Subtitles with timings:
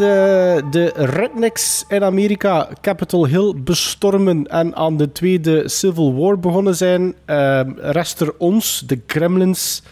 [0.00, 6.76] Eh, de rednecks in Amerika Capitol Hill bestormen en aan de tweede Civil War begonnen
[6.76, 9.82] zijn, eh, rest er ons, de Kremlins,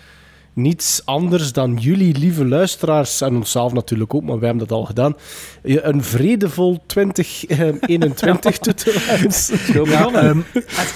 [0.55, 4.85] niets anders dan jullie, lieve luisteraars, en onszelf natuurlijk ook, maar wij hebben dat al
[4.85, 5.17] gedaan,
[5.63, 9.85] een vredevol 2021 toe te wensen.
[9.91, 10.39] Ja, ehm,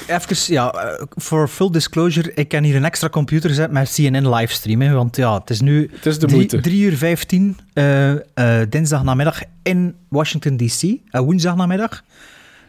[0.07, 4.29] even, ja, eh, voor full disclosure, ik heb hier een extra computer gezet met CNN
[4.35, 6.61] livestream, hè, want ja, het is nu Het is de drie- moeite.
[6.61, 12.03] 3 uur 15, eh eh dinsdag namiddag in Washington D.C., en woensdag namiddag.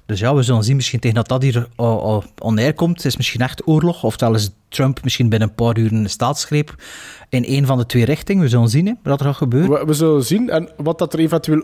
[0.09, 3.05] Dus ja, we zullen zien misschien tegen dat dat hier uh, uh, on air komt.
[3.05, 6.75] Is misschien echt oorlog, oftewel is Trump misschien binnen een paar uur een staatsgreep
[7.29, 8.43] in een van de twee richtingen.
[8.43, 9.79] We zullen zien hè, wat er gaat gebeuren.
[9.79, 10.49] We, we zullen zien.
[10.49, 11.63] En wat dat er eventueel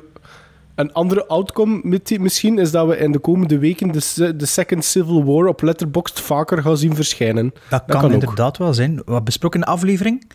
[0.76, 4.86] een andere outcome met misschien is dat we in de komende weken de, de Second
[4.86, 7.54] Civil War op Letterboxd vaker gaan zien verschijnen.
[7.70, 8.12] Dat kan, kan ook.
[8.12, 9.02] inderdaad wel zijn.
[9.06, 10.26] Wat besproken in de aflevering?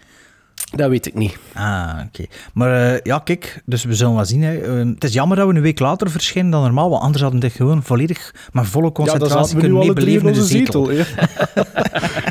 [0.70, 1.38] Dat weet ik niet.
[1.54, 2.24] Ah, oké.
[2.54, 4.42] Maar eh, ja, kijk, dus we zullen wel zien.
[4.42, 4.58] Hè.
[4.58, 7.40] Eh, het is jammer dat we een week later verschijnen dan normaal, want anders hadden
[7.40, 10.84] we dit gewoon volledig met volle concentratie kunnen meebeleven in de onze zetel.
[10.84, 11.04] zetel.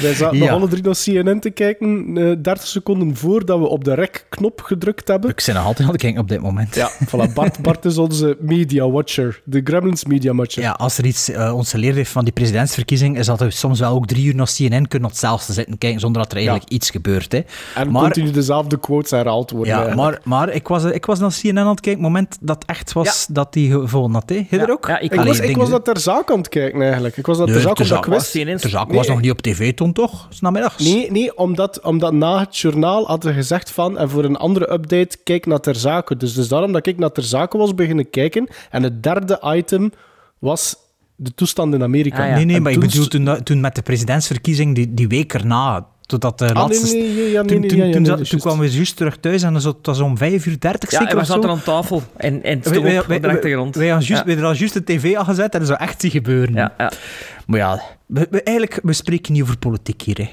[0.00, 0.44] Wij zaten Ja.
[0.44, 4.60] nog alle drie naar CNN te kijken, eh 30 seconden voordat we op de rec-knop
[4.60, 5.30] gedrukt hebben.
[5.30, 6.74] Ik ben nog altijd aan het kijken op dit moment.
[6.74, 7.32] Ja, voilà.
[7.34, 10.62] Bart, Bart is onze media watcher, de Gremlins media watcher.
[10.62, 13.80] Ja, als er iets eh, ons geleerd heeft van die presidentsverkiezing, is dat we soms
[13.80, 16.68] wel ook drie uur naar CNN kunnen op hetzelfde zitten kijken, zonder dat er eigenlijk
[16.70, 17.32] iets gebeurt.
[17.32, 17.40] Hè.
[17.74, 19.74] En maar, continu dezelfde quotes herhaald worden.
[19.74, 22.64] ja, maar, maar ik, was, ik was naar CNN aan het kijken, het moment dat
[22.66, 24.28] echt was dat die gevonden had.
[24.48, 24.58] Hè.
[24.58, 24.86] Er ook?
[24.86, 27.16] Ja, ik Ik Allee, was, ik was dat ter zaak aan het kijken, eigenlijk.
[27.16, 28.30] Ik was dat ter Nee, zaak ter op dat zaak quiz.
[28.44, 28.96] CNN De zaak Nee.
[28.96, 30.26] was nog niet op tv toen, toch?
[30.30, 30.84] S namiddags?
[30.84, 33.98] Nee, nee omdat, omdat na het journaal hadden we gezegd van...
[33.98, 36.16] En voor een andere update, kijk naar ter zake.
[36.16, 38.48] Dus, dus daarom dat ik naar ter zake was beginnen kijken.
[38.70, 39.92] En het derde item
[40.38, 40.76] was
[41.16, 42.22] de toestand in Amerika.
[42.22, 42.34] Ah, ja.
[42.34, 45.86] Nee, nee, En maar ik bedoel toen, toen met de presidentsverkiezing, die, die week erna,
[46.06, 46.96] totdat de Ah, laatste...
[46.96, 50.16] nee, nee, nee, ja, nee, toen, kwamen we juist terug thuis en het was om
[50.16, 52.82] 5 uur 30 Ja, zeker en we zaten aan tafel en, en het stond op
[52.84, 53.40] de wij, wij
[54.08, 54.24] Ja.
[54.24, 56.54] wij hadden juist de tv aangezet en dat zou echt zien gebeuren.
[56.54, 56.92] Ja, ja.
[57.46, 60.18] Maar ja, we, eigenlijk, we spreken niet over politiek hier.
[60.18, 60.28] Hè.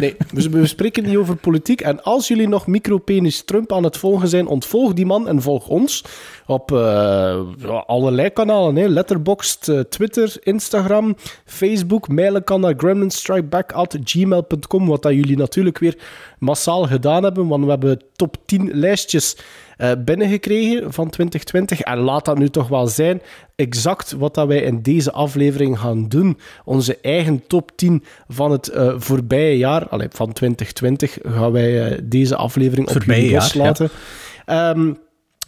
[0.00, 1.80] Nee, we, we spreken niet over politiek.
[1.80, 5.68] En als jullie nog micropenis Trump aan het volgen zijn, ontvolg die man en volg
[5.68, 6.04] ons
[6.46, 7.40] op eh,
[7.86, 8.76] allerlei kanalen.
[8.76, 8.86] Hè.
[8.86, 12.08] Letterboxd, eh, Twitter, Instagram, Facebook.
[12.08, 15.98] Mailen kan naar gremlinstrikeback.gmail.com, wat dat jullie natuurlijk weer
[16.38, 19.36] massaal gedaan hebben, want we hebben top 10 lijstjes
[19.76, 21.80] eh, binnengekregen van 2020.
[21.80, 23.22] En laat dat nu toch wel zijn
[23.56, 26.38] exact wat dat wij in deze aflevering gaan doen.
[26.64, 31.98] Onze eigen top 10 van het eh, voorbije jaar, allee, van 2020, gaan wij eh,
[32.02, 33.90] deze aflevering op jullie loslaten.
[34.44, 34.92] Ehm,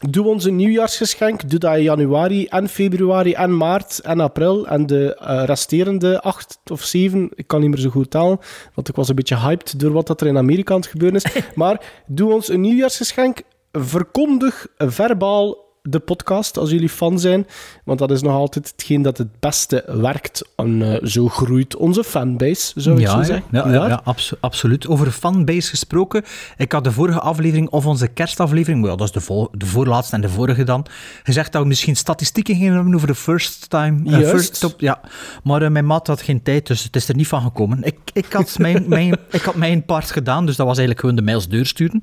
[0.01, 1.51] Doe ons een nieuwjaarsgeschenk.
[1.51, 4.67] Doe dat in januari en februari en maart en april.
[4.67, 8.39] En de eh, resterende acht of zeven, ik kan niet meer zo goed tellen,
[8.75, 11.21] want ik was een beetje hyped door wat dat er in Amerika aan het gebeuren
[11.25, 11.43] is.
[11.55, 13.41] maar doe ons een nieuwjaarsgeschenk.
[13.77, 17.47] Verkondig verbaal de podcast als jullie fan zijn.
[17.85, 20.43] Want dat is nog altijd hetgeen dat het beste werkt.
[20.57, 23.45] En eh, zo groeit onze fanbase, zou ik zo zeggen.
[23.51, 24.87] ja, ja, ja, abso- absoluut.
[24.89, 26.23] Over fanbase gesproken.
[26.57, 30.21] Ik had de vorige aflevering, of onze kerstaflevering, well, dat is de, de voorlaatste en
[30.21, 30.87] de vorige dan,
[31.23, 34.01] gezegd dat we misschien statistieken gingen hebben over de first time.
[34.11, 34.31] Juist.
[34.31, 35.01] first top, ja.
[35.43, 37.83] Maar eh, mijn maat had geen tijd, dus het is er niet van gekomen.
[37.83, 41.17] Ik, ik, had, mijn, mijn, ik had mijn part gedaan, dus dat was eigenlijk gewoon
[41.17, 42.01] de mails deursturen.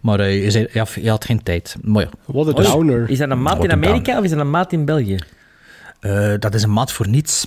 [0.00, 1.76] Maar je, zei, ja, je had geen tijd.
[1.82, 2.66] Maar ja, Wat een Oei.
[2.66, 3.10] downer.
[3.14, 5.18] Is dat een maat in Amerika of is dat een maat in België?
[6.00, 7.46] eh, dat is een maat voor niets.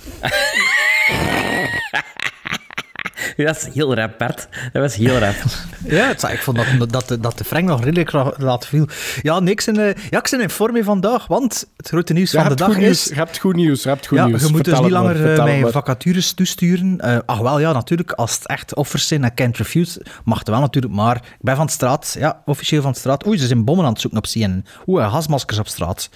[3.36, 4.48] Dat is heel rap, Bert.
[4.72, 5.34] Dat was heel rap.
[5.84, 8.86] Ja, het, ik vond dat, dat, de- dat de Frank nog redelijk laat viel.
[9.22, 12.48] Ja, niks in, eh, ja, ik ben in vorm vandaag, want het grote nieuws van
[12.48, 12.88] de dag nieuws.
[12.90, 13.04] is...
[13.04, 13.82] Je hebt goed nieuws.
[13.82, 14.42] Je hebt goed ja, nieuws.
[14.42, 15.70] je moet dus Vertel niet het maar, langer eh, mijn maar.
[15.70, 17.00] vacatures toesturen.
[17.00, 20.48] Eh, ach wel, ja, natuurlijk, als het echt offers zijn en can't refuse, mag het
[20.48, 23.26] wel natuurlijk, maar ik ben van de straat, ja, officieel van de straat.
[23.26, 24.64] Oei, ze zijn bommen aan het zoeken op CNN.
[24.86, 26.10] Oeh, eh, gasmaskers op straat.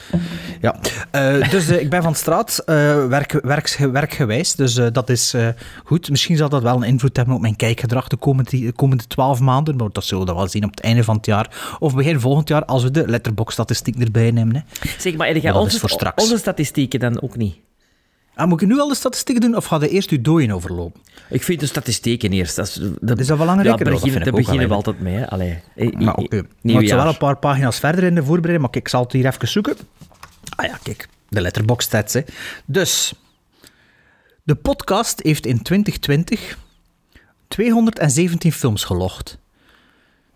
[0.61, 0.75] Ja,
[1.11, 5.47] Eh, dus ik ben van de straat, eh, werk, werks, werkgewijs, dus dat is eh,
[5.85, 6.11] goed.
[6.11, 9.41] Misschien zal dat wel een invloed hebben op mijn kijkgedrag de komende, de komende twaalf
[9.41, 11.77] maanden, maar dat zullen we wel zien op het einde van het jaar.
[11.79, 14.55] Of begin volgend jaar, als we de letterbox-statistiek erbij nemen.
[14.55, 14.61] Hè.
[14.99, 16.23] Zeg, maar Maar onze, voor straks.
[16.23, 17.57] onze statistieken dan ook niet?
[18.35, 21.01] Ah, moet ik nu al de statistieken doen, of je eerst uw dooien overlopen?
[21.31, 22.57] Ik vind de statistieken eerst.
[22.57, 23.87] Dat is, dat, Is dat belangrijker?
[23.87, 25.15] Ja, begin, ik daar beginnen we altijd mee.
[25.15, 25.31] Hè.
[25.31, 26.37] Allee, eh, Maar eh, oké.
[26.37, 26.81] eh, nieuwjaar.
[26.83, 29.27] het zijn wel een paar pagina's verder in de voorbereiding, maar ik zal het hier
[29.27, 29.77] even zoeken.
[30.57, 32.13] Ah ja, kijk, de letterbox stats.
[32.13, 32.21] Hè.
[32.65, 33.13] Dus,
[34.43, 36.59] de podcast heeft in 2020
[37.53, 39.39] 217 films gelogd.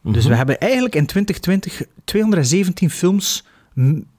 [0.02, 3.44] Dus we hebben eigenlijk in 2020 217 films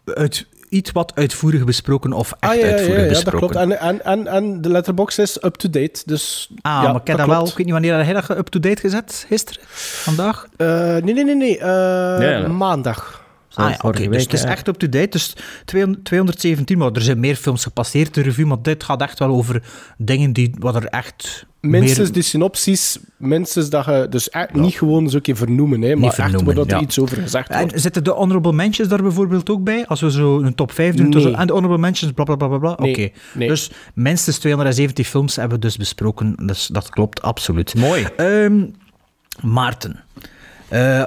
[0.05, 3.49] uit iets wat uitvoerig besproken of echt Ah ja, ja, ja, uitvoerig ja, dat besproken.
[3.49, 3.55] klopt.
[3.55, 6.01] En, en, en, en de letterbox is up-to-date.
[6.05, 8.81] Dus, Ah, ja, maar ik heb dat, wel, ik weet niet wanneer hij dat up-to-date
[8.81, 9.61] gezet, gisteren,
[10.03, 10.47] vandaag.
[10.57, 11.57] Eh, nee, nee, nee, nee.
[11.57, 12.47] eh, ja.
[12.47, 13.25] maandag.
[13.57, 15.09] Ah, ja, oké, dus het is echt up-to-date.
[15.09, 19.19] Dus 200 217, maar er zijn meer films gepasseerd, de review, maar dit gaat echt
[19.19, 19.63] wel over
[19.97, 22.11] dingen die, wat er echt Minstens meer...
[22.11, 24.07] die synopsis, minstens dat je...
[24.09, 26.81] Dus echt niet gewoon zo een keer vernoemen, hè, maar echt vernoemen, dat er ja.
[26.81, 27.73] iets over gezegd wordt.
[27.73, 29.85] En zitten de honorable mentions daar bijvoorbeeld ook bij?
[29.87, 31.21] Als we zo een top 5 doen, Nee.
[31.21, 32.57] zo, en de honorable mentions, bla bla bla bla.
[32.57, 32.75] bla.
[32.79, 33.09] Nee, Oké.
[33.33, 33.47] nee.
[33.47, 36.35] Dus minstens 270 films hebben we dus besproken.
[36.45, 37.75] Dus dat klopt absoluut.
[37.75, 38.07] Mooi.
[38.17, 38.65] Ehm,
[39.41, 40.03] Maarten.
[40.67, 41.03] Eh,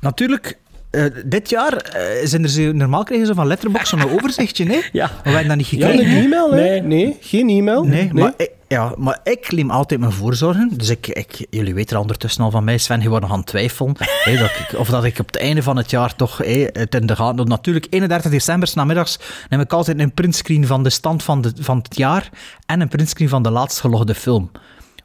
[0.00, 0.58] natuurlijk,
[0.94, 4.80] eh, dit jaar eh, zijn er zo, normaal krijgen ze van Letterboxd zo'n overzichtje, hè?
[4.92, 5.06] Ja.
[5.06, 6.16] Maar wij hebben dat niet Ja, gekregen.
[6.16, 6.60] een e-mail, hè?
[6.60, 6.82] Nee.
[6.82, 7.16] Nee.
[7.20, 7.84] geen e-mail.
[7.84, 10.70] Nee, Maar, ik, ja, maar ik neem altijd mijn voorzorgen.
[10.76, 13.38] Dus ik, ik, jullie weten er ondertussen al van mij, Sven, je wordt nog aan
[13.38, 13.94] het twijfelen.
[13.98, 16.94] hè, dat ik, of dat ik op het einde van het jaar toch hè, het
[16.94, 17.46] in de gaten doe.
[17.46, 19.18] Natuurlijk, 31 december, 's namiddags,
[19.48, 22.28] neem ik altijd een printscreen van de stand van, de, van het jaar
[22.66, 24.50] en een printscreen van de laatst gelogde film.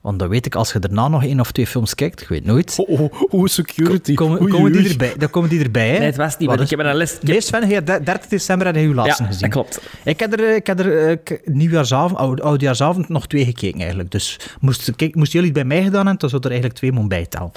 [0.02, 2.46] Want dan weet ik, als je daarna nog één of twee films kijkt, ik weet
[2.46, 4.14] nooit, Oh, oh, oh, security.
[4.14, 5.14] komen, komen die erbij.
[5.18, 5.98] Dan komen die erbij, hè?
[5.98, 7.18] Nee, het was niet, ik heb een les...
[7.22, 9.42] Nee, Sven, je, 30 december had je uw laatste Ja, gezien.
[9.42, 9.82] dat klopt.
[10.04, 14.12] Ik heb er, eh, ik heb er eh, nieuwjaarsavond, oud, oudjaarsavond nog twee gekeken eigenlijk.
[14.12, 16.92] Dus moest, kijk, moesten jullie het bij mij gedaan hebben, dan zou er eigenlijk twee
[16.92, 17.52] moeten bijtellen.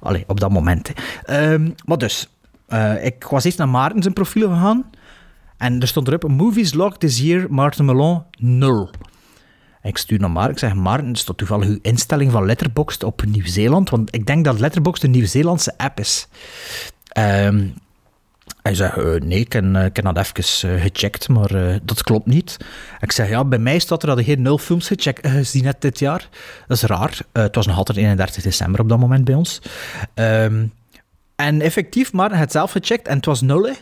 [0.00, 0.92] Allee, op dat moment.
[1.24, 2.28] Ehm, maar dus,
[2.66, 4.90] eh, ik was eerst naar Maarten zijn profiel gegaan.
[5.56, 8.90] En er stond erop, movies logged this year, Maarten Melon, 0.
[8.90, 8.90] En
[9.86, 13.24] ik stuur naar Maarten, ik zeg, Maarten, er staat toevallig uw instelling van Letterboxd op
[13.24, 16.28] Nieuw-Zeeland, want ik denk dat Letterboxd een Nieuw-Zeelandse app is.
[17.08, 17.66] Ehm,
[18.62, 22.26] hij zei, eh, nee, ik eh, ik heb dat even eh, gecheckt, maar dat klopt
[22.26, 22.56] niet.
[23.00, 25.80] Ik zeg, ja, bij mij staat er dat ik geen nul films gecheckt, gezien heb
[25.80, 26.28] dit jaar.
[26.66, 27.18] Dat is raar.
[27.32, 29.60] Het was nog altijd 31 december op dat moment bij ons.
[30.14, 30.66] Ehm,
[31.36, 33.74] en effectief, maar had zelf gecheckt en het was nul.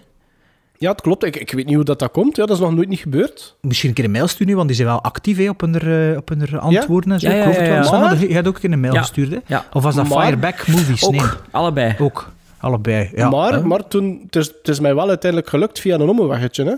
[0.79, 1.25] Ja, het klopt.
[1.25, 2.37] Ik, ik weet niet hoe dat, dat komt.
[2.37, 3.57] Ja, dat is nog nooit niet gebeurd.
[3.61, 6.17] Misschien een keer een mail sturen, want die zijn wel actief hè, op hun, eh,
[6.17, 7.29] op hun antwoorden en zo.
[7.29, 7.93] Ja, ja, Ik het ja, wel.
[7.93, 7.99] ja.
[8.01, 9.01] Maar- Je had ook een keer een mail Ja.
[9.01, 9.39] gestuurd, hè?
[9.47, 9.65] Ja.
[9.73, 11.05] Of was dat Maar- Fireback Movies?
[11.05, 11.95] Ook, Nee, allebei.
[12.01, 12.33] ook.
[12.59, 13.31] Allebei, ja.
[13.31, 16.65] maar maar toen, het, is, het is mij wel uiteindelijk gelukt via een omweggetje.
[16.65, 16.75] Hè?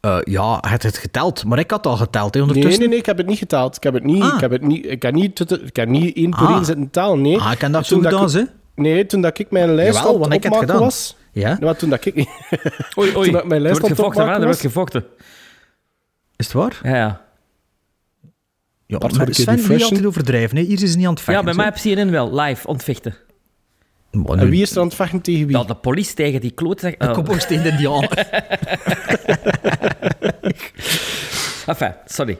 [0.00, 2.80] eh, ja, hij had het geteld, maar ik had al geteld hè, Nee, ondertussen.
[2.80, 3.76] nee, nee, ik heb het niet getaald.
[3.76, 4.34] Ik heb het niet, Ah.
[4.34, 6.54] ik heb het niet, ik heb niet, ik heb niet één voor Ah.
[6.54, 7.20] één zitten talen.
[7.20, 7.38] Nee.
[7.38, 8.42] Ah, ik kan dat Toen gedaan, ik- hè?
[8.74, 10.78] Nee, toen dat ik mijn lijst Jawel, want het ik heb het gedaan.
[10.80, 11.16] was...
[11.38, 11.56] Ja?
[11.60, 12.14] Nou, toen dat ik...
[12.16, 12.26] Oei,
[12.98, 13.12] oei.
[13.12, 14.60] Toen ik mijn Er lijst wordt gevochten, Er wordt was...
[14.60, 15.04] gevochten.
[16.36, 16.80] Is het waar?
[16.82, 17.26] Ja, ja.
[18.86, 19.82] Ja, Bart, maar Sven, niet refreshen?
[19.88, 20.56] altijd overdrijven.
[20.56, 20.62] Hè.
[20.62, 21.44] Hier is het niet aan het Ja, vechten.
[21.44, 23.14] bij mij heb CNN wel, live, ontvechten.
[24.10, 25.56] Maar En wie is er aan het vechten tegen wie?
[25.56, 26.98] Ja, de politie tegen die klootzak.
[26.98, 27.12] De Oh.
[27.14, 28.08] kopboorsteen de Dian.
[31.66, 32.38] Enfin, sorry.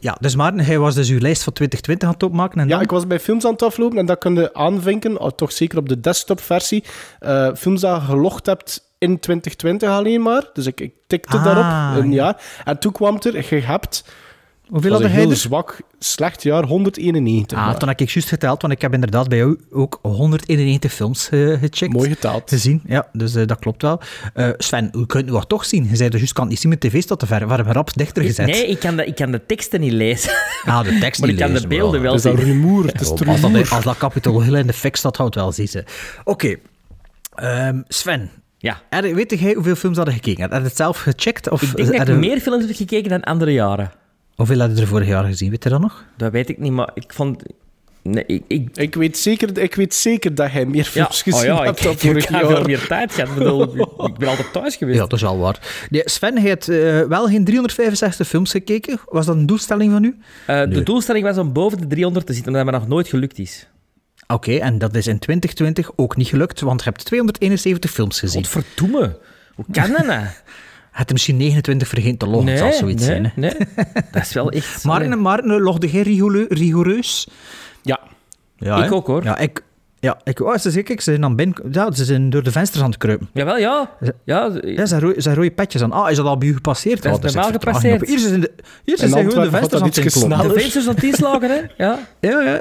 [0.00, 2.58] Ja, dus Maarten, hij was dus uw lijst van 2020 aan het opmaken.
[2.60, 2.82] En Ja, dan?
[2.82, 5.78] ik was bij films aan het aflopen en dat kun je aanvinken, oh, toch zeker
[5.78, 6.84] op de desktop-versie.
[7.20, 10.44] eh, films dat je gelogd hebt in 2020 alleen maar.
[10.52, 12.14] Dus ik, ik tikte Ah, daarop een ja.
[12.24, 12.42] jaar.
[12.64, 14.04] En toen kwam er, je hebt,
[14.68, 15.36] Hoeveel dat had was hij een heel er?
[15.36, 17.58] zwak, slecht jaar, 191.
[17.58, 17.78] Ah, maar.
[17.78, 21.38] toen heb ik juist geteld, want ik heb inderdaad bij jou ook 191 films eh,
[21.58, 21.92] gecheckt.
[21.92, 22.42] Mooi geteld.
[22.46, 24.00] Gezien, ja, dus eh, dat klopt wel.
[24.34, 25.86] Eh, Sven, hoe kunt u dat toch zien?
[25.90, 27.46] Je zei dus juist, kan het niet zien met tv staat te ver.
[27.46, 28.46] Waarom rap dichter gezet?
[28.46, 30.32] Nee, ik kan, de, ik kan de teksten niet lezen.
[30.64, 32.40] Ah, de tekst Maar niet ik kan de lezen, beelden maar wel Het is dat
[32.40, 32.52] zien.
[32.52, 35.34] rumoer, het is Ja, als, dat, als dat Capitol Hill in de fik staat, houdt
[35.34, 35.68] wel zien.
[35.68, 35.84] ze.
[36.24, 36.56] Oké.
[37.34, 38.80] Ehm, Sven, Ja.
[38.90, 40.42] er- weet jij hoeveel films hadden gekeken?
[40.42, 41.48] Heb je het zelf gecheckt?
[41.50, 43.90] Of Ik denk dat ik meer films heb gekeken dan andere jaren.
[44.38, 45.50] Hoeveel had je er vorig jaar gezien?
[45.50, 46.04] Weet je dat nog?
[46.16, 47.42] Dat weet ik niet, maar ik vond...
[48.02, 48.42] Nee, ik...
[48.46, 51.64] ik Ik weet, zeker, ik weet zeker dat jij meer ja, films gezien oh ja,
[51.64, 52.66] hebt ik, dan ik, vorig ik heb veel jaar.
[52.66, 53.28] meer tijd gehad.
[53.28, 53.62] Ik bedoel,
[54.06, 54.98] ik ben altijd thuis geweest.
[54.98, 55.86] Ja, dat is wel waar.
[55.90, 59.00] Nee, Sven, hij heeft eh, wel geen 365 films gekeken.
[59.04, 60.16] Was dat een doelstelling van u?
[60.46, 63.08] Eh, de doelstelling was om boven de 300 te zitten, maar dat me nog nooit
[63.08, 63.66] gelukt is.
[64.26, 68.44] Oké, en dat is in 2020 ook niet gelukt, want je hebt 271 films gezien.
[68.44, 69.18] Godverdomme.
[69.54, 70.26] Hoe kan dat nou?
[70.90, 73.24] Had er misschien 29 vergeten te loggen, het zal zoiets nee, zijn.
[73.24, 73.30] Hè?
[73.34, 73.54] nee.
[74.12, 74.84] Dat is wel echt...
[74.84, 75.18] Maarten, nee.
[75.18, 76.02] Maarten, logde jij
[76.48, 77.28] rigoureus?
[77.82, 78.00] Ja,
[78.56, 79.24] Ja, Ik ook, hoor.
[79.24, 79.62] Ja, ik...
[80.00, 81.56] Ja, ik, oh, ze, kijk, ze zijn dan binnen...
[81.70, 83.28] Ja, ze zijn door de vensters aan het kruipen.
[83.32, 83.90] Jawel, ja.
[84.24, 85.92] Ja, Ja, zijn rode, zijn rode petjes aan.
[85.92, 87.02] Ah, is dat al bij u gepasseerd?
[87.02, 88.20] Dat is Oh, bij is mij echt al vertraging gepasseerd.
[88.20, 88.52] Hier zijn, de,
[88.84, 90.48] hier In zijn gewoon de vensters aan het sneller.
[90.48, 91.84] de vensters aan het inslagen, hè.
[91.84, 91.98] Ja.
[92.20, 92.58] Ja, ja.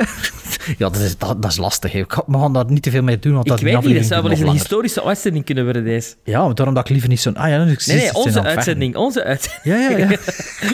[0.77, 1.91] Ja dat, is, dat, dat is lastig.
[1.91, 2.03] Hè.
[2.25, 4.05] We gaan daar niet te veel mee doen, want dat Ik die weet niet, dat
[4.05, 6.13] zou wel eens een historische uitzending kunnen worden, deze.
[6.23, 7.35] Ja, maar daarom dat ik liever niet zo'n...
[7.37, 8.95] Ah ja, zie Nee, nee, onze uitzending.
[8.95, 9.63] Onze uitzending.
[9.63, 10.17] Ja, ja, ja.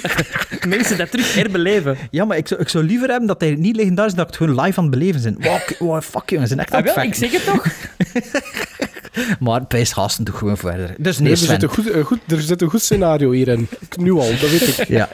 [0.68, 1.98] Mensen dat terug herbeleven.
[2.12, 4.34] ja, maar ik zou, ik zou liever hebben dat hij niet legendarisch is, dat ik
[4.40, 5.36] het gewoon live aan het beleven zijn.
[5.40, 7.66] Wow, wow, fuck jongens, ze zijn echt aan Ah, het wel, ik zeg het toch?
[9.40, 10.96] Maar bij gasten toch gewoon verder.
[10.98, 11.48] Dus Nee, nee, er, Sven.
[11.60, 13.68] zit een goed, een goed, er zit een goed scenario hierin.
[14.00, 14.88] Nu al, dat weet ik.
[14.88, 15.10] Ja.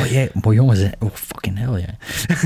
[0.00, 0.88] Oh, jij, mooi jongens, hè.
[0.98, 1.96] oh fucking hell, ja.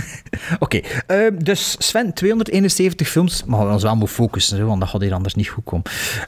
[0.58, 4.88] Oké, eh, dus Sven, 271 films, maar we ons wel moeten focussen, hè, want dat
[4.88, 5.84] gaat hier anders niet goed komen.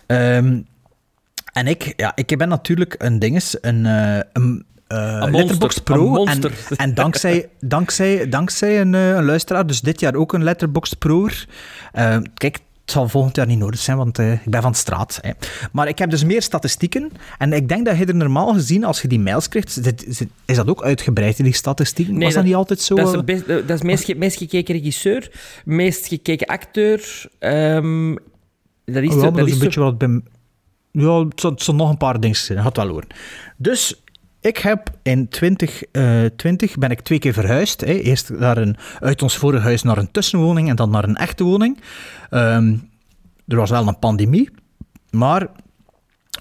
[0.06, 0.60] Ehm,
[1.52, 4.18] en ik, ja, ik ben natuurlijk een dinges, een, eh
[4.92, 6.24] een Letterboxd Pro.
[6.24, 6.40] En,
[6.76, 11.28] en dankzij, dankzij, dankzij een, eh, een luisteraar, dus dit jaar ook een Letterboxd Pro.
[11.92, 15.18] Eh, kijk, het zal volgend jaar niet nodig zijn, want eh, ik ben van straat.
[15.22, 15.30] Hè.
[15.72, 17.10] Maar ik heb dus meer statistieken.
[17.38, 19.80] En ik denk dat je er normaal gezien, als je die mails krijgt,
[20.44, 22.14] is dat ook uitgebreid, die statistieken?
[22.14, 22.94] Nee, Was dat, dat- niet altijd zo?
[22.94, 23.18] Dat is, eh?
[23.18, 25.30] de best- dat is meest, ge- meest gekeken regisseur,
[25.64, 27.24] meest gekeken acteur.
[27.38, 28.14] ehm,
[28.84, 30.20] dat is, Ja, maar dat dat is is een beetje wat bij...
[30.92, 32.56] Ja, het zal, zal nog een paar dingen zijn.
[32.58, 33.06] Dat gaat wel horen.
[33.56, 34.02] Dus
[34.42, 37.80] ik heb in 2020 ben ik twee keer verhuisd.
[37.80, 37.92] Hè.
[37.92, 41.44] Eerst naar een, uit ons vorige huis naar een tussenwoning en dan naar een echte
[41.44, 41.80] woning.
[42.30, 42.76] Ehm,
[43.46, 44.50] er was wel een pandemie,
[45.10, 45.46] maar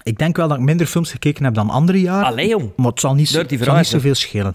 [0.02, 2.26] ik denk wel dat ik minder films gekeken heb dan andere jaren.
[2.26, 2.70] Allee, jong.
[2.76, 4.54] Maar het zal niet, Dirty zal niet zoveel schelen.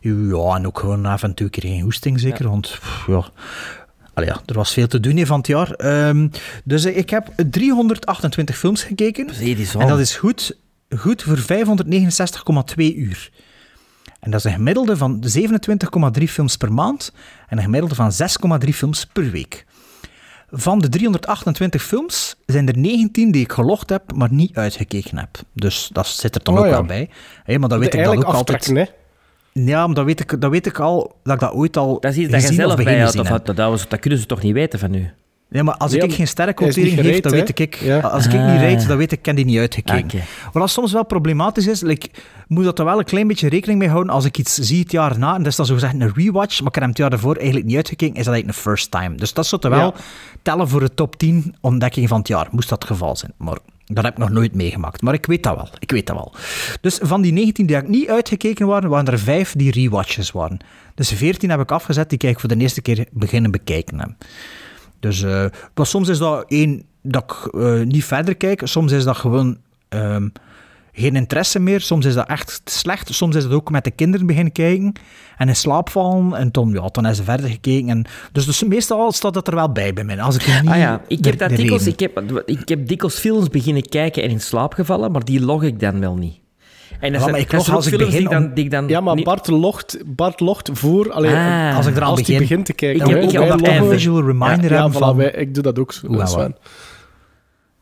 [0.00, 2.48] Ja, en ook gewoon af en toe keer geen hoesting, zeker.
[2.48, 3.30] Want pff, ja,
[4.14, 5.70] Allee, ja, er was veel te doen hier van het jaar.
[5.70, 6.28] Ehm,
[6.64, 9.34] dus ik heb 328 films gekeken.
[9.66, 9.78] Zo?
[9.78, 10.56] En dat is goed,
[10.98, 13.30] goed voor 569,2 uur.
[14.20, 15.24] En dat is een gemiddelde van
[16.18, 17.12] 27,3 films per maand
[17.48, 18.12] en een gemiddelde van
[18.62, 19.64] 6,3 films per week.
[20.50, 25.28] Van de 328 films zijn er 19 die ik gelogd heb, maar niet uitgekeken heb.
[25.52, 26.72] Dus dat zit er dan Oh ook ja.
[26.72, 27.08] wel bij.
[27.44, 28.66] Hé, maar dan weet ik dat Eigenlijk ook altijd.
[28.66, 28.84] hè.
[29.52, 32.10] Ja, maar dan weet, ik, dan weet ik al dat ik dat ooit al Dat
[32.12, 33.44] is iets dat je zelf Of, heb.
[33.44, 35.10] dat, dat, dat kunnen ze toch niet weten van u?
[35.48, 37.74] Nee, maar als ik geen sterrenquotering niet geef, dan weet ik...
[37.76, 38.00] Ja.
[38.00, 38.60] Als ik niet Ah.
[38.60, 40.18] reed, dan weet ik, ik heb die niet uitgekeken.
[40.20, 40.50] Ah, oké.
[40.52, 42.08] Wat dat soms wel problematisch is, like,
[42.48, 44.92] moet dat er wel een klein beetje rekening mee houden als ik iets zie het
[44.92, 47.10] jaar na, en dat is dan zogezegd een rewatch, maar ik heb hem het jaar
[47.10, 49.14] daarvoor eigenlijk niet uitgekeken, is dat eigenlijk een first time.
[49.14, 49.94] Dus dat zou er wel Ja.
[50.42, 53.32] tellen voor de top 10 ontdekking van het jaar, moest dat het geval zijn.
[53.36, 55.02] Maar dat heb ik nog nooit meegemaakt.
[55.02, 55.68] Maar ik weet dat wel.
[55.78, 56.34] Ik weet dat wel.
[56.80, 60.58] Dus van die 19 die ik niet uitgekeken waren, waren er 5 die rewatches waren.
[60.94, 64.10] Dus 14 heb ik afgezet, die ik voor de eerste keer beginnen bekijken heb.
[65.04, 65.22] Dus
[65.74, 68.60] maar soms is dat één dat ik eh, niet verder kijk.
[68.64, 69.58] Soms is dat gewoon
[69.88, 70.28] ehm,
[70.92, 71.80] geen interesse meer.
[71.80, 73.14] Soms is dat echt slecht.
[73.14, 74.92] Soms is het ook met de kinderen beginnen kijken
[75.36, 76.34] en in slaap vallen.
[76.34, 77.88] En toen, ja, toen is ze verder gekeken.
[77.88, 80.20] En, dus, dus meestal staat dat er wel bij bij mij.
[80.20, 83.48] Als ik niet Ah ja, ik heb, dat dikwijls, ik, heb, ik heb dikwijls films
[83.48, 86.43] beginnen kijken en in slaap gevallen, maar die log ik dan wel niet.
[87.04, 89.24] En dat maar ik ook als ik ik begin dan, ik dan Ja, maar niet-
[89.24, 91.12] Bart logt, Bart logt voor...
[91.12, 91.76] Allee, Ah.
[91.76, 92.34] Als ik eraan als begin.
[92.34, 93.00] hij begint te kijken.
[93.00, 93.30] Ik heb- ik
[93.66, 93.88] einde.
[93.90, 95.16] visual reminder ja, voilà, van...
[95.16, 96.06] wij- ik doe dat ook zo.
[96.06, 96.40] Hoe en Sven.
[96.40, 96.60] wat.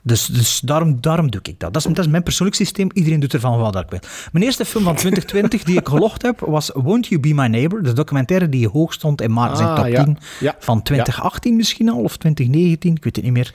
[0.04, 1.72] Dus, dus daarom, daarom doe ik dat.
[1.72, 2.88] Dat is, dat is mijn persoonlijk systeem.
[2.92, 3.98] Iedereen doet ervan wat dat ik wil.
[4.32, 7.82] Mijn eerste film van 2020 die ik gelogd heb, was Won't You Be My Neighbor?
[7.82, 10.04] De documentaire die hoog stond in maart zijn Ah, top ja.
[10.04, 10.56] 10 Ja.
[10.58, 13.54] van 2018 misschien al, of 2019, ik weet het niet meer.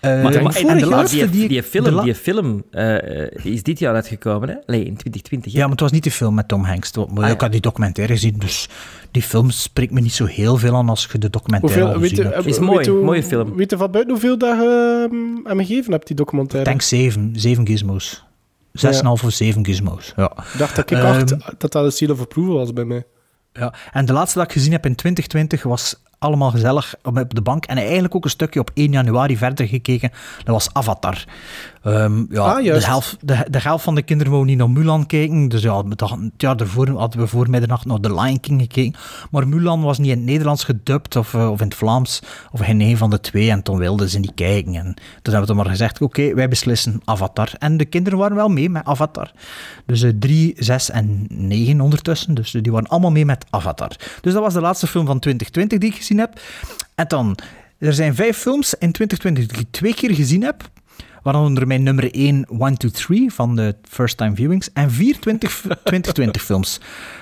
[0.00, 3.44] Eh, Maar, en maar- vorig en de laatste, die, die de film, die film eh,
[3.44, 4.54] is dit jaar uitgekomen, hè?
[4.66, 5.52] Nee, in 2020.
[5.52, 5.58] hè?
[5.58, 6.92] Ja, maar het was niet de film met Tom Hanks.
[6.92, 7.26] Maar Ah, ja.
[7.28, 8.68] Ik had die documentaire gezien, dus
[9.10, 12.00] die film spreekt me niet zo heel veel aan als je de documentaire Hoeveel, al
[12.00, 12.46] weet, gezien je, hebt.
[12.46, 13.56] Is mooi, hoe- mooie film.
[13.56, 16.68] Weet je van buiten hoeveel dat je ehm, aan me gegeven hebt, die Ik documentaire?
[16.70, 18.24] denk zeven, zeven gizmos.
[18.72, 20.32] 6,5 of 7 gizmos, ja.
[20.52, 23.04] Ik dacht dat ik Ehm, acht, dat dat een seal of approval was bij mij.
[23.52, 27.42] Ja, en de laatste dat ik gezien heb in 2020 was allemaal gezellig op de
[27.42, 27.64] bank.
[27.64, 30.10] En eigenlijk ook een stukje op 1 januari verder gekeken.
[30.44, 31.24] Dat was Avatar.
[31.82, 35.06] Ehm, ja, Ah, de, helft, de, de helft van de kinderen wou niet naar Mulan
[35.06, 35.48] kijken.
[35.48, 39.00] Dus ja, het jaar daarvoor hadden we voor middernacht naar The Lion King gekeken.
[39.30, 42.22] Maar Mulan was niet in het Nederlands gedubt of, eh, of in het Vlaams.
[42.52, 43.50] Of in een van de twee.
[43.50, 44.74] En toen wilden ze niet kijken.
[44.74, 47.50] En toen hebben we dan maar gezegd, oké, wij beslissen Avatar.
[47.58, 49.30] En de kinderen waren wel mee met Avatar.
[49.86, 52.34] Dus eh, drie, zes en negen ondertussen.
[52.34, 53.96] Dus eh, die waren allemaal mee met Avatar.
[54.20, 56.40] Dus dat was de laatste film van 2020 die ik gezien heb.
[56.94, 57.38] En dan,
[57.78, 60.70] er zijn vijf films in 2020 die ik twee keer gezien heb.
[61.22, 64.72] Waaronder mijn nummer 1, 1, 2, 3 van de first time viewings.
[64.72, 66.80] En vier 20, 2020 films.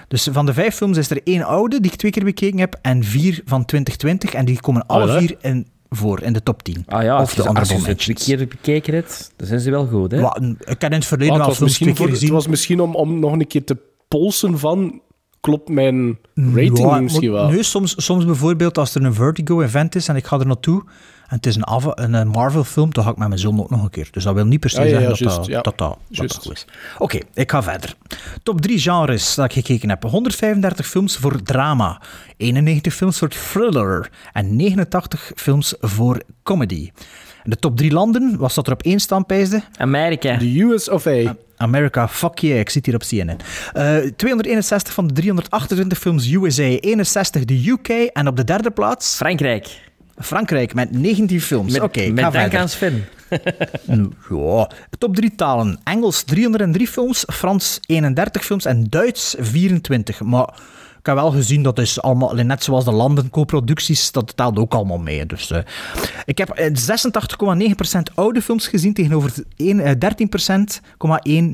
[0.09, 2.79] Dus van de vijf films is er één oude die ik twee keer bekeken heb.
[2.83, 4.35] En vier van 2020.
[4.35, 5.19] En die komen alle Allee.
[5.19, 6.85] vier in, voor in de top 10.
[6.87, 9.61] Ah ja, of als de je, als je ze twee keer bekeken hebt, dan zijn
[9.61, 10.21] ze wel goed, hè?
[10.21, 12.15] Wat, ik heb in het verleden wel het, was films twee misschien keer voor, het
[12.15, 12.33] gezien.
[12.33, 13.77] was misschien om, om nog een keer te
[14.09, 15.01] polsen van...
[15.45, 17.49] Klopt mijn rating Ja, misschien wel?
[17.49, 20.83] Nee, soms, soms bijvoorbeeld als er een Vertigo-event is en ik ga er naartoe
[21.29, 23.91] en het is een, een, Marvel-film, dan ga ik met mijn zoon ook nog een
[23.91, 24.09] keer.
[24.11, 25.61] Dus dat wil niet per se Ja, ja, ja, zeggen dat, dat, ja.
[25.61, 26.35] dat, dat, dat Juist.
[26.35, 26.67] dat goed is.
[26.99, 27.95] Oké, ik ga verder.
[28.43, 30.03] Top 3 genres dat ik gekeken heb.
[30.03, 32.03] 135 films voor drama,
[32.37, 36.91] 91 films voor thriller en 89 films voor comedy.
[37.43, 39.63] En de top 3 landen, was dat er op één staan, pijsde?
[39.77, 40.37] Amerika.
[40.37, 41.37] De US of A.
[41.65, 43.37] America, fuck yeah, ik zit hier op CNN.
[43.73, 49.17] Eh 261 van de 328 films USA, 61 de UK en op de derde plaats
[49.17, 49.83] Frankrijk.
[50.19, 51.73] Frankrijk met 19 films.
[51.73, 52.59] Met, Oké, verder.
[52.59, 53.05] aan Sven.
[54.31, 54.71] Ja.
[54.99, 55.81] Top 3 talen.
[55.85, 60.21] Engels 303 films, Frans 31 films en Duits 24.
[60.21, 60.55] Maar
[61.05, 64.75] ik heb wel gezien dat is allemaal, net zoals de landen co-producties, dat telt ook
[64.75, 65.27] allemaal mee.
[65.27, 65.59] Dus, eh,
[66.25, 70.83] ik heb eh, 86,9% oude films gezien tegenover één- eh, 13,1%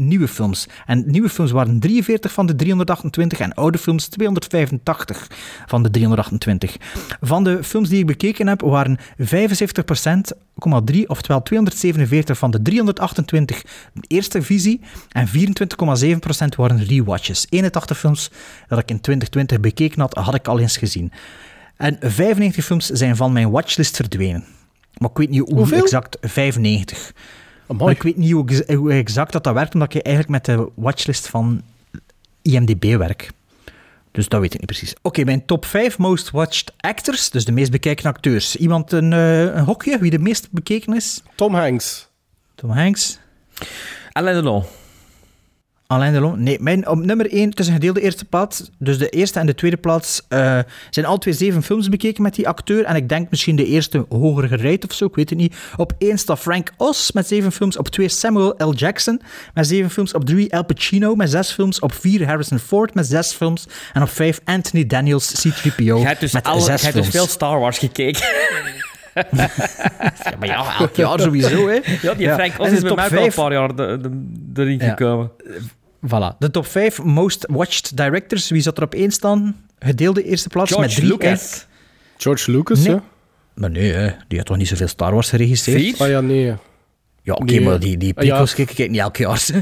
[0.09, 0.69] nieuwe films.
[0.87, 5.26] En nieuwe films waren 43 van de 328 en oude films 285
[5.66, 6.76] van de 328.
[7.21, 8.99] Van de films die ik bekeken heb, waren
[10.69, 13.62] 75,3, oftewel 247 van de 328
[13.93, 15.33] de eerste visie en 24,7%
[16.57, 17.47] waren rewatches.
[17.50, 18.31] 81 films
[18.69, 21.12] dat ik in 2020 bekeken had, had ik al eens gezien.
[21.76, 24.45] En 95 films zijn van mijn watchlist verdwenen.
[24.99, 25.83] Maar ik weet niet hoe Hoeveel?
[25.83, 26.17] exact.
[26.21, 27.12] 95.
[27.67, 30.57] Maar ik weet niet hoe, ex- hoe exact dat, dat werkt, omdat ik eigenlijk met
[30.57, 31.62] de watchlist van
[32.43, 33.31] IMDb werk.
[34.12, 34.95] Dus dat weet ik niet precies.
[35.02, 38.57] Oké, mijn top 5 most watched actors, dus de meest bekeken acteurs.
[38.57, 41.23] Iemand een, eh, een hokje, wie de meest bekeken is?
[41.35, 42.09] Tom Hanks.
[42.55, 43.19] Tom Hanks.
[44.12, 44.64] Alain Delon.
[45.90, 46.42] Alain Delon.
[46.42, 48.70] Nee, mijn, op nummer 1, het is een gedeelde eerste plaats.
[48.78, 50.59] Dus de eerste en de tweede plaats eh,
[50.90, 52.85] zijn al twee zeven films bekeken met die acteur.
[52.85, 55.54] En ik denk misschien de eerste hoger gereid of zo, ik weet het niet.
[55.76, 57.76] Op 1 staat Frank Oz met zeven films.
[57.76, 58.73] Op 2 Samuel L.
[58.75, 59.20] Jackson
[59.54, 60.12] met zeven films.
[60.12, 61.78] Op 3 Al Pacino met zes films.
[61.80, 63.66] Op 4 Harrison Ford met zes films.
[63.92, 67.09] En op 5 Anthony Daniels, C-3PO Je hebt dus, met alle, zes je hebt dus
[67.09, 68.23] veel Star Wars gekeken.
[69.14, 69.26] Ja,
[70.38, 71.78] maar ja, elk jaar sowieso, hè.
[72.02, 72.28] Ja, die.
[72.32, 73.70] Frank Oz is bij mij al een vijf- paar jaar
[74.54, 74.88] erin Ja.
[74.88, 75.30] gekomen.
[76.07, 76.37] Voilà.
[76.38, 78.49] De top 5 most watched directors.
[78.50, 79.57] Wie zat er op 1 staan?
[79.78, 81.09] Gedeelde eerste plaats met George drie.
[81.12, 81.66] Lucas.
[82.16, 82.95] George Lucas, Nee.
[82.95, 83.02] ja?
[83.54, 84.11] Maar nee, hè.
[84.28, 85.78] die had toch niet zoveel Star Wars geregisseerd?
[85.80, 85.95] Vier?
[85.99, 86.54] Ah ja, nee.
[87.23, 87.61] Ja, oké, Nee.
[87.61, 88.28] maar die, die Ah, ja.
[88.30, 89.42] prequels kijk ik niet elk jaar.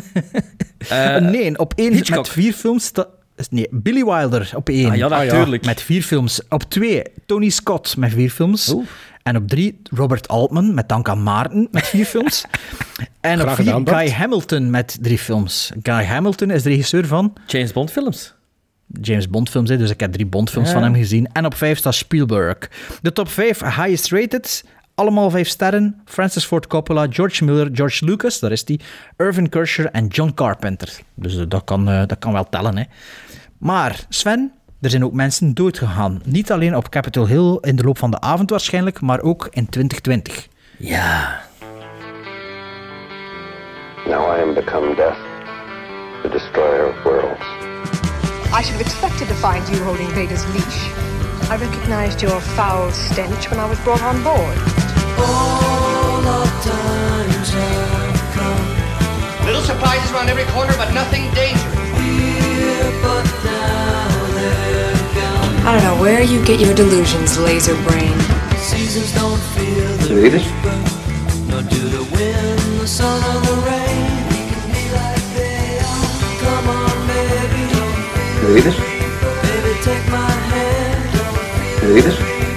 [0.89, 2.17] Eh, nee, op één Hitchcock.
[2.17, 2.85] met vier films...
[2.85, 3.07] sta-
[3.51, 4.91] Nee, Billy Wilder op één.
[4.91, 5.33] ah, ja, Ah, ja.
[5.33, 5.65] natuurlijk.
[5.65, 6.41] Met vier films.
[6.49, 8.69] Op twee, Tony Scott met vier films.
[8.73, 8.87] Oeh.
[9.29, 12.45] En op drie, Robert Altman met dank aan Maarten met vier films.
[13.21, 13.89] En op vier, gedaan.
[13.89, 15.73] Guy Hamilton met drie films.
[15.83, 18.35] Guy Hamilton is de regisseur van James Bond films.
[19.01, 20.75] James Bond films, hè, dus ik heb drie Bond films Ja.
[20.75, 21.29] van hem gezien.
[21.33, 22.57] En op vijf staat Spielberg.
[23.03, 24.65] De top vijf highest rated,
[24.95, 26.01] allemaal vijf sterren.
[26.05, 28.81] Francis Ford Coppola, George Miller, George Lucas, daar is die,
[29.17, 30.99] Irvin Kershner en John Carpenter.
[31.15, 32.85] Dus eh, dat kan, eh, dat kan wel tellen, hè.
[33.59, 36.21] Maar, Sven, er zijn ook mensen doodgegaan.
[36.25, 39.69] Niet alleen op Capitol Hill in de loop van de avond waarschijnlijk, maar ook in
[39.69, 40.49] 2020.
[40.79, 41.41] Ja.
[44.07, 45.19] Now I am become death,
[46.23, 47.47] the destroyer of worlds.
[48.51, 50.81] I should have expected to find you holding Vader's leash.
[51.51, 54.59] I recognized your foul stench when I was brought on board.
[59.45, 61.79] Little surprises around every corner, but nothing dangerous.
[65.69, 68.19] I don't know where you get your delusions, laser brain.
[68.57, 70.15] Seasons don't feel the
[71.91, 74.07] the wind, the sun, or the rain.
[74.31, 76.09] We can be like they are.
[76.41, 78.73] Come on, baby, don't feel
[79.45, 82.48] Baby, take my hand, don't feel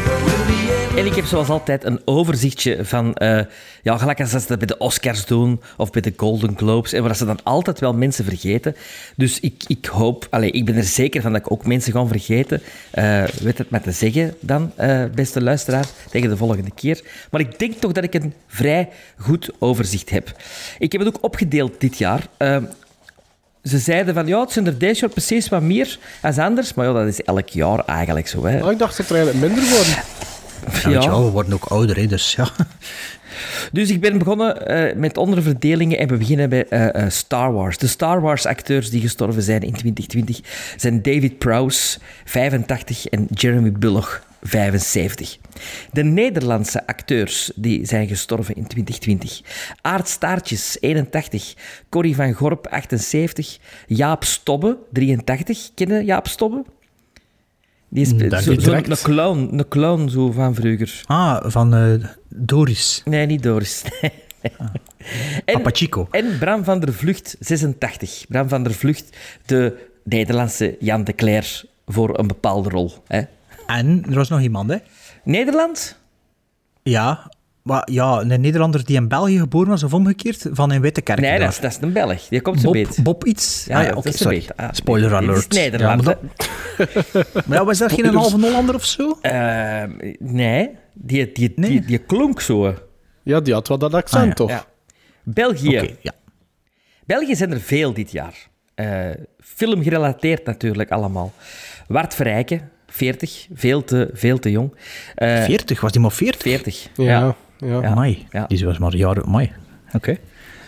[1.06, 3.40] Ik heb zoals altijd een overzichtje van, eh,
[3.82, 7.04] ja, gelijk als ze dat bij de Oscars doen of bij de Golden Globes, en
[7.04, 8.76] waar ze dan altijd wel mensen vergeten.
[9.16, 12.06] Dus ik, ik hoop, allez, ik ben er zeker van dat ik ook mensen ga
[12.06, 12.62] vergeten.
[12.92, 17.02] Eh weet het met te zeggen dan, eh, beste luisteraar, tegen de volgende keer.
[17.32, 20.36] Maar ik denk toch dat ik een vrij goed overzicht heb.
[20.80, 22.28] Ik heb het ook opgedeeld dit jaar.
[22.38, 22.58] Eh,
[23.64, 26.74] ze zeiden van, ja, het zijn er deze jaar precies wat meer als anders.
[26.74, 28.46] Maar ja, dat is elk jaar eigenlijk zo.
[28.46, 28.62] Hè.
[28.62, 30.04] Ah, ik dacht dat er eigenlijk minder worden.
[30.84, 32.52] Ja, wel, we worden ook ouder, hè, dus ja.
[33.72, 37.78] Dus ik ben begonnen eh, met onderverdelingen en we beginnen bij eh, eh, Star Wars.
[37.78, 40.40] De Star Wars acteurs die gestorven zijn in 2020
[40.78, 45.38] zijn David Prowse, 85, en Jeremy Bulloch, 75.
[45.92, 49.42] De Nederlandse acteurs die zijn gestorven in 2020.
[49.82, 51.54] Aart Staartjes, 81.
[51.90, 53.58] Corrie van Gorp, 78.
[53.88, 55.70] Jaap Stobbe, 83.
[55.76, 56.64] Kennen Jaap Stobbe?
[57.94, 58.90] Die zo- zo'n direct.
[58.90, 61.02] een clown, een clown zo van vroeger.
[61.06, 61.94] Ah, van eh,
[62.30, 63.02] Doris.
[63.06, 63.84] Nee, niet Doris.
[65.46, 66.08] en, Apachico.
[66.12, 68.26] en Bram van der Vlucht, 86.
[68.28, 72.92] Bram van der Vlucht, de Nederlandse Jan de Cler voor een bepaalde rol.
[73.08, 73.22] Hè?
[73.68, 74.78] En er was nog iemand, hè?
[75.24, 75.98] Nederland?
[76.84, 77.32] Ja,
[77.64, 81.20] maar ja, een Nederlander die in België geboren was of omgekeerd, van in Wittekerk.
[81.20, 81.50] Nee, dat daar.
[81.50, 82.28] is, dat is een Belg.
[82.28, 83.04] Die komt zo Bob, beet.
[83.04, 83.66] Bob iets?
[83.68, 84.46] Ja, ah, ja, oké, is een sorry.
[84.56, 85.54] Ah, Spoiler is alert.
[85.54, 86.18] Nederland, Ja, maar,
[86.78, 89.18] dat- maar ja, was dat geen een halve Hollander of zo?
[89.22, 89.84] Eh,
[90.20, 91.70] nee, die, die, Nee.
[91.70, 92.76] Die, die klonk zo.
[93.24, 94.34] Ja, die had wel dat accent, Ah, ja.
[94.34, 94.50] toch?
[94.50, 94.66] Ja.
[95.24, 95.78] België.
[95.80, 96.12] Oké, ja.
[97.06, 98.48] België zijn er veel dit jaar.
[98.76, 101.34] Eh, film gerelateerd natuurlijk allemaal.
[101.88, 104.76] Wart Verrijken, 40, veel te, veel te jong.
[105.16, 106.42] Eh 40, was die maar 40?
[106.42, 106.88] 40.
[106.96, 107.36] Ja, ja.
[107.62, 107.82] Ja.
[107.82, 107.82] Ja.
[107.82, 108.46] Amai, Ja.
[108.48, 109.24] die was maar jaren...
[109.24, 109.52] Amai,
[109.94, 110.18] oké.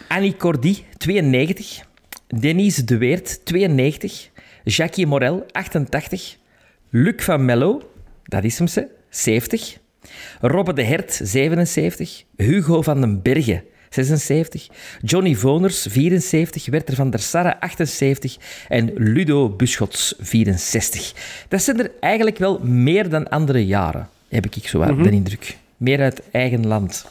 [0.07, 1.83] Annie Cordy, 92.
[2.27, 4.29] Denise De Weert, 92.
[4.63, 6.37] Jackie Morel, 88.
[6.89, 7.81] Luc van Mello,
[8.23, 9.77] dat is hem ze, 70.
[10.41, 12.23] Robbe de Hert, 77.
[12.37, 14.67] Hugo van den Bergen, 76.
[15.01, 16.65] Johnny Voners, 74.
[16.65, 18.37] Werter van der Sarre, 78.
[18.69, 21.13] En Ludo Buschots, 64.
[21.47, 25.57] Dat zijn er eigenlijk wel meer dan andere jaren, heb ik zo wel de indruk.
[25.77, 27.05] Meer uit eigen land.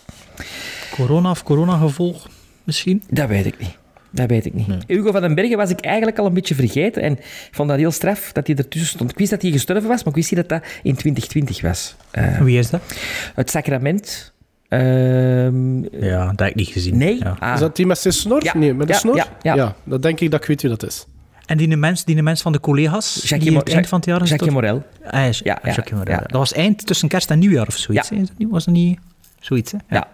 [0.91, 2.29] Corona of coronagevolg
[2.65, 3.03] misschien?
[3.11, 3.77] Dat weet ik niet.
[4.11, 4.67] Dat weet ik niet.
[4.87, 7.03] Hugo van den Bergen was ik eigenlijk al een beetje vergeten.
[7.03, 9.11] En ik vond dat heel straf dat hij ertussen stond.
[9.11, 11.97] Ik wist dat hij gestorven was, maar ik wist niet dat dat in 2020 was.
[12.11, 12.81] Eh, Wie is dat?
[13.35, 14.33] het sacrament.
[14.69, 16.97] ehm, Ja, dat heb ik niet gezien.
[16.99, 17.19] nee.
[17.19, 17.37] Ja.
[17.39, 17.55] Ah.
[17.55, 18.45] Is dat die met zijn snor?
[18.45, 18.57] Ja.
[18.57, 19.17] Nee, met de Ja, snor?
[19.43, 19.75] ja, ja.
[19.85, 21.07] dan denk ik dat ik weet wie dat is.
[21.47, 24.19] En die mens, die mens van de collega's, Jacques die het eind van het jaar
[24.19, 24.83] Jacques tot- Morel.
[25.05, 26.15] Ah, ja, Ja, Jacques Morel.
[26.15, 26.21] ja.
[26.21, 28.09] Dat was eind tussen kerst en nieuwjaar of zoiets.
[28.09, 28.17] Ja.
[28.17, 28.47] hè?
[28.49, 28.99] Was dat niet
[29.41, 29.73] zoiets?
[29.73, 29.79] Hè?
[29.89, 30.09] Ja.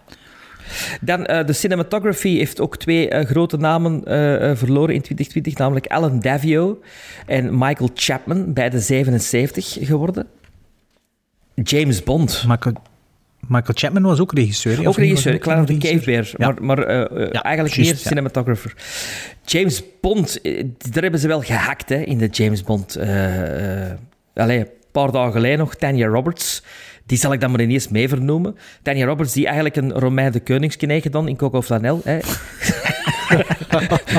[1.00, 5.86] Dan eh, de cinematography heeft ook twee eh, grote namen eh, verloren in 2020, namelijk
[5.86, 6.80] Alan Davio
[7.26, 10.26] en Michael Chapman, beide 77 geworden.
[11.54, 12.74] James Bond, Michael,
[13.48, 14.78] Michael Chapman was ook regisseur.
[14.80, 16.34] ook Of regisseur, hij de ook Cave regisseur?
[16.36, 16.62] Bear, Ja.
[16.62, 18.74] maar, maar eh, eh, Ja, eigenlijk meer cinematographer.
[19.44, 22.96] James Bond, eh, daar hebben ze wel gehakt hè, in de James Bond.
[22.96, 23.96] eh eh,
[24.34, 26.62] allee, een paar dagen geleden nog, Tanya Roberts.
[27.06, 28.56] Die zal ik dan maar ineens mee vernoemen.
[28.82, 32.00] Tanya Roberts, die eigenlijk een Romein de Koningsken heeft gedaan in Coco Flanel.
[32.04, 32.18] Hè.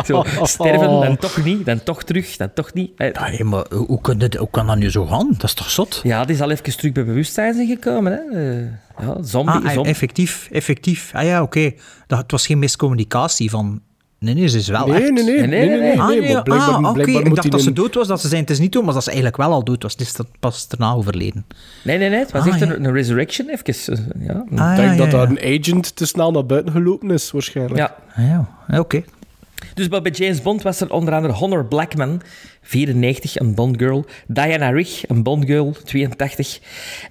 [0.05, 2.91] Zo, sterven, dan toch niet, dan toch terug, dan toch niet.
[2.97, 5.27] hé, maar hoe, kan dit, hoe kan dat nu zo gaan?
[5.31, 5.99] Dat is toch zot?
[6.03, 8.11] Ja, die is al even terug bij bewustzijn zijn gekomen.
[8.11, 8.19] Hè.
[9.01, 9.91] Ja, zombie, Ah, zombie.
[9.91, 11.11] effectief, effectief.
[11.13, 11.71] Ah ja, oké.
[12.07, 13.81] Dat Het was geen miscommunicatie van...
[14.19, 15.11] Nee, nee, ze is wel Nee, echt...
[15.11, 15.35] nee, nee.
[15.37, 15.99] Nee, nee, nee, nee.
[16.01, 16.91] Ah, nee, maar blijkbaar, ah, oké.
[16.93, 18.93] blijkbaar Ik dacht dat ze dood was, dat ze zijn het is niet dood, maar
[18.93, 19.91] dat ze eigenlijk wel al dood was.
[19.91, 21.45] Het is dat pas daarna overleden.
[21.83, 22.19] Nee, nee, nee.
[22.19, 22.65] Het was Ah, echt ja.
[22.65, 23.47] een, een resurrection.
[23.49, 24.33] Even, eh, ja.
[24.33, 27.31] Ah, Ik denk ja, dat ja, daar een agent te snel naar buiten gelopen is,
[27.31, 27.77] waarschijnlijk.
[27.77, 27.95] ja.
[28.15, 28.49] Ah, ja.
[28.67, 29.03] Ja, oké.
[29.73, 32.21] Dus bij bij James Bond was er onder andere Honor Blackman,
[32.69, 34.05] 94, een Bondgirl.
[34.27, 36.59] Diana Rigg, een Bondgirl, 82.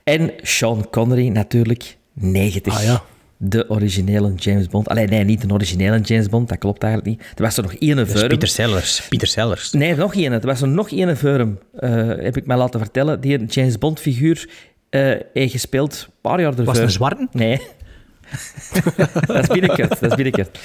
[0.04, 2.74] En Sean Connery, natuurlijk, 90.
[2.76, 3.02] Ah, ja.
[3.36, 4.88] De originele James Bond.
[4.88, 7.28] Allee, nee, niet de originele James Bond, dat klopt eigenlijk niet.
[7.36, 8.28] Er was er nog één verum.
[8.28, 9.06] Pieter Sellers.
[9.08, 9.72] Pieter Sellers.
[9.72, 10.32] Nee, nog één.
[10.32, 13.78] Er was er nog één verum, eh, heb ik mij laten vertellen, die een James
[13.78, 14.48] Bond-figuur
[14.90, 16.64] eh heeft gespeeld, een paar jaar ervoor.
[16.64, 17.28] Was het een zwarte?
[17.32, 17.60] Nee.
[19.26, 20.58] dat is binnenkort, dat is binnenkort.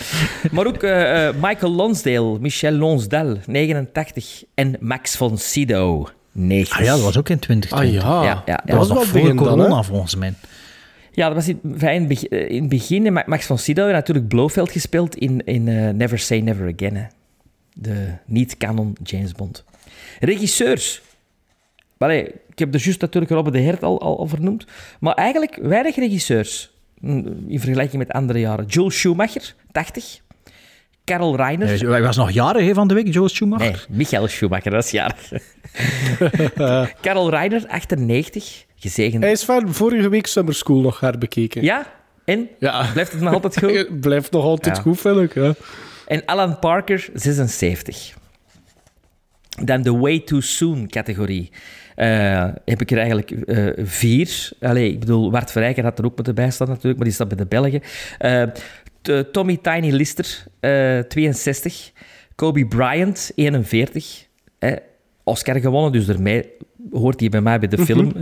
[0.52, 4.44] Maar ook eh, eh, Michael Lonsdale, Michel Lonsdale, 89.
[4.54, 6.78] En Max von Sydow, 90.
[6.78, 8.04] Ah ja, dat was ook in 2020.
[8.04, 8.62] Ah ja, Ja, ja.
[8.66, 9.84] Dat was wel nog voor dan, corona, hè?
[9.84, 10.34] volgens mij.
[11.12, 13.06] Ja, dat was in, in, het begin- eh, in het begin.
[13.06, 16.74] En Ma- Max von Sydow heeft natuurlijk Blofeld gespeeld in, in eh, Never Say Never
[16.78, 16.96] Again.
[16.96, 17.04] hè.
[17.74, 19.64] De niet-canon James Bond.
[20.20, 21.02] Regisseurs.
[21.98, 24.66] Allee, ik heb er juist natuurlijk Robert de Hert al, al, al vernoemd.
[25.00, 26.72] Maar eigenlijk weinig regisseurs.
[27.48, 28.66] In vergelijking met andere jaren.
[28.66, 30.20] Joel Schumacher, 80.
[31.04, 31.68] Karel Reiner.
[31.68, 33.86] Hij hij was nog jaren hè, van de week, Joel Schumacher.
[33.88, 35.32] Nee, Michael Schumacher, dat is jarig.
[37.02, 38.66] Karel Reiner, 98.
[38.76, 39.24] Gezegend.
[39.24, 41.64] Hij is van vorige week Summer School nog herbekeken.
[41.64, 41.94] Ja?
[42.26, 42.50] En?
[42.60, 42.90] Ja.
[42.94, 43.72] Blijft het nog altijd goed?
[43.90, 44.82] Het blijft nog altijd Ja.
[44.82, 45.34] goed, vind ik.
[45.34, 45.54] Ja.
[46.08, 48.14] En Alan Parker, 76.
[49.64, 51.52] Dan de Way Too Soon categorie.
[51.96, 54.50] Eh, heb ik er eigenlijk eh, vier.
[54.62, 57.28] Allee, ik bedoel, Bart Verrijker had er ook moeten bij staan natuurlijk, maar die staat
[57.28, 57.82] bij de Belgen.
[58.18, 58.44] Eh,
[59.32, 61.92] Tommy Tiny Lister, eh, 62.
[62.36, 64.26] Kobe Bryant, 41.
[64.60, 64.72] Eh,
[65.24, 66.50] Oscar gewonnen, dus daarmee
[66.92, 68.14] hoort hij bij mij bij de film.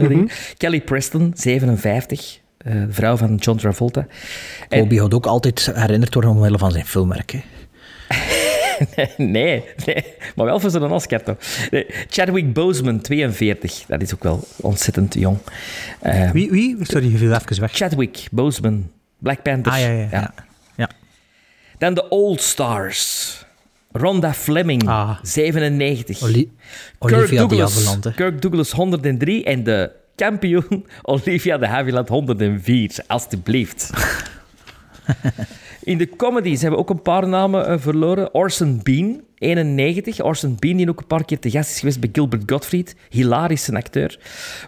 [0.57, 2.39] Kelly Preston, 57.
[2.57, 4.07] eh, de vrouw van John Travolta.
[4.69, 7.34] En- Kobe had ook altijd herinnerd worden omwille van zijn filmwerk.
[9.17, 10.04] Nee, nee,
[10.36, 11.38] maar wel voor zo'n Oscar toch.
[11.72, 13.84] Nee, Chadwick Boseman, 42.
[13.88, 15.38] Dat is ook wel ontzettend jong.
[16.00, 16.78] Eh, Wie, wie?
[16.82, 17.72] Sorry, je viel even weg.
[17.72, 19.72] Chadwick Boseman, Black Panther.
[19.74, 20.08] Ah, ja, ja.
[20.12, 20.34] ja.
[20.76, 20.89] ja.
[21.78, 23.30] Dan de Old Stars.
[23.91, 25.17] Rhonda Fleming, Ah.
[25.22, 26.22] 97.
[26.24, 26.52] Oli-
[27.00, 27.98] Kirk Olivia de Douglas.
[28.15, 29.44] Kirk Douglas, 103.
[29.44, 32.91] En de kampioen Olivia de Havilland, 104.
[33.08, 33.89] Alsjeblieft.
[35.84, 38.34] In de comedies hebben we ook een paar namen eh, verloren.
[38.34, 40.22] Orson Bean, 91.
[40.24, 42.96] Orson Bean, die ook een paar keer te gast is geweest bij Gilbert Gottfried.
[43.10, 44.20] Hilarische acteur.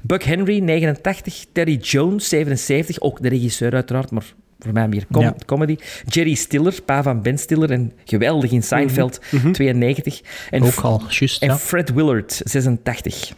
[0.02, 1.46] Buck Henry, 89.
[1.52, 3.00] Terry Jones, 77.
[3.02, 5.36] Ook de regisseur uiteraard, maar voor mij meer com- Ja.
[5.46, 5.78] comedy.
[6.08, 9.20] Jerry Stiller, pa van Ben Stiller en geweldig in Seinfeld,
[9.52, 10.22] 92.
[10.50, 10.68] En, Mhm.
[10.78, 11.42] Ook al, juist.
[11.42, 11.58] en Ja.
[11.58, 13.32] Fred Willard, 86.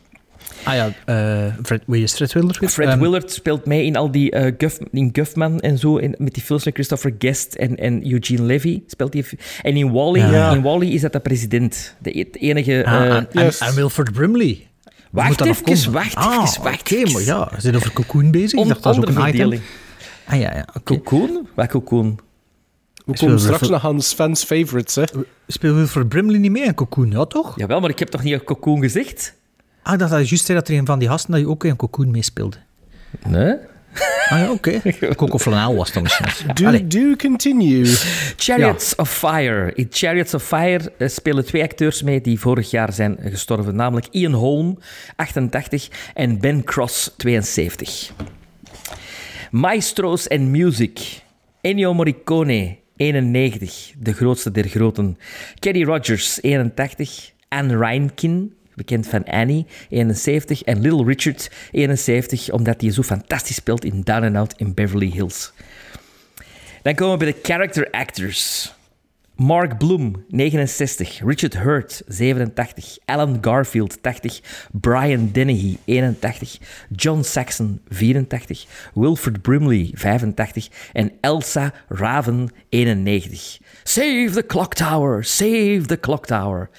[0.65, 2.59] Ah ja, eh Fred, wie is Fred Willard?
[2.59, 2.69] weer?
[2.69, 6.15] Fred Ehm, Willard speelt mee in al die uh, Guff, in Guffman en zo, in,
[6.17, 9.25] met die films met Christopher Guest en, en Eugene Levy speelt hij.
[9.61, 10.51] En in Wally, Ja.
[10.51, 12.85] in Wally is dat de president, de e- enige.
[12.85, 14.67] ah, eh, en, Wilford Brimley.
[15.11, 17.11] Wacht even, wacht ah, even, wacht Oké, even.
[17.13, 18.59] maar ja, we zijn over Cocoon bezig.
[18.59, 19.23] Ik dacht, dat is ook een item.
[19.23, 19.61] onderverdeling.
[20.27, 20.67] Ah ja, ja.
[20.73, 20.81] oké.
[20.83, 21.47] Cocoon?
[21.55, 22.19] Wat Cocoon?
[23.05, 24.95] We komen straks even- nog aan Sven's favorites.
[24.95, 25.03] Hè.
[25.47, 27.11] Speelt Wilford Brimley niet mee in Cocoon?
[27.11, 27.53] Ja, toch?
[27.59, 29.35] Jawel, maar ik heb toch niet Cocoon gezegd?
[29.85, 31.47] Ah, ik dacht dat je juist zei dat er een van die gasten dat je
[31.47, 32.57] ook in Cocoon meespeelde.
[33.27, 33.55] Nee?
[34.29, 34.81] Ah ja, oké.
[35.15, 36.27] Coco Flanel was dat misschien.
[36.53, 37.85] Do, do continue.
[38.35, 39.71] Chariots of Fire.
[39.75, 43.75] In Chariots of Fire eh, spelen twee acteurs mee die vorig jaar zijn gestorven.
[43.75, 44.79] Namelijk Ian Holm,
[45.15, 48.11] 88, en Ben Cross, 72.
[49.51, 51.21] Maestro's and Music.
[51.61, 55.17] Ennio Morricone, 91, de grootste der groten.
[55.59, 57.33] Kenny Rogers, 81.
[57.47, 60.63] Anne Reinkin, bekend van Annie, 71.
[60.63, 65.09] En Little Richard, 71, omdat hij zo fantastisch speelt in Down and Out in Beverly
[65.09, 65.53] Hills.
[66.81, 68.73] Dan komen we bij de character actors.
[69.35, 71.19] Mark Bloom, 69.
[71.25, 72.97] Richard Hurt, 87.
[73.05, 74.41] Alan Garfield, 80.
[74.71, 76.57] Brian Dennehy, 81.
[76.89, 78.65] John Saxon, 84.
[78.93, 80.69] Wilfred Brimley, 85.
[80.93, 83.59] En Elsa Raven, 91.
[83.83, 86.69] Save the clock tower, save the clock tower.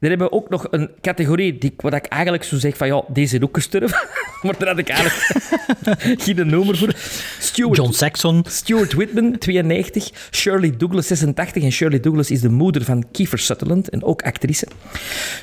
[0.00, 3.04] Dan hebben we ook nog een categorie die, wat ik eigenlijk zo zeg van ja,
[3.08, 4.08] deze is ook gestorven.
[4.42, 5.34] maar daar had ik eigenlijk
[6.24, 6.94] geen nummer voor.
[7.38, 8.44] Stuart, John Saxon.
[8.48, 10.10] Stuart Whitman, 92.
[10.30, 11.62] Shirley Douglas, 86.
[11.62, 14.66] En Shirley Douglas is de moeder van Kiefer Sutherland en ook actrice.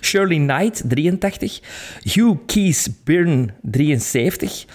[0.02, 1.60] Shirley Knight, 83.
[2.04, 4.66] Hugh Keys Byrne, 73.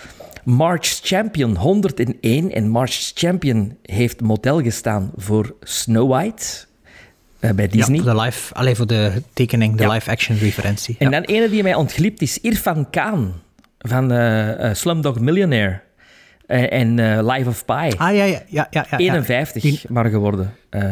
[0.44, 2.52] March Champion, 101.
[2.52, 6.70] En March Champion heeft model gestaan voor Snow White
[7.42, 8.00] eh, bij Ja, Disney.
[8.00, 9.92] voor de live, allee, voor de tekening, de Ja.
[9.92, 10.96] live-action referentie.
[10.98, 11.20] En Ja.
[11.20, 13.32] dan ene die mij ontglipt is Irfan Khan
[13.78, 15.80] van eh, eh, Slumdog Millionaire
[16.46, 17.72] en eh, Life of Pi.
[17.72, 18.42] Ah, ja, ja, ja.
[18.48, 18.98] ja, ja, ja.
[18.98, 20.54] 51 Die- maar geworden.
[20.70, 20.82] Eh,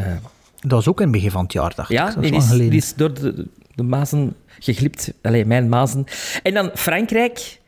[0.60, 2.14] dat was ook in het begin van het jaar, dacht ja, ik.
[2.14, 2.70] Dat die is is, lang geleden.
[2.70, 5.12] die is door de, de mazen geglipt.
[5.22, 6.04] Allee, mijn mazen.
[6.42, 7.59] En dan Frankrijk.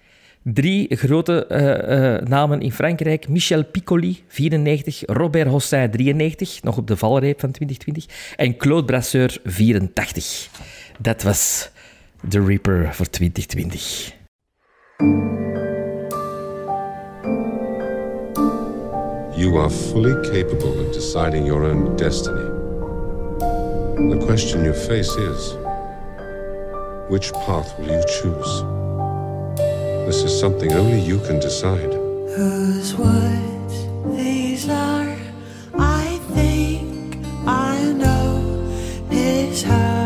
[0.44, 3.28] Drie grote eh, eh, namen in Frankrijk.
[3.28, 5.02] Michel Piccoli, 94.
[5.06, 6.62] Robert Hossin, 93.
[6.62, 8.34] Nog op de valreep van 2020.
[8.36, 10.48] En Claude Brasseur, 84.
[10.98, 11.70] Dat was
[12.28, 14.14] de Reaper voor 2020.
[19.36, 22.50] You are fully capable of deciding your own destiny.
[24.10, 25.56] The question you face is
[27.08, 28.81] which path will you choose?
[30.06, 31.92] This is something only you can decide.
[32.36, 33.74] Whose words
[34.16, 35.16] these are?
[35.74, 38.42] I think I know
[39.08, 40.01] his house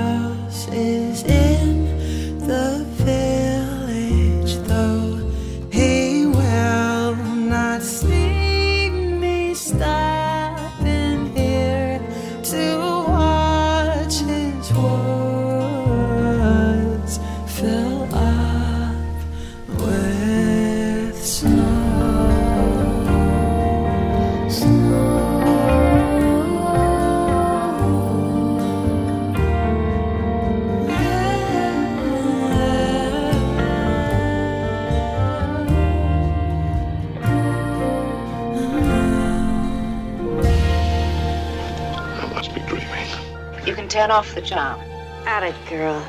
[43.96, 44.76] 10 off the job.
[45.24, 46.00] At it, girl.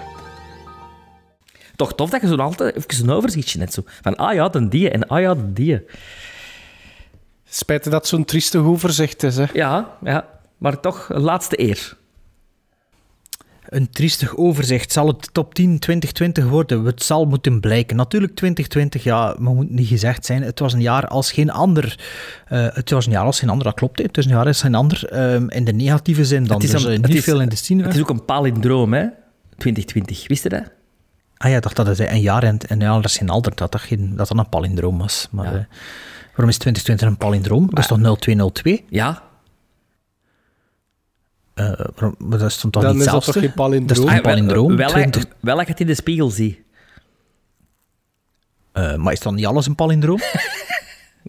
[1.75, 3.81] Toch tof dat je zo altijd even een overzichtje net zo.
[4.01, 5.85] Van, ah ja, dan die en ah ja, dan die.
[7.49, 9.45] Spijt dat zo'n trieste hoever zegt is, hè?
[9.53, 10.27] Ja, ja.
[10.57, 11.97] Maar toch, laatste eer.
[13.69, 14.91] Een triestig overzicht.
[14.91, 16.85] Zal het top 10 2020 worden?
[16.85, 17.95] Het zal moeten blijken.
[17.95, 20.41] Natuurlijk 2020, ja, maar moet niet gezegd zijn.
[20.43, 21.99] Het was een jaar als geen ander.
[22.47, 23.97] Eh, het was een jaar als geen ander, dat klopt.
[23.97, 24.03] hè.
[24.05, 25.05] Het is een jaar als geen ander.
[25.09, 26.55] Ehm, in de negatieve zin dan.
[26.55, 27.83] Het is dus een- eh, het niet is- veel in de scene.
[27.83, 29.05] Het is ook een palindroom, hè?
[29.57, 30.27] 2020.
[30.27, 30.63] Wist je dat?
[31.37, 33.81] Ah ja, dacht dat het een jaar en een jaar als geen ander, dat dat,
[33.81, 35.27] geen, dat, dat een palindroom was.
[35.31, 35.51] Maar Ja.
[35.51, 35.65] eh,
[36.29, 37.69] waarom is 2020 een palindroom?
[37.69, 38.83] Dat is toch 0202?
[38.89, 39.23] Ja.
[41.57, 43.41] Eh, waarom, maar dat is dan toch Dan niet is dat hetzelfde?
[43.41, 44.05] toch geen palindroom?
[44.05, 44.75] Dat is een palindroom?
[44.75, 46.59] Wel, 20 wel dat je het in de spiegel ziet.
[48.71, 50.19] Eh, maar is dan niet alles een palindroom?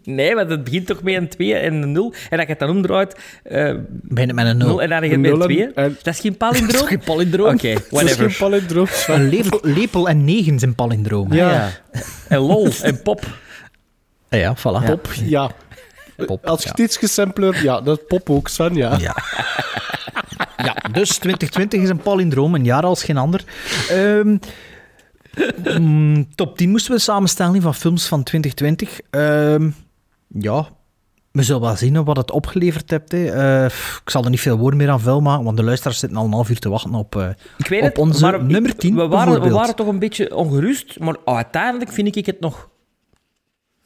[0.05, 2.13] Nee, want het begint toch met een 2 en een 0.
[2.31, 4.83] En dat je het dan omdraait, eh Bijna met een 0 nul.
[4.83, 5.73] en dan heb je Een met nul en- 2.
[5.73, 6.87] en- Dat is geen Dat is palindroom?
[6.87, 7.55] geen palindroom?
[7.55, 8.31] Oké, Dat is whatever.
[8.31, 8.87] geen palindroom.
[9.07, 11.33] Een lepel, lepel en negen zijn palindroom.
[11.33, 11.51] Ja.
[11.53, 11.71] Ja.
[12.29, 13.25] En lol en pop.
[14.29, 14.85] Ah ja, voilà.
[14.87, 15.51] Pop, ja.
[16.27, 16.71] Pop, Als je ja.
[16.71, 18.97] het iets gesampleerd, ja, dat is pop ook, Sven, ja.
[18.99, 19.17] Ja.
[20.69, 23.45] ja, dus 2020 is een palindroom, een jaar als geen ander.
[23.89, 24.37] Ehm,
[25.81, 29.01] mm, top 10 moesten we samenstellen van films van 2020.
[29.11, 29.71] Ehm,
[30.29, 30.69] ja,
[31.33, 33.13] we zullen wel zien wat het opgeleverd hebt.
[33.13, 33.25] Hè.
[33.27, 33.65] Eh,
[34.05, 36.25] ik zal er niet veel woorden meer aan vuil maken, want de luisteraars zitten al
[36.25, 37.29] een half uur te wachten op, eh,
[37.59, 40.35] Ik weet op het, onze maar nummer 10 we waren, we waren toch een beetje
[40.35, 42.69] ongerust, maar uiteindelijk vind ik het nog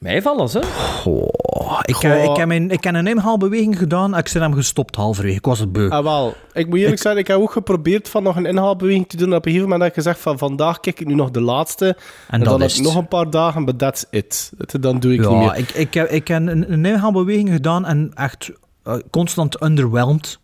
[0.02, 0.62] meevallen, hè?
[0.62, 1.28] Goh,
[1.62, 2.10] Oh, ik, Goh.
[2.10, 5.36] eh, ik, heb mijn, ik heb een inhaalbeweging gedaan en ik ben hem gestopt halverwege.
[5.36, 5.88] Ik was het beu.
[5.90, 6.34] Ah, wel.
[6.52, 9.28] Ik moet eerlijk zijn, ik heb ook geprobeerd van nog een inhaalbeweging te doen.
[9.28, 11.96] Op een gegeven moment heb ik gezegd van vandaag kijk ik nu nog de laatste.
[12.28, 12.92] En, dat dan heb is ik het.
[12.92, 14.52] nog een paar dagen, but that's it.
[14.80, 15.56] Dan doe ik niet ja, meer.
[15.56, 18.50] ik, ik, heb, ik heb een, een inhaalbeweging gedaan en echt
[18.82, 20.38] eh, constant underwhelmed.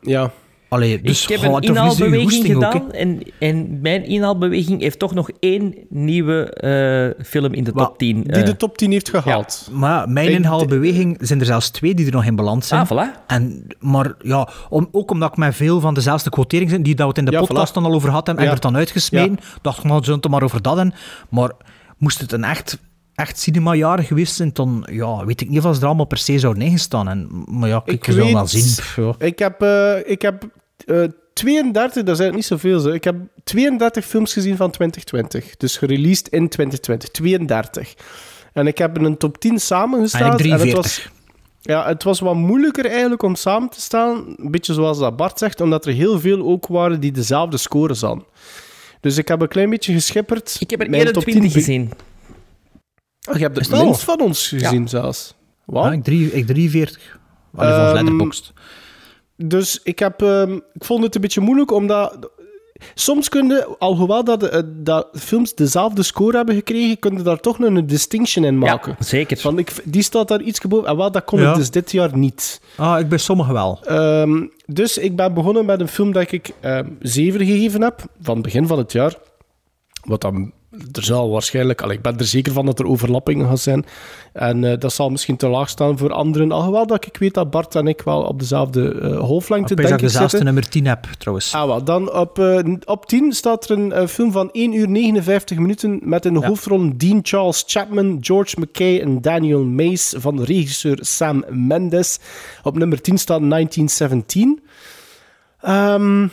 [0.00, 0.30] Ja.
[0.74, 5.14] Allee, dus ik heb goh, een inhaalbeweging ook, gedaan en, en mijn inhaalbeweging heeft toch
[5.14, 8.22] nog één nieuwe eh, film in de top 10.
[8.22, 8.44] Die eh.
[8.44, 9.68] de top 10 heeft gehaald.
[9.72, 12.86] Maar mijn Ik- inhaalbeweging zijn er zelfs twee die er nog in balans zijn.
[12.88, 13.26] Ah, voilà.
[13.26, 17.02] En, maar ja, om, ook omdat ik met veel van dezelfde quoteringen zijn, die dat
[17.02, 17.74] we het in de Ja, podcast voilà.
[17.74, 18.50] dan al over hadden, en Ja.
[18.50, 20.94] er dan uitgesmeden, dacht ik, nou, we zullen het maar over dat hebben.
[21.28, 21.50] Maar
[21.98, 22.78] moest het een echt,
[23.14, 26.38] echt cinemajaar geweest zijn, dan ja, weet ik niet of ze er allemaal per se
[26.38, 27.08] zouden ingestaan.
[27.08, 28.62] En, maar ja, kijk, Ik weet- wel zien.
[28.62, 29.14] Pff, ja.
[29.18, 30.44] Ik heb, eh, ik heb
[30.86, 32.78] eh, 32, dat zijn niet zoveel.
[32.80, 32.88] Zo.
[32.90, 35.56] Ik heb 32 films gezien van 2020.
[35.56, 37.08] Dus gereleased in 2020.
[37.10, 37.94] 32.
[38.52, 40.22] En ik heb een top 10 samengesteld.
[40.22, 41.12] Eigenlijk en het was, 43.
[41.60, 44.34] ja, het was wat moeilijker eigenlijk om samen te stellen.
[44.36, 48.00] Een beetje zoals dat Bart zegt, omdat er heel veel ook waren die dezelfde scores
[48.00, 48.24] hadden.
[49.00, 50.56] Dus ik heb een klein beetje geschipperd.
[50.60, 51.90] Ik heb er Mijn top 10 21 be- gezien.
[53.28, 53.84] Oh, je hebt al?
[53.84, 55.34] minst van ons gezien zelfs.
[55.64, 55.84] Wauw.
[55.84, 57.18] Ja, ik, drie, ik 43.
[57.54, 58.52] Allee, volgens Ehm, Letterboxd.
[59.36, 62.30] Dus ik, heb, ehm, ik vond het een beetje moeilijk, omdat...
[62.94, 67.40] Soms kun je, alhoewel dat, eh, dat films dezelfde score hebben gekregen, kun je daar
[67.40, 68.96] toch nog een distinction in maken.
[68.98, 69.36] Ja, zeker.
[69.36, 70.88] Van, ik, die staat daar iets boven.
[70.88, 71.50] En wel, dat kon Ja.
[71.50, 72.60] ik dus dit jaar niet.
[72.76, 73.78] Ah, ik bij sommigen wel.
[73.84, 78.34] Ehm, dus ik ben begonnen met een film dat ik ehm 7 gegeven heb, van
[78.34, 79.14] het begin van het jaar.
[80.04, 80.52] Wat dan,
[80.92, 83.84] er zal waarschijnlijk, allee, ik ben er zeker van dat er overlappingen gaan zijn.
[84.32, 86.52] En eh, dat zal misschien te laag staan voor anderen.
[86.52, 89.88] Alhoewel dat ik weet dat Bart en ik wel op dezelfde eh golflengte Ik weet
[89.88, 91.54] dat denk ik dezelfde nummer 10 heb, trouwens.
[91.54, 91.84] Ah, wel.
[91.84, 96.24] Dan op, eh, op 10 staat er een film van 1 uur 59 minuten met
[96.24, 96.46] in de Ja.
[96.46, 102.18] hoofdrollen Dean Charles Chapman, George McKay en Daniel Mays van de regisseur Sam Mendes.
[102.62, 104.60] Op nummer 10 staat 1917.
[105.60, 106.26] Ehm,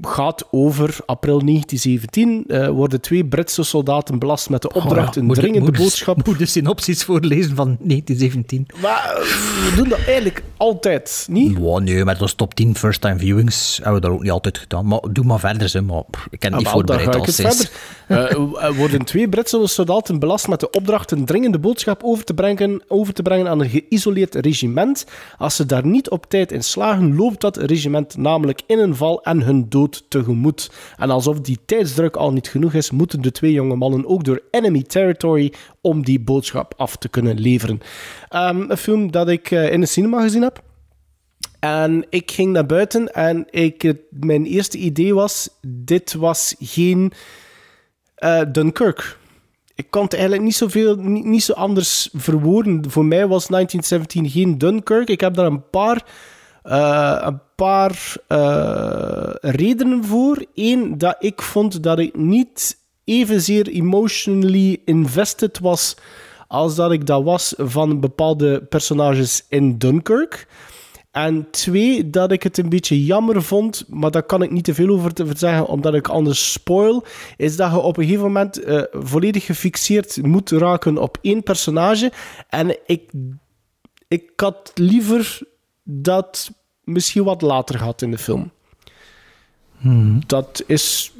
[0.00, 2.44] gaat over april 1917.
[2.46, 6.38] eh, worden twee Britse soldaten belast met de opdracht Oh ja, een dringende boodschap Moet
[6.38, 8.66] de synopsis voorlezen van 1917.
[8.80, 11.58] maar we doen dat eigenlijk altijd, niet?
[11.58, 14.86] Wow, nee, met ons top 10 first-time viewings hebben we dat ook niet altijd gedaan.
[14.86, 17.70] Maar doe maar verder, ze, maar ik ken het Ah, niet voorbereid ik
[18.08, 22.34] Eh, er worden twee Britse soldaten belast met de opdracht een dringende boodschap over te,
[22.34, 25.06] brengen, over te brengen aan een geïsoleerd regiment.
[25.38, 29.22] Als ze daar niet op tijd in slagen, loopt dat regiment namelijk in een val
[29.22, 30.70] en hun dood tegemoet.
[30.96, 34.42] En alsof die tijdsdruk al niet genoeg is, moeten de twee jonge mannen ook door
[34.50, 37.80] enemy territory om die boodschap af te kunnen leveren.
[38.28, 40.62] Ehm, een film dat ik eh, in de cinema gezien heb.
[41.60, 47.12] En ik ging naar buiten en ik, mijn eerste idee was: dit was geen
[48.18, 49.18] eh, Dunkirk.
[49.74, 52.90] Ik kan het eigenlijk niet, zoveel, niet, niet zo anders verwoorden.
[52.90, 55.08] Voor mij was 1917 geen Dunkirk.
[55.08, 56.04] Ik heb daar een paar,
[56.62, 60.44] eh, een paar eh, redenen voor.
[60.54, 65.96] Eén, dat ik vond dat ik niet evenzeer emotionally invested was
[66.48, 70.46] als dat ik dat was van bepaalde personages in Dunkirk.
[71.18, 74.74] En twee, dat ik het een beetje jammer vond, maar daar kan ik niet te
[74.74, 77.04] veel over te zeggen, omdat ik anders spoil,
[77.36, 82.12] is dat je op een gegeven moment eh, volledig gefixeerd moet raken op één personage.
[82.48, 83.10] En ik,
[84.08, 85.38] ik had liever
[85.82, 86.50] dat
[86.84, 88.50] misschien wat later gehad in de film.
[90.26, 91.12] Dat, is,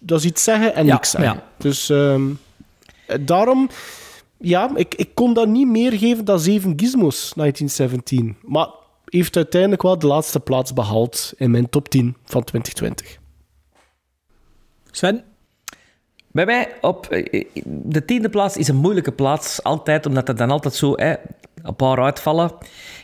[0.00, 1.32] dat is iets zeggen en Ja, niks zeggen.
[1.32, 1.44] ja.
[1.56, 2.30] Dus ehm,
[3.06, 3.68] eh, daarom,
[4.38, 8.36] ja, ik, ik kon dat niet meer geven dan 7 gizmos 1917.
[8.42, 8.68] Maar
[9.10, 13.18] heeft uiteindelijk wel de laatste plaats behaald in mijn top 10 van 2020.
[14.90, 15.24] Sven?
[16.32, 19.62] Bij mij op eh, de tiende plaats is een moeilijke plaats.
[19.62, 21.14] Altijd, omdat er dan altijd zo hè,
[21.62, 22.52] een paar uitvallen.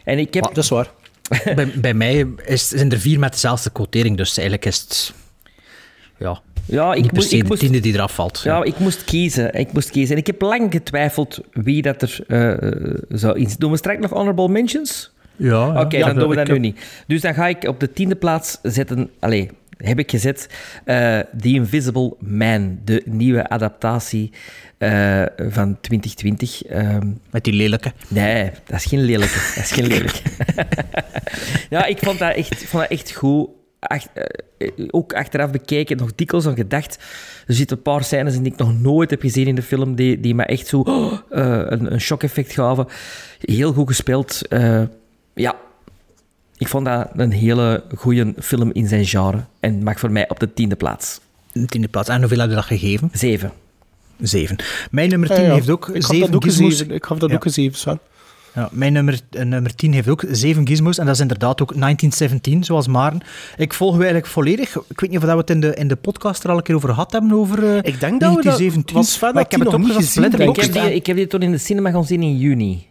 [0.05, 0.45] En ik heb...
[0.45, 0.91] Dat is waar.
[1.57, 5.15] bij, bij mij is, zijn er vier met dezelfde quotering, dus eigenlijk is het...
[6.19, 8.41] Ja, Ja, ik niet per moest- se ik de moest- tiende die eraf valt.
[8.45, 9.55] Ja, ik moest kiezen.
[9.55, 10.15] Ik moest kiezen.
[10.15, 14.11] En ik heb lang getwijfeld wie dat er eh, zou in Doen we straks nog
[14.11, 15.15] honorable mentions?
[15.37, 16.79] Ja, Oké, dan doen we dat nu niet.
[17.07, 19.11] Dus dan ga ik op de tiende plaats zetten...
[19.21, 20.49] Allee, heb ik gezet
[20.85, 24.33] eh, The Invisible Man, de nieuwe adaptatie
[24.79, 26.63] eh, van 2020.
[26.65, 27.93] Ehm, Met die lelijke.
[28.09, 29.53] Nee, dat is geen lelijke.
[29.55, 30.21] Dat is geen lelijke.
[31.71, 33.49] ja, ik vond dat echt, vond dat echt goed.
[33.81, 36.99] Ach- eh, ook achteraf bekeken, nog dikwijls aan gedacht.
[37.47, 39.95] Er zitten een paar scènes in die ik nog nooit heb gezien in de film,
[39.95, 42.87] die, die me echt zo oh, eh, een, een shock-effect gaven.
[43.41, 44.41] Heel goed gespeeld.
[45.39, 45.55] Ja,
[46.57, 49.45] ik vond dat een hele goede film in zijn genre.
[49.61, 51.21] En mag voor mij op de tiende plaats.
[51.53, 52.09] De tiende plaats.
[52.09, 53.11] En hoeveel heb je dat gegeven?
[53.13, 53.53] Zeven.
[54.21, 54.57] Zeven.
[54.91, 55.55] Mijn nummer 10 Ja, ja.
[55.55, 56.71] heeft ook ik had zeven dat ook gizmos.
[56.71, 56.95] gezeven.
[56.95, 57.37] Ik had dat Ja.
[57.37, 57.99] ook gezeven, Sven.
[58.55, 60.99] Ja, mijn nummer, eh, nummer 10 heeft ook zeven gizmos.
[60.99, 63.21] En dat is inderdaad ook 1917, zoals Maren.
[63.57, 64.77] Ik volg u eigenlijk volledig.
[64.89, 66.75] Ik weet niet of we het in de, in de podcast er al een keer
[66.75, 67.33] over gehad hebben.
[67.33, 68.97] Over eh, Ik denk dat we dat- 1917.
[68.97, 70.15] was Sven maar dat ik heb het nog niet opgezocht.
[70.15, 72.87] gezien, Ik heb, die, ik heb die toen in de cinema gaan zien in juni.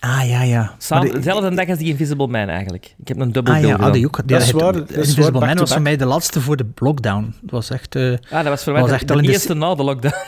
[0.00, 0.74] Ah, ja, ja.
[0.78, 2.94] Samen, dezelfde dag als die Invisible Man eigenlijk.
[2.98, 4.16] Ik heb een dubbel Ah ja, ah, die ook.
[4.16, 7.34] Die Dat is waar, dat Invisible Man was voor mij de laatste voor de lockdown.
[7.40, 7.94] Dat was echt...
[7.94, 10.14] eh, Ah, dat was voor mij was de, echt de de eerste na de lockdown.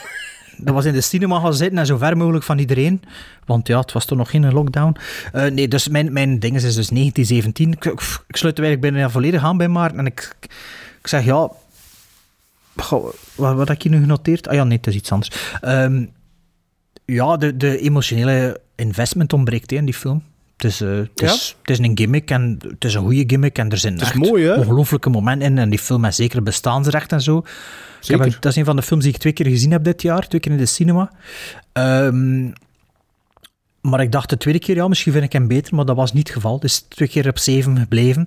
[0.56, 3.02] Dat was in de cinema gaan zitten en zo ver mogelijk van iedereen.
[3.44, 4.96] Want ja, het was toch nog geen lockdown.
[5.32, 7.72] Eh, nee, dus mijn, mijn ding is dus 1917.
[7.72, 9.98] Ik, ik, ik sluit er eigenlijk bijna volledig aan bij Maarten.
[9.98, 10.36] En ik,
[11.00, 11.50] ik zeg ja...
[12.76, 13.04] Goh,
[13.34, 14.48] wat, wat heb ik hier nu genoteerd?
[14.48, 15.30] Ah ja, nee, het is iets anders.
[15.60, 16.04] Ehm,
[17.12, 20.22] ja, de, de emotionele investment ontbreekt hè, in die film.
[20.56, 23.58] Het is, eh, het, is, het is een gimmick en het is een goede gimmick
[23.58, 24.54] en er zijn Het is echt mooi, hè?
[24.54, 27.44] ongelooflijke momenten in en die film heeft zeker bestaansrecht en zo.
[28.00, 30.02] Ik heb dat is een van de films die ik twee keer gezien heb dit
[30.02, 31.12] jaar, twee keer in de cinema.
[31.72, 32.50] Ehm,
[33.80, 36.12] maar ik dacht de tweede keer, ja, misschien vind ik hem beter, maar dat was
[36.12, 36.60] niet het geval.
[36.60, 38.26] Dus twee keer op zeven gebleven.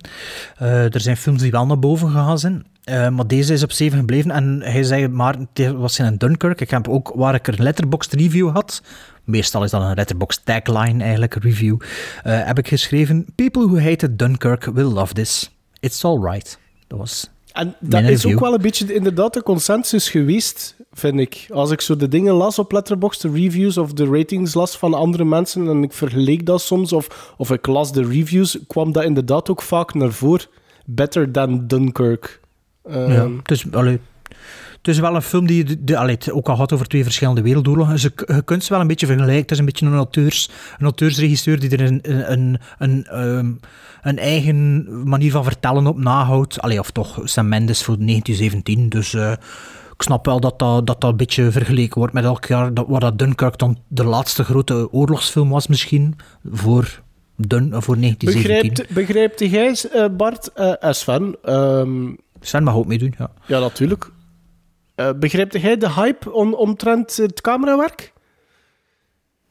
[0.56, 2.66] Eh, er zijn films die wel naar boven gegaan zijn.
[2.86, 4.30] Eh, maar deze is op 7 gebleven.
[4.30, 6.60] En hij zei, maar het was in een Dunkirk.
[6.60, 8.82] Ik heb ook, waar ik er een letterboxd review had,
[9.24, 11.76] meestal is dat een letterboxd tagline eigenlijk, een review,
[12.22, 15.50] eh, heb ik geschreven, People who hated Dunkirk will love this.
[15.80, 16.58] It's alright.
[16.86, 18.32] Dat was En dat is review.
[18.32, 21.46] ook wel een beetje inderdaad de consensus geweest, vind ik.
[21.52, 24.94] Als ik zo de dingen las op Letterboxd, de reviews of de ratings las van
[24.94, 29.04] andere mensen, en ik vergeleek dat soms, of, of ik las de reviews, kwam dat
[29.04, 30.46] inderdaad ook vaak naar voren.
[30.84, 32.40] Better than Dunkirk.
[32.88, 34.00] Ehm, Ja, het is, allee,
[34.86, 37.02] het is wel een film die de, de, allee, het ook al gaat over twee
[37.02, 37.92] verschillende wereldoorlogen.
[37.92, 39.40] Dus je, je kunt ze wel een beetje vergelijken.
[39.42, 43.52] Het is een beetje een, auteurs, een auteursregisseur die er een, een, een, een, ehm,
[44.02, 46.60] een eigen manier van vertellen op nahoudt.
[46.60, 48.88] Allee, of toch Sam Mendes voor 1917.
[48.88, 49.32] Dus eh,
[49.92, 52.74] ik snap wel dat dat, dat dat een beetje vergeleken wordt met elk jaar.
[52.74, 56.16] Dat, waar dat Dunkirk dan de laatste grote oorlogsfilm was misschien.
[56.50, 57.02] Voor,
[57.36, 58.86] Dun, voor 1917.
[58.94, 62.08] Begrijpt, begrijpt jij, eh, Bart, en Sven, ehm,
[62.40, 63.30] Sven mag ook meedoen, ja.
[63.46, 64.10] ja natuurlijk,
[64.94, 68.12] Eh begrijpt jij de hype om, omtrent het camerawerk?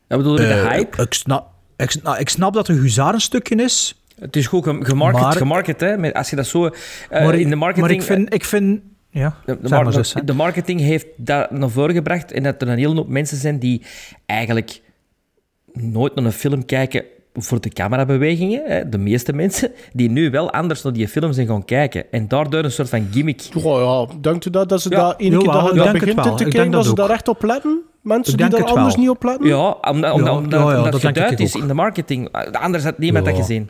[0.07, 1.01] Dat bedoel je de Eh, hype?
[1.01, 4.01] Ik snap, ik, snap, ik snap dat het een huzarenstukje is.
[4.19, 5.97] Het is goed gem- gemarket, Maar- gemarket hè.
[5.97, 6.69] Met- Als je dat zo...
[7.09, 7.87] eh, ik- in de marketing...
[7.87, 8.33] maar ik vind...
[8.33, 12.67] Ik vind ja, De, mar- de marketing heeft dat naar voren gebracht en dat er
[12.67, 13.81] een hele hoop mensen zijn die
[14.25, 14.81] eigenlijk
[15.73, 17.03] nooit naar een film kijken
[17.35, 21.47] voor de camerabewegingen, hè, de meeste mensen, die nu wel anders naar die film zijn
[21.47, 22.11] gaan kijken.
[22.11, 23.41] En daardoor een soort van gimmick.
[23.63, 24.95] Oh ja, denkt u dat, dat ze Ja.
[24.95, 27.81] daar ene keer dat het begint te kijken, dat dat ze daar echt op letten?
[28.01, 29.03] Mensen die daar anders wel.
[29.03, 29.47] niet op letten?
[29.47, 31.61] Ja, omdat, omdat, dat geduid is ook.
[31.61, 32.29] in de marketing.
[32.51, 33.69] Anders had niemand dat gezien.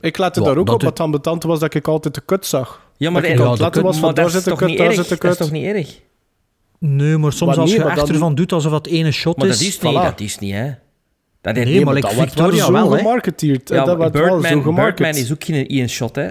[0.00, 2.14] Ik let het Ja, daar ook dat op, wat dan betant was dat ik altijd
[2.14, 2.80] de kut zag.
[2.96, 4.58] Ja, maar, Dat de- aan dat- was, maar van daar dat zit is de toch
[4.58, 4.96] kut, niet daar erg?
[4.96, 5.38] zit de Dat is kut.
[5.46, 6.00] toch niet erg?
[6.78, 9.36] Nee, maar soms Maar als je maar echt dan- ervan doet alsof het ene shot
[9.36, 9.58] Maar is...
[9.58, 10.02] dat is niet, voilà.
[10.02, 10.70] dat is niet, hè.
[11.42, 12.98] Dat heeft Nee, niet- maar Dat werd wel Victoria zo wel, hè.
[12.98, 13.68] gemarketeerd.
[13.68, 14.96] ja, dat werd wel zo Birdman, gemarket.
[14.96, 16.28] Birdman is ook geen één shot, hè.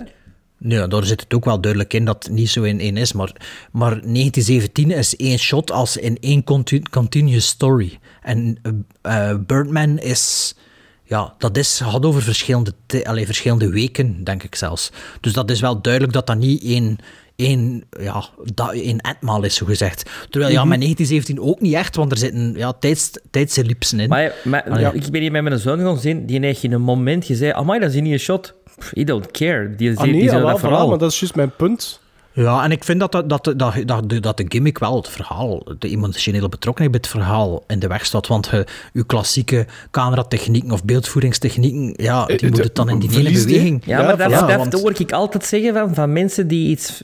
[0.58, 3.14] Nee, daar zit het ook wel duidelijk in dat het niet zo in één is.
[3.14, 3.32] Maar,
[3.72, 8.00] maar 1917 is één shot als in één conti- continuous story.
[8.22, 8.58] En
[9.02, 10.56] eh, eh, Birdman is...
[11.04, 14.92] Ja, dat is, gaat over verschillende, allee, verschillende weken, denk ik zelfs.
[15.22, 16.98] Dus dat is wel duidelijk dat dat niet één,
[17.36, 20.10] één, ja, dat één etmaal is, zo gezegd.
[20.30, 20.62] Terwijl, Mhm.
[20.62, 24.10] ja, met 1917 ook niet echt, want er zitten ja, tijds, tijdselipsen in.
[24.10, 24.92] Maar, maar Ah, ja.
[24.92, 27.80] ik ben hier met mijn zoon gaan zien, die heeft in een moment gezegd, amai,
[27.80, 28.54] dat is niet een shot.
[28.80, 29.76] Pff, He don't care.
[29.76, 30.90] Die, Ah die, nee, dat voilà, vooral.
[30.90, 32.00] maar dat is juist mijn punt.
[32.34, 35.08] Ja, en ik vind dat, dat, dat, dat, dat, de- dat de gimmick wel het
[35.08, 38.28] verhaal, de emotionele betrokkenheid bij het verhaal in de weg staat.
[38.28, 43.00] Want je, uw klassieke cameratechnieken of beeldvoeringstechnieken, ja, die Eh, moet de- het dan in
[43.00, 43.24] die die?
[43.46, 43.82] beweging.
[43.86, 46.48] Ja, Ja, maar dat, voilà, dat, want- dat hoor ik altijd zeggen van, van mensen
[46.48, 47.04] die iets...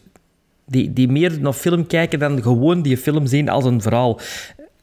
[0.69, 4.19] Die, die meer naar film kijken dan gewoon die film zien als een verhaal.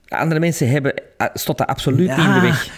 [0.09, 0.95] Andere mensen hebben...
[1.17, 2.69] eh, Stond dat absoluut niet in de weg.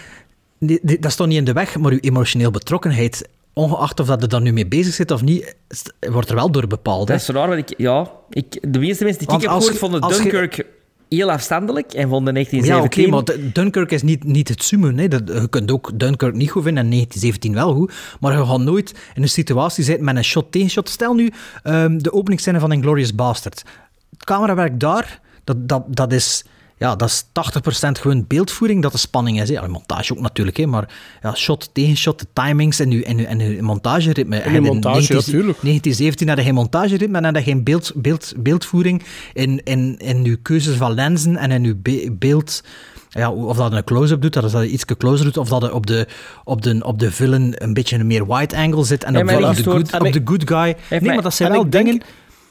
[0.99, 4.43] Dat staat niet in de weg, maar uw emotioneel betrokkenheid, ongeacht of dat er dan
[4.43, 5.55] nu mee bezig zit of niet,
[5.99, 7.07] wordt er wel door bepaald.
[7.07, 7.13] Hè?
[7.13, 7.77] Dat is raar, want ik...
[7.77, 10.65] Ja, ik, de meeste mensen die Want ik heb gehoord vonden Dunkirk
[11.09, 13.09] heel afstandelijk en vonden Ja, oké, 1917...
[13.09, 14.97] maar Dunkirk is niet, niet het summum.
[14.97, 15.07] Hè.
[15.07, 17.93] Dat, je kunt ook Dunkirk niet goed vinden en 1917 wel goed.
[18.19, 20.89] Maar je gaat nooit in een situatie zitten met een shot tegen shot.
[20.89, 21.31] Stel nu
[21.63, 23.63] ehm, de openingsscène van Inglourious Bastard.
[24.09, 26.45] Het camerawerk daar, dat, dat, dat is...
[26.79, 29.49] Ja, dat is 80% gewoon beeldvoering, dat de spanning is.
[29.49, 29.53] Hè.
[29.55, 30.89] Ja, montage ook natuurlijk, hè, maar
[31.21, 34.37] ja, shot tegen shot, de timings en uw, en uw, en uw montageritme.
[34.37, 35.57] En je montage, 19 ja, tuurlijk.
[35.61, 39.03] 1917 had je geen montageritme en had je geen beeld, beeld, beeldvoering
[39.33, 42.63] in, in, in uw keuzes van lenzen en in uw be- beeld...
[43.09, 45.49] Ja, of dat je een close-up doet, dat is dat je iets closer doet, of
[45.49, 46.07] dat je op de,
[46.43, 49.27] op de, op de villain een beetje een meer wide angle zit en Ja, op,
[49.27, 50.75] de, op, de good, op de good guy.
[50.89, 52.01] Nee, mij- maar dat zijn wel ik denk- dingen...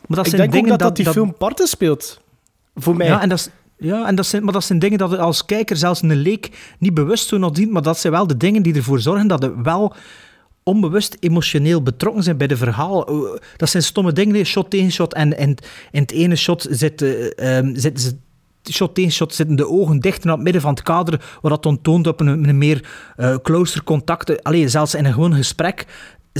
[0.06, 2.20] Maar dat ik zijn denk ook dingen dat dat die film parten speelt.
[2.74, 3.06] Voor mij.
[3.06, 3.48] Ja, en dat is,
[3.78, 6.74] Ja, en dat zijn, maar dat zijn dingen dat je als kijker, zelfs een leek,
[6.78, 9.62] niet bewust zo dient, maar dat zijn wel de dingen die ervoor zorgen dat je
[9.62, 9.94] wel
[10.62, 13.06] onbewust emotioneel betrokken zijn bij de verhaal.
[13.06, 15.14] Eh, Dat zijn stomme dingen, shot tegen shot.
[15.14, 15.54] En, en
[15.90, 17.32] in het ene shot zitten
[17.74, 18.16] ze
[18.72, 21.66] shot tegen shot zitten de ogen dicht naar het midden van het kader, waar dat
[21.66, 24.42] ontoont op een, meer eh closer contact.
[24.42, 25.86] Alleen zelfs in een gewoon gesprek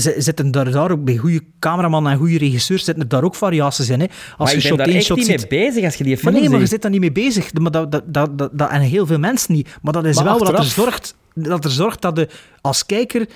[0.01, 3.89] zitten daar, daar ook bij goede cameraman en goede regisseurs zitten er daar ook variaties
[3.89, 3.99] in.
[3.99, 4.05] Hè.
[4.05, 6.41] Als maar je shot echt shot niet ziet, mee bezig als je die maar film
[6.41, 7.53] nee, maar je zit daar niet mee bezig.
[7.53, 9.69] Maar dat, dat, dat, dat, en heel veel mensen niet.
[9.81, 12.27] Maar dat is Maar wel wat er achteraf- zorgt dat, er zorgt dat je
[12.61, 13.27] als kijker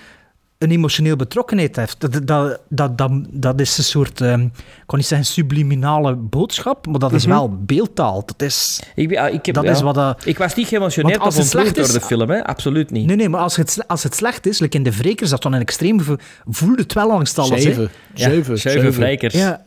[0.61, 1.99] een emotioneel betrokkenheid heeft.
[1.99, 4.51] Dat, dat, dat, dat, dat is een soort, ehm, ik
[4.85, 7.33] kan niet zeggen subliminale boodschap, maar dat is Mhm.
[7.35, 8.23] wel beeldtaal.
[8.25, 8.81] Dat is...
[8.95, 9.71] Ik, ah, ik, heb, Dat ja.
[9.71, 12.29] is wat dat- ik was niet geëmotioneerd als het slecht ontroerd door is- de film,
[12.29, 12.43] hè?
[12.43, 13.05] absoluut niet.
[13.05, 15.53] Nee, nee, maar als het, als het slecht is, like in de Vrekers, dat dan
[15.53, 17.61] een extreem gevoel, voelde het wel langs alles.
[17.61, 17.89] Zeven.
[18.13, 18.59] Zeven.
[18.59, 19.33] zeven vrijkers.
[19.33, 19.65] Ja,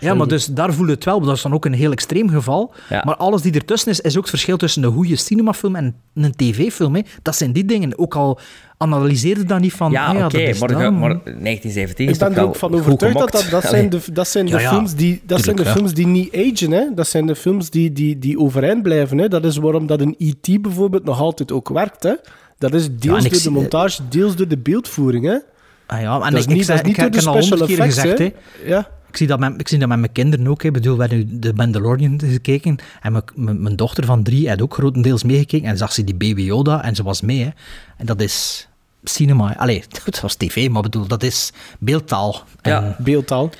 [0.00, 1.18] ja, maar dus daar voel je het wel.
[1.18, 2.74] maar Dat is dan ook een heel extreem geval.
[2.88, 3.02] Ja.
[3.04, 6.36] Maar alles die ertussen is, is ook het verschil tussen een goede cinemafilm en een
[6.36, 6.94] tv-film.
[6.94, 7.00] hè.
[7.22, 7.98] Dat zijn die dingen.
[7.98, 8.38] Ook al
[8.76, 9.90] analyseerde dat niet van...
[9.90, 13.46] Ja, ah oké, maar, maar 1917 Ik is ben toch er ook van overtuigd dat
[13.50, 14.70] dat, zijn de, dat zijn de Ja, ja.
[14.70, 16.70] films die, dat zijn de films die niet agen.
[16.70, 16.84] Hè?
[16.94, 19.18] Dat zijn de films die, die, die overeind blijven.
[19.18, 19.28] Hè?
[19.28, 20.62] Dat is waarom dat een E.T.
[20.62, 22.02] bijvoorbeeld nog altijd ook werkt.
[22.02, 22.12] Hè?
[22.58, 25.24] Dat is deels ik door de montage, deels door de beeldvoering.
[25.24, 25.38] Hè?
[25.86, 27.22] Ah ja, en dat is ik, ik, niet, dat is niet ik, door de ik
[27.22, 28.00] special honderd keer effects.
[28.00, 28.24] gezegd, hè?
[28.24, 28.68] hè.
[28.74, 28.88] Ja.
[29.14, 30.62] Ik zie, dat met, ik zie dat met mijn kinderen ook.
[30.62, 30.68] hè.
[30.68, 32.76] Ik bedoel, we hebben nu de Mandalorian gekeken.
[33.02, 35.68] En mijn, mijn, mijn dochter van drie had ook grotendeels meegekeken.
[35.68, 37.42] En zag ze die Baby Yoda en ze was mee.
[37.42, 37.50] Hè.
[37.96, 38.68] En dat is
[39.04, 39.56] cinema.
[39.56, 42.42] Allee, het was tv, maar bedoel, dat is beeldtaal.
[42.60, 42.96] En, Ja.
[42.98, 43.50] Beeldtaal.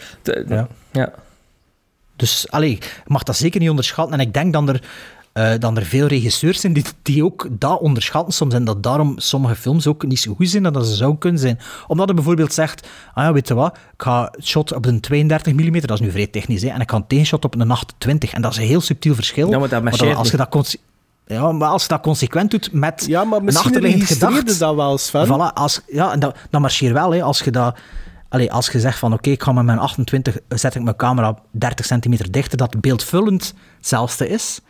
[0.48, 0.68] Ja.
[0.92, 1.12] ja.
[2.16, 4.18] Dus allee, je mag dat zeker niet onderschatten.
[4.20, 4.82] En ik denk dat er,
[5.34, 8.54] eh, dat er veel regisseurs zijn die, die ook dat onderschatten soms.
[8.54, 11.58] En dat daarom sommige films ook niet zo goed zijn dan ze zouden kunnen zijn.
[11.86, 15.00] Omdat je bijvoorbeeld zegt, ah ja, weet je wat, ik ga het shot op een
[15.00, 17.70] 32 mm, dat is nu vrij technisch, hè, en ik ga een tegenshot op een
[17.70, 18.32] 28.
[18.32, 19.50] En dat is een heel subtiel verschil.
[19.50, 20.76] Ja, maar dat marcheert als je dat
[21.26, 24.58] ja, maar als je dat consequent doet met Ja, maar een achterliggend gedacht...
[24.58, 25.26] dat wel, Sven.
[25.26, 27.14] Voilà, als, ja, en dat, dat marcheert wel.
[27.14, 27.76] Hè, als je dat...
[28.28, 31.38] Allee, als je zegt van oké, ik ga met mijn 28 zet ik mijn camera
[31.50, 34.60] 30 centimeter dichter, dat beeldvullend hetzelfde is.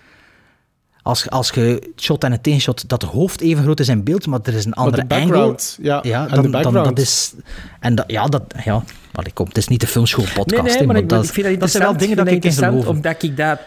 [1.04, 4.04] Als, je- als je het shot en het tegenshot, dat hoofd even groot is in
[4.04, 5.56] beeld, maar er is een Maar andere angle.
[5.82, 6.88] Ja, Ja, en dan, de dan, background.
[6.88, 7.34] dat is...
[7.80, 8.42] En dat, ja, dat...
[8.64, 8.82] Ja,
[9.12, 11.30] allee, kom, het is niet de filmschool podcast, Nee, nee, maar maar ik, dat, ik
[11.32, 12.96] vind dat dat zijn wel dingen dat ik in interessant, geloof.
[12.96, 13.58] Omdat ik dat...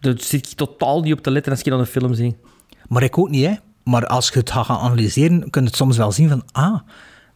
[0.00, 2.36] Daar zit ik totaal niet op te letten als ik dan een film zie.
[2.88, 3.54] Maar ik ook niet, hè.
[3.84, 6.42] Maar als je het gaat gaan analyseren, kun je het soms wel zien van...
[6.52, 6.78] Ah,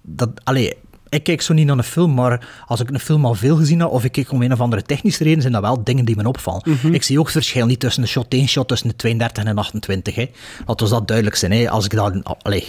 [0.03, 0.31] dat...
[0.45, 0.75] Allee,
[1.09, 3.81] ik kijk zo niet naar een film, maar als ik een film al veel gezien
[3.81, 6.17] heb, of ik kijk om een of andere technische reden, zijn dat wel dingen die
[6.17, 6.63] me opvallen.
[6.65, 6.95] Mhm.
[6.95, 9.55] Ik zie ook het verschil niet tussen de shot 1 shot tussen de 32 en
[9.55, 10.15] de 28.
[10.15, 10.31] Hè.
[10.67, 11.53] We dat duidelijk zijn.
[11.53, 11.71] Hè.
[11.71, 12.37] Als ik dat...
[12.43, 12.65] Allee,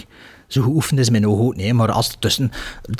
[0.46, 1.72] zo geoefend is mijn oog ook niet.
[1.72, 2.50] Maar als het tussen...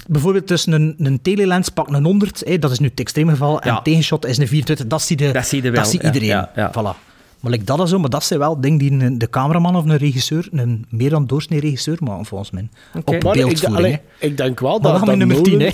[0.06, 3.60] Bijvoorbeeld tussen een, een telelens pak een 100, hè, dat is nu het extreme geval,
[3.60, 3.76] en Ja.
[3.76, 6.28] een tegenshot is een 24, dat zie je, Dat zie je wel, iedereen.
[6.28, 6.70] ja, ja.
[6.70, 7.07] Voilà.
[7.40, 9.84] Maar like dat is zo, maar dat zijn wel dingen die een, de cameraman of
[9.84, 12.68] een regisseur, een meer dan doorsnee regisseur maken volgens mij.
[12.94, 13.16] Oké.
[13.16, 13.76] Op Maar ik, beeldvoering.
[13.76, 14.26] allee, hè.
[14.26, 15.72] ik denk wel Maar dat, dat met nummer 10, Nolan,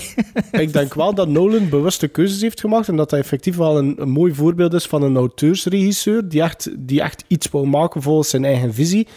[0.65, 3.95] ik denk wel dat Nolan bewuste keuzes heeft gemaakt en dat hij effectief wel een,
[3.99, 8.29] een mooi voorbeeld is van een auteursregisseur die echt, die echt iets wou maken volgens
[8.29, 9.09] zijn eigen visie.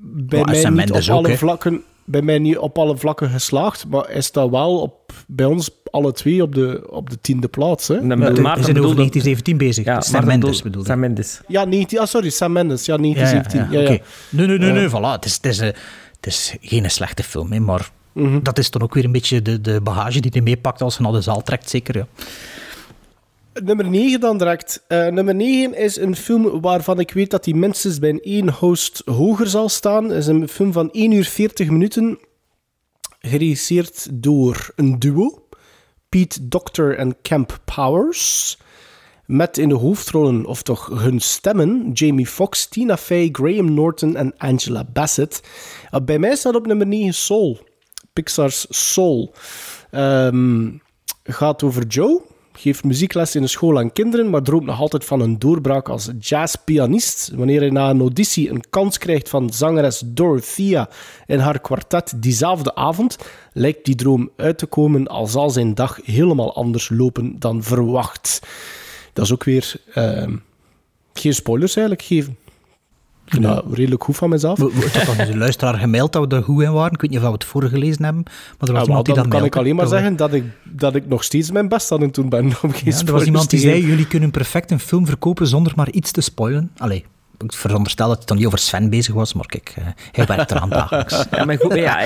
[0.00, 4.10] Bij Maar mij niet op alle vlakken, bij mij niet op alle vlakken geslaagd, maar
[4.10, 7.88] is dat wel op, bij ons alle twee op de, op de tiende plaats.
[7.88, 7.94] Hè?
[7.96, 9.84] Dan Maar bedoel- we Maarten zijn over bedoelde- 1917 bezig.
[9.84, 10.84] Ja, Sam Mendes bedoel-.
[10.84, 11.40] Sam Mendes.
[11.48, 12.84] Ja, 19, ah, sorry, Sam Mendes.
[12.86, 13.78] Ja, Ja, ja, 1917.
[13.78, 14.04] ja, Ja, ja, oké.
[14.30, 15.12] Nee, nee, nee, nee, voilà.
[15.12, 15.66] Het is, het, is, eh,
[16.16, 18.42] het is geen slechte film, hè, maar Mhm.
[18.42, 21.02] dat is dan ook weer een beetje de, de bagage die hij meepakt als je
[21.02, 21.96] naar de zaal trekt, zeker.
[21.96, 22.06] Ja.
[23.64, 24.84] Nummer 9 dan direct.
[24.88, 28.50] Eh, nummer 9 is een film waarvan ik weet dat hij minstens bij een één
[28.50, 30.12] host hoger zal staan.
[30.12, 32.18] Is een film van 1 uur 40 minuten.
[33.20, 35.46] Geregisseerd door een duo.
[36.08, 38.58] Pete Doctor en Camp Powers.
[39.26, 44.34] Met in de hoofdrollen, of toch hun stemmen, Jamie Foxx, Tina Fey, Graham Norton en
[44.36, 45.42] Angela Bassett.
[45.90, 47.58] Eh, bij mij staat op nummer 9 Soul.
[48.12, 49.34] Pixar's Soul.
[49.90, 50.70] Ehm,
[51.22, 52.22] gaat over Joe.
[52.60, 56.10] Geeft muziekles in de school aan kinderen, maar droomt nog altijd van een doorbraak als
[56.20, 57.30] jazzpianist.
[57.34, 60.88] Wanneer hij na een auditie een kans krijgt van zangeres Dorothea
[61.26, 63.18] in haar kwartet diezelfde avond,
[63.52, 68.40] lijkt die droom uit te komen al zal zijn dag helemaal anders lopen dan verwacht.
[69.12, 70.36] Dat is ook weer ehm,
[71.12, 72.36] geen spoilers eigenlijk geven.
[73.30, 74.58] Ik dat redelijk goed van mezelf.
[74.58, 76.92] We- we- had de luisteraar gemeld dat we er goed in waren.
[76.92, 78.22] Ik weet niet of we het voorgelezen hebben,
[78.58, 80.44] maar er was Ah, iemand die dan dat kan ik alleen maar zeggen dat ik,
[80.64, 83.24] dat ik nog steeds mijn best aan het doen ben om geen Ja, er was
[83.24, 86.70] iemand die zei, jullie kunnen perfect een film verkopen zonder maar iets te spoilen.
[86.76, 87.04] Allee,
[87.38, 90.50] ik veronderstel dat het dan niet over Sven bezig was, maar kijk, eh, hij werkt
[90.50, 91.24] eraan dagelijks.
[91.30, 91.98] Ja, mijn goed, ja,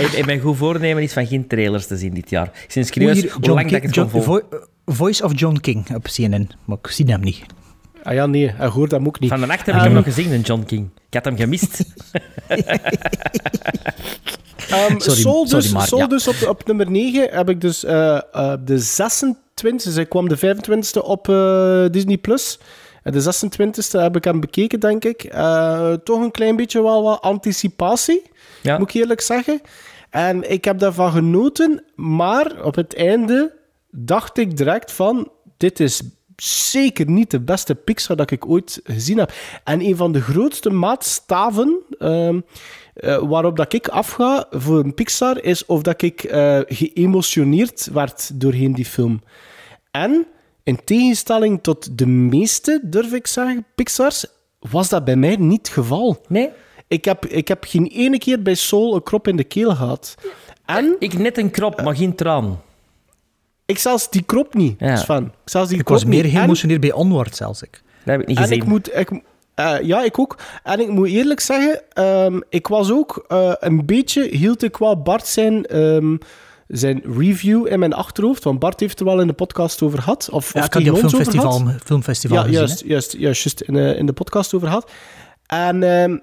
[0.55, 2.47] voornemen is van geen trailers te zien dit jaar.
[2.47, 4.23] Ik ben Oei, serieus hoe lang dat ik het John-.
[4.23, 4.43] Vo-
[4.87, 7.43] Voice of John King op CNN, maar ik zie hem niet.
[8.03, 9.31] Ah ja, nee, hij hoort hem ook niet.
[9.31, 10.91] Van de nacht heb ik Ehm, hem nog gezien, een John King.
[11.09, 11.83] Ik had hem gemist.
[14.71, 16.07] Ehm, Sorry, Soul, sorry, dus, maar, Soul ja.
[16.07, 20.39] dus op, op nummer 9 heb ik dus eh, eh, de 26e, zij kwam de
[20.39, 22.17] 25e op eh, Disney+.
[22.19, 22.59] Plus.
[23.03, 25.23] En de 26e heb ik hem bekeken, denk ik.
[25.25, 28.23] Eh, toch een klein beetje wel wat anticipatie,
[28.63, 28.79] Ja.
[28.79, 29.61] moet ik eerlijk zeggen.
[30.11, 33.55] En ik heb daarvan genoten, maar op het einde
[33.91, 35.31] dacht ik direct van...
[35.57, 36.03] Dit is
[36.45, 39.33] zeker niet de beste Pixar dat ik ooit gezien heb.
[39.65, 42.41] En een van de grootste maatstaven ehm,
[42.95, 48.41] eh, waarop dat ik afga voor een Pixar is of dat ik eh, geëmotioneerd werd
[48.41, 49.23] doorheen die film.
[49.91, 50.27] En
[50.63, 54.27] in tegenstelling tot de meeste, durf ik zeggen, Pixars,
[54.59, 56.25] was dat bij mij niet het geval.
[56.29, 56.49] Nee?
[56.87, 60.15] Ik heb, ik heb geen ene keer bij Soul een krop in de keel gehad.
[60.65, 62.61] En Ik net een krop, maar geen traan.
[63.67, 64.97] Ik zelfs die krop niet, Ja.
[64.97, 65.25] Sven.
[65.25, 66.63] Ik, zelfs die Ik krop was meer niet.
[66.63, 67.63] En- bij Onward zelfs.
[67.63, 67.71] Ik.
[67.73, 67.81] Dat
[68.15, 68.59] heb ik niet En gezien.
[68.61, 68.97] ik moet...
[68.97, 69.21] Ik,
[69.55, 70.39] eh, ja, ik ook.
[70.63, 74.29] En ik moet eerlijk zeggen, ehm, ik was ook eh, een beetje...
[74.37, 76.17] Hield ik wel Bart zijn, ehm,
[76.69, 78.45] zijn review in mijn achterhoofd.
[78.45, 80.29] Want Bart heeft er wel in de podcast over gehad.
[80.31, 82.59] Of, Ja, of ik had die op filmfestival, filmfestival Ja, gezien.
[82.59, 82.87] juist, hè.
[82.89, 84.91] juist, juist, juist in, in de podcast over gehad.
[85.47, 86.17] En ehm,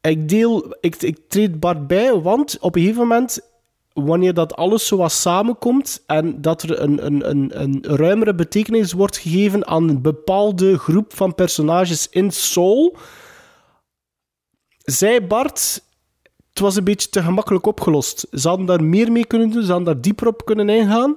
[0.00, 0.76] ik deel...
[0.80, 3.40] Ik, ik treed Bart bij, want op een gegeven moment...
[4.04, 8.92] Wanneer dat alles zo wat samenkomt en dat er een, een, een, een ruimere betekenis
[8.92, 12.96] wordt gegeven aan een bepaalde groep van personages in Soul,
[14.78, 15.82] zei Bart,
[16.50, 18.26] het was een beetje te gemakkelijk opgelost.
[18.32, 21.16] Ze hadden daar meer mee kunnen doen, ze hadden daar dieper op kunnen ingaan.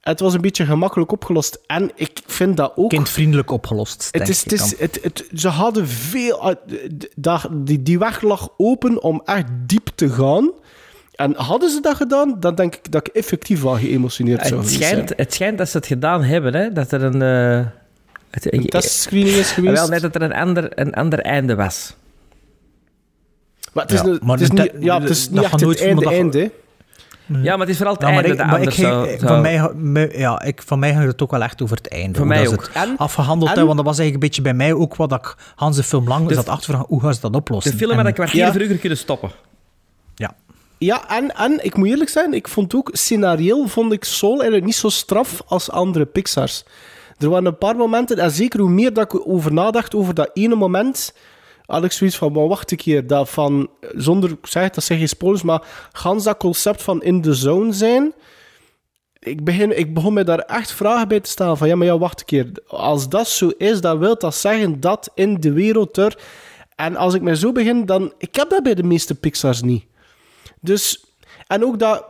[0.00, 1.58] Het was een beetje gemakkelijk opgelost.
[1.66, 2.90] En ik vind dat ook...
[2.90, 4.78] Kindvriendelijk opgelost, Het is, het ik is, dan.
[4.78, 6.54] het, het, ze hadden veel...
[7.16, 10.52] daar- die, die weg lag open om echt diep te gaan.
[11.16, 14.64] En hadden ze dat gedaan, dan denk ik dat ik effectief wel geëmotioneerd zou Het
[14.64, 15.20] geweest schijnt, zijn.
[15.20, 16.72] het schijnt dat ze het gedaan hebben, hè?
[16.72, 17.22] dat er een...
[17.22, 17.66] eh,
[18.30, 19.74] het, Een testscreening is geweest.
[19.80, 21.94] Wel, net dat er een ander, een ander einde was.
[23.72, 25.78] Maar het is, Ja, een- maar het is niet, ja, het is niet echt nooit-
[25.78, 26.50] het einde, dat- einde.
[27.26, 29.08] Ja, maar het is vooral het Ja, maar einde ik, dat ik zou...
[29.08, 29.40] eh, zou- Van
[29.92, 32.18] mij, ja, ik, van mij ging het ook wel echt over het einde.
[32.18, 32.52] Voor mij ook.
[32.66, 35.34] het En- afgehandeld en- want dat was eigenlijk een beetje bij mij ook wat ik
[35.54, 37.70] Hans de film lang De- zat achtervragen, hoe gaan ze dat oplossen?
[37.72, 38.52] De film En- had een kwartier Ja.
[38.52, 39.30] vroeger kunnen stoppen.
[40.78, 41.08] Ja.
[41.08, 44.76] En, en ik moet eerlijk zijn, ik vond ook scenarioel vond ik Soul eigenlijk niet
[44.76, 46.64] zo straf als andere Pixars.
[47.18, 50.30] Er waren een paar momenten, en zeker hoe meer dat ik over nadacht over dat
[50.34, 51.14] ene moment,
[51.66, 55.08] had ik zoiets van, maar wacht een keer, dat van, zonder, zeg dat zijn geen
[55.08, 55.62] spoilers, maar
[55.92, 58.12] gans dat concept van in the zone zijn,
[59.18, 61.98] ik, begin, ik begon me daar echt vragen bij te stellen van, ja, maar ja,
[61.98, 65.96] wacht een keer, als dat zo is, dan wil dat zeggen dat in de wereld
[65.96, 66.18] er...
[66.74, 68.12] En als ik mij zo begin, dan...
[68.18, 69.84] Ik heb dat bij de meeste Pixars niet.
[70.60, 71.04] Dus...
[71.46, 72.06] En ook dat...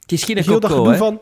[0.00, 1.20] Het is geen heel dat Coco, gedoe van...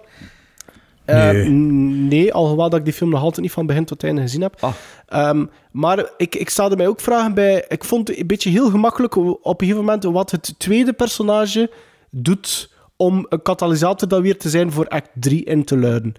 [1.05, 1.49] Eh, Nee.
[1.49, 4.41] n- nee, alhoewel dat ik die film nog altijd niet van begin tot einde gezien
[4.43, 4.57] heb.
[4.61, 4.73] Ah.
[5.09, 7.65] Ehm, maar ik, ik stelde mij ook vragen bij...
[7.69, 11.71] Ik vond het een beetje heel gemakkelijk op een gegeven moment wat het tweede personage
[12.11, 16.15] doet om een katalysator dan weer te zijn voor act 3 in te luiden.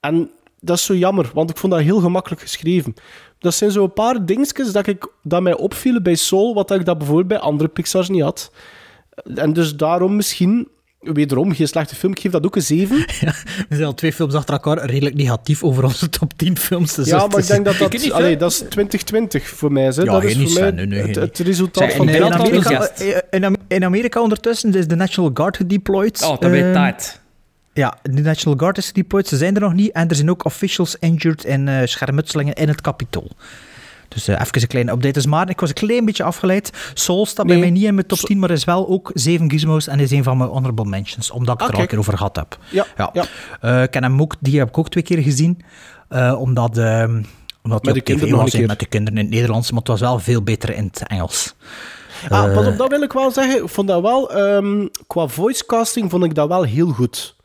[0.00, 0.30] En
[0.60, 2.94] dat is zo jammer, want ik vond dat heel gemakkelijk geschreven.
[3.38, 6.84] Dat zijn zo een paar dingetjes dat, ik, dat mij opvielen bij Soul, wat ik
[6.84, 8.52] dat bijvoorbeeld bij andere Pixars niet had.
[9.34, 10.68] En dus daarom misschien,
[11.00, 12.96] wederom, geen slechte film, ik geef dat ook een 7.
[13.68, 16.94] We zijn al twee films achter elkaar redelijk negatief over onze top 10 films.
[16.94, 17.92] Dus Ja, maar ik denk dat dat...
[17.92, 18.36] niet, Allee, hè?
[18.36, 19.82] dat is 2020 voor mij.
[19.82, 19.88] Hè.
[19.88, 20.74] Ja, dat is voor mij Sven.
[20.74, 22.08] Nee, nee, het, het resultaat Zeg, van...
[22.08, 22.90] in, in, Amerika,
[23.30, 26.22] in, Am- in Amerika ondertussen is de National Guard gedeployed.
[26.22, 27.20] Oh, dat weet Ehm, tijd.
[27.72, 29.26] Ja, de National Guard is gedeployed.
[29.28, 29.92] Ze zijn er nog niet.
[29.92, 33.30] En er zijn ook officials injured in eh, schermutselingen in het kapitool.
[34.08, 35.12] Dus eh, even een kleine update.
[35.12, 36.90] Dus maar ik was een klein beetje afgeleid.
[36.94, 39.86] Soul staat bij mij niet in mijn top 10, maar is wel ook 7 gizmos
[39.86, 41.98] en is een van mijn honorable mentions, omdat ik Ah, het er al een keer
[41.98, 42.58] over gehad heb.
[42.70, 43.10] Ja, Ja.
[43.12, 43.24] ja.
[43.60, 45.60] Eh, ik ken hem ook, die heb ik ook twee keer gezien.
[46.08, 47.22] eh, omdat ehm
[47.62, 49.78] omdat Met de op tv kinderen was een met de kinderen in het Nederlands, maar
[49.78, 51.54] het was wel veel beter in het Engels.
[52.28, 53.62] Ah, pas op, dat wil ik wel zeggen.
[53.62, 54.32] Ik vond dat wel...
[54.32, 57.36] ehm, qua voicecasting vond ik dat wel heel goed.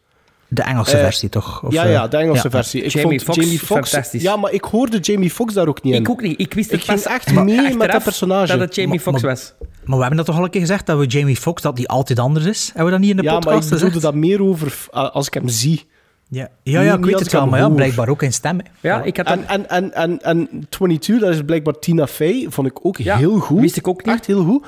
[0.54, 1.64] De Engelse Eh, versie toch?
[1.64, 2.50] Of, ja, eh, ja, de Engelse ja.
[2.50, 2.82] versie.
[2.84, 3.90] Ik Jamie vond Foxx, Jamie Foxx...
[3.90, 4.22] fantastisch.
[4.22, 6.00] Ja, maar ik hoorde Jamie Foxx daar ook niet in.
[6.00, 6.40] Ik ook niet.
[6.40, 8.48] Ik wist het Ik ging echt maar mee met dat personage.
[8.52, 9.54] dat het Jamie maar- was.
[9.84, 11.88] Maar we hebben dat toch al een keer gezegd, dat we Jamie Foxx, dat die
[11.90, 12.66] altijd anders is?
[12.68, 14.14] Hebben we dat niet in de ja, maar podcast ik bedoelde gezegd?
[14.14, 15.86] dat meer over uh, als ik hem zie.
[16.30, 18.58] Ja, ja, ja ik weet het wel, maar ja, blijkbaar ook in stem.
[18.60, 18.90] hè.
[18.90, 22.68] Ja, ik had En, en, en, en, en 22, dat is blijkbaar Tina Fey, vond
[22.68, 23.60] ik ook Ja, heel goed.
[23.62, 24.16] wist ik ook niet.
[24.16, 24.66] Echt heel goed.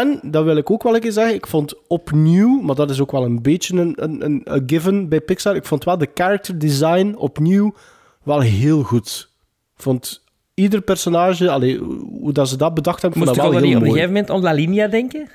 [0.00, 3.00] En, dat wil ik ook wel een keer zeggen, ik vond opnieuw, maar dat is
[3.00, 6.08] ook wel een beetje een, een, een, een given bij Pixar, ik vond wel de
[6.14, 7.74] character design opnieuw
[8.22, 9.30] wel heel goed.
[9.76, 10.24] Ik vond
[10.54, 11.78] ieder personage, allee,
[12.20, 14.00] hoe dat ze dat bedacht hebben, Moest vond ik dat wel heel op een mooi.
[14.00, 15.28] gegeven moment om La Linea denken?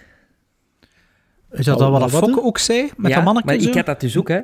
[1.52, 2.90] Is dat Oh, dan wat wat dat Fokke ook zei?
[2.98, 3.70] Met ja, dat mannetje maar zo?
[3.70, 4.40] ik had dat dus ook, hè.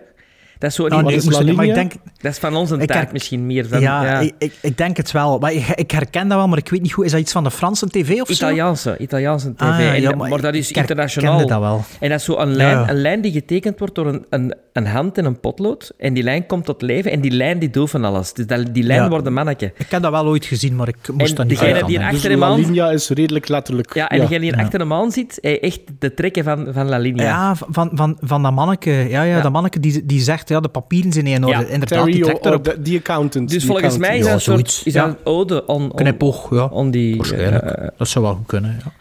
[0.64, 3.12] Dat is zo Nou, nee, ik maar ik denk, Dat is van ons een taak
[3.12, 3.82] misschien meer dan...
[3.82, 4.20] ja, ja.
[4.20, 5.40] Ik, ik, ik denk het wel.
[5.40, 7.06] Maar ik, ik herken dat wel, maar ik weet niet goed.
[7.06, 8.34] Is dat iets van de Franse tv of zo?
[8.34, 9.62] Italiaanse, Italiaanse tv.
[9.62, 11.48] Ah, En ja, maar maar, dat ik is internationaal.
[11.48, 11.84] dat wel.
[12.00, 12.90] En dat is zo een lijn, Ja.
[12.90, 15.92] een lijn die getekend wordt door een, een, een hand en een potlood.
[15.98, 18.34] En die lijn komt tot leven en die lijn die doet van alles.
[18.34, 19.10] Dus dat, die lijn Ja.
[19.10, 19.74] wordt een mannetje.
[19.78, 21.98] Ik heb dat wel ooit gezien, maar ik moest En dat niet degene aan die
[21.98, 22.16] denken.
[22.16, 22.60] achter Dus hem La aan...
[22.60, 23.94] Linea is redelijk letterlijk.
[23.94, 24.62] Ja, en degene die Ja.
[24.64, 27.24] achter hem aan zit, hij echt de trekken van, van La Linea.
[27.24, 28.92] Ja, van, van, van dat manneke.
[28.92, 29.42] Ja, ja, Ja.
[29.42, 31.58] dat manneke die, die zegt, ja, de papieren zijn niet in orde.
[31.60, 31.66] Ja.
[31.66, 32.64] Inderdaad, die Terry, trekt erop.
[32.64, 33.50] de- die accountant.
[33.50, 35.06] Dus die volgens mij is Ja, dat een soort is Ja.
[35.06, 36.66] dat een ode on, on, Knipoog, ja.
[36.66, 37.16] on die...
[37.18, 37.64] Waarschijnlijk.
[37.64, 38.92] eh, dat zou wel goed kunnen, ja.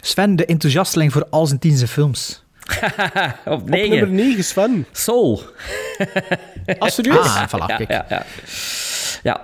[0.00, 2.42] Sven, de enthousiasteling voor al zijn tienste films.
[3.44, 4.14] op Op nummer 9.
[4.14, 4.86] 9, Sven.
[4.92, 5.42] Soul.
[6.78, 7.16] Ah, serieus?
[7.26, 7.90] Ah, voilà, Ja, kijk.
[7.90, 8.24] ja, ja.
[9.22, 9.40] ja.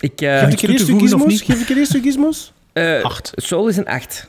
[0.00, 1.40] Ik, eh, Geef ik er eerst of gizmos?
[1.42, 2.52] Geef ik er eerst uw gizmos?
[2.72, 3.32] eh, Acht.
[3.34, 4.28] Soul is een 8.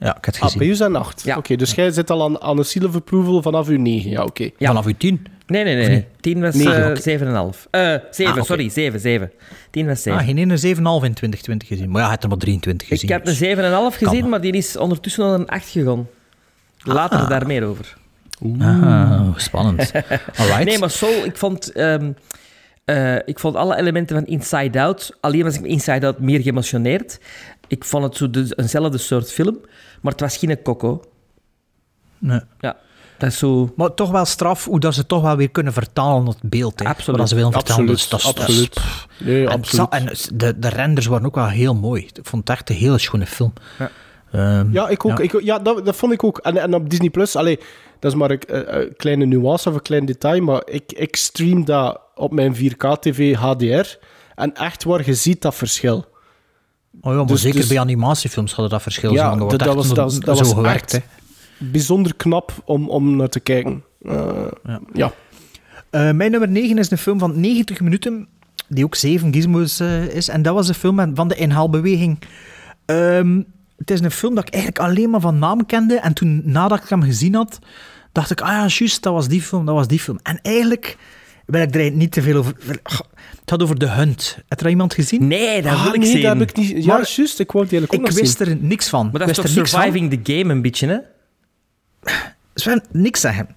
[0.00, 0.58] Ja, ik heb het Ah, gezien.
[0.58, 1.22] bij u zijn 8.
[1.24, 1.36] Ja.
[1.36, 4.10] Oké, dus jij zit al aan, aan een seal of approval vanaf uw 9.
[4.10, 4.42] Ja, oké.
[4.58, 4.66] Ja.
[4.66, 5.26] Vanaf uw tien.
[5.46, 5.88] Nee, nee, nee.
[5.88, 6.06] nee.
[6.20, 7.00] 10 was Negen, eh, oké.
[7.00, 7.66] 7,5.
[7.70, 9.30] Eh 7, Ah, sorry, 7, 7.
[9.70, 10.20] 10 was 7.
[10.20, 11.86] Ah, geen ene 7,5 in 2020 gezien.
[11.90, 13.02] Maar ja, hij had er maar 23 gezien.
[13.08, 14.28] ik heb een dus- 7,5 gezien, Kan.
[14.28, 16.06] maar die is ondertussen al een 8 gegaan.
[16.82, 17.28] Later Ah.
[17.28, 17.96] daar meer over.
[18.60, 19.92] Ah, spannend.
[20.38, 20.64] Alright.
[20.64, 22.12] Nee, maar Soul, ik vond, ehm,
[22.84, 26.40] eh, ik vond alle elementen van Inside Out, alleen was ik met Inside Out meer
[26.40, 27.18] geëmotioneerd.
[27.70, 29.58] Ik vond het zo de, eenzelfde soort film,
[30.00, 31.02] maar het was geen Coco.
[32.18, 32.40] Nee.
[32.60, 32.76] Ja,
[33.18, 33.72] dat is zo...
[33.76, 36.78] Maar toch wel straf hoe dat ze toch wel weer kunnen vertalen het beeld.
[36.80, 37.20] Hè, Absoluut.
[37.20, 37.88] Wat ze willen vertellen.
[37.88, 38.80] Absoluut, Dus absoluut.
[39.18, 39.88] Nee, En, absoluut.
[39.88, 40.08] en
[40.38, 42.02] de, de renders waren ook wel heel mooi.
[42.14, 43.52] Ik vond het echt een hele schone film.
[43.78, 43.90] Ja.
[44.32, 45.18] Ehm, Ja, ik ook.
[45.18, 45.24] Ja.
[45.24, 46.38] Ik, ja, dat, dat vond ik ook.
[46.38, 47.58] En, en op Disney Plus, allee,
[47.98, 51.16] dat is maar een, een- een kleine nuance of een klein detail, maar ik, ik
[51.16, 53.96] stream dat op mijn 4K-TV HDR.
[54.34, 56.08] En echt waar je ziet dat verschil.
[57.00, 59.38] Oh ja, maar Dus- zeker dus- bij animatiefilms gaat dat verschil Ja, zijn.
[59.38, 60.94] dat- dat was- echt dat zo- was- dat zo was gewerkt.
[60.94, 61.04] echt-
[61.58, 61.66] Hè.
[61.70, 63.84] Bijzonder knap om, om naar te kijken.
[64.02, 64.80] Eh, Ja.
[64.92, 65.12] ja.
[65.90, 68.26] Eh, mijn nummer 9 is een film van 90 minuten,
[68.68, 70.28] die ook 7 gizmos eh, is.
[70.28, 72.18] En dat was een film van de inhaalbeweging.
[72.86, 73.40] Ehm,
[73.76, 75.94] het is een film dat ik eigenlijk alleen maar van naam kende.
[76.00, 77.58] En toen, nadat ik hem gezien had,
[78.12, 80.18] dacht ik, ah ja, juist, dat was die film, dat was die film.
[80.22, 80.96] En eigenlijk
[81.50, 82.54] wil ik er niet te veel over...
[83.40, 84.38] Het had over The Hunt.
[84.48, 85.26] Heb er iemand gezien?
[85.26, 86.22] Nee, dat Ah, wil ik nee, zien.
[86.22, 86.68] dat heb ik niet...
[86.68, 87.38] Ja, Maar- juist.
[87.40, 88.46] Ik wou het eigenlijk ook Ik nog wist zien.
[88.48, 89.08] er niks van.
[89.10, 89.82] Maar dat is toch wist er niks van.
[89.82, 90.98] surviving the game een beetje, hè?
[92.54, 93.48] Sven, niks zeggen.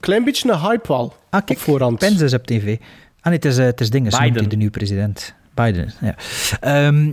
[0.00, 1.16] Klein beetje een hype wel.
[1.30, 1.98] Ah, kijk, op voorhand.
[1.98, 2.76] Pence is op tv.
[3.20, 4.32] Ah nee, het is, eh, het is dingen, Biden.
[4.32, 4.48] Biden.
[4.48, 5.34] de nieuwe president.
[5.54, 6.14] Biden, ja.
[6.60, 7.12] Ehm,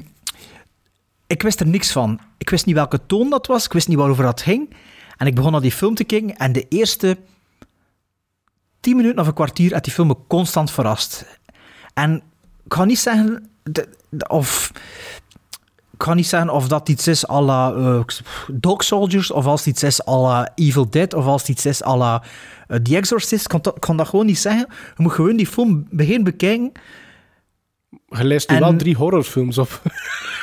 [1.28, 2.20] ik wist er niks van.
[2.38, 4.74] Ik wist niet welke toon dat was, ik wist niet waarover dat ging.
[5.18, 7.18] En ik begon naar die film te kijken en de eerste
[8.86, 11.26] tien minuten of een kwartier had die film me constant verrast.
[11.94, 12.16] En
[12.66, 14.72] ik ga niet zeggen de- de- of...
[15.98, 18.00] Ik ga niet zeggen of dat iets is à la eh,
[18.48, 21.66] Dog Soldiers, of als het iets is à la Evil Dead, of als het iets
[21.66, 22.24] is à la
[22.68, 23.44] eh, The Exorcist.
[23.44, 24.68] Ik kan, dat, kan dat gewoon niet zeggen.
[24.70, 26.72] Je moet gewoon die film beginnen bekijken.
[28.06, 29.82] Je leest nu En- wel drie horrorfilms op.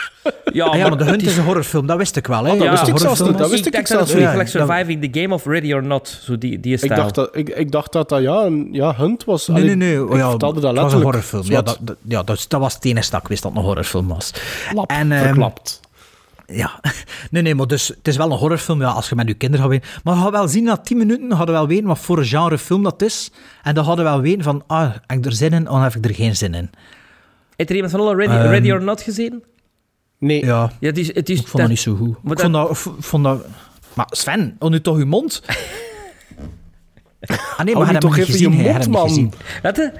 [0.53, 2.45] Ja, Ah ja, maar The het Hunt is- is een horrorfilm, dat wist ik wel.
[2.45, 2.49] Hè.
[2.51, 4.27] dat Dat wist ik zelfs niet, dat wist ik zelfs niet.
[4.27, 6.19] gelijk Surviving the Game of Ready or Not.
[6.23, 6.95] Zo die, die Ik stijl.
[6.97, 9.47] dacht, dat, ik, ik dacht dat dat ja, een ja, Hunt was.
[9.49, 10.05] Nee, nee, nee.
[10.05, 11.03] Oh, ik ja, dat het was een letterlijk.
[11.03, 11.43] horrorfilm.
[11.45, 13.67] Ja, dat, dat, ja dat, dat was het enige dat ik wist dat het een
[13.67, 14.33] horrorfilm was.
[14.75, 15.81] Lap, En, ehm, verklapt.
[16.47, 16.81] Ja,
[17.31, 19.61] nee, nee, maar dus, het is wel een horrorfilm ja, als je met je kinderen
[19.67, 20.01] gaat weten.
[20.05, 22.25] Maar je gaat wel zien, na 10 minuten hadden we wel weten wat voor een
[22.25, 23.31] genre film dat is.
[23.63, 25.95] En dan hadden we wel weten van, ah, heb ik er zin in of heb
[25.95, 26.71] ik er geen zin in.
[27.57, 29.43] Heeft er iemand van alle Ready, Ehm, Ready or Not gezien?
[30.23, 30.45] Nee.
[30.45, 32.17] Ja, Ja, het is, het is, ik vond dat niet zo goed.
[32.23, 33.47] Maar Ik vond dat, vond dat...
[33.95, 35.43] Maar Sven, hou nu toch je mond?
[37.57, 39.33] Ah nee, maar hij toch even je mond, man.
[39.63, 39.91] Wat?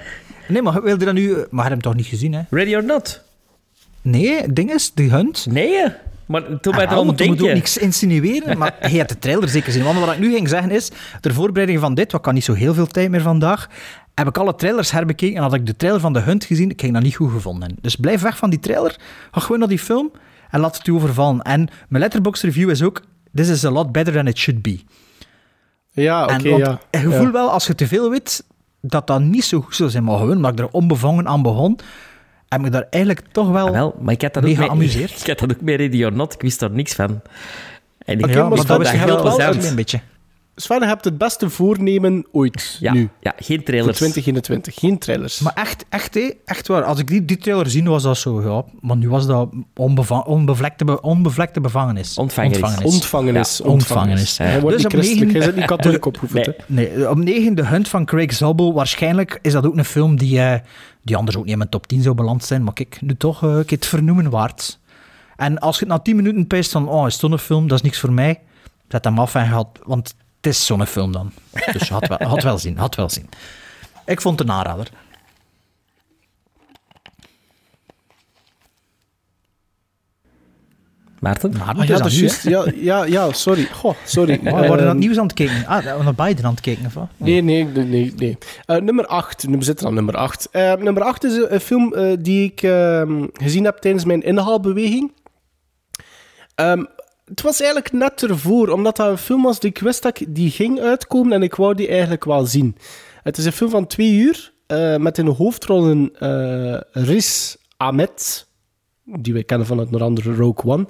[0.47, 1.29] Nee, maar wilde dat nu...
[1.33, 2.41] Maar hij had hem toch niet gezien, hè?
[2.49, 3.23] Ready or Not?
[4.01, 5.45] Nee, het ding is, die hunt...
[5.49, 5.83] Nee,
[6.25, 9.49] maar toen bij Ah, het je moet ook niks insinueren, maar hij had de trailer
[9.49, 9.83] zeker zien.
[9.83, 12.53] Want wat ik nu ging zeggen is, ter voorbereiding van dit, wat kan niet zo
[12.53, 13.69] heel veel tijd meer vandaag,
[14.15, 16.81] heb ik alle trailers herbekeken en had ik de trailer van The Hunt gezien, ik
[16.81, 17.75] ging dat niet goed gevonden.
[17.81, 18.95] Dus blijf weg van die trailer,
[19.31, 20.11] ga gewoon naar die film
[20.49, 21.41] en laat het u overvallen.
[21.41, 23.01] En mijn letterbox review is ook,
[23.33, 24.79] this is a lot better than it should be.
[25.91, 26.79] Ja, oké, ja.
[26.91, 27.17] je Ja.
[27.17, 28.43] voelt wel, als je te veel weet,
[28.81, 30.03] dat dat niet zo goed zou zijn.
[30.03, 31.79] Maar gewoon, omdat ik er onbevangen aan begon,
[32.49, 33.65] heb ik daar eigenlijk toch wel...
[33.65, 35.19] Ah, wel, maar ik had dat ook Mee mee, geamuseerd.
[35.21, 36.33] Ik had dat ook met Ready or Not.
[36.33, 37.21] Ik wist daar niks van.
[38.05, 39.63] En ik ja, maar Sven, dat heel plezant.
[39.65, 39.99] een beetje.
[40.55, 43.09] Sven, je hebt het beste voornemen ooit ja, nu.
[43.21, 43.97] ja, geen Voor trailers.
[43.97, 44.75] 2021.
[44.75, 45.39] Geen trailers.
[45.39, 46.83] Maar echt, echt, hé, echt waar.
[46.83, 48.63] Als ik die, die trailer zie, was dat zo, ja.
[48.81, 52.17] Maar nu was dat onbeva onbevlekte, be- onbevlekte bevangenis.
[52.17, 52.81] Ontvangenis.
[52.83, 53.57] Ontvangenis.
[53.57, 54.37] Ja, ontvangenis.
[54.37, 56.53] Hij wordt Dus niet op christelijk, negen- hij zit niet katholiek opgevoed.
[56.67, 57.09] Nee.
[57.09, 58.73] op 9 De Hunt van Craig Zobel.
[58.73, 60.59] Waarschijnlijk is dat ook een film die, eh,
[61.01, 62.63] die anders ook niet in mijn top 10 zou beland zijn.
[62.63, 64.79] Maar kijk, nu toch eh, kijk, het vernoemen waard.
[65.35, 67.77] En als je het na 10 minuten pijst van, oh, is het een film, dat
[67.77, 68.39] is niks voor mij.
[68.87, 71.31] Zet hem af en gaat, want het is zo'n film dan.
[71.71, 73.29] Dus je had wel, had wel zien, had wel zien.
[74.05, 74.87] Ik vond het een aanrader.
[81.19, 81.51] Maarten?
[81.51, 82.41] Maarten, Ah, het ja, dat aan is.
[82.41, 83.67] Ja, ja, ja, sorry.
[83.71, 84.39] Goh, sorry.
[84.43, 85.65] We worden naar Ehm, het nieuws aan het kijken.
[85.65, 86.85] Ah, we naar Biden aan het kijken.
[86.85, 87.07] Of wat?
[87.17, 88.13] Nee, nee, nee, nee.
[88.17, 88.37] nee.
[88.65, 89.43] Eh, nummer 8.
[89.43, 90.49] We zitten aan nummer 8.
[90.53, 95.11] nummer 8 is een, film eh, die ik ehm, gezien heb tijdens mijn inhaalbeweging.
[96.55, 96.83] Ehm,
[97.25, 100.35] het was eigenlijk net ervoor, omdat dat een film was die ik wist dat ik-
[100.35, 102.75] die ging uitkomen en ik wou die eigenlijk wel zien.
[103.23, 108.47] Het is een film van twee uur eh, met in de hoofdrollen eh Riz Ahmed,
[109.03, 110.87] die wij kennen van het onder andere Rogue One.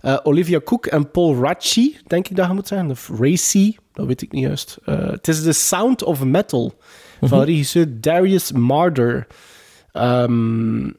[0.00, 2.90] Eh, Olivia Cook en Paul Ratchie, denk ik dat je moet zeggen.
[2.90, 4.78] Of Racy, dat weet ik niet juist.
[4.84, 6.74] Het is The Sound of Metal
[7.20, 9.26] van regisseur Darius Marder.
[9.92, 10.90] Ehm,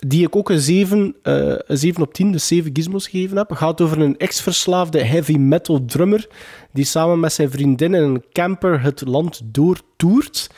[0.00, 3.52] die ik ook een 7, eh, een 7 op 10, dus 7 gizmos gegeven heb.
[3.52, 6.28] Gaat over een ex-verslaafde heavy metal drummer
[6.72, 10.50] die samen met zijn vriendin in een camper het land doortoert.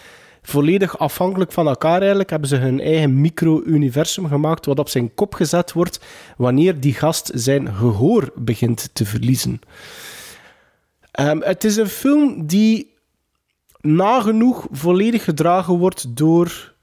[0.43, 5.34] Volledig afhankelijk van elkaar eigenlijk hebben ze hun eigen micro-universum gemaakt wat op zijn kop
[5.34, 6.01] gezet wordt
[6.36, 9.61] wanneer die gast zijn gehoor begint te verliezen.
[11.11, 12.95] Ehm, het is een film die
[13.80, 16.74] nagenoeg volledig gedragen wordt door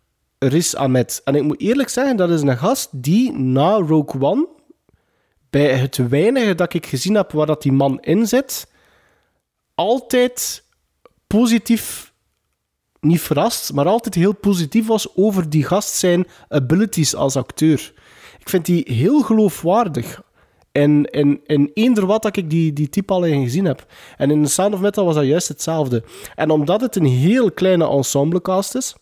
[0.48, 1.22] Riz Ahmed.
[1.24, 4.48] En ik moet eerlijk zeggen, dat is een gast die na Rogue One,
[5.50, 8.68] bij het weinige dat ik gezien heb waar dat die man in zit,
[9.76, 10.64] altijd
[11.28, 12.14] positief,
[13.00, 17.94] niet verrast, maar altijd heel positief was over die gast zijn abilities als acteur.
[18.40, 20.24] Ik vind die heel geloofwaardig.
[20.72, 23.86] En in, in eender wat dat ik die, die type al gezien heb.
[24.18, 26.04] En in The Sound of Metal was dat juist hetzelfde.
[26.36, 28.96] En omdat het een heel kleine ensemblecast is,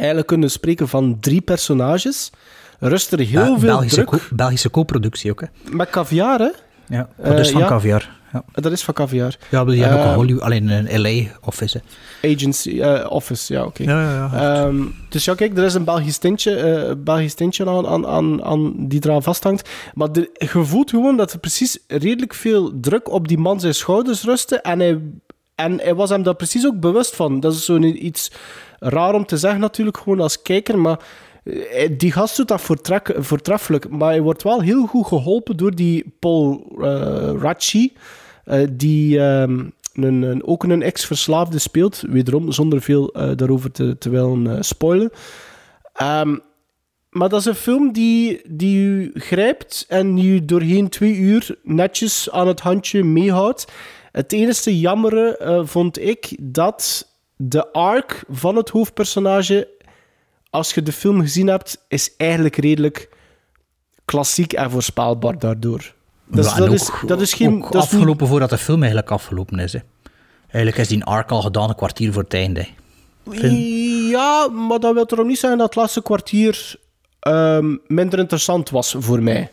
[0.00, 2.30] eigenlijk kunnen we spreken van drie personages,
[2.78, 4.08] rust er heel Ja, veel Belgische, druk.
[4.08, 5.46] co- Belgische co-productie ook, hè.
[5.76, 6.48] Met caviar, hè?
[6.88, 7.68] Ja, dat is Eh, van ja.
[7.68, 8.18] caviar.
[8.32, 8.44] Ja.
[8.54, 9.36] Dat is van caviar.
[9.50, 11.80] Ja, maar die hebben ook Eh, een Hollywood, alleen een LA-office.
[12.24, 13.82] Agency, eh, office, ja, oké.
[13.82, 14.64] Ja, ja, ja.
[14.64, 14.76] Ehm,
[15.08, 18.74] dus ja, kijk, er is een Belgisch tintje, eh, Belgisch tintje aan, aan, aan, aan
[18.88, 19.68] die eraan vasthangt.
[19.94, 23.74] Maar de, je voelt gewoon dat er precies redelijk veel druk op die man zijn
[23.74, 24.60] schouders rustte.
[24.60, 24.98] En hij,
[25.54, 27.40] en hij was hem daar precies ook bewust van.
[27.40, 28.30] Dat is zo iets
[28.80, 30.78] raar om te zeggen natuurlijk, gewoon als kijker.
[30.78, 31.00] Maar
[31.44, 32.60] eh, die gast doet dat
[33.16, 33.88] voortreffelijk.
[33.88, 36.72] Maar hij wordt wel heel goed geholpen door die Paul
[38.44, 39.64] eh, die ehm,
[39.94, 42.02] een, een, ook een ex-verslaafde speelt.
[42.08, 45.10] Wederom, zonder veel daarover te, te willen spoilen.
[45.92, 46.36] Ehm,
[47.10, 52.30] maar dat is een film die, die u grijpt en u doorheen twee uur netjes
[52.30, 53.72] aan het handje meehoudt.
[54.12, 57.09] Het enige jammere eh, vond ik dat
[57.42, 59.68] de arc van het hoofdpersonage,
[60.50, 63.08] als je de film gezien hebt, is eigenlijk redelijk
[64.04, 65.94] klassiek en voorspelbaar daardoor.
[66.26, 67.48] Dus Ja, dat, ook- is, dat is geen...
[67.54, 69.72] ook dat is niet- afgelopen voordat de film eigenlijk afgelopen is.
[69.72, 69.78] Hè.
[70.48, 72.66] Eigenlijk is die arc al gedaan een kwartier voor het einde.
[74.10, 76.74] Ja, maar dat wil toch niet zeggen dat het laatste kwartier
[77.20, 79.50] ehm, minder interessant was voor mij.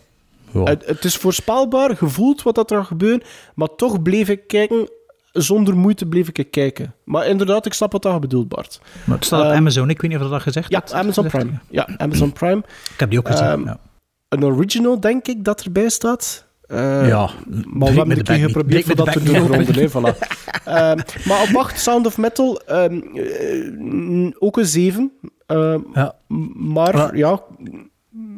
[0.51, 0.63] Ja.
[0.63, 3.21] Het, het is voorspelbaar, gevoeld wat dat er gaat gebeuren,
[3.55, 4.89] maar toch bleef ik kijken.
[5.41, 6.93] Zonder moeite bleef ik kijken.
[7.03, 8.81] Maar inderdaad, ik snap wat dat bedoelt, Bart.
[9.03, 10.83] Maar het staat op Ehm, Amazon, ik weet niet of dat dat gezegd Ja.
[10.91, 11.59] Amazon Gezegd, Prime.
[11.69, 12.57] Ja, Amazon Prime.
[12.93, 13.45] Ik heb die ook gezien.
[13.47, 13.79] Ehm, ja.
[14.29, 16.45] Een original, denk ik, dat erbij staat.
[16.61, 17.29] Eh, Ja,
[17.65, 19.73] maar we hebben een keer geprobeerd voor dat te doen ronden.
[19.75, 20.17] hè, voilà.
[20.65, 25.11] Ehm, maar op 8, Sound of Metal, ehm, eh, ook een 7.
[25.45, 26.15] Ehm, Ja.
[26.57, 27.09] Maar Ja.
[27.13, 27.41] ja,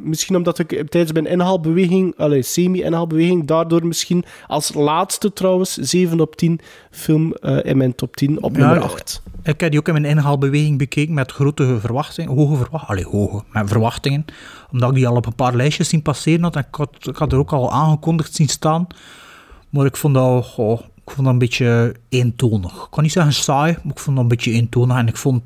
[0.03, 6.35] misschien omdat ik tijdens mijn inhaalbeweging, allee, semi-inhaalbeweging, daardoor misschien als laatste trouwens 7 op
[6.35, 6.59] 10
[6.91, 9.21] film eh, in mijn top 10 op Ja, nummer eh, 8.
[9.43, 13.43] Ik heb die ook in mijn inhaalbeweging bekeken met grote verwachtingen, hoge verwachtingen, allee, hoge,
[13.51, 14.25] met verwachtingen,
[14.71, 17.15] omdat ik die al op een paar lijstjes zien passeren had en ik had, ik
[17.15, 18.87] had er ook al aangekondigd zien staan,
[19.69, 20.45] maar ik vond dat,
[21.05, 22.71] ik vond dat een beetje eentonig.
[22.83, 25.43] Ik kan niet zeggen saai, maar ik vond dat een beetje eentonig en ik vond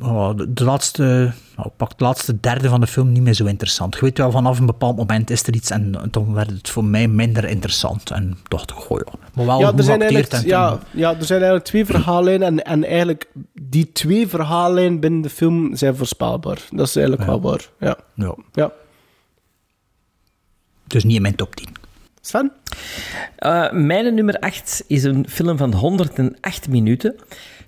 [0.00, 3.44] oh, de, de laatste, nou, pak de laatste derde van de film niet meer zo
[3.44, 3.94] interessant.
[3.94, 6.84] Je weet wel, vanaf een bepaald moment is er iets en dan werd het voor
[6.84, 10.32] mij minder interessant en dacht ik, goh ja, maar wel Ja, er zijn, geacteerd eigenlijk,
[10.32, 13.28] en- ja, ja, er zijn eigenlijk twee verhaallijnen en, en eigenlijk
[13.62, 16.58] die twee verhaallijnen binnen de film zijn voorspelbaar.
[16.70, 17.68] Dat is eigenlijk wel waar.
[17.80, 17.96] Ja.
[18.14, 18.34] ja.
[18.52, 18.70] ja.
[20.86, 21.66] Dus niet in mijn top 10.
[22.20, 22.52] Sven?
[23.36, 27.16] Eh, mijn nummer 8 is een film van 108 minuten.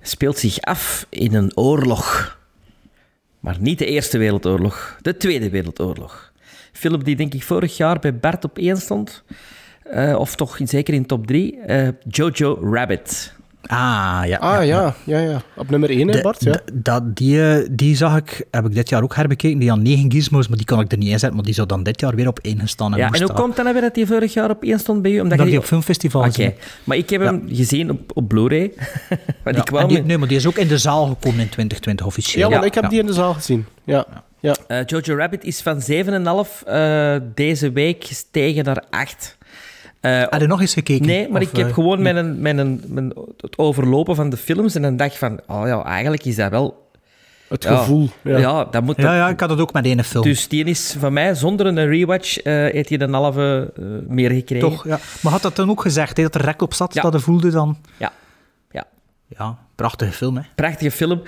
[0.03, 2.39] Speelt zich af in een oorlog.
[3.41, 6.33] Maar niet de Eerste Wereldoorlog, de Tweede Wereldoorlog.
[6.73, 9.23] Film die denk ik vorig jaar bij Bart op 1 stond.
[9.83, 11.59] Eh, of toch zeker in top 3.
[12.09, 13.35] Jojo Rabbit.
[13.67, 14.37] Ah, ja.
[14.39, 15.43] Ah ja, ja, ja.
[15.57, 16.45] Op nummer 1, hè, De- Bart?
[16.45, 16.61] Ja.
[16.73, 19.59] dat, die, eh, die zag ik, heb ik dit jaar ook herbekeken.
[19.59, 21.35] Die had negen gizmos, maar die kan ik er niet in zetten.
[21.35, 23.21] Maar die zou dan dit jaar weer op één gestaan Ja, hebben.
[23.21, 25.21] en hoe komt dan weer dat hij vorig jaar op één stond bij u?
[25.21, 26.55] Omdat dat je die op filmfestival Oké,
[26.85, 28.73] maar ik heb hem gezien op, op Blu-ray.
[29.45, 31.49] maar die Ja, kwam die- nee, maar die is ook in de zaal gekomen in
[31.49, 32.49] 2020 officieel.
[32.49, 32.89] Ja, want ik heb Ja.
[32.89, 33.67] die in de zaal gezien.
[33.85, 34.07] Ja.
[34.41, 34.55] ja.
[34.67, 39.39] Eh, Jojo Rabbit is van 7,5 eh, deze week gestegen naar 8.
[40.01, 41.07] Eh, Heb je nog eens gekeken?
[41.07, 44.75] nee, maar Of, ik heb eh, gewoon mijn, mijn, mijn, het overlopen van de films
[44.75, 46.89] en dan dacht van, oh ja, eigenlijk is dat wel...
[47.49, 48.09] Het ja, gevoel.
[48.23, 48.39] Ja.
[48.39, 48.97] Ja, dat moet...
[48.97, 50.25] Ja, ja, ik had dat ook met ene film.
[50.25, 54.31] Dus die is van mij, zonder een rewatch, eh heeft hij een halve eh, meer
[54.31, 54.71] gekregen.
[54.71, 54.99] Toch, ja.
[55.21, 57.03] Maar had dat dan ook gezegd, hè, dat er rek op zat, Ja.
[57.03, 57.77] dat hij voelde dan...
[57.97, 58.13] Ja.
[58.71, 58.85] ja.
[59.39, 60.43] Ja, prachtige film, hè.
[60.55, 61.23] Prachtige film.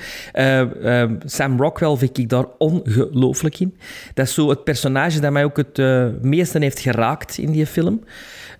[1.24, 3.76] Sam Rockwell vind ik daar ongelooflijk in.
[4.14, 5.78] Dat is zo het personage dat mij ook het
[6.22, 8.04] meeste heeft geraakt in die film.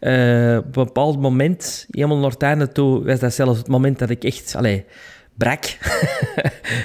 [0.03, 3.99] Eh, op een bepaald moment, helemaal naar het einde toe, was dat zelfs het moment
[3.99, 4.55] dat ik echt...
[4.57, 4.85] Allee,
[5.35, 5.65] brak.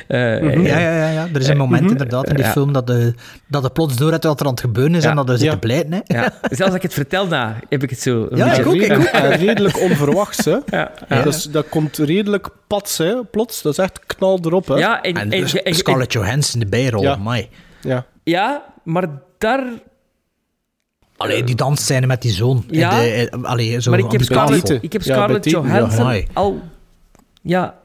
[0.08, 1.28] Eh, Ja, ja, ja, ja.
[1.34, 1.92] Er is een moment mhm.
[1.92, 2.52] inderdaad in die Ja.
[2.52, 3.14] film dat de,
[3.48, 5.10] dat de plots door wat er aan het gebeuren is Ja.
[5.10, 5.52] en dat er zit Ja.
[5.52, 5.92] te pleiten.
[5.94, 6.00] Hè.
[6.04, 6.34] Ja.
[6.42, 8.28] Zelfs als ik het vertel, nou, heb ik het zo...
[8.30, 9.04] een Ja, beetje- ik ook, ik ook.
[9.04, 10.58] En redelijk onverwachts, hè.
[10.66, 13.62] Ja, Dat, is- dat komt redelijk pats, hè, plots.
[13.62, 14.76] Dat is echt knal erop, hè.
[14.76, 17.12] Ja, en, En, en- dus en- Scarlett Johansson, de bijrol, Ja.
[17.14, 17.50] amai.
[17.82, 18.06] Ja.
[18.24, 19.08] ja, maar
[19.38, 19.64] daar...
[21.18, 22.64] Allee, die dansscène met die zoon.
[22.70, 23.00] in Ja.
[23.00, 24.22] de, eh, allee, zo maar ik heb.
[24.22, 25.52] Scarlett, ik heb Scarlett ja.
[25.52, 26.62] Johansson al...
[27.42, 27.76] Ja,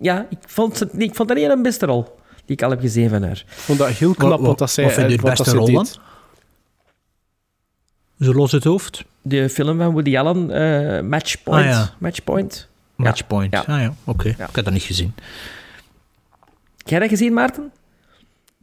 [0.00, 2.02] ja, ik vond, het, ik vond dat niet een beste rol
[2.44, 3.44] die ik al heb gezien van haar.
[3.46, 5.36] Ik vond dat heel Wat- knap, wat- wat dat zij, wat vind je de wat
[5.36, 5.98] dat beste rol deed.
[8.20, 9.04] Zo los het hoofd.
[9.22, 11.64] De film van Woody Allen, eh, Matchpoint.
[11.66, 11.90] Ah, ja.
[11.98, 12.68] Matchpoint.
[12.96, 13.52] Matchpoint.
[13.52, 13.60] Ja.
[13.66, 14.34] Ah ja, oké.
[14.38, 14.48] Ja.
[14.48, 15.14] Ik heb dat niet gezien.
[16.78, 17.72] Heb jij dat gezien, Maarten?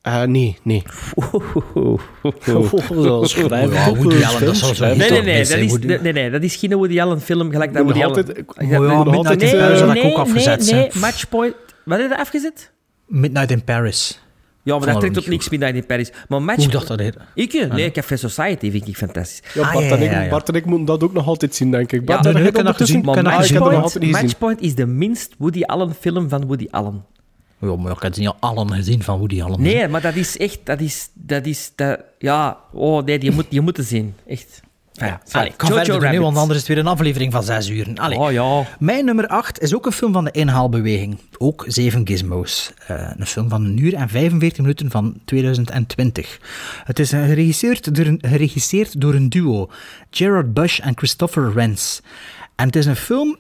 [0.08, 0.84] Eh, nee, nee.
[2.45, 3.95] Dat schrijven.
[3.95, 6.41] Woody Allen, dat zou zo Nee, nee, nee, mis dat is, nee, nee, nee, dat
[6.43, 8.26] is geen Woody Allen film gelijk dat Woody Allen...
[8.55, 10.72] Midnight in Paris had ik ook afgezet.
[10.72, 11.55] Nee, Matchpoint...
[11.86, 12.72] Wat heb je afgezet?
[13.08, 14.22] Midnight in Paris.
[14.64, 16.12] Ja, maar dat trekt op niks Midnight in Paris.
[16.12, 16.72] Maar Hoe Matchpoint...
[16.72, 17.16] dacht dat heet?
[17.34, 17.53] Ik?
[17.53, 19.41] eh, Nee, Café Society vind ik fantastisch.
[19.53, 20.30] Ja, Ah, Bart, ja, en ik, ja, ja.
[20.30, 22.05] Bart en ik moeten dat ook nog altijd zien, denk ik.
[22.05, 24.26] Bart, Ja, ik heb dat Ah, nog Matchpoint, altijd niet gezien.
[24.26, 27.05] Matchpoint is de minst Woody Allen film van Woody Allen.
[27.60, 29.62] Ja, maar ik niet al allen gezien van Woody Allen.
[29.62, 30.60] Nee, maar dat is echt...
[30.64, 31.10] Dat is...
[31.14, 34.16] Dat is dat, ja, oh nee, je moet, je moet het zien.
[34.28, 34.62] Echt.
[34.93, 36.20] Ja, Allee, Allee, ik Jojo verder Rabbit.
[36.22, 37.88] want anders is het weer een aflevering van zes uur.
[37.95, 38.18] Allee.
[38.18, 38.68] Oh ja.
[38.80, 41.18] Mijn nummer 8 is ook een film van de inhaalbeweging.
[41.38, 42.72] Ook Zeven Gizmos.
[42.88, 46.39] Eh, een film van een uur en 45 minuten van 2020.
[46.84, 49.70] Het is geregisseerd door een, geregisseerd door een duo.
[50.12, 52.01] Gerard Bush en Christopher Rens.
[52.55, 53.38] En het is een film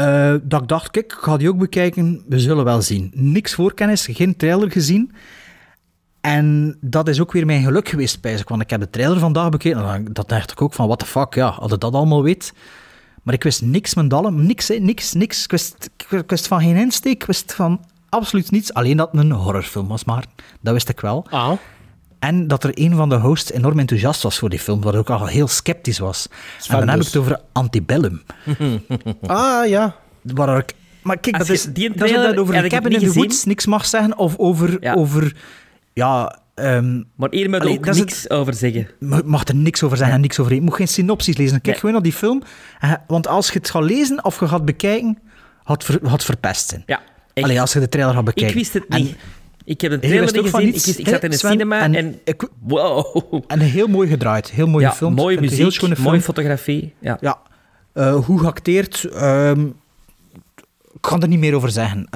[0.00, 2.22] eh, dat ik dacht, kijk, ik ga die ook bekijken.
[2.28, 3.10] We zullen wel zien.
[3.14, 5.12] Niks voorkennis, geen trailer gezien.
[6.20, 8.48] En dat is ook weer mijn geluk geweest, spijs ik.
[8.48, 10.12] Want ik heb de trailer vandaag bekeken.
[10.12, 12.52] Dat dacht ik ook van, what the fuck, ja, als ik dat allemaal weet.
[13.22, 14.46] Maar ik wist niks met Dallen.
[14.46, 15.44] Niks, niks, niks.
[15.44, 17.12] Ik wist, ik wist van geen insteek.
[17.12, 18.74] Ik wist van absoluut niets.
[18.74, 20.24] Alleen dat het een horrorfilm was, maar
[20.60, 21.26] dat wist ik wel.
[21.30, 21.52] Ah,
[22.20, 25.10] En dat er een van de hosts enorm enthousiast was voor die film, wat ook
[25.10, 26.28] al heel sceptisch was.
[26.58, 27.12] Sven en dan heb ik dus.
[27.12, 28.22] het over Antebellum.
[29.26, 29.96] ah ja.
[30.22, 32.70] Waar ik, maar kijk, Als dat je is, die dat is trailer dat over ik
[32.70, 34.94] cabin in the woods niks mag zeggen, of over, Ja.
[34.94, 35.36] over
[35.92, 38.88] ja, ehm, Maar hier moet ook niks over zeggen.
[39.00, 41.52] je mag er niks over zeggen en niks over Je moet geen synopsis lezen.
[41.52, 41.74] Kijk Nee.
[41.74, 42.42] gewoon naar die film.
[42.80, 45.18] Eh, Want als je het gaat lezen of je gaat bekijken,
[45.64, 46.82] het ver, verpest zijn.
[46.86, 47.00] Ja,
[47.34, 47.46] echt.
[47.46, 48.52] Allee, als je de trailer gaat bekijken.
[48.52, 49.16] ik wist het En- niet.
[49.70, 50.74] Ik heb trailer wist niet ook van gezien.
[50.74, 51.50] niets, ik, ik zat in een Sven?
[51.50, 51.94] cinema en...
[51.94, 53.42] En ik- wow.
[53.46, 54.50] En heel mooi gedraaid.
[54.50, 56.94] Heel mooie Ja, een muziek, heel schone mooie fotografie.
[57.00, 57.18] Ja.
[57.20, 57.38] Ja.
[57.92, 59.04] Eh, hoe geacteerd?
[59.04, 59.66] ehm,
[60.92, 62.08] ik kan er niet meer over zeggen.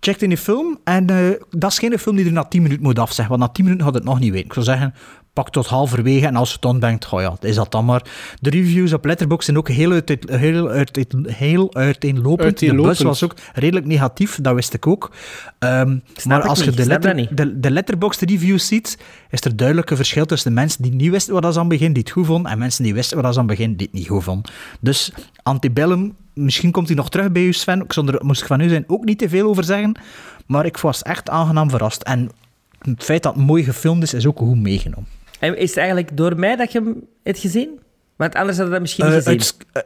[0.00, 0.78] Check in de film.
[0.84, 1.16] En eh,
[1.50, 3.28] dat is geen film die er na 10 minuten moet afzeggen.
[3.38, 4.46] Want na 10 minuten gaat het nog niet weten.
[4.46, 4.94] Ik zou zeggen,
[5.38, 6.26] pak tot halverwege.
[6.26, 8.02] En als je het dan denkt, ja, is dat dan maar.
[8.40, 12.38] De reviews op Letterboxd zijn ook heel, uit, heel, uit, heel uiteenlopend.
[12.38, 12.96] De Uiteenlopend.
[12.96, 14.38] bus was ook redelijk negatief.
[14.42, 15.12] Dat wist ik ook.
[15.58, 18.98] Ehm, maar als je de, letter, de, de Letterboxd reviews ziet,
[19.30, 21.68] is er duidelijk een verschil tussen de mensen die niet wisten wat dat aan het
[21.68, 23.76] begin, die het goed vonden, en mensen die wisten wat dat ze aan het begin,
[23.76, 24.52] die het niet goed vonden.
[24.80, 25.12] Dus
[25.42, 27.82] Antebellum, misschien komt hij nog terug bij u, Sven.
[27.82, 30.00] Ik zou er, moest ik van u zijn, ook niet te veel over zeggen.
[30.46, 32.02] Maar ik was echt aangenaam verrast.
[32.02, 32.30] En
[32.78, 35.17] het feit dat het mooi gefilmd is, is ook goed meegenomen.
[35.38, 37.68] En is het eigenlijk door mij dat je hem hebt gezien?
[38.16, 39.40] Want anders had je dat misschien Eh, niet gezien.
[39.40, 39.82] uit eh,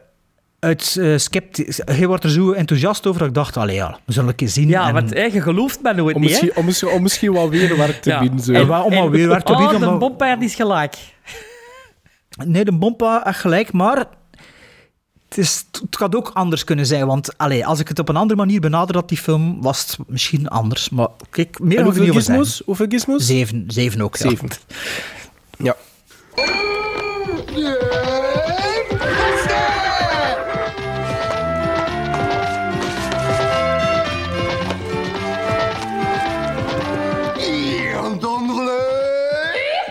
[0.59, 1.81] uit eh, sceptisch...
[1.85, 4.49] Hij wordt er zo enthousiast over dat ik dacht, allee ja, we zullen een keer
[4.49, 4.67] zien.
[4.67, 7.49] ja, en- want je gelooft me nooit Om niet, misschien, om, misschien, om misschien wel
[7.49, 8.19] weer werk te Ja.
[8.19, 8.39] bieden.
[8.39, 8.51] Zo.
[8.53, 10.95] En om al weer werk te oh, bieden, de maar- bompaard is gelijk.
[12.45, 13.97] Nee, de Bompa echt gelijk, maar
[15.29, 17.05] het, is, het had ook anders kunnen zijn.
[17.05, 19.97] Want allee, als ik het op een andere manier benader had, die film, was het
[20.07, 20.89] misschien anders.
[20.89, 22.43] Maar kijk, meer hoeveel over zeggen.
[22.45, 22.61] gizmos?
[22.65, 23.25] Hoeveel gizmos?
[23.25, 24.15] Zeven, zeven ook.
[24.15, 24.29] ja.
[24.29, 24.47] Zeven.
[25.57, 25.75] Ja,
[29.05, 29.63] kastje!
[37.37, 39.85] Is het ongeluk!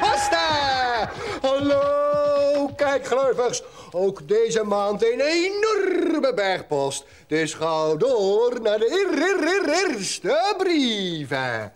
[0.00, 1.10] Pasta!
[1.42, 3.62] Hallo, kijk geluivers!
[3.92, 7.04] Ook deze maand een enorme bergpost.
[7.26, 9.06] Dus ga door naar de
[9.96, 11.72] eerste brieven.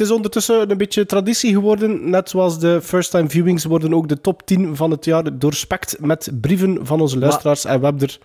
[0.00, 2.10] Het is ondertussen een beetje traditie geworden.
[2.10, 6.30] Net zoals de first-time viewings worden ook de top 10 van het jaar doorspekt met
[6.40, 7.64] brieven van onze luisteraars.
[7.64, 8.18] En we hebben er...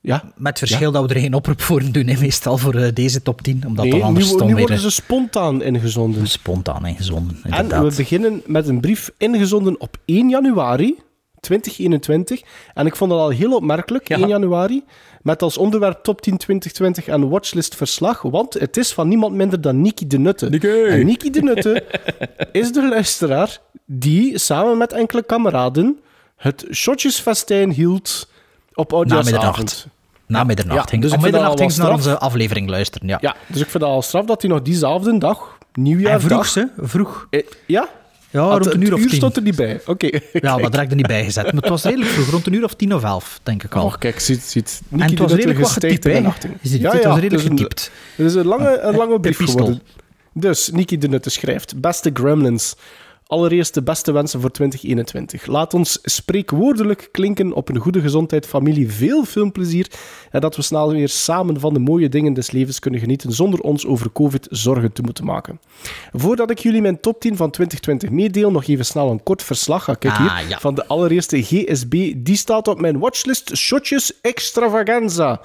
[0.00, 0.32] Ja?
[0.36, 3.42] Met verschil dat we er geen oproep voor doen, hè, meestal voor eh, deze top
[3.42, 3.62] 10.
[3.66, 6.26] Omdat Nee, nu, anders nu weer worden eh, ze spontaan ingezonden.
[6.26, 7.38] spontaan ingezonden.
[7.42, 7.90] En Inderdaad.
[7.90, 10.96] we beginnen met een brief ingezonden op 1 januari
[11.44, 12.42] 2021.
[12.74, 14.84] En ik vond dat al heel opmerkelijk, 1 januari.
[15.22, 18.22] Met als onderwerp Top 10 2020 en Watchlist verslag.
[18.22, 20.46] Want het is van niemand minder dan Niki de Nutte.
[20.88, 21.84] En Niki de Nutte
[22.52, 25.98] is de luisteraar die samen met enkele kameraden
[26.36, 28.28] het shotjesfestijn hield
[28.74, 29.56] op Na oudjaarsavond.
[29.56, 29.86] middernacht.
[30.26, 30.90] Na middernacht.
[30.90, 33.18] Ja, dus Om middernacht ging ze naar onze aflevering luisteren, ja.
[33.20, 36.20] Ja, dus ik vind dat al straf dat hij nog diezelfde dag, nieuwjaar.
[36.20, 36.64] Vroeg, hè?
[36.76, 37.28] Vroeg.
[37.66, 37.88] Ja?
[38.34, 39.16] Ja, rond een uur of uur tien.
[39.16, 39.80] stond er niet bij.
[39.86, 40.06] Oké.
[40.32, 41.44] Ja, maar direct er niet bij gezet.
[41.44, 43.84] Maar het was redelijk vroeg, rond een uur of tien of elf, denk ik al.
[43.84, 44.80] Oh, kijk, ziet, ziet.
[44.90, 46.22] En het was redelijk wat getypt, hè?
[46.62, 47.90] Ziet het, het was redelijk getypt.
[48.16, 49.82] Het is een lange, een lange brief geworden.
[50.32, 51.80] Dus, Niki de Nutte schrijft...
[51.80, 52.74] Beste Gremlins,
[53.26, 55.46] allereerst de beste wensen voor 2021.
[55.46, 59.90] Laat ons spreekwoordelijk klinken op een goede gezondheid, familie, veel filmplezier
[60.30, 63.60] en dat we snel weer samen van de mooie dingen des levens kunnen genieten zonder
[63.60, 65.60] ons over COVID zorgen te moeten maken.
[66.12, 69.88] Voordat ik jullie mijn top 10 van 2020 meedeel, nog even snel een kort verslag.
[69.88, 70.58] Ah, Kijk hier, Ah, ja.
[70.58, 72.12] van de allereerste GSB.
[72.16, 75.40] Die staat op mijn watchlist Shotjes Extravaganza.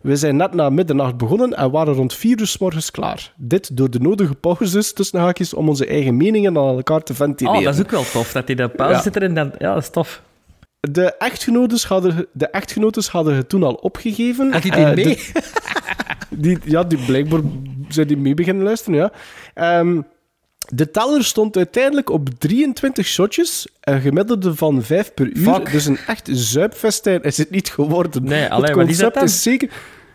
[0.00, 3.32] We zijn net na middernacht begonnen en waren rond 4 uur 's morgens klaar.
[3.36, 7.58] Dit door de nodige pauzes tussen haakjes om onze eigen meningen aan elkaar te ventileren.
[7.58, 9.02] Oh, dat is ook wel tof, dat hij de pauze Ja.
[9.02, 9.52] zit er en dan...
[9.58, 10.22] Ja, dat is tof.
[10.80, 14.52] De echtgenotes hadden, de echtgenotes hadden het toen al opgegeven.
[14.52, 14.94] Had die mee?
[14.94, 15.32] de-
[16.30, 17.40] die, ja, die blijkbaar
[17.88, 19.12] zijn die mee beginnen luisteren, ja.
[19.54, 20.00] Ehm,
[20.70, 25.52] de teller stond uiteindelijk op 23 shotjes, een gemiddelde van 5 per uur.
[25.52, 25.72] Fuck.
[25.72, 28.24] Dus een echt zuipfestijn is het niet geworden.
[28.24, 29.70] Nee, het allee, wat is dat concept is zeker...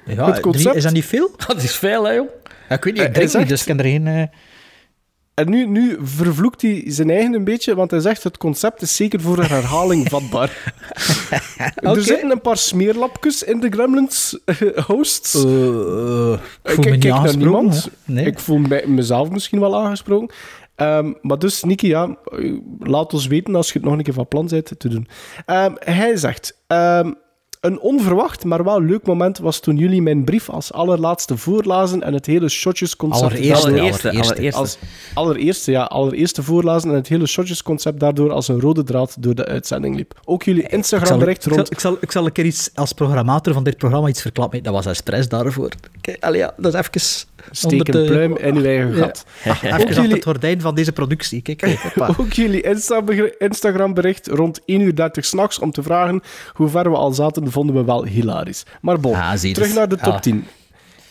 [0.05, 0.75] Ja, het drie- concept...
[0.75, 1.31] is dat niet veel?
[1.47, 2.29] Dat is veel, hè, joh.
[2.69, 4.07] Ja, ik weet niet, ik drink hij niet, dus ik kan er geen...
[4.07, 4.23] eh,
[5.35, 8.95] En nu, nu vervloekt hij zijn eigen een beetje, want hij zegt het concept is
[8.95, 10.73] zeker voor een herhaling vatbaar.
[11.75, 15.33] Er zitten een paar smeerlapjes in de Gremlins eh, hosts.
[15.43, 16.31] eh,
[16.63, 17.69] ik voel aangesproken.
[18.05, 18.13] hè.
[18.13, 18.25] Nee.
[18.25, 20.35] Ik voel mij, mezelf misschien wel aangesproken.
[20.75, 24.13] Ehm, maar dus, Niki, ja, eh, laat ons weten als je het nog een keer
[24.13, 25.07] van plan bent te doen.
[25.45, 26.57] Ehm, hij zegt...
[26.67, 27.11] ehm,
[27.65, 32.13] een onverwacht, maar wel leuk moment was toen jullie mijn brief als allerlaatste voorlazen en
[32.13, 33.23] het hele shotjesconcept...
[33.31, 34.59] Allereerste, daardoor- Allereerste, allereerste.
[34.59, 34.77] als
[35.13, 39.45] allereerste, ja, allereerste voorlazen en het hele shotjesconcept daardoor als een rode draad door de
[39.45, 40.19] uitzending liep.
[40.25, 41.71] Ook jullie Ik zal, Instagram-bericht ik, zal, rond...
[41.71, 44.63] ik, zal, ik zal een keer iets als programmator van dit programma iets verklappen.
[44.63, 45.69] Dat was expres daarvoor.
[46.01, 47.27] Kijk, allee, ja, dat is even...
[47.51, 49.03] Steek onder een de- pluim in uw eigen Ja.
[49.03, 49.25] gat.
[49.45, 51.41] Even achter jullie- het gordijn van deze productie.
[51.41, 51.79] Kijk, kijk.
[52.19, 53.01] Ook jullie Insta-
[53.37, 56.21] Instagram-bericht rond 1 uur 30 s'nachts om te vragen
[56.53, 58.63] hoe ver we al zaten, vonden we wel hilarisch.
[58.81, 59.77] Maar bon, Ah, je terug dus.
[59.77, 60.19] naar de top Ah.
[60.21, 60.45] 10.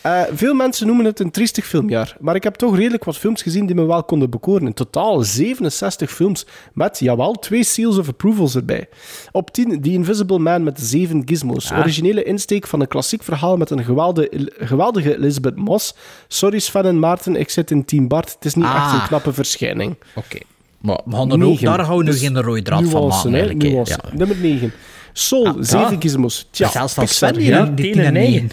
[0.00, 3.42] Eh, veel mensen noemen het een triestig filmjaar, maar ik heb toch redelijk wat films
[3.42, 4.66] gezien die me wel konden bekoren.
[4.66, 8.88] In totaal 67 films, met, jawel, twee seals of approvals erbij.
[9.32, 11.70] Op 10 The Invisible Man met 7 gizmos.
[11.72, 11.78] Ah.
[11.78, 15.94] Originele insteek van een klassiek verhaal met een geweldige, geweldige Elizabeth Moss.
[16.28, 18.32] Sorry Sven en Maarten, ik zit in Team Bart.
[18.34, 18.74] Het is niet Ah.
[18.84, 19.96] echt een knappe verschijning.
[20.14, 20.38] Oké.
[20.80, 23.58] Maar we gaan ook, daar gaan we Dus geen rode draad van maken.
[23.58, 23.98] nuance.
[24.02, 24.16] ja.
[24.16, 24.72] Nummer 9.
[25.16, 26.48] Soul, 7 gizmos.
[26.50, 27.64] Tja, Zelfs van Pixar, Sven hier, ja.
[27.64, 28.50] die 10 10 en en 9.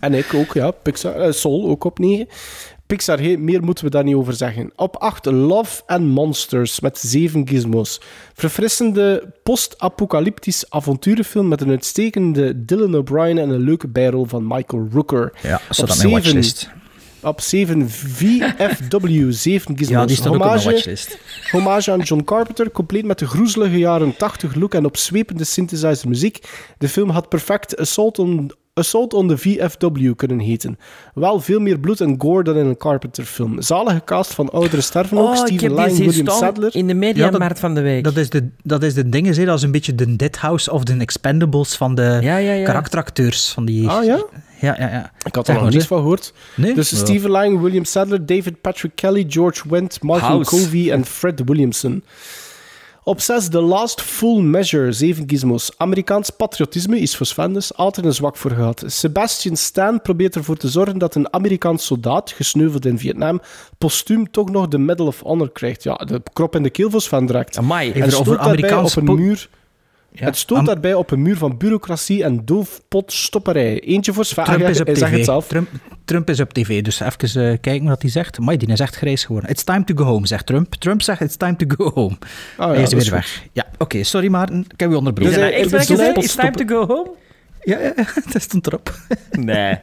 [0.00, 0.70] En ik ook, ja.
[0.70, 2.26] Pixar, eh, Soul ook op 9.
[2.86, 4.72] Pixar, hey, meer moeten we daar niet over zeggen.
[4.76, 8.00] Op 8, Love and Monsters met 7 gizmos.
[8.34, 15.32] Verfrissende post-apocalyptisch avonturenfilm met een uitstekende Dylan O'Brien en een leuke bijrol van Michael Rooker.
[15.42, 16.02] Ja, Op staat
[17.22, 18.94] op mijn zeven- watchlist.
[18.94, 19.88] Op 7, VFW, 7 gizmos.
[19.88, 21.18] Ja, die staat ook op mijn Hommage- watchlist.
[21.50, 26.38] Hommage aan John Carpenter, compleet met de groezelige jaren 80 look en opzwepende synthesizer muziek.
[26.78, 30.78] De film had perfect Assault on, Assault on the VFW kunnen heten.
[31.14, 33.62] Wel veel meer bloed en gore dan in een Carpenter-film.
[33.62, 35.24] Zalige cast van oudere sterven ook.
[35.26, 36.76] Oh, ik Steven Lang, William Sadler.
[36.76, 38.04] in de Ja, mediamarkt dat- van de week.
[38.04, 39.44] Dat is de, dat is de dingen, hè.
[39.44, 42.64] dat is een beetje de Dead House of de Expendables van de Ja, ja, ja.
[42.64, 43.48] karakteracteurs.
[43.52, 43.88] Van die...
[43.88, 44.24] Ah ja?
[44.60, 45.12] Ja, ja, ja.
[45.22, 46.32] Ik had er nog niets van gehoord.
[46.56, 46.74] Nee?
[46.74, 46.96] Dus Ja.
[46.96, 50.50] Steven Lang, William Sadler, David Patrick Kelly, George Wendt, Michael House.
[50.56, 52.02] Covey en Fred Williamson.
[53.08, 55.70] Op 6, The Last Full Measure, 7 gizmos.
[55.76, 58.84] Amerikaans patriotisme is voor Sven dus altijd een zwak voor gehad.
[58.86, 63.40] Sebastian Stan probeert ervoor te zorgen dat een Amerikaans soldaat, gesneuveld in Vietnam,
[63.78, 65.82] postuum toch nog de Medal of Honor krijgt.
[65.82, 67.58] Ja, de krop in de keel voor Sven direct.
[67.58, 67.92] Amai.
[67.92, 69.57] En over Amerikaans op een po-
[70.14, 73.80] Het stoot Am- daarbij op een muur van bureaucratie en doofpotstopperij.
[73.80, 74.44] Eentje voor Sven.
[74.44, 75.16] Trump is op hij zegt tv.
[75.16, 75.46] het zelf.
[75.48, 75.68] Trump,
[76.04, 78.38] Trump is op tv, dus even eh, kijken wat hij zegt.
[78.38, 79.50] Maar die is echt grijs geworden.
[79.50, 80.74] It's time to go home, zegt Trump.
[80.74, 82.16] Trump zegt it's time to go home.
[82.56, 83.42] Ah, ja, hij is weer is weg.
[83.52, 85.34] Ja, oké, sorry Maarten, ik heb u onderbroken.
[85.70, 86.12] Dus zei?
[86.12, 87.10] It's time to go home?
[87.62, 87.92] Ja, ja,
[88.32, 88.94] dat stond erop.
[89.30, 89.78] Nee.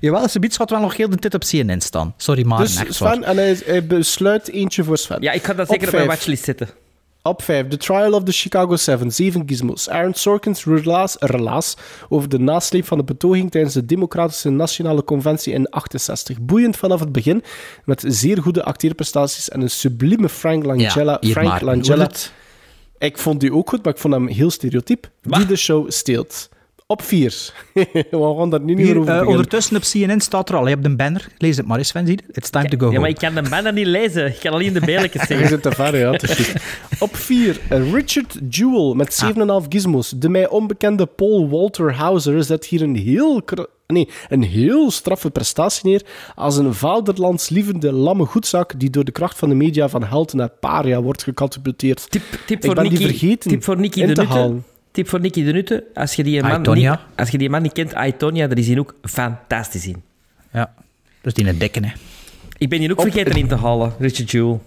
[0.00, 2.14] Jawel, ze biedt gaat wel nog heel de tijd op CNN staan.
[2.16, 2.94] Sorry Maarten, Dus echt.
[2.94, 5.22] Sven, en hij, hij besluit eentje voor Sven.
[5.22, 6.16] Ja, ik ga dat Op zeker op mijn vijf.
[6.16, 6.68] watchlist zetten.
[7.26, 7.68] Op 5.
[7.68, 9.10] The Trial of the Chicago 7.
[9.10, 9.88] 7 gizmos.
[9.88, 11.76] Aaron Sorkins relaas, relaas
[12.08, 16.40] over de nasleep van de betoging tijdens de Democratische Nationale Conventie in 68.
[16.40, 17.42] Boeiend vanaf het begin,
[17.84, 21.18] met zeer goede acteerprestaties en een sublieme Frank Langella.
[21.20, 22.10] Ja, Frank Langella.
[22.98, 25.10] Ik vond die ook goed, maar ik vond hem heel stereotyp.
[25.22, 26.48] Die de show steelt.
[26.86, 27.52] Op 4.
[28.10, 30.64] We gaan daar nu niet meer Hier, over eh, ondertussen op CNN staat er al.
[30.64, 31.28] Je hebt een banner.
[31.38, 32.06] Lees het maar eens, Sven.
[32.06, 32.32] Zie je?
[32.32, 34.26] It's time to go Ja, maar ik kan de banner niet lezen.
[34.26, 35.48] Ik kan alleen de beeldjes Je zeggen.
[35.48, 36.10] zit te ver, ja.
[36.98, 37.60] Op 4.
[37.68, 39.24] Richard Jewell met
[39.62, 40.10] 7,5 gizmos.
[40.16, 43.42] De mij onbekende Paul Walter Hauser zet hier een heel,
[43.86, 46.02] nee, een heel straffe prestatie neer
[46.34, 50.50] als een vaderlandslievende lamme goedzak die door de kracht van de media van held naar
[50.60, 52.10] paria wordt gecatapulteerd.
[52.10, 54.72] Tip, tip, Ik voor ben die Nicky, vergeten tip voor Nicky in de te Nutte.
[54.94, 55.84] Tip voor Nicky de Nutte.
[55.94, 58.78] Als je die man, niet, als je die man niet kent, Aitonia, daar is hij
[58.78, 60.02] ook fantastisch in.
[60.52, 60.74] Ja,
[61.22, 61.92] dat is die een dikke, hè.
[62.58, 64.58] Ik ben hier ook Op- vergeten in te halen, Richard Jewell.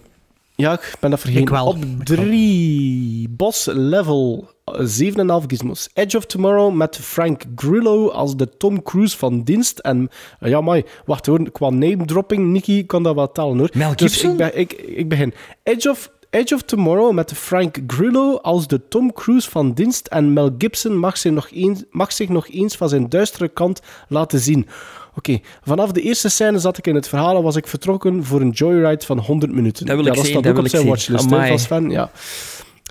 [0.54, 1.42] Ja, ik ben dat vergeten.
[1.44, 1.66] Ik wel.
[1.66, 2.16] Op Ik wel.
[2.16, 3.28] 3.
[3.28, 4.50] Boss Level.
[4.64, 5.88] eh, 7,5 gizmos.
[5.94, 9.78] Edge of Tomorrow met Frank Grillo als de Tom Cruise van dienst.
[9.78, 10.08] En
[10.40, 13.70] eh, ja, maar wacht hoor, qua name dropping, Nicky kan dat wel tellen hoor.
[13.74, 14.30] Mel Dus Gibson?
[14.30, 15.34] ik, be- ik, ik begin.
[15.62, 20.06] Edge of, Edge of Tomorrow met Frank Grillo als de Tom Cruise van dienst.
[20.06, 23.80] En Mel Gibson mag, zich nog eens, mag zich nog eens van zijn duistere kant
[24.08, 24.66] laten zien.
[25.14, 28.40] Oké, vanaf de eerste scène zat ik in het verhaal en was ik vertrokken voor
[28.40, 29.86] een joyride van 100 minuten.
[29.86, 30.90] Dat wil ja, ik dat zien, staat dat ook op zijn zien.
[30.90, 31.48] watchlist hè, Amai.
[31.48, 31.90] van Sven.
[31.90, 32.10] Ja.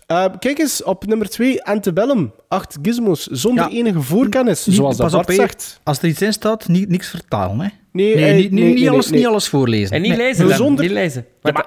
[0.05, 2.31] Eh, kijk eens, op nummer 2, Antebellum.
[2.47, 3.77] Acht gizmos, zonder Ja.
[3.77, 5.79] enige voorkennis, Niet- zoals dat Bart zegt.
[5.83, 7.67] Als er iets in staat, niet, niks vertalen, hè.
[7.97, 9.19] Nee, Nee, eh, niet, nee, alles, nee.
[9.19, 9.95] niet alles voorlezen.
[9.95, 10.19] En niet Nee.
[10.27, 11.25] lezen dan, Zonder- niet lezen.
[11.43, 11.65] Ja, maar,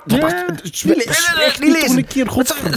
[0.70, 2.76] spreek niet toch een keer, godverdomme.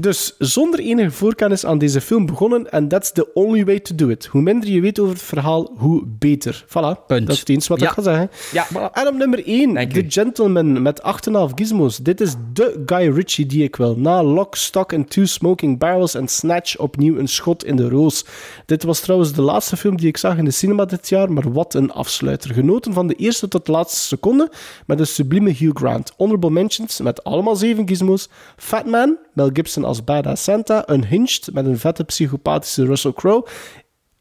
[0.00, 4.08] Dus zonder enige voorkennis aan deze film begonnen en that's the only way to do
[4.08, 4.26] it.
[4.26, 6.64] Hoe minder je weet over het verhaal, hoe beter.
[6.66, 7.26] Voilà, Punt.
[7.26, 7.86] dat is het eens wat Ja.
[7.88, 8.30] ik ga zeggen.
[8.52, 8.90] Ja.
[8.92, 10.10] En op nummer 1, Dank The u.
[10.10, 11.96] Gentleman met 8,5 gizmos.
[11.96, 13.96] Dit is de Guy Ritchie die ik wil.
[13.98, 18.24] Na Lock, Stock and Two Smoking Barrels en Snatch opnieuw een schot in de roos.
[18.66, 21.52] Dit was trouwens de laatste film die ik zag in de cinema dit jaar, maar
[21.52, 22.54] wat een afsluiter.
[22.54, 24.50] Genoten van de eerste tot de laatste seconde
[24.86, 26.12] met een sublieme Hugh Grant.
[26.16, 28.28] Honorable mentions met allemaal 7 gizmos.
[28.56, 30.90] Fat Man, Mel Gibson als Badass Santa.
[30.90, 33.48] Unhinged met een vette psychopathische Russell Crowe.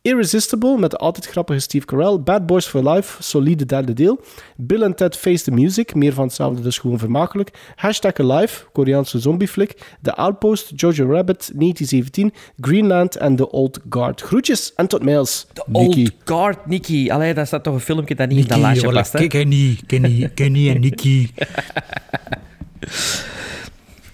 [0.01, 2.19] Irresistible met de altijd grappige Steve Carell.
[2.19, 4.19] Bad Boys for Life, solide derde deel.
[4.57, 7.51] Bill and Ted Face the Music, meer van hetzelfde, dus gewoon vermakelijk.
[7.75, 9.97] Hashtag Alive, Koreaanse zombieflik.
[10.01, 12.33] The Outpost, Jojo Rabbit, 1917.
[12.59, 14.21] Greenland en The Old Guard.
[14.21, 15.47] Groetjes en tot mails.
[15.65, 15.99] Nicky.
[15.99, 17.11] Old Guard, Nicky.
[17.11, 19.27] Allee, dat staat toch een filmpje dat niet in dat Nicky, lijstje past, hè?
[19.27, 21.29] Kenny, Kenny, Kenny en Nicky.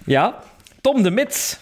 [0.06, 0.44] Ja,
[0.86, 1.58] Tom de Mits.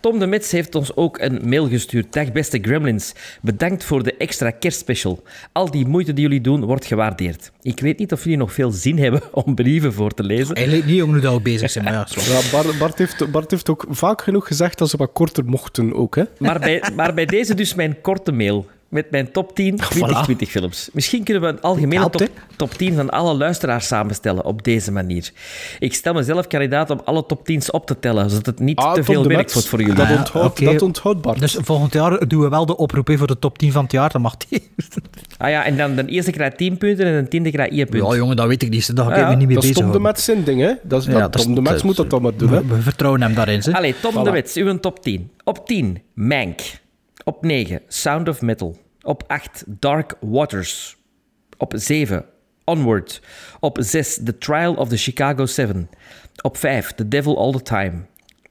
[0.00, 2.12] Tom de Mits heeft ons ook een mail gestuurd.
[2.12, 5.22] Dag beste Gremlins, bedankt voor de extra kerstspecial.
[5.52, 7.52] Al die moeite die jullie doen, wordt gewaardeerd.
[7.62, 10.56] Ik weet niet of jullie nog veel zin hebben om brieven voor te lezen.
[10.56, 12.06] Hij lijkt niet jong nu dat we bezig zijn, maar ja.
[12.10, 15.94] Ja, Bart, Bart, heeft, Bart heeft ook vaak genoeg gezegd dat ze wat korter mochten
[15.94, 16.24] ook, hè?
[16.38, 18.66] Maar bij, maar bij deze dus mijn korte mail.
[18.88, 20.88] Met mijn top 10 2020 films.
[20.92, 25.30] Misschien kunnen we een algemene top, top 10 van alle luisteraars samenstellen op deze manier.
[25.78, 28.92] Ik stel mezelf kandidaat om alle top 10's op te tellen, zodat het niet Ah,
[28.92, 29.52] te veel werk Mets.
[29.52, 29.94] wordt voor jullie.
[29.94, 31.38] Dat Ah, ja, onthoudt, dat onthoudt Bart.
[31.40, 34.10] Dus volgend jaar doen we wel de oproep voor de top 10 van het jaar.
[34.10, 34.62] Dan mag die.
[35.38, 38.06] Ah ja, en dan de eerste krijgt 10 punten en de tiende krijgt 1 punt.
[38.10, 38.96] Ja, jongen, dat weet ik niet.
[38.96, 40.00] Daar ga ik Ja, me niet mee dat is bezig Tom de.
[40.00, 40.72] Mets zijn ding, hè?
[40.82, 42.60] Dat is, Ja, dat, dat is- Tom de Mets moet dat dan maar doen, hè?
[42.66, 43.60] We, we vertrouwen hem daarin.
[43.64, 43.72] Hè.
[43.72, 44.22] Allee, Tom Voilà.
[44.22, 45.30] de Wits, uw top 10.
[45.44, 46.60] Op 10, Mank.
[47.28, 48.76] Op 9, Sound of Metal.
[49.02, 50.96] Op 8, Dark Waters.
[51.56, 52.24] Op 7,
[52.64, 53.22] Onward.
[53.60, 55.90] Op 6, The Trial of the Chicago 7.
[56.42, 57.92] Op 5, The Devil All the Time.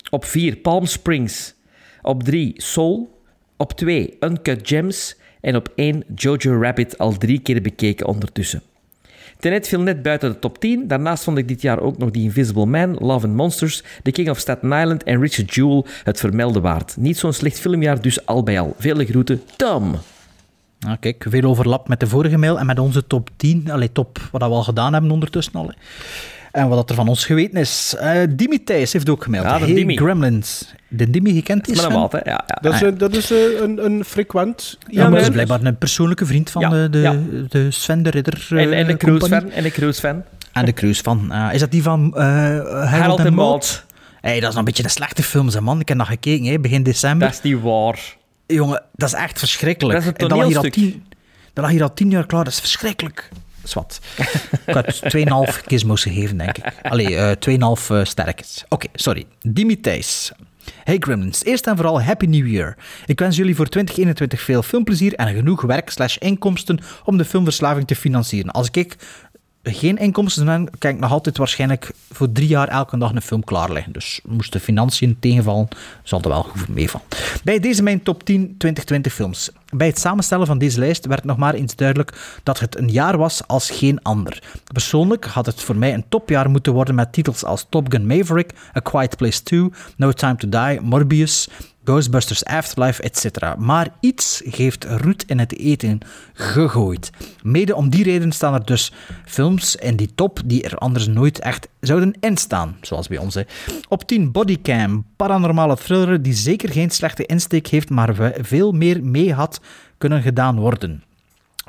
[0.09, 1.53] Op 4, Palm Springs.
[2.01, 3.21] Op 3, Soul.
[3.55, 5.17] Op 2, Uncut Gems.
[5.41, 8.61] En op 1, Jojo Rabbit, al drie keer bekeken ondertussen.
[9.39, 10.87] Tenet viel net buiten de top 10.
[10.87, 14.29] Daarnaast vond ik dit jaar ook nog The Invisible Man, Love and Monsters, The King
[14.29, 16.97] of Staten Island en Richard Jewell het vermelde waard.
[16.97, 18.75] Niet zo'n slecht filmjaar, dus al bij al.
[18.79, 19.95] Vele groeten, Tom.
[20.79, 23.71] Ah, kijk, veel overlap met de vorige mail en met onze top 10.
[23.71, 25.67] Allee, top wat we al gedaan hebben ondertussen al.
[25.67, 25.73] hè.
[26.57, 27.95] En wat er van ons geweten is.
[27.99, 29.45] Eh Dimi Thijs heeft ook gemeld.
[29.45, 29.97] Ja, de hey, Dimi.
[29.97, 30.73] Gremlins.
[30.87, 31.91] De Dimi gekend is Met?
[32.11, 32.45] Ja, ja.
[32.61, 34.77] Dat is, een- dat is eh, een, een frequent...
[34.87, 37.15] Ja, maar dat is maar- blijkbaar een persoonlijke vriend van Ja, de, de, ja.
[37.49, 39.29] de Sven de Ridder En, en de eh, compagnie.
[39.29, 39.51] cruise-fan.
[39.53, 40.23] En de cruise-fan.
[40.53, 41.31] En de cruise van.
[41.31, 43.33] eh, is dat die van eh Harold, Harold en?
[43.33, 43.65] Maude.
[44.21, 45.79] Hey, dat is nog een beetje een slechte film, hè, man.
[45.79, 47.27] Ik heb nog gekeken, hè, begin december.
[47.27, 48.15] Dat is niet waar.
[48.47, 49.99] Jongen, dat is echt verschrikkelijk.
[49.99, 50.91] Dat is een En dat lag hier al toneelstuk.
[50.91, 51.03] tien,
[51.53, 52.43] dat lag hier al tien jaar klaar.
[52.43, 53.29] Dat is verschrikkelijk.
[53.69, 53.99] Zwat.
[54.65, 55.01] Ik had
[55.49, 56.73] 2,5 gizmos gegeven, denk ik.
[56.81, 57.31] Allee, eh
[57.79, 58.65] 2,5 eh, sterkes.
[58.69, 59.25] Oké, sorry.
[59.41, 60.31] Dimi Thijs.
[60.83, 62.77] Hey Gremlins, eerst en vooral Happy New Year.
[63.05, 67.87] Ik wens jullie voor 2021 veel filmplezier en genoeg werk slash inkomsten om de filmverslaving
[67.87, 68.51] te financieren.
[68.51, 68.95] Als ik
[69.73, 73.91] geen inkomsten kan ik nog altijd waarschijnlijk voor drie jaar elke dag een film klaarleggen.
[73.91, 75.67] Dus moest de financiën tegenvallen,
[76.03, 77.07] zal er wel goed meevallen.
[77.43, 79.49] Bij deze mijn top 10 2020 films.
[79.75, 83.17] Bij het samenstellen van deze lijst werd nog maar eens duidelijk dat het een jaar
[83.17, 84.43] was als geen ander.
[84.73, 88.51] Persoonlijk had het voor mij een topjaar moeten worden met titels als Top Gun Maverick,
[88.77, 91.47] A Quiet Place 2, No Time to Die, Morbius,
[91.87, 93.55] Ghostbusters Afterlife, etc.
[93.57, 95.99] Maar iets heeft roet in het eten
[96.33, 97.09] gegooid.
[97.43, 98.91] Mede om die reden staan er dus
[99.25, 103.33] films in die top die er anders nooit echt zouden instaan, zoals bij ons.
[103.33, 103.41] hè.
[103.89, 109.33] Op 10 Bodycam, paranormale thriller die zeker geen slechte insteek heeft, maar veel meer mee
[109.33, 109.61] had
[109.97, 111.03] kunnen gedaan worden.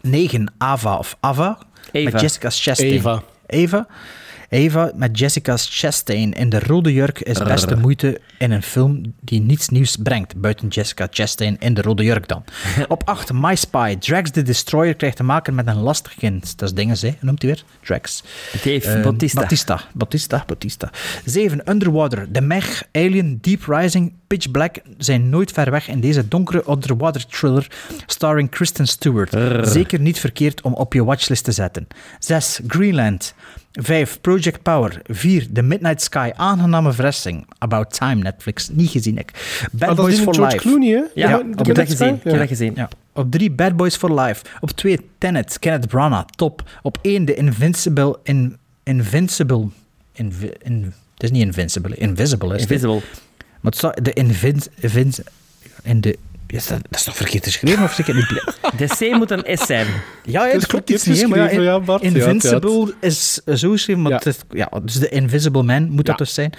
[0.01, 1.59] 9 Ava of Ava,
[1.93, 2.11] Eva.
[2.11, 2.93] met Jessica Chastain.
[2.93, 3.23] Eva.
[3.47, 3.87] Eva.
[4.49, 9.15] Eva met Jessica Chastain in de rode jurk is best de moeite in een film
[9.21, 12.45] die niets nieuws brengt, buiten Jessica Chastain in de rode jurk dan.
[12.89, 13.97] Op 8, My Spy.
[13.97, 16.59] Drax the Destroyer krijgt te maken met een lastig kind.
[16.59, 17.15] Dat is dingen, hè?
[17.21, 17.65] Noemt hij weer?
[17.85, 18.23] Drax.
[18.53, 19.41] Dave Eh, Bautista.
[19.41, 19.81] Batista.
[19.95, 20.45] Batista.
[20.47, 20.91] Batista.
[21.25, 21.71] 7.
[21.71, 22.27] Underwater.
[22.33, 27.27] The Meg, Alien, Deep Rising, Pitch Black zijn nooit ver weg in deze donkere underwater
[27.27, 27.67] thriller
[28.07, 29.37] starring Kristen Stewart.
[29.69, 31.87] Zeker niet verkeerd om op je watchlist te zetten.
[32.19, 32.61] 6.
[32.67, 33.35] Greenland.
[33.73, 34.21] 5.
[34.21, 35.03] Project Power.
[35.07, 35.53] 4.
[35.53, 36.31] The Midnight Sky.
[36.37, 37.47] Aangename verrassing.
[37.59, 38.69] About Time, Netflix.
[38.69, 39.33] Niet gezien ik.
[39.73, 40.69] Bad is Boys for George Life.
[40.69, 41.03] Clooney, hè?
[41.15, 42.21] Ja, Ja, ik heb dat gezien.
[42.23, 42.73] Heb dat gezien.
[42.75, 42.89] Ja.
[43.13, 44.45] Op 3 Bad Boys for Life.
[44.61, 46.63] Op 2 Tenet, Kenneth Branagh, top.
[46.83, 48.19] Op 1 de Invincible...
[48.23, 49.69] In, Invincible...
[50.13, 52.71] Invi, in, het is niet Invincible, Invisible is het.
[52.71, 53.01] Invisible.
[53.61, 54.63] Maar het staat de Invin...
[54.81, 55.13] Invin
[55.83, 56.19] in de...
[56.51, 57.95] Is dat, dat is toch verkeerd geschreven of?
[58.77, 59.87] De C moet een S zijn.
[60.25, 61.29] Ja, ja Het klopt iets niet.
[61.29, 62.03] Maar ja, geschreven, ja, Bart.
[62.03, 64.17] Ja, Invincible is zo geschreven, maar Ja.
[64.19, 66.53] het is, ja, dus de Invisible Man moet dat dus zijn.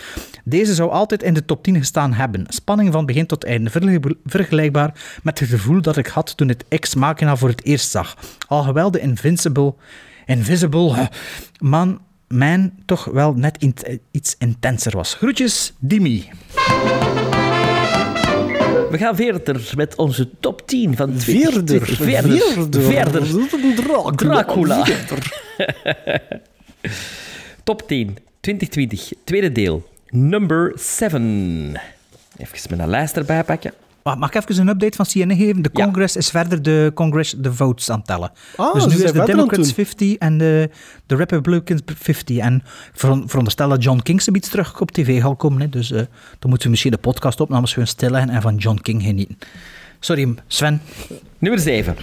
[0.43, 2.45] Deze zou altijd in de top 10 gestaan hebben.
[2.47, 3.69] Spanning van begin tot einde.
[3.69, 4.93] Vergelijk- Vergelijkbaar
[5.23, 8.15] met het gevoel dat ik had toen het Ex Machina voor het eerst zag.
[8.47, 9.73] Alhoewel de Invincible...
[10.25, 10.95] Invisible...
[10.95, 11.05] huh,
[11.59, 15.13] Man, man toch wel net in- iets intenser was.
[15.13, 16.29] Groetjes, Dimi.
[18.89, 21.65] We gaan verder met onze top 10 van Verder.
[21.65, 22.83] 2020.
[22.83, 22.85] Verder.
[23.25, 23.75] Verder.
[23.75, 24.15] Dracula.
[24.15, 24.83] Dracula.
[27.63, 29.89] Top 10, 2020, tweede deel.
[30.09, 31.81] Number 7.
[32.37, 33.73] Even mijn lijst erbij pakken.
[34.09, 35.61] Wacht, Mag ik even een update van CNN geven?
[35.61, 35.83] De Ja.
[35.83, 38.31] Congress is verder de, Congress, de votes aan het tellen.
[38.55, 39.73] Ah, dus nu is de Democrats doen.
[39.85, 40.69] 50 en de,
[41.05, 42.37] de Republicans 50.
[42.37, 42.61] En
[42.93, 45.61] veron- veronderstel dat John King zoiets terug op tv gaat komen.
[45.61, 45.69] Hè.
[45.69, 45.97] Dus eh,
[46.39, 49.37] dan moeten we misschien de podcastopnames gewoon stilleggen en van John King genieten.
[49.99, 50.81] Sorry, Sven.
[51.37, 51.95] Nummer 7.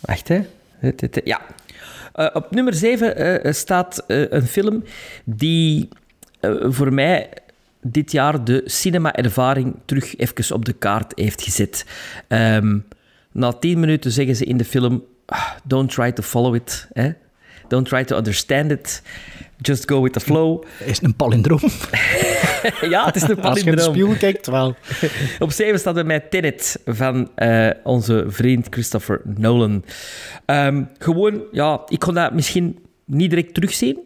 [0.00, 0.40] Wacht, hè.
[1.24, 1.40] Ja.
[2.12, 4.84] Eh, op nummer 7 staat eh, een film
[5.24, 5.88] die
[6.68, 7.28] voor mij
[7.82, 11.86] dit jaar de cinema-ervaring terug even op de kaart heeft gezet.
[12.28, 12.78] Ehm,
[13.32, 16.88] na 10 minuten zeggen ze in de film: "Ah, Don't try to follow it.
[16.92, 17.10] Hè?
[17.68, 19.02] Don't try to understand it.
[19.56, 20.64] Just go with the flow.
[20.84, 21.60] Is een palindroom.
[22.90, 23.94] ja, het is een Als je in de palindroom.
[23.94, 24.74] spiegel kijkt, wel.
[25.38, 29.84] Op 7 staat bij mij Tenet van eh, onze vriend Christopher Nolan.
[30.44, 33.98] Ehm, gewoon, ja, ik kon dat misschien niet direct terugzien,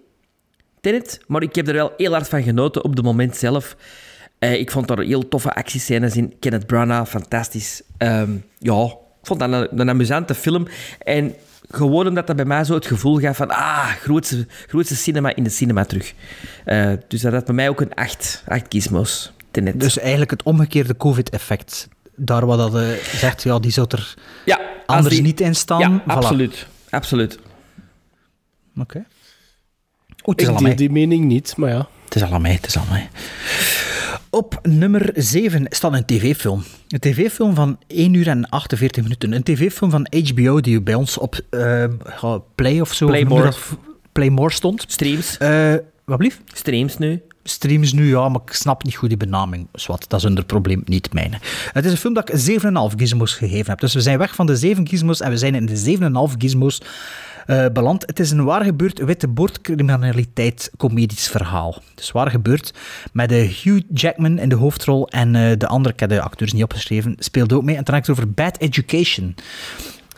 [0.84, 3.76] Tenet, maar ik heb er wel heel hard van genoten op het moment zelf.
[4.38, 6.34] Eh, ik vond er heel toffe actiescènes in.
[6.40, 7.82] Kenneth Branagh, fantastisch.
[7.96, 8.82] Ehm, ja,
[9.20, 10.66] ik vond dat een, een amusante film.
[10.98, 11.34] En
[11.70, 13.48] gewoon omdat dat bij mij zo het gevoel gaf van...
[13.50, 16.12] Ah, grootste, grootste cinema in de cinema terug.
[16.64, 19.32] Eh, dus dat had bij mij ook een 8, 8 gizmos.
[19.50, 19.80] Tenet.
[19.80, 21.88] Dus eigenlijk het omgekeerde COVID-effect.
[22.16, 25.78] Daar wat dat eh, zegt, ja, die zou er Ja, anders die- niet in staan.
[25.80, 26.04] Ja, Voilà.
[26.04, 26.66] absoluut.
[26.90, 27.38] Absoluut.
[28.80, 29.04] Oké.
[30.24, 31.88] Oeh, het is al Ik deel die mening niet, maar ja.
[32.04, 33.08] Het is al aan mij, het is al aan mij.
[34.30, 36.62] Op nummer 7 staat een tv-film.
[36.88, 39.32] Een tv-film van 1 uur en 48 minuten.
[39.32, 41.84] Een tv-film van HBO die bij ons op eh,
[42.20, 43.06] ja, Play of zo...
[43.06, 43.52] Playmore.
[44.12, 44.84] Playmore stond.
[44.88, 45.38] Streams.
[45.38, 45.74] Eh
[46.04, 46.40] wat blieft?
[46.52, 47.22] Streams nu.
[47.42, 49.68] Streams nu, ja, maar ik snap niet goed die benaming.
[49.72, 51.36] Zwat, dat is een probleem, niet mijne.
[51.72, 53.80] Het is een film dat ik 7,5 gizmos gegeven heb.
[53.80, 56.80] Dus we zijn weg van de 7 gizmos en we zijn in de 7,5 gizmos
[57.46, 58.06] eh, beland.
[58.06, 61.82] Het is een waar gebeurd witte boordcriminaliteit comedisch verhaal.
[61.94, 62.74] Dus waar gebeurd
[63.12, 63.28] met
[63.62, 67.16] Hugh Jackman in de hoofdrol en eh, de andere, ik heb de acteurs niet opgeschreven,
[67.18, 67.76] speelde ook mee.
[67.76, 69.34] En het over Bad Education.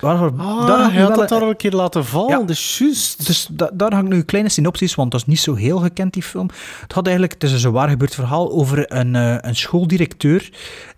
[0.00, 2.44] Waar, Ah, daar hij had daar al een keer laten vallen, Ja.
[2.44, 3.26] dus juist.
[3.26, 5.78] Dus da- daar ga ik nu een kleine synopsis, want dat is niet zo heel
[5.78, 6.48] gekend, die film.
[6.80, 10.40] Het had eigenlijk, het is een waar gebeurd verhaal over een, eh, een schooldirecteur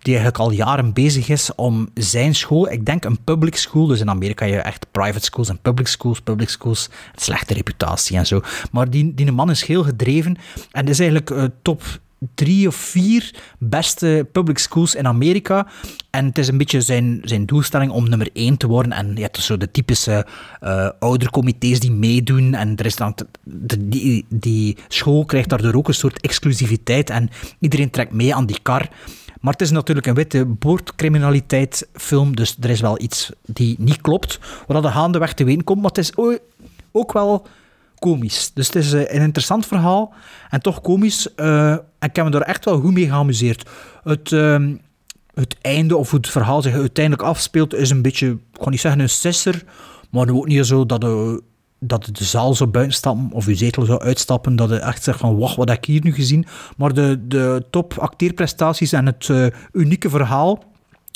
[0.01, 3.99] die eigenlijk al jaren bezig is om zijn school, ik denk een public school, dus
[3.99, 8.25] in Amerika heb je echt private schools en public schools, public schools, slechte reputatie en
[8.27, 8.41] zo.
[8.71, 10.37] Maar die, die man is heel gedreven
[10.71, 11.81] en is eigenlijk eh, top
[12.35, 15.67] drie of vier beste public schools in Amerika.
[16.09, 18.91] En het is een beetje zijn, zijn doelstelling om nummer één te worden.
[18.91, 20.25] En je hebt dus zo de typische
[20.59, 22.53] eh oudercomité's die meedoen.
[22.53, 27.09] En er is dan de, die, die school krijgt daardoor ook een soort exclusiviteit.
[27.09, 27.29] En
[27.59, 28.89] iedereen trekt mee aan die kar.
[29.41, 32.35] Maar het is natuurlijk een witte boordcriminaliteit-film.
[32.35, 34.39] Dus er is wel iets die niet klopt.
[34.67, 35.81] Wat er gaandeweg te weten komt.
[35.81, 36.11] Maar het is
[36.91, 37.47] ook wel
[37.99, 38.51] komisch.
[38.53, 40.13] Dus het is eh, een interessant verhaal
[40.49, 41.35] en toch komisch.
[41.35, 43.69] eh, en ik heb me er echt wel goed mee geamuseerd.
[44.03, 44.75] Het, ehm,
[45.33, 48.79] het einde of hoe het verhaal zich uiteindelijk afspeelt is een beetje, ik ga niet
[48.79, 49.63] zeggen een sisser,
[50.09, 51.41] maar ook niet zo dat de,
[51.79, 55.19] dat de zaal zou buiten stappen of uw zetel zou uitstappen, dat je echt zegt
[55.19, 56.45] van wacht, wat heb ik hier nu gezien?
[56.77, 60.63] Maar de, de top acteerprestaties en het eh, unieke verhaal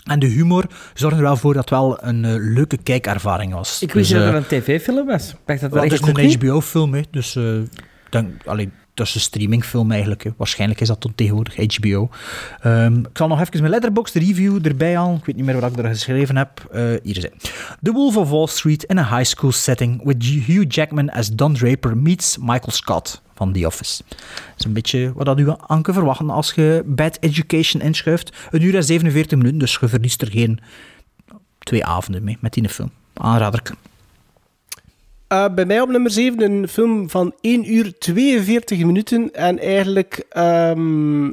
[0.04, 3.82] en de humor zorgen er wel voor dat het wel een eh, leuke kijkervaring was.
[3.82, 5.30] Ik wist Dus, niet eh, dat er een tv-film was.
[5.30, 6.40] Ik dacht dat dat het is een.
[6.40, 7.44] HBO-film, dus eh,
[8.10, 10.24] denk, allee, dat is een streamingfilm eigenlijk.
[10.24, 10.30] Hè.
[10.38, 12.10] Waarschijnlijk is dat tot tegenwoordig HBO.
[12.62, 15.18] Ehm, ik zal nog even mijn Letterboxd review erbij halen.
[15.18, 16.70] Ik weet niet meer wat ik er geschreven heb.
[17.04, 17.54] Hier is het.
[17.82, 21.54] The Wolf of Wall Street in a high school setting with Hugh Jackman as Don
[21.54, 24.04] Draper meets Michael Scott van The Office.
[24.08, 24.18] Dat
[24.58, 28.32] is een beetje wat dat u kunt verwachten als je Bad Education inschuift.
[28.52, 30.60] Een uur en 47 minuten, dus je verliest er geen
[31.60, 32.92] twee avonden mee met die film.
[33.14, 33.62] Aanrader.
[35.34, 39.34] Eh, bij mij op nummer 7 een film van 1 uur 42 minuten.
[39.34, 41.30] En eigenlijk ehm,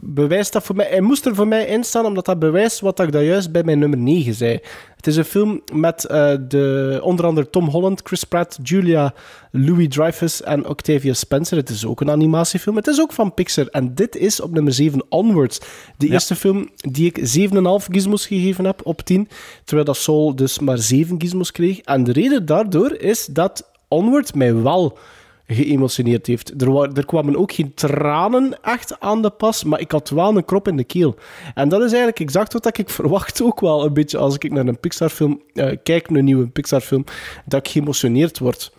[0.00, 0.86] bewijst dat voor mij...
[0.86, 3.62] Hij moest er voor mij in staan, omdat dat bewijst wat ik daar juist bij
[3.62, 4.60] mijn nummer 9 zei.
[5.02, 9.14] Het is een film met eh, de, onder andere Tom Holland, Chris Pratt, Julia
[9.50, 11.56] Louis-Dreyfus en Octavia Spencer.
[11.56, 12.76] Het is ook een animatiefilm.
[12.76, 13.66] Het is ook van Pixar.
[13.66, 15.60] En dit is op nummer 7 Onwards.
[15.96, 17.18] De eerste film die ik
[17.50, 19.28] 7,5 gizmos gegeven heb op 10.
[19.64, 21.80] Terwijl dat Soul dus maar 7 gizmos kreeg.
[21.80, 24.98] En de reden daardoor is dat Onward mij wel
[25.46, 26.62] geëmotioneerd heeft.
[26.62, 30.44] Er, er kwamen ook geen tranen echt aan de pas, maar ik had wel een
[30.44, 31.14] krop in de keel.
[31.54, 34.66] En dat is eigenlijk exact wat ik verwacht ook wel een beetje als ik naar
[34.66, 37.04] een Pixar-film eh, kijk, een nieuwe Pixar-film,
[37.44, 38.72] dat ik geëmotioneerd word.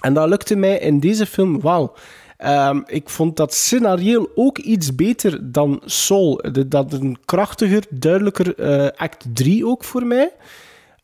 [0.00, 1.96] En dat lukte mij in deze film wel.
[2.36, 6.44] Ehm, ik vond dat scenario ook iets beter dan Soul.
[6.66, 10.32] Dat een krachtiger, duidelijker eh, act 3 ook voor mij.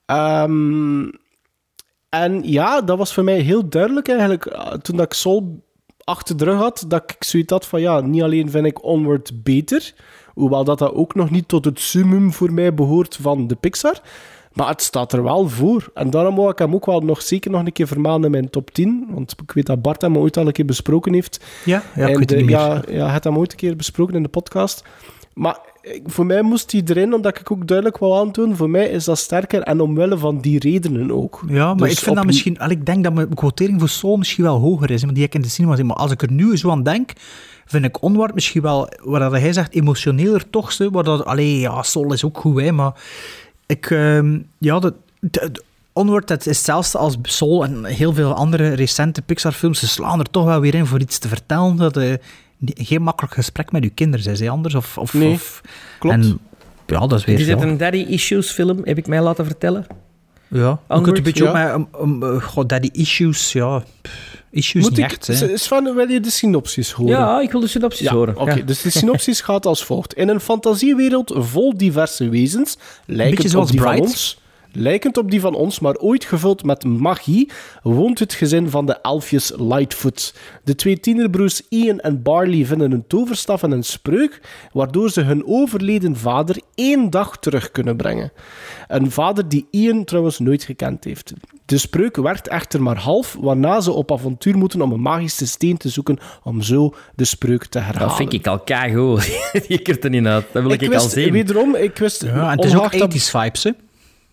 [0.07, 1.09] Ehm,
[2.11, 4.47] en ja, dat was voor mij heel duidelijk eigenlijk.
[4.47, 5.65] eh, Toen dat ik Soul
[6.05, 9.43] achter de rug had, dat ik zoiets had van ja, niet alleen vind ik Onward
[9.43, 9.95] beter,
[10.35, 14.01] hoewel dat, dat ook nog niet tot het summum voor mij behoort van de Pixar,
[14.53, 15.91] maar het staat er wel voor.
[15.95, 18.51] En daarom wou ik hem ook wel nog zeker nog een keer vermanen in mijn
[18.51, 21.45] top 10, want ik weet dat Bart hem ooit al een keer besproken heeft.
[21.65, 22.57] Ja, ja ik En weet het niet meer.
[22.59, 24.85] Ja, ja, had hem ooit een keer besproken in de podcast.
[25.35, 25.59] Maar
[26.07, 29.19] voor mij moest hij erin, omdat ik ook duidelijk wou aantonen, voor mij is dat
[29.19, 31.43] sterker en omwille van die redenen ook.
[31.49, 32.59] Ja, maar Dus ik vind dat misschien...
[32.59, 35.33] al, Ik denk dat mijn quotering voor Soul misschien wel hoger is, want die heb
[35.33, 35.87] ik in de cinema gezien.
[35.89, 37.13] Maar als ik er nu zo aan denk,
[37.67, 40.77] vind ik Onward misschien wel, waar dat hij zegt, emotioneler toch.
[40.79, 42.93] Waar dat, allee, ja, Soul is ook goed, hè, maar
[43.67, 43.91] ik...
[43.91, 44.95] ehm, ja, dat...
[45.93, 49.79] Onward, dat is hetzelfde als Soul en heel veel andere recente Pixar-films.
[49.79, 52.19] Ze slaan er toch wel weer in voor iets te vertellen dat niet-
[52.65, 54.75] geen makkelijk gesprek met uw kinderen is, hè, anders.
[54.75, 55.61] Of, of, Nee, of-
[55.99, 56.17] klopt.
[56.17, 56.39] En,
[56.87, 59.87] ja, dat is weer Is dit een Daddy Issues film, heb ik mij laten vertellen?
[60.49, 61.73] Ja, ook Onward, een beetje ja.
[61.75, 63.83] ook met um, um, uh, god, daddy issues, ja.
[64.03, 67.19] pff, Issues Moet niet ik, echt, Sven, wil je de synopsis horen?
[67.19, 68.37] Ja, ik wil de synopsis Ja, horen.
[68.37, 68.63] Oké, Ja.
[68.63, 70.15] dus de synopsis gaat als volgt.
[70.15, 72.77] In een fantasiewereld vol diverse wezens,
[73.07, 74.09] lijkend Beetje op zoals die van Bright.
[74.11, 74.41] ons,
[74.73, 77.51] lijkend op die van ons, maar ooit gevuld met magie,
[77.83, 80.35] woont het gezin van de elfjes Lightfoot.
[80.65, 84.41] De twee tienerbroers Ian en Barley vinden een toverstaf en een spreuk,
[84.73, 88.33] waardoor ze hun overleden vader één dag terug kunnen brengen.
[88.89, 91.33] Een vader die Ian trouwens nooit gekend heeft.
[91.65, 95.77] De spreuk werkt echter maar half, waarna ze op avontuur moeten om een magische steen
[95.77, 98.09] te zoeken om zo de spreuk te herhalen.
[98.09, 99.25] Dat vind ik al keigoed.
[99.69, 100.45] Je kunt er niet uit.
[100.53, 101.33] Dat wil ik, Ik al wist, zien.
[101.33, 102.23] wederom, ik wist...
[102.23, 103.71] Ja, en het is ook 80s vibes, hè.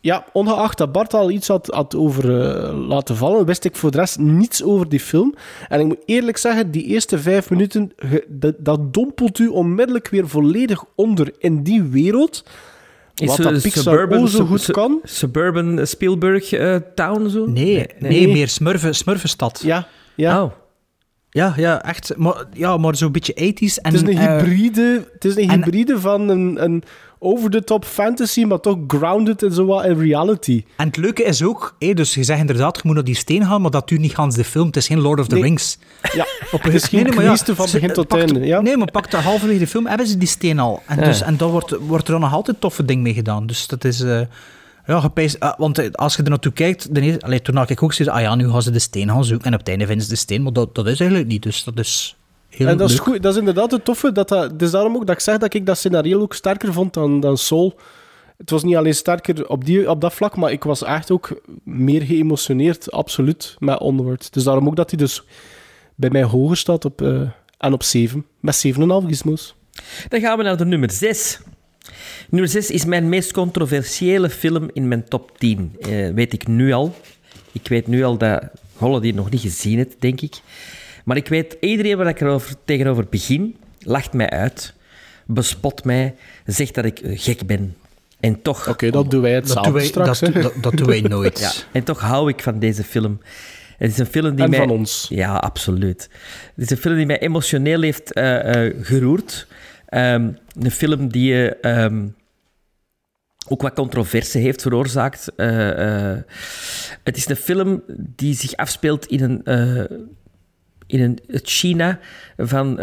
[0.08, 3.92] Ja, ongeacht dat Bart al iets had, had over eh, laten vallen, wist ik voor
[3.92, 5.34] de rest niets over die film.
[5.68, 10.08] En ik moet eerlijk zeggen, die eerste vijf minuten, ge- dat, dat dompelt u onmiddellijk
[10.10, 12.44] weer volledig onder in die wereld.
[13.16, 15.00] Is Wat dat Pixar suburban- zo goed su- kan.
[15.04, 17.46] Suburban Spielberg eh, Town zo?
[17.46, 18.28] Nee, nee, nee.
[18.28, 19.62] meer Smurfen, Smurfenstad.
[19.64, 20.44] Ja, ja.
[20.44, 20.52] Oh.
[21.38, 22.14] Ja, ja, echt.
[22.18, 23.82] Maar, ja, maar zo'n beetje 80s.
[23.82, 26.84] En, Het is een eh, hybride, het is een en- hybride van een, een
[27.20, 30.64] over-the-top fantasy, maar toch grounded in zo wat in reality.
[30.76, 33.46] En het leuke is ook, hé, dus je zegt inderdaad, je moet naar die steen
[33.46, 34.66] gaan, maar dat duurt niet gans de film.
[34.68, 35.44] Het is geen Lord of the Nee.
[35.44, 35.78] Rings.
[36.14, 38.46] Ja, op een misschien Nee, nee, ja, van begin tot pakt- einde.
[38.48, 38.62] Ja?
[38.62, 40.82] Nee, maar pak de halverwege de film, hebben ze die steen al.
[40.86, 41.04] En, Ja.
[41.06, 43.48] dus, en daar wordt, wordt er dan nog altijd toffe ding mee gedaan.
[43.48, 44.02] Dus dat is...
[44.02, 44.22] eh,
[44.88, 47.70] ja, gepijs, ah, want eh, als je er naartoe kijkt, de eerste, allee, toen had
[47.70, 49.68] ik ook zoiets ah ja, nu gaan ze de steen gaan zoeken en op het
[49.68, 52.18] einde vinden ze de steen, maar dat, dat is eigenlijk niet, dus dat is
[52.50, 53.04] heel En dat is, leuk.
[53.04, 54.12] goed, dat is inderdaad het toffe.
[54.12, 56.94] Dat dat, dus daarom ook dat ik zeg dat ik dat scenario ook sterker vond
[56.94, 57.76] dan, dan Soul.
[58.38, 61.42] Het was niet alleen sterker op, die, op dat vlak, maar ik was echt ook
[61.64, 64.34] meer geëmotioneerd, absoluut, met Onward.
[64.34, 65.24] Dus daarom ook dat hij dus
[65.96, 67.22] bij mij hoger staat op, eh,
[67.58, 68.26] en op 7.
[68.40, 69.56] Met 7,5 gizmos.
[70.10, 71.40] Dan gaan we naar de nummer 6.
[72.30, 75.76] Nummer 6 is mijn meest controversiële film in mijn top 10.
[75.82, 76.96] Eh, weet ik nu al.
[77.52, 78.44] Ik weet nu al dat
[78.76, 80.36] Holle die nog niet gezien heeft, denk ik.
[81.06, 84.74] Maar ik weet, iedereen waar ik erover, tegenover begin, lacht mij uit,
[85.26, 86.16] bespot mij,
[86.46, 87.76] zegt dat ik gek ben.
[88.20, 88.68] En toch...
[88.70, 90.20] Oké, dat doen wij het Dat samen doen wij- straks.
[90.20, 91.40] dat- dat- dat doen wij nooit.
[91.46, 93.20] Ja, en toch hou ik van deze film.
[93.78, 94.60] Het is een film die En mij...
[94.60, 95.06] van ons.
[95.10, 96.10] Ja, absoluut.
[96.56, 99.48] Het is een film die mij emotioneel heeft eh, eh, geroerd.
[99.88, 102.08] Ehm, een film die eh, ehm,
[103.48, 105.32] ook wat controverse heeft veroorzaakt.
[105.36, 106.18] Eh, eh,
[107.04, 109.44] het is een film die zich afspeelt in een...
[109.44, 109.98] eh,
[110.90, 112.00] in een, het China
[112.38, 112.80] van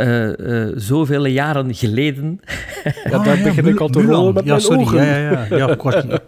[0.76, 2.40] zoveel jaren geleden.
[3.10, 4.96] Ja, daar begin ik al te rollen met ja, sorry.
[4.96, 5.56] Ja, ja, ja.
[5.56, 6.20] ja, kwart- ja.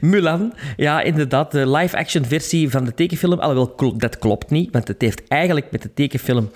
[0.08, 3.38] Mulan, ja, inderdaad, de live-action versie van de tekenfilm.
[3.38, 6.50] Alhoewel, dat klopt niet, want het heeft eigenlijk met de tekenfilm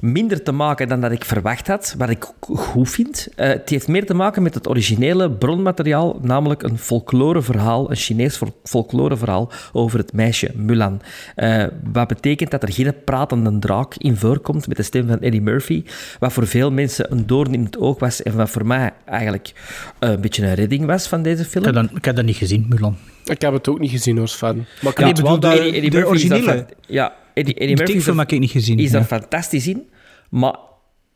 [0.00, 3.28] minder te maken dan dat ik verwacht had, wat ik ook goed vind.
[3.36, 8.36] Eh, het heeft meer te maken met het originele bronmateriaal, namelijk een folkloreverhaal, een Chinees
[8.36, 11.00] fol- folkloreverhaal over het meisje Mulan.
[11.34, 15.40] Eh, wat betekent dat er geen pratende draak in voorkomt met de stem van Eddie
[15.42, 15.84] Murphy,
[16.18, 19.52] wat voor veel mensen een doorn in het oog was en wat voor mij eigenlijk
[19.98, 21.64] eh, een beetje een redding was van deze film.
[21.66, 22.96] Ik, heb dat, ik heb dat niet gezien, Mulan.
[23.24, 24.66] Ik heb het ook niet gezien hoor, Sven.
[24.82, 26.66] Maar ik Ja, wel de- originele.
[26.86, 28.78] ja, Eddie, Eddie Die Murphy er- heb ik niet gezien.
[28.78, 28.98] is ja.
[28.98, 29.82] daar fantastisch in,
[30.30, 30.54] maar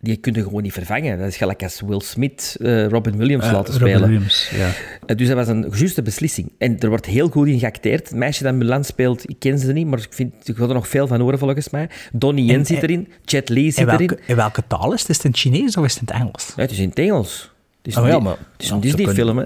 [0.00, 1.18] die kun je gewoon niet vervangen.
[1.18, 4.08] Dat is gelijk als Will Smith eh, Robin Williams Eh, laten Robin spelen.
[4.08, 4.70] Williams, ja.
[5.06, 6.52] Eh, dus dat was een juiste beslissing.
[6.58, 8.08] En er wordt heel goed in geacteerd.
[8.08, 10.74] Het meisje dat Mulan speelt, ik ken ze niet, maar ik, vind, ik wil er
[10.74, 11.88] nog veel van horen volgens mij.
[12.12, 13.96] Donnie Yen En- zit erin, Jet Li In zit erin.
[14.06, 15.10] welke, in welke taal is het?
[15.10, 16.52] Is het in Chinees of is het in het Engels?
[16.56, 17.52] Ja, het is in het Engels.
[17.82, 19.44] Het is Oh een, ja, maar- het is een Disney-film.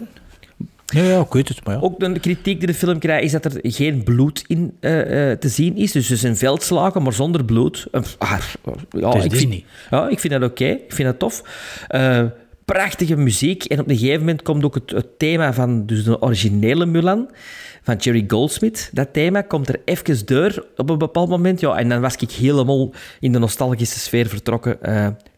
[0.94, 1.80] Ja, ja, ik weet het, maar ja.
[1.80, 5.38] Ook de kritiek die de film krijgt, is dat er geen bloed in eh, eh,
[5.38, 5.92] te zien is.
[5.92, 7.86] Dus het zijn veldslagen, maar zonder bloed.
[8.18, 8.40] Ah,
[8.90, 9.50] ja, ik Disney.
[9.50, 10.64] Vind, ja, ik vind dat oké.
[10.64, 11.42] Ik vind dat tof.
[12.64, 13.64] Prachtige muziek.
[13.64, 17.30] En op een gegeven moment komt ook het, het thema van dus de originele Mulan,
[17.82, 18.90] van Jerry Goldsmith.
[18.92, 21.60] Dat thema komt er even door op een bepaald moment.
[21.60, 24.78] Ja, en dan was ik helemaal in de nostalgische sfeer vertrokken.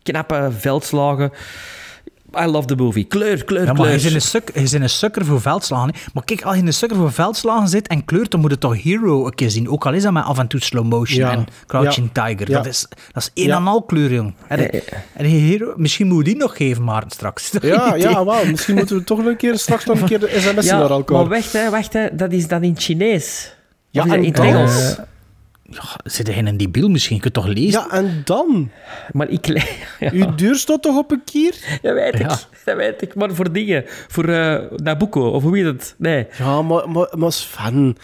[0.03, 1.31] Knappe veldslagen.
[2.39, 3.05] I love the movie.
[3.05, 3.97] Kleur, kleur, Ja, maar kleur.
[3.97, 5.95] je bent een, suk, je bent een sukker voor veldslagen.
[5.95, 6.01] hè.
[6.15, 8.83] Maar kijk, als je een sukker voor veldslagen zit en kleurt, dan moet je toch
[8.83, 9.69] Hero een keer zien.
[9.69, 11.33] Ook al is dat met af en toe slow motion Ja.
[11.33, 12.27] en Crouching Ja.
[12.27, 12.51] Tiger.
[12.51, 12.57] Ja.
[12.57, 14.35] Dat, is, dat is één en al kleur, jong.
[14.49, 17.51] En, Hero, misschien moet je die nog geven, Maarten, straks.
[17.61, 18.47] Ja, ja, wel.
[18.47, 21.17] Misschien moeten we toch nog een keer straks nog een keer de Ja, naar elkaar.
[21.17, 23.55] maar wacht, hè, wacht hè, dat is dan in het Chinees.
[23.91, 24.97] Ja, is en in het Engels.
[25.73, 27.17] Ja, zit hij in een debiel misschien?
[27.17, 27.81] Je kunt toch lezen?
[27.81, 28.71] Ja, en dan?
[29.13, 29.47] Maar ik...
[30.01, 31.55] Ja, Uw deur staat toch op een kier?
[31.83, 32.21] dat weet ik.
[32.21, 32.39] Ja.
[32.65, 33.15] Dat weet ik.
[33.15, 33.85] Maar voor dingen.
[34.09, 35.95] Voor eh, Nabucco, of hoe heet het?
[35.99, 36.27] Nee.
[36.39, 37.97] Ja, maar, maar, maar Sven...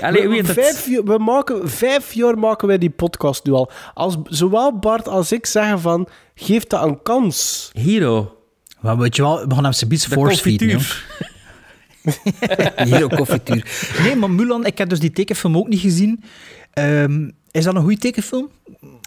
[0.00, 0.58] Allee, we- hoe heet het?
[0.58, 3.70] vijf, jaar- we maken, vijf jaar maken wij die podcast nu al.
[3.94, 7.70] Als zowel Bart als ik zeggen van, geef dat een kans.
[7.72, 8.36] Hero.
[8.80, 10.68] Maar weet je wel, we gaan hem force feeden, confituur.
[10.68, 10.84] jong.
[12.88, 13.64] Hero confituur.
[14.02, 16.24] Nee, maar Mulan, ik heb dus die tekenfilm ook niet gezien.
[16.74, 18.48] Ehm, is dat een goede tekenfilm?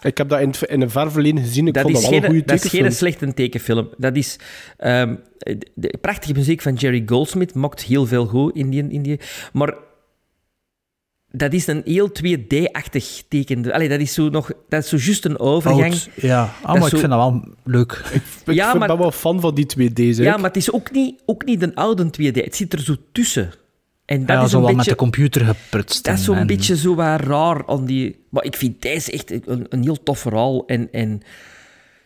[0.04, 1.66] Ik heb dat in, in een ver verleden gezien.
[1.66, 2.98] Ik Dat vond is, dat wel een geen, goede dat is geen tekenfilm.
[3.12, 3.88] slechte tekenfilm.
[3.96, 4.36] Dat is...
[4.76, 5.14] ehm,
[5.74, 8.88] de prachtige muziek van Jerry Goldsmith maakt heel veel goed in die...
[8.88, 9.20] In die
[9.52, 9.74] maar
[11.30, 13.72] dat is een heel 2D-achtig teken.
[13.72, 14.50] Allee, dat is zo nog...
[14.68, 15.82] Dat is zo juist een overgang.
[15.92, 18.02] Oud, ja, ah, maar ik vind dat wel leuk.
[18.46, 20.16] Ik Ja, maar- ben wel fan van die 2D's.
[20.18, 20.24] hè.
[20.24, 22.34] Ja, maar het is ook niet, ook niet een oude 2D.
[22.44, 23.50] Het zit er zo tussen.
[24.08, 24.76] En dat ja, is zo wel beetje...
[24.76, 26.04] met de computer geprutst.
[26.04, 28.24] Dat is zo'n en- beetje zo raar aan die...
[28.28, 30.66] Maar ik vind deze echt een, een heel tof verhaal.
[30.66, 31.22] En, en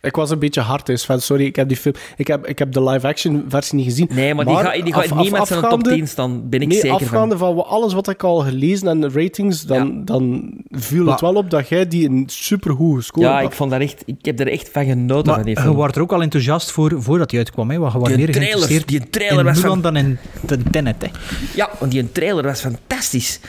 [0.03, 1.23] Ik was een beetje hard, hè, Sven.
[1.23, 1.95] Sorry, ik heb die film...
[2.17, 4.09] Ik heb, ik heb de live-action versie niet gezien.
[4.11, 6.49] nee, maar, die gaat die gaat af- niet af- met zijn top afgaande- 10 staan,
[6.49, 7.65] ben ik nee, zeker afgaande van.
[7.67, 11.69] alles wat ik al gelezen en de ratings, dan, dan viel het wel op dat
[11.69, 13.43] jij die een supergoed gescoord Ja, had.
[13.51, 15.77] ik, vond dat echt, ik heb er echt van genoten Maar van die je film.
[15.77, 17.71] was er ook al enthousiast voor voordat hij uitkwam.
[17.71, 17.79] Hè?
[17.79, 20.59] Want je was Die meer trailer- geïnteresseerd die trailer in was van- dan in de
[20.71, 20.97] Tenet.
[21.03, 21.09] Hè?
[21.55, 23.41] Ja, want die trailer was fantastisch.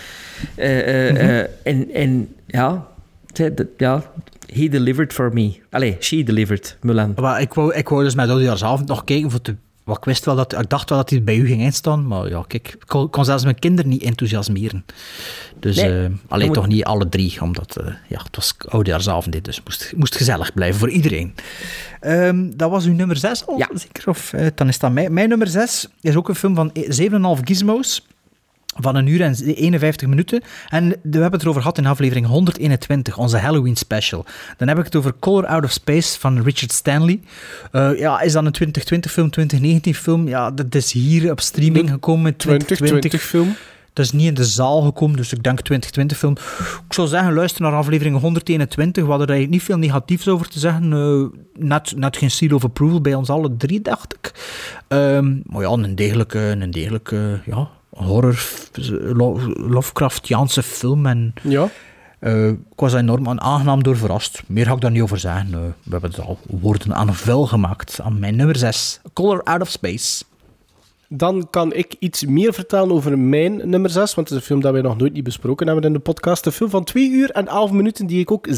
[0.56, 1.22] Eh, eh, Mhm.
[1.22, 2.88] eh, en, en ja,
[3.78, 4.04] Ja,
[4.54, 5.60] he delivered for me.
[5.70, 7.14] Allee, she delivered, Mulan.
[7.22, 9.56] Maar ik wou, ik wou dus met oudejaarsavond nog kijken voor te...
[9.84, 10.54] wat ik wist wel dat...
[10.60, 13.26] Ik dacht wel dat hij bij u ging instaan, maar ja, kijk, ik kon, kon
[13.26, 14.86] zelfs mijn kinderen niet enthousiasmeren.
[15.60, 19.32] Dus Nee, eh, alleen moet- toch niet alle drie, omdat eh, ja, het was oudejaarsavond,
[19.34, 21.34] dit, dus het moest, moest gezellig blijven voor iedereen.
[22.00, 23.70] Ehm, dat was uw nummer 6 al, Ja.
[23.74, 24.10] zeker?
[24.10, 27.42] Of, eh, dan is dat mijn, mijn nummer 6 is ook een film van 7,5
[27.44, 28.08] gizmos.
[28.76, 30.42] Van een uur en 51 minuten.
[30.70, 34.26] En we hebben het erover gehad in aflevering 121, onze Halloween special.
[34.58, 37.20] Dan heb ik het over Color Out of Space van Richard Stanley.
[37.72, 40.28] Eh, ja, is dat een 2020 film, 2019 film?
[40.28, 42.78] Ja, dat is hier op streaming gekomen in 2020.
[42.78, 43.56] 2020 film.
[43.94, 46.36] Dat is niet in de zaal gekomen, dus ik denk 2020 film.
[46.88, 49.04] Ik zou zeggen, luister naar aflevering 121.
[49.04, 50.94] We hadden eigenlijk niet veel negatiefs over te zeggen.
[50.94, 54.32] Eh, net, net geen seal of approval bij ons alle drie, dacht ik.
[54.88, 58.44] Ehm, maar ja, een degelijke, een degelijke ja, horror,
[59.14, 61.06] lo- Lovecraftiaanse film.
[61.06, 61.68] En Ja.
[62.20, 64.42] eh, ik was enorm aan- aangenaam door verrast.
[64.48, 65.48] Meer ga ik daar niet over zeggen.
[65.54, 68.00] Eh, we hebben het al woorden aan vuil gemaakt.
[68.02, 70.24] Aan mijn nummer 6, Color Out of Space.
[71.16, 74.62] Dan kan ik iets meer vertellen over mijn nummer 6, want het is een film
[74.62, 76.46] dat wij nog nooit niet besproken hebben in de podcast.
[76.46, 78.54] Een film van 2 uur en 11 minuten die ik ook 7,5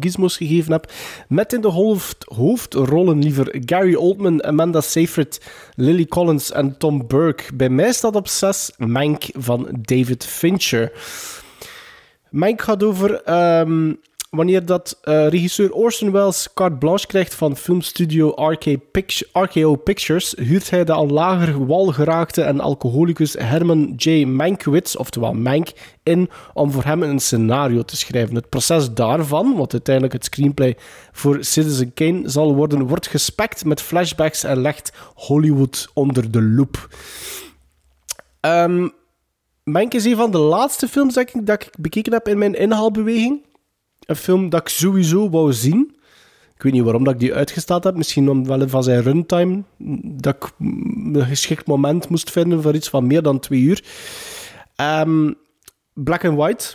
[0.00, 0.92] gizmos gegeven heb.
[1.28, 5.40] Met in de hoofd, hoofdrollen liever Gary Oldman, Amanda Seyfried,
[5.74, 7.54] Lily Collins en Tom Burke.
[7.54, 10.92] Bij mij staat op 6 Mank van David Fincher.
[12.30, 13.92] Mank gaat over ehm,
[14.30, 18.64] wanneer dat eh, regisseur Orson Welles carte blanche krijgt van filmstudio RK
[19.32, 24.24] RKO Pictures, huurt hij de al lager wal geraakte en alcoholicus Herman J.
[24.24, 25.68] Mankiewicz, oftewel Mank,
[26.02, 28.34] in om voor hem een scenario te schrijven.
[28.34, 30.76] Het proces daarvan, wat uiteindelijk het screenplay
[31.12, 36.88] voor Citizen Kane zal worden, wordt gespekt met flashbacks en legt Hollywood onder de loep.
[38.40, 38.88] Ehm
[39.70, 42.54] Mank is een van de laatste films dat ik, dat ik bekeken heb in mijn
[42.54, 43.44] inhaalbeweging.
[44.06, 45.96] Een film dat ik sowieso wou zien.
[46.54, 47.96] Ik weet niet waarom dat ik die uitgesteld heb.
[47.96, 49.62] Misschien omwille van zijn runtime.
[50.02, 53.84] Dat ik een geschikt moment moest vinden voor iets van meer dan twee uur.
[54.76, 55.32] Ehm,
[55.92, 56.74] Black and White.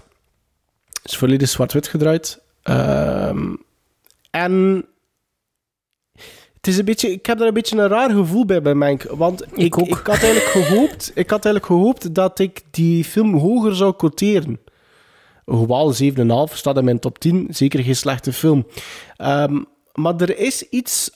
[1.03, 2.41] Is volledig zwart-wit gedraaid.
[2.61, 3.55] Ehm,
[4.31, 4.85] en
[6.61, 9.03] het is een beetje, ik heb daar een beetje een raar gevoel bij bij Mank.
[9.03, 13.75] Want ik, ik, had eigenlijk gehoopt, ik had eigenlijk gehoopt dat ik die film hoger
[13.75, 14.59] zou quoteren.
[15.51, 15.93] Hoewel
[16.49, 17.47] 7,5 staat in mijn top 10.
[17.49, 18.67] Zeker geen slechte film.
[19.17, 19.61] Ehm,
[19.93, 21.09] maar er is iets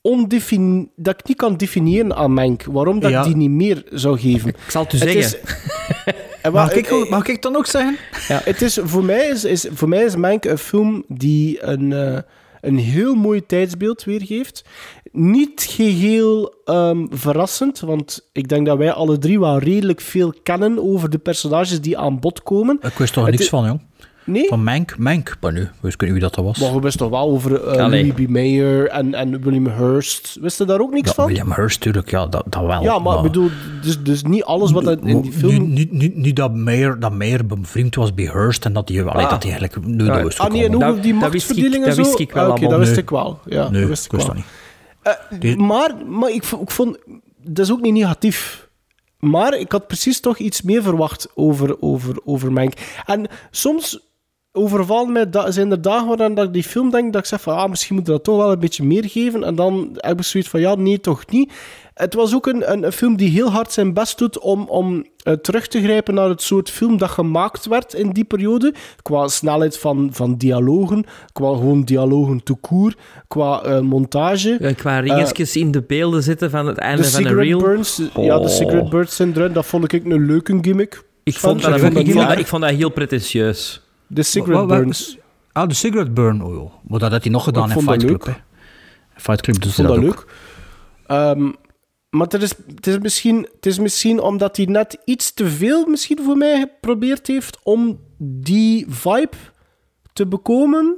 [0.00, 2.62] ondefin- dat ik niet kan definiëren aan Mank.
[2.64, 3.18] Waarom dat Ja.
[3.20, 4.48] ik die niet meer zou geven.
[4.48, 5.38] Ik zal het u Het zeggen.
[6.42, 7.96] En Mag ik, ook- mag ik dan ook zeggen?
[8.28, 11.92] ja, het is, voor, mij is, is, voor mij is Mank een film die een,
[11.92, 12.18] eh,
[12.60, 14.64] een heel mooi tijdsbeeld weergeeft.
[15.18, 20.82] Niet geheel ehm, verrassend, want ik denk dat wij alle drie wel redelijk veel kennen
[20.90, 22.78] over de personages die aan bod komen.
[22.82, 23.80] Ik wist er Het niks is- van, jong.
[24.24, 24.46] Nee?
[24.48, 25.36] Van Mank, Mank.
[25.40, 26.58] Maar nu, wist ik niet wie dat was.
[26.58, 28.06] Maar we wisten toch wel over eh, Allee.
[28.06, 28.28] Louis B.
[28.30, 30.38] Mayer en, en William Hurst.
[30.40, 31.26] Wist je daar ook niks Ja, van?
[31.26, 32.82] William Hurst, natuurlijk, ja, dat, dat wel.
[32.82, 33.48] ja, maar ik bedoel,
[33.82, 35.72] dus, dus niet alles wat in die film...
[35.72, 39.24] Nu, nu, nu dat Mayer, dat Mayer bevriend was bij Hurst en dat hij, allee,
[39.24, 39.30] Ah.
[39.30, 40.22] dat hij eigenlijk nu Ja.
[40.22, 40.88] dat Ah nee, en gekomen.
[40.88, 42.02] ook Dat- die dat wist ik- machtsverdeling en dat zo?
[42.02, 42.78] wist ik wel Ah, Oké, allemaal.
[42.78, 43.38] dat wist ik wel.
[43.44, 44.34] Ja, Nee, dat wist ik wist wel.
[44.34, 44.54] dat niet.
[45.40, 46.98] Eh, maar maar ik, vo- ik vond...
[47.42, 48.68] Dat is ook niet negatief.
[49.18, 52.72] Maar ik had precies toch iets meer verwacht over, over, over Mank.
[53.06, 54.00] En soms
[54.52, 55.30] overvallen mij...
[55.30, 57.56] Da zijn er dagen waarin dat ik die film denk, dat ik zeg van...
[57.56, 59.44] Ah, misschien moet ik dat toch wel een beetje meer geven.
[59.44, 60.60] En dan heb ik zoiets van...
[60.60, 61.52] Ja, nee, toch niet.
[61.96, 65.04] Het was ook een, een, een film die heel hard zijn best doet om, om
[65.22, 68.74] eh, terug te grijpen naar het soort film dat gemaakt werd in die periode.
[69.02, 72.96] Qua snelheid van, van dialogen, qua gewoon dialogen tout court,
[73.28, 74.56] qua eh, montage.
[74.60, 77.58] Ja, Qua ringetjes in de beelden zitten van het einde De van een cigarette reel.
[77.58, 78.48] burns, ja, de Oh.
[78.48, 79.52] cigarette burns zijn erin.
[79.52, 81.02] Dat vond ik een leuke gimmick.
[81.22, 83.82] Ik vond, dat, Ik ik, vond dat vond ik vond dat heel pretentieus.
[84.06, 85.18] De cigarette Wat- wat- burns.
[85.52, 86.70] Ah, de Cigarette Burn, oh joh.
[86.88, 88.36] Maar dat had hij nog gedaan in vond dat Fight Club.
[89.14, 90.14] Fight Club Ik doet vond dat, dat ook.
[90.14, 90.26] leuk.
[91.06, 91.48] Ehm,
[92.16, 95.86] maar het is, het, is misschien, het is misschien omdat hij net iets te veel
[95.86, 99.36] misschien voor mij geprobeerd heeft om die vibe
[100.12, 100.96] te bekomen.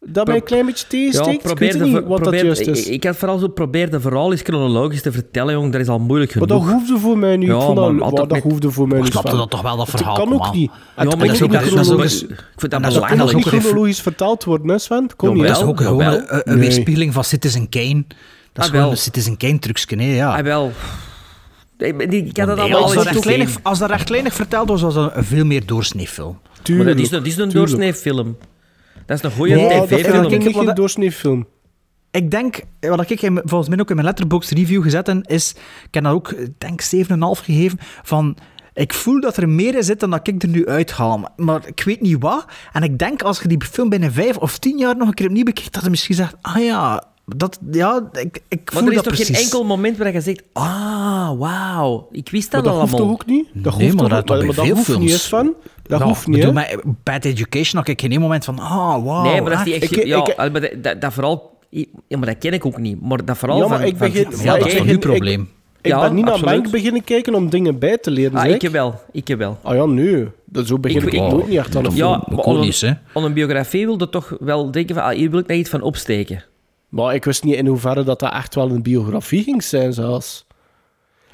[0.00, 1.50] Dat mij een klein beetje tegensteekt.
[1.50, 2.86] ik weet niet wat probeer- dat juist is.
[2.86, 5.72] Ik, ik had vooral zo probeer de verhaal eens chronologisch te vertellen, jong.
[5.72, 6.64] Dat is al moeilijk maar genoeg.
[6.64, 7.48] dat hoefde voor mij niet.
[7.48, 9.12] Ja, ik maar dat, dat met- hoefde voor mij Maar niet.
[9.16, 10.56] snapte dat toch wel, dat verhaal, kan ook man.
[10.56, 10.70] niet.
[10.70, 13.60] Ja, maar dat is ook dat ook- chronologisch- ik vind dat dat ook- niet een-
[13.60, 15.10] chronologisch vertaald worden, hè Sven?
[15.18, 15.34] Jawel.
[15.36, 15.46] niet.
[15.46, 18.04] Dat is ook gewoon een, weerspiegeling van Citizen Kane.
[18.58, 18.90] Dat is Ah, gewoon wel.
[18.90, 20.36] een Citizen Kane trucje, hè, ja.
[20.36, 20.72] Ah, wel.
[21.78, 23.62] Maar Ik had dat Nee, allemaal als, al dat rechtlijnig, gezien.
[23.64, 26.38] als dat rechtlijnig verteld was, was dat een veel meer doorsneefilm.
[26.42, 26.88] Maar Tuurlijk.
[26.96, 28.36] dat is, een- dat is een doorsneefilm.
[29.06, 30.24] Dat is een goede Nee, dat tv-film.
[30.32, 31.46] ik geen dat- doorsneefilm.
[32.10, 35.50] Ik denk, wat ik volgens mij ook in mijn letterbox review gezet heb, is,
[35.84, 38.36] ik heb daar ook, ik denk 7,5 gegeven, van,
[38.74, 41.18] Ik voel dat er meer in zit dan dat ik er nu uithaal.
[41.18, 42.44] Maar, maar ik weet niet wat.
[42.72, 45.26] En ik denk als je die film binnen vijf of tien jaar nog een keer
[45.26, 47.02] opnieuw bekijkt, dat je misschien zegt, ah ja,
[47.36, 49.36] dat, ja ik, ik voel Maar er is dat toch precies.
[49.36, 53.10] geen enkel moment waar je zegt, ah, wauw, ik wist dat, Maar dat hoeft allemaal.
[53.16, 53.46] toch ook niet?
[53.52, 55.00] Dat Nee, hoeft maar dat ook- toch maar dat veel hoeft films.
[55.02, 55.54] niet eens van.
[55.82, 59.22] Dat Ja, hoeft niet, bedoel, maar Bad Education had ik geen moment van, ah, wauw.
[59.22, 59.96] nee, maar dat is die echt.
[59.96, 61.56] Ik- ja, ik- maar dat, dat, dat vooral...
[62.08, 63.00] Ja, maar dat ken ik ook niet.
[63.00, 63.86] Maar dat vooral Ja, maar van...
[63.86, 65.48] ik van- begin- van- Ja, dat is ik toch uw probleem.
[65.80, 66.54] Ik Ja, ben niet naar absoluut.
[66.60, 68.54] Mank beginnen kijken om dingen bij te leren, Ah, zeg.
[68.54, 69.00] ik heb wel.
[69.12, 69.58] Ik heb wel.
[69.62, 70.28] Ah ja, nu.
[70.44, 72.36] Dat, zo begin ik, Ik- ik- nooit niet echt aan een Ja, film.
[72.36, 72.44] maar
[73.14, 75.82] on een biografie wilde toch wel denken van, ah, hier wil ik nog iets van
[75.82, 76.44] opsteken.
[76.88, 80.46] Maar ik wist niet in hoeverre dat dat echt wel een biografie ging zijn, zelfs.
[80.48, 80.54] Ja,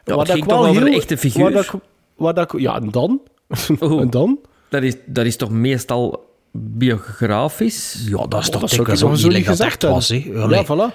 [0.04, 1.42] Waar het dat ging ik wel toch over een heel- echte figuur?
[2.16, 3.20] waar dat ik- dat ja, en dan?
[4.00, 4.38] En dan?
[4.68, 8.04] Dat is, dat is toch meestal biografisch?
[8.08, 10.10] Ja, dat is toch dat ik dikwijls nog ook zo niet dat gezegd echt was.
[10.10, 10.32] Allee.
[10.34, 10.94] Ja, voilà.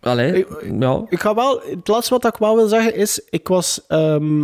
[0.00, 1.02] Allee, Ik- ja.
[1.08, 1.60] Ik ga wel...
[1.64, 3.20] Het laatste wat ik wel wil zeggen is...
[3.30, 4.42] Ik was, ehm,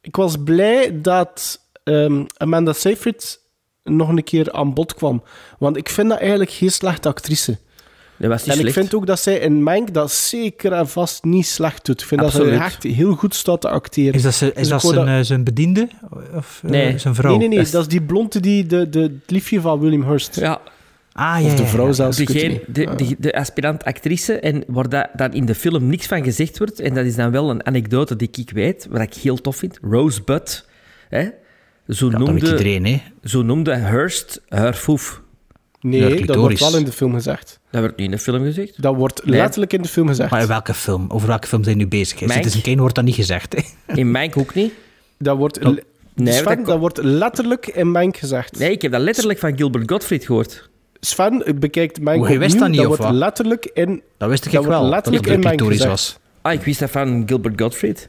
[0.00, 3.40] ik was blij dat ehm, Amanda Seyfried
[3.84, 5.22] nog een keer aan bod kwam.
[5.58, 7.58] Want ik vind dat eigenlijk geen slechte actrice.
[8.20, 11.24] Dat was niet en ik vind ook dat zij in Mank dat zeker en vast
[11.24, 12.00] niet slecht doet.
[12.00, 14.14] Ik vind dat ze echt heel goed staat te acteren.
[14.14, 15.88] Is dat, ze, is Dus ik dat zijn, eh, zijn bediende?
[16.34, 16.98] Of eh, Nee.
[16.98, 17.30] zijn vrouw?
[17.30, 17.56] Nee, nee, nee.
[17.56, 20.36] Dat is- Dat is die blonde, die, de, de, het liefje van William Hurst.
[20.36, 20.60] Ja,
[21.12, 21.92] Ah, ja, Of de vrouw ja.
[21.92, 22.16] zelfs.
[22.16, 26.24] degene, de, de, de aspirant actrice, en waar dat, dan in de film niks van
[26.24, 29.36] gezegd wordt, en dat is dan wel een anekdote die ik weet, wat ik heel
[29.40, 29.78] tof vind.
[29.82, 30.64] Rosebud,
[31.08, 31.22] hè?
[31.22, 31.26] Zo,
[32.06, 33.02] Ja, dat weet noemde, iedereen, hè.
[33.24, 35.22] zo noemde Hurst haar foef.
[35.80, 37.60] Nee, dat wordt wel in de film gezegd.
[37.70, 38.82] Dat wordt niet in de film gezegd.
[38.82, 39.36] Dat wordt Nee.
[39.40, 40.30] letterlijk in de film gezegd.
[40.30, 41.06] Maar in welke film?
[41.08, 42.20] Over welke film zijn we nu bezig?
[42.20, 42.32] Mank.
[42.32, 43.52] Citizen Kane wordt dat niet gezegd,
[43.86, 43.94] hè.
[44.00, 44.72] In Mank ook niet.
[45.18, 45.76] Dat wordt, Oh.
[46.14, 48.58] Nee, Sven, dat- dat, wordt letterlijk in Mank gezegd.
[48.58, 50.68] Nee, ik heb dat letterlijk van Gilbert Gottfried gehoord.
[51.00, 53.12] Sven bekijkt Mank Hoe, hij wist dat niet, of wordt wat?
[53.12, 54.02] letterlijk in...
[54.18, 56.18] Dat wist ik Dat wordt wel, dat letterlijk het in was.
[56.42, 58.08] Ah, ik wist dat van Gilbert Gottfried.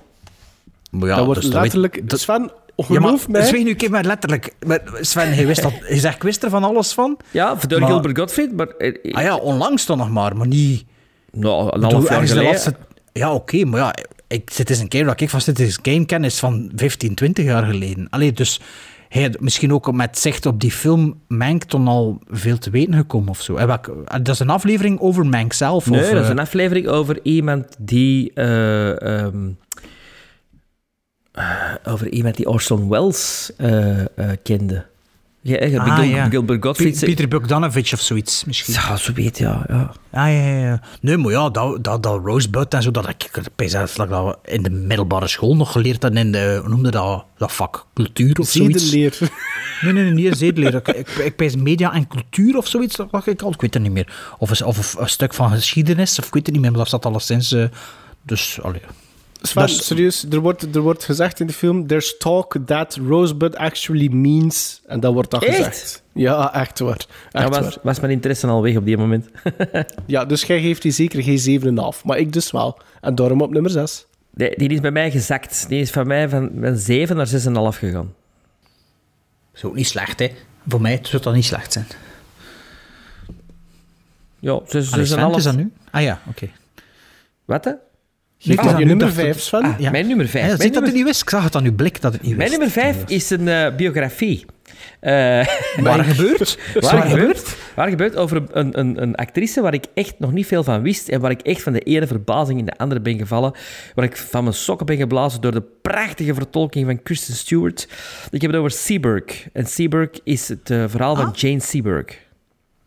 [0.92, 2.10] Maar ja, dat wordt dus dat letterlijk...
[2.10, 2.52] dat- Sven,
[2.88, 3.46] Ja, maar geloof mij...
[3.46, 4.54] Zweeg nu een keer maar letterlijk.
[4.68, 7.18] Maar Sven, hij wist dat, hij zegt, ik wist er van alles van.
[7.32, 8.68] Ja, door Maar- Gilbert Gottfried, maar...
[8.68, 10.86] eh, Ah ja, onlangs dan nog maar, maar niet...
[11.32, 12.44] Nou, een half jaar geleden.
[12.52, 12.76] laatste-
[13.14, 13.96] Ja, oké, maar ja,
[14.28, 18.08] ik, Citizen Kane, dat ik van Citizen Kane ken, is van 15, 20 jaar geleden.
[18.10, 18.60] Allee, dus
[19.10, 22.94] hij had misschien ook met zicht op die film Mank toen al veel te weten
[22.94, 23.56] gekomen of zo.
[24.22, 25.90] Dat is een aflevering over Mank zelf?
[25.90, 28.32] Nee, of, dat is eh, een aflevering over iemand die...
[28.34, 29.52] eh, ehm, eh,
[31.84, 34.08] over iemand die Orson Welles eh, eh,
[34.44, 34.86] kende.
[35.44, 36.30] Ja, Ah, Gil- ja.
[36.30, 36.98] Gilbert Gottfried...
[37.00, 38.74] P- Peter Bogdanovich of zoiets, misschien.
[38.74, 39.66] Ja, zo weet ja.
[39.68, 39.92] ja.
[40.12, 40.82] Ah, ja, ja, ja.
[41.02, 43.50] Nee, maar ja, dat, dat, dat Rosebud en zo, dat ik dat
[43.98, 47.52] ik dat in de middelbare school nog geleerd had in de, hoe noemde dat, dat
[47.52, 47.86] vak?
[47.94, 48.90] Cultuur of zoiets?
[48.90, 49.18] Zedeleer.
[49.82, 50.76] Nee, nee, nee, niet zedeleer.
[50.76, 53.52] Ik, ik, ik bij media en cultuur of zoiets, dat dacht ik al.
[53.52, 54.14] Ik weet het niet meer.
[54.38, 56.88] Of, een- of een stuk van geschiedenis, of ik weet het niet meer, maar dat
[56.88, 57.52] staat alleszins...
[57.52, 57.66] eh
[58.24, 58.82] dus, allee.
[59.42, 61.88] Sven, serieus, er wordt, er wordt gezegd in de film...
[61.88, 64.82] There's talk that Rosebud actually means...
[64.86, 65.56] En dat wordt dat Echt?
[65.56, 66.04] gezegd.
[66.14, 66.94] Ja, echt waar.
[66.94, 67.78] Echt Ja, was, waar.
[67.84, 69.30] was mijn interesse al weg op die moment.
[70.06, 72.02] Ja, dus jij geeft die zeker geen 7,5.
[72.04, 72.80] Maar ik dus wel.
[73.02, 74.06] En daarom op nummer 6.
[74.34, 75.66] Die, die is bij mij gezakt.
[75.68, 77.34] Die is van mij van, van 7 naar 6,5
[77.78, 78.14] gegaan.
[79.54, 80.32] is ook niet slecht, hè.
[80.68, 81.88] Voor mij zou dat niet slecht zijn.
[84.40, 84.66] Ja, 6,5.
[84.70, 85.72] Allee, Sven, is dat nu?
[85.92, 86.50] Ah ja, oké.
[87.46, 87.72] Wat, hè?
[88.44, 89.24] Nee, Ah, je nummer dacht ik.
[89.24, 89.64] 5, Sven.
[89.64, 89.92] Ah, ja.
[89.92, 90.44] Mijn nummer 5.
[90.44, 91.22] Ja, mijn, ziet dat nummer, het niet wist?
[91.22, 92.60] Ik zag het aan uw blik dat het niet mijn wist.
[92.60, 94.46] nummer 5 is een eh, biografie.
[95.00, 95.12] Eh,
[95.84, 96.58] Waar gebeurt?
[96.80, 100.64] waar, gebeurt, waar gebeurt over een, een, een actrice waar ik echt nog niet veel
[100.64, 103.54] van wist en waar ik echt van de ene verbazing in de andere ben gevallen,
[103.96, 107.88] waar ik van mijn sokken ben geblazen door de prachtige vertolking van Kristen Stewart.
[108.32, 109.48] Ik heb het over Seberg.
[109.54, 112.18] En Seberg is het eh, verhaal van Jane Seberg.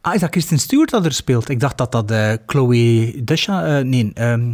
[0.00, 1.48] Ah, is dat Kristen Stewart dat er speelt?
[1.48, 3.78] Ik dacht dat dat eh, Chloe Dusha...
[3.78, 4.52] eh, nee, um,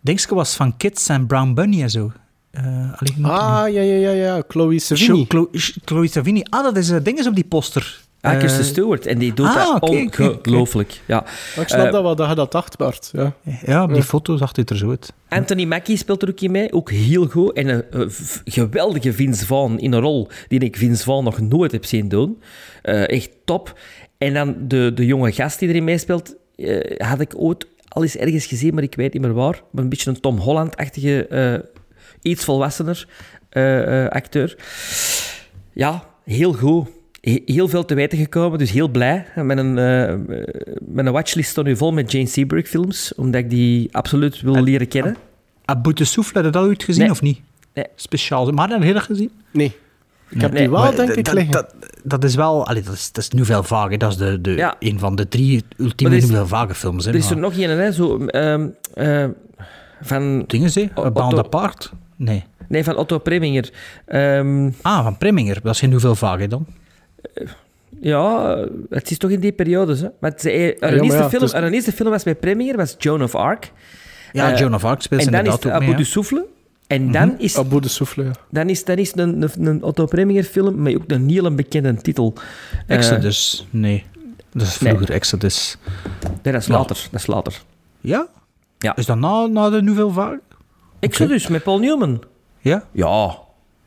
[0.00, 2.12] Dingske was van Kids en Brown Bunny en zo.
[2.50, 2.64] Eh
[2.96, 4.42] alleen, Ah, ja, ja, ja, ja.
[4.48, 5.24] Chloe Savini.
[5.28, 5.48] Chloe,
[5.84, 6.42] Chloe Savini.
[6.48, 8.00] Ah, dat is uh, ding is op die poster.
[8.20, 9.06] Ah, Eh, Stewart.
[9.06, 11.00] En die doet ah, dat ongelooflijk.
[11.06, 11.24] Ja.
[11.60, 13.08] Ik snap Eh, dat wel, dat je dat dacht, Bart.
[13.12, 13.32] Ja.
[13.66, 15.12] Ja, op die foto zag het er zo uit.
[15.28, 17.52] Anthony Mackie speelt er ook in mee, ook heel goed.
[17.52, 18.00] En een, eh,
[18.44, 22.42] geweldige Vince Vaughn in een rol die ik Vince Vaughn nog nooit heb zien doen.
[22.82, 23.78] Eh, echt top.
[24.18, 28.16] En dan de, de jonge gast die erin meespeelt, eh, had ik ooit al eens
[28.16, 29.62] ergens gezien, maar ik weet niet meer waar.
[29.70, 31.54] Maar een beetje een Tom Holland-achtige, eh,
[32.22, 33.08] iets volwassener
[33.48, 34.56] eh, eh, acteur.
[35.72, 36.88] Ja, heel goed.
[37.20, 39.26] He- Heel veel te weten gekomen, dus heel blij.
[39.34, 40.14] Met een, eh,
[40.80, 44.62] met een watchlist stond nu vol met Jane Seberg films, omdat ik die absoluut wil
[44.62, 45.16] leren kennen.
[45.82, 47.10] Boete Souffle, heb je dat ooit gezien Nee.
[47.10, 47.40] of niet?
[47.74, 47.84] Nee.
[47.94, 48.50] Speciaal.
[48.52, 49.30] Maar heb je dat gezien?
[49.52, 49.76] Nee.
[50.30, 51.52] Ik heb Nee, die wel, Maar denk ik, dat, liggen.
[51.52, 52.66] dat, dat is wel...
[52.66, 53.90] Allee, dat, is, dat is nu veel vaag.
[53.90, 53.96] hè.
[53.96, 54.74] Dat is de, de, Ja.
[54.78, 57.04] een van de drie ultieme is- nu veel vage films.
[57.04, 58.26] Hè, Er is er nog een, hè, zo...
[58.26, 59.24] ehm, eh,
[60.46, 60.88] Dingen ze?
[61.12, 61.92] Band apart?
[62.16, 62.44] Nee.
[62.68, 63.70] Nee, van Otto Preminger.
[64.06, 65.58] Ehm, Ah, van Preminger.
[65.62, 66.66] Dat is geen hoeveel vaag hè, dan.
[68.00, 68.56] ja,
[68.90, 70.00] het is toch in die periodes.
[70.00, 70.08] Hè?
[70.20, 73.22] Maar het, eh, haar, maar eerste ja, film, is- film was met Preminger, was Joan
[73.22, 73.72] of Arc.
[74.32, 75.96] Ja, Eh, Joan of Arc speelt En dan is inderdaad het ook Abu mee.
[75.96, 76.04] de.
[76.04, 76.46] Souffle.
[76.90, 78.30] En dan is, Abu de Souffle, ja.
[78.50, 81.94] dan is, dan is een, een, een Otto Preminger film met ook een heel bekende
[81.94, 82.34] titel.
[82.86, 83.66] Eh, Exodus.
[83.70, 84.04] Nee.
[84.52, 84.92] Dat is nee.
[84.92, 85.76] vroeger Exodus.
[86.42, 86.74] nee, dat is Ja.
[86.74, 87.08] later.
[87.10, 87.62] Dat is later.
[88.00, 88.26] Ja?
[88.78, 88.96] Ja.
[88.96, 90.40] Is dat na, na de Nouvelle Vague?
[90.98, 92.22] Exodus met Paul Newman.
[92.60, 92.84] Ja?
[92.92, 93.38] Ja.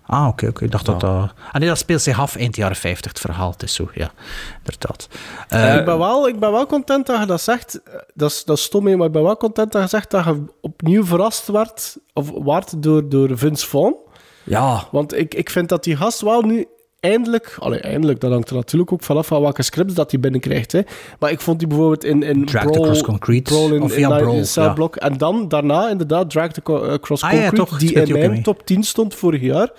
[0.05, 0.63] Ah, oké, oké.
[0.63, 1.11] Ik dacht dat dat...
[1.11, 3.51] Ah nee, dat speelt zich af eind jaren 50, het verhaal.
[3.51, 4.11] Het is zo, ja.
[4.57, 5.07] Inderdaad.
[5.47, 7.83] Eh, ik, ben wel, ik ben wel content dat je dat zegt.
[7.83, 10.23] Eh, Dat is, dat is stom, maar ik ben wel content dat je zegt dat
[10.25, 13.95] je opnieuw verrast werd, of werd door, door Vince Vaughn.
[14.43, 14.83] Ja.
[14.91, 16.67] Want ik, ik vind dat die gast wel nu
[17.03, 17.55] eindelijk...
[17.59, 20.71] Allee, eindelijk, dat hangt er natuurlijk ook vanaf van welke scripts dat hij binnenkrijgt.
[20.71, 20.81] Hè.
[21.19, 22.81] Maar ik vond die bijvoorbeeld in, in Drag Brawl...
[22.83, 23.53] Across Concrete.
[23.53, 24.73] Brawl in, Of in, in Brawl, Cell ja.
[24.73, 24.95] Block.
[24.95, 28.41] En dan, daarna inderdaad Drag Across Ah, ja, Concrete, toch, die in mijn mee.
[28.41, 29.71] top 10 stond vorig jaar.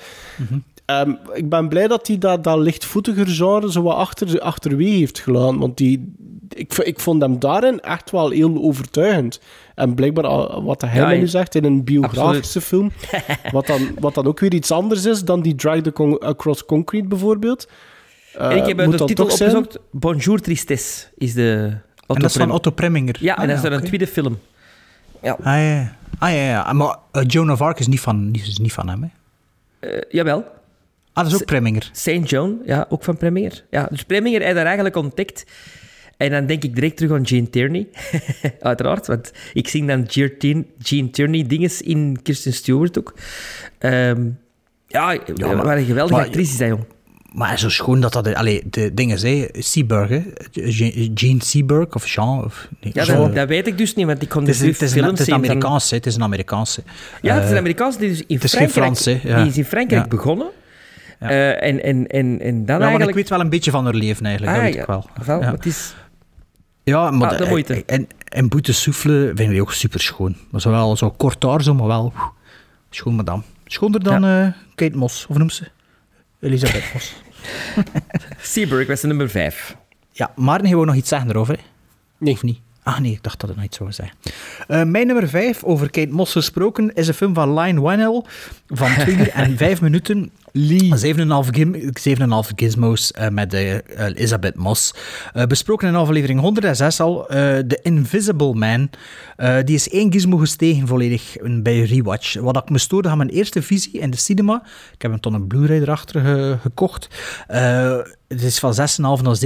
[0.84, 5.18] Ehm, ik ben blij dat hij dat, dat lichtvoetiger genre zo wat achter, achterwege heeft
[5.18, 5.58] gelaten.
[5.58, 6.14] Want die,
[6.48, 9.40] ik, ik vond hem daarin echt wel heel overtuigend.
[9.74, 12.90] En blijkbaar, wat hij Ja, nu zegt, in een biografische film,
[13.52, 16.64] wat dan, wat dan ook weer iets anders is dan die Drag the Con- Across
[16.64, 17.68] Concrete bijvoorbeeld.
[18.34, 19.56] Eh, en ik heb moet de titel zijn?
[19.56, 19.78] opgezocht.
[19.90, 23.16] Bonjour Tristesse is de Otto en dat is van Otto Preminger.
[23.20, 23.80] Ja, en Ah, dat is dan oké.
[23.80, 24.38] een tweede film.
[25.22, 25.32] Ja.
[25.42, 25.96] Ah, ja.
[26.18, 26.72] Ah, ja, ja.
[26.72, 29.08] Maar eh, Joan of Arc is niet van, is niet van hem, hè?
[29.88, 30.44] Eh, jawel.
[31.12, 31.88] Ah, dat is ook Preminger.
[31.92, 33.64] Saint John, ja, ook van Preminger.
[33.70, 35.44] Ja, dus Preminger heeft daar eigenlijk ontdekt.
[36.16, 37.86] En dan denk ik direct terug aan Gene Tierney.
[38.60, 40.04] Uiteraard, want ik zing dan
[40.78, 43.14] Gene Tierney dinges in Kirsten Stewart ook.
[43.78, 44.22] Ehm,
[44.86, 46.84] ja, maar- wat een geweldige maar- actrice is dat, jong.
[47.32, 48.34] Maar zo schoon dat dat...
[48.34, 50.22] Allee, de dingen zei, Seaburg, hè?
[51.14, 52.68] Gene Seaburg, of Jean, of...
[52.80, 53.18] Nee, Ja, Jean.
[53.18, 54.98] dat, dat weet ik dus niet, want ik kon Het is, dus het is, een,
[55.02, 56.82] films het is een Amerikaanse, het is een Amerikaanse.
[57.22, 58.96] Ja, het is een Eh, Amerikaans die dus in het is Frankrijk...
[58.96, 59.36] Frans, ja.
[59.42, 60.08] Die is in Frankrijk Ja.
[60.08, 60.46] begonnen.
[61.18, 63.08] Eh, en, en, en, en dan Ja, maar eigenlijk...
[63.10, 64.56] ik weet wel een beetje van haar leven, eigenlijk.
[64.56, 64.80] Ah, dat weet ja.
[64.80, 65.06] ik wel.
[65.26, 65.50] Wel, Ja.
[65.50, 65.94] Het is...
[66.84, 67.84] Ja, maar Ah, de moeite.
[67.86, 70.36] En, en Boete Souffle vinden we ook super schoon.
[70.50, 72.12] Maar zo wel zo kort zo, maar wel
[72.90, 73.42] schoon madame.
[73.66, 75.68] Schoonder dan eh, Kate Moss, of noemt ze?
[76.40, 77.14] Elisabeth Moss.
[78.52, 79.76] Seaburg was de nummer vijf.
[80.12, 81.54] Ja, Maarten, je wou nog iets zeggen erover?
[81.56, 81.62] hè?
[82.18, 82.34] Nee.
[82.34, 82.58] Of niet?
[82.84, 84.16] Ah nee, ik dacht dat het nog iets zou zeggen.
[84.66, 88.22] Eh, mijn nummer 5, over Kate Moss gesproken, is een film van Lion Whannell
[88.66, 90.30] van 2 uur en 5 minuten.
[90.54, 94.94] 7,5 gim- 7,5 gizmos eh, met eh, Elizabeth Moss.
[95.48, 97.24] Besproken in aflevering 106 al.
[97.28, 98.90] The Invisible Man.
[99.64, 102.34] Die is één gizmo gestegen volledig bij Rewatch.
[102.40, 104.62] Wat ik me stoorde aan mijn eerste visie in de cinema.
[104.94, 107.08] Ik heb hem tot een Blu-ray erachter ge- gekocht.
[108.34, 109.36] Het is van 6,5 naar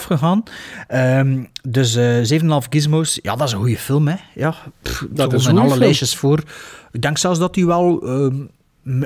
[0.00, 0.42] 7,5 gegaan.
[0.88, 3.18] Ehm, dus eh 7,5 gizmos.
[3.22, 4.14] Ja, dat is een goede film, hè.
[4.34, 6.42] Ja, pff, Dat is een alle lijstjes voor.
[6.92, 8.48] Ik denk zelfs dat hij wel ehm, m-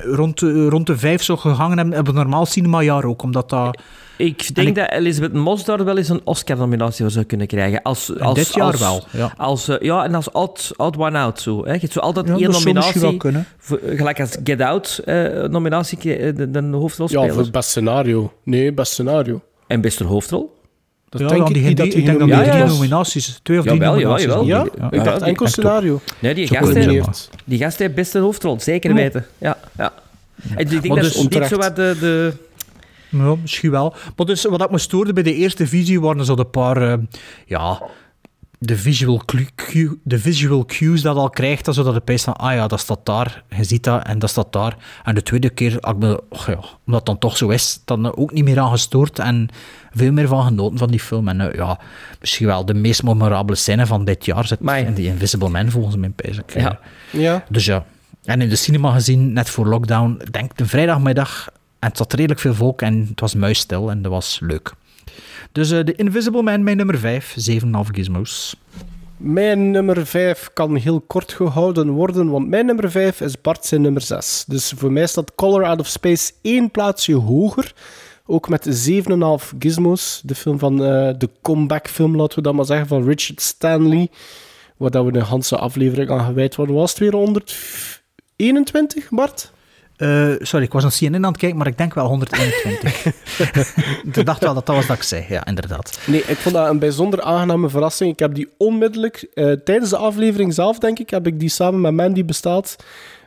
[0.04, 3.22] rond, de, rond de 5 zou gehangen hebben op een normaal cinemajaar ook.
[3.22, 3.80] Omdat dat...
[4.16, 7.82] Ik denk dat Elisabeth Moss daar wel eens een Oscar-nominatie voor zou kunnen krijgen.
[7.82, 9.32] Als, als, dit jaar als- wel, ja.
[9.36, 11.64] Als, eh, ja, en als odd, odd one out zo.
[11.64, 11.72] Hè.
[11.72, 13.18] Je hebt zo altijd Ja, één dat zou misschien wel nominatie.
[13.18, 13.46] kunnen.
[13.58, 17.26] Voor, gelijk als Get Out, eh, nominatie, eh, de, de hoofdrolspeler.
[17.26, 18.32] Ja, voor best scenario.
[18.44, 19.40] Nee, best scenario.
[19.66, 20.60] En beste hoofdrol.
[21.12, 22.66] Dat Ja, denk ik die niet dat ik denk dat die Ja, drie ja.
[22.66, 24.44] nominaties, twee of drie Jawel, nominaties jawel.
[24.44, 26.00] Ja, Ja, ik dacht die- enkel scenario.
[26.18, 28.96] Nee, die gast, heeft, die gast heeft beste hoofdrol, zeker Ja.
[28.96, 29.26] weten.
[29.38, 29.92] Ja, ja.
[30.56, 31.50] Ik denk dat dus is niet onterecht.
[31.50, 31.96] zo wat de...
[32.00, 32.32] de
[33.08, 33.94] Ja, misschien wel.
[34.16, 36.92] Maar dus, wat ik me stoorde bij de eerste visie waren er zo een paar,
[36.92, 36.98] eh,
[37.46, 37.82] ja,
[38.64, 39.22] de visual,
[39.54, 42.80] cue, de visual cues dat al krijgt, dan zodat de pijs van, ah ja, dat
[42.80, 44.76] staat daar, je ziet dat en dat staat daar.
[45.04, 45.82] En de tweede keer, ik
[46.46, 49.48] ja, omdat het dan toch zo is, dan ook niet meer aan gestoord en
[49.92, 51.28] veel meer van genoten van die film.
[51.28, 51.78] En eh, ja,
[52.20, 54.84] misschien wel de meest memorabele scène van dit jaar zit Amai.
[54.84, 56.54] in die Invisible Man, volgens mij, ik.
[56.54, 56.78] Ja.
[57.10, 57.44] Ja.
[57.48, 57.84] Dus ja,
[58.24, 61.50] en in de cinema gezien, net voor lockdown, ik denk een vrijdagmiddag.
[61.78, 64.72] En het zat redelijk veel volk en het was muisstil en dat was leuk.
[65.52, 68.56] Dus eh The Invisible Man, mijn nummer 5, 7,5 gizmos.
[69.16, 73.80] Mijn nummer 5 kan heel kort gehouden worden, want mijn nummer 5 is Bart zijn
[73.80, 74.44] nummer 6.
[74.46, 77.74] Dus voor mij staat Color Out of Space één plaatsje hoger.
[78.26, 80.20] Ook met 7,5 gizmos.
[80.24, 84.08] De film van eh, de comeback film, laten we dat maar zeggen, van Richard Stanley.
[84.76, 86.74] Waar dat we een hele aflevering aan gewijd worden.
[86.74, 89.51] Was het weer 121, Bart?
[90.02, 93.04] Eh, sorry, ik was naar CNN aan het kijken, maar ik denk wel 121.
[94.16, 95.98] ik dacht wel dat dat was dat ik zei, ja, inderdaad.
[96.06, 98.12] Nee, ik vond dat een bijzonder aangename verrassing.
[98.12, 101.80] Ik heb die onmiddellijk, eh, tijdens de aflevering zelf, denk ik, heb ik die samen
[101.80, 102.76] met Mandy besteld.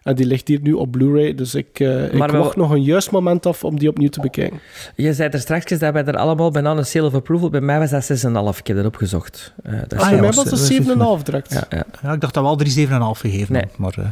[0.06, 2.84] En die ligt hier nu op Blu-ray, dus ik, eh, ik wel- wacht nog een
[2.84, 4.60] juist moment af om die opnieuw te bekijken.
[4.96, 7.50] Je zei er straks dat wij er allemaal bijna een seal of approval.
[7.50, 8.60] Bij mij was dat 6,5.
[8.60, 9.54] Ik heb dat opgezocht.
[9.64, 11.54] Eh, dat is Ah, Bij mij was- was- 7,5 direct.
[11.54, 11.86] Ja, ja.
[12.04, 13.64] Ja, ik dacht dat we al 3,7,5 gegeven Nee.
[13.78, 14.06] Maar eh,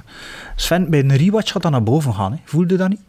[0.56, 2.32] Sven, bij een rewatch gaat dat naar boven gaan.
[2.32, 2.38] Hè.
[2.44, 3.02] Voelde dat niet?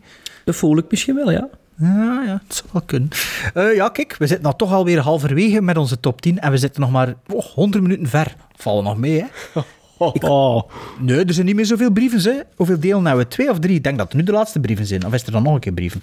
[0.45, 1.49] Dat voel ik misschien wel, ja.
[1.79, 3.09] Ja, ja, het zou wel kunnen.
[3.55, 6.57] Eh, ja, kijk, we zitten nou toch alweer halverwege met onze top 10 en we
[6.57, 8.35] zitten nog maar oh, 100 minuten ver.
[8.57, 9.27] Vallen nog mee, hè?
[10.05, 10.63] Oh, oh.
[11.01, 12.41] Nee, er zijn niet meer zoveel brieven, hè?
[12.57, 13.31] Hoeveel delen hebben we?
[13.31, 13.77] Twee of drie?
[13.77, 15.07] Ik denk dat het nu de laatste brieven zijn.
[15.07, 16.03] Of is er dan nog een keer brieven?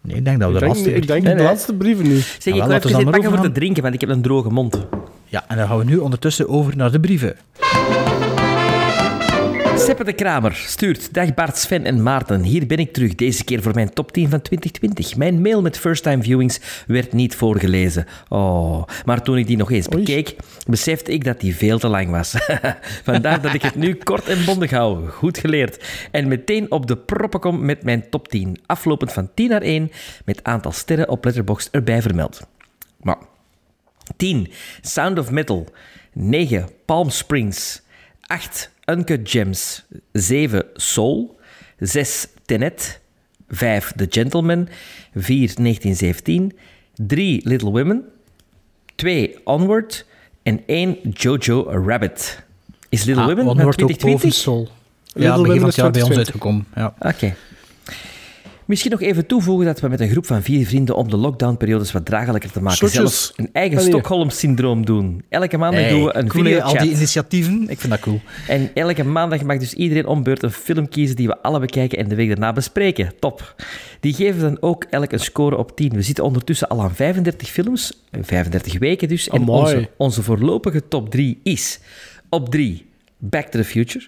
[0.00, 0.94] Nee, ik denk dat we Ik de denk, laatste...
[0.94, 1.48] ik denk Nee, de nee.
[1.48, 2.18] laatste brieven nu.
[2.18, 4.86] Zeg, ik wil even pakken voor te drinken, want ik heb een droge mond.
[5.24, 7.36] Ja, en dan gaan we nu ondertussen over naar de brieven.
[9.78, 11.14] Seppe de Kramer stuurt.
[11.14, 12.42] Dag Bart, Sven en Maarten.
[12.42, 15.16] Hier ben ik terug, deze keer voor mijn top 10 van 2020.
[15.16, 18.06] Mijn mail met first-time viewings werd niet voorgelezen.
[18.28, 20.36] Oh, maar toen ik die nog eens bekeek,
[20.66, 22.34] besefte ik dat die veel te lang was.
[23.04, 25.08] Vandaar dat ik het nu kort en bondig hou.
[25.08, 25.84] Goed geleerd.
[26.10, 28.58] En meteen op de proppen kom met mijn top 10.
[28.66, 29.90] Aflopend van 10 naar 1,
[30.24, 32.46] met aantal sterren op Letterboxd erbij vermeld.
[33.02, 33.18] Maar
[34.16, 34.52] 10.
[34.80, 35.66] Sound of Metal.
[36.12, 36.68] 9.
[36.84, 37.82] Palm Springs.
[38.20, 38.74] 8.
[38.90, 39.84] Uncut Gems.
[40.12, 40.62] 7.
[40.74, 41.36] Soul.
[41.78, 42.26] 6.
[42.46, 43.00] Tenet.
[43.48, 43.92] 5.
[43.96, 44.68] The Gentleman.
[45.14, 45.54] 4.
[45.56, 46.52] 1917.
[47.06, 47.40] 3.
[47.44, 48.04] Little Women.
[48.94, 49.36] 2.
[49.44, 50.04] Onward.
[50.42, 50.96] En 1.
[51.12, 52.44] Jojo Rabbit.
[52.88, 54.12] Is Little Ah, Women Onward ook 2020?
[54.12, 54.68] boven Soul.
[55.06, 56.18] Little Ja, begin Women van het jaar bij ons 2020.
[56.18, 56.66] uitgekomen.
[56.74, 56.94] Ja.
[57.10, 57.34] Oké.
[58.66, 61.92] Misschien nog even toevoegen dat we met een groep van vier vrienden om de lockdownperiodes
[61.92, 63.80] wat draaglijker te maken zelfs een eigen.
[63.80, 65.24] Stockholm-syndroom doen.
[65.28, 66.76] Elke maandag Hey, doen we een cool, videochat.
[66.76, 68.20] Al die initiatieven, ik vind dat cool.
[68.48, 71.98] En elke maandag mag dus iedereen om beurt een film kiezen die we alle bekijken
[71.98, 73.12] en de week daarna bespreken.
[73.18, 73.54] Top.
[74.00, 75.92] Die geven dan ook elk een score op 10.
[75.92, 79.28] We zitten ondertussen al aan 35 films, 35 weken dus.
[79.28, 79.60] En Amai.
[79.60, 81.80] onze, onze voorlopige top 3 is
[82.28, 82.86] op 3
[83.18, 84.06] Back to the Future.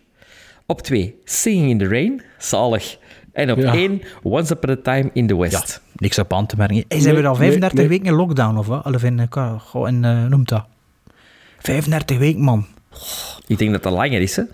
[0.67, 2.99] Op 2 Singing in the Rain, zalig.
[3.39, 3.75] En op Ja.
[3.75, 5.81] 1 Once Upon a Time in the Ja, West.
[5.97, 6.85] niks op aan te merken.
[6.89, 7.99] Hey, zijn we al 35 nee, nee.
[7.99, 8.85] weken in lockdown, of wat?
[8.95, 10.65] Of in, eh, goh, in noemt dat?
[11.59, 12.67] 35 weken, man.
[13.47, 14.43] Ik denk dat dat langer is, hè?
[14.43, 14.49] Eh,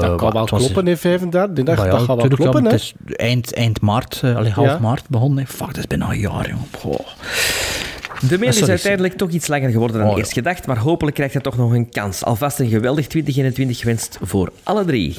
[0.00, 1.54] Dat kan wel kloppen in 35.
[1.54, 2.74] Die ja, dat gaat wel kloppen, ja, hè?
[2.74, 4.78] Het is eind, eind maart, allee, half Ja.
[4.78, 5.46] maart begonnen.
[5.46, 6.66] Fuck, dat is bijna een jaar, jongen.
[6.78, 6.98] Goh.
[8.28, 10.18] De mail is uiteindelijk toch iets langer geworden dan Oh, ja.
[10.18, 12.24] eerst gedacht, maar hopelijk krijgt hij toch nog een kans.
[12.24, 15.16] Alvast een geweldig 2021 gewenst voor alle drie.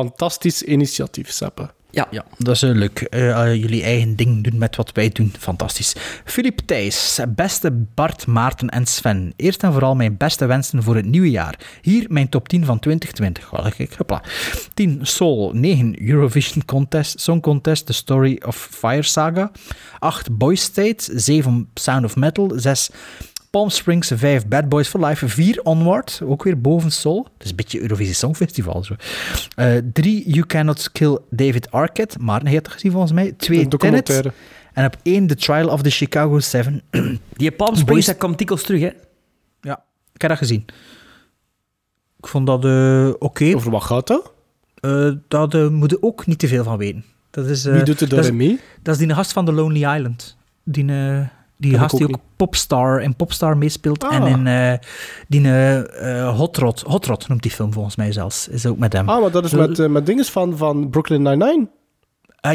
[0.00, 1.70] Fantastisch initiatief, Seppe.
[1.90, 2.06] Ja.
[2.10, 3.00] Ja, dat is leuk.
[3.00, 5.32] Eh, jullie eigen ding doen met wat wij doen.
[5.38, 5.94] Fantastisch.
[6.24, 9.32] Filip Thijs, beste Bart, Maarten en Sven.
[9.36, 11.58] Eerst en vooral mijn beste wensen voor het nieuwe jaar.
[11.82, 13.50] Hier mijn top 10 van 2020.
[13.50, 14.22] Wel, kijk, hopla.
[14.74, 15.52] 10 Soul.
[15.54, 19.50] 9 Eurovision Contest, Song Contest, The Story of Fire Saga.
[19.98, 21.12] 8 Boys State.
[21.14, 22.52] 7 Sound of Metal.
[22.54, 22.90] 6
[23.50, 27.22] Palm Springs 5, Bad Boys for Life 4, Onward, ook weer boven Soul.
[27.22, 28.84] Dat is een beetje Eurovisie Songfestival.
[28.84, 28.94] Zo.
[29.92, 33.32] 3, You Cannot Kill David Arquette, maar heeft het gezien volgens mij.
[33.32, 34.22] 2, Een documentaire.
[34.22, 34.38] Tenet.
[34.72, 36.82] En op 1, The Trial of the Chicago 7.
[37.36, 38.90] Die Palm Boys- Springs, dat komt dikwijls terug, hè?
[39.60, 39.82] ja,
[40.14, 40.64] ik heb dat gezien.
[42.18, 43.54] Ik vond dat eh, oké.
[43.54, 44.32] Over wat gaat dat?
[44.80, 47.04] Eh, daar eh, moet je ook niet te veel van weten.
[47.30, 48.60] Dat is, eh, Wie doet er dat is- daarin mee?
[48.82, 50.36] Dat is die gast van The Lonely Island.
[50.64, 51.20] Die, eh,
[51.60, 54.04] die gast die ook Popstar in Popstar meespeelt.
[54.04, 54.14] Ah.
[54.14, 54.78] En in eh,
[55.28, 56.80] die eh, Hot Rod.
[56.80, 58.48] Hot Rod noemt die film volgens mij zelfs.
[58.48, 59.08] Is ook met hem.
[59.08, 61.68] Ah, maar dat is Zo- met, met dinges van, van Brooklyn Nine-Nine.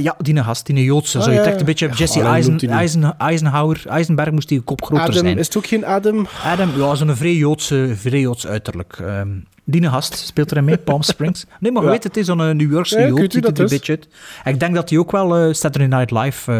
[0.01, 1.17] Ja, die gast, die Joodse.
[1.17, 2.69] Ah, zo, je trekt een beetje op Ja, Jesse Eisen.
[2.69, 3.83] Eisen, Eisenhower.
[3.87, 5.37] Eisenberg moest die kop groter Adam, zijn.
[5.37, 6.27] is het ook geen Adam?
[6.43, 8.97] Adam, ja, zo'n vrij Joodse, vrij Joods uiterlijk.
[9.01, 9.27] Ehm
[9.67, 11.45] die gast speelt erin mee, Palm Springs.
[11.59, 11.89] Nee, maar Ja.
[11.89, 13.35] weet, het is zo'n New Yorkse Ja, Jood.
[14.43, 16.51] En ik denk dat hij ook wel Saturday Night Live...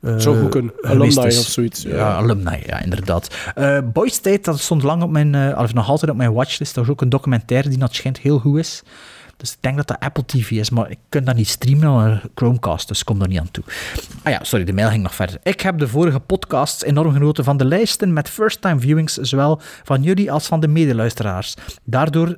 [0.00, 0.72] eh, Zou goed kunnen.
[0.80, 2.14] geweest Alumni of zoiets, Ja, ja.
[2.16, 3.34] alumni, ja, inderdaad.
[3.54, 5.58] Eh Boys State, dat stond lang op mijn...
[5.58, 6.74] of nog altijd op mijn watchlist.
[6.74, 8.82] Dat is ook een documentaire die dat schijnt heel goed is.
[9.38, 11.98] Dus ik denk dat dat Apple TV is, maar ik kan dat niet streamen op
[12.00, 13.64] een Chromecast, dus ik kom er niet aan toe.
[14.22, 15.38] Ah ja, sorry, de mail ging nog verder.
[15.42, 20.02] Ik heb de vorige podcasts enorm genoten van de lijsten met first-time viewings, zowel van
[20.02, 21.54] jullie als van de medeluisteraars.
[21.84, 22.36] Daardoor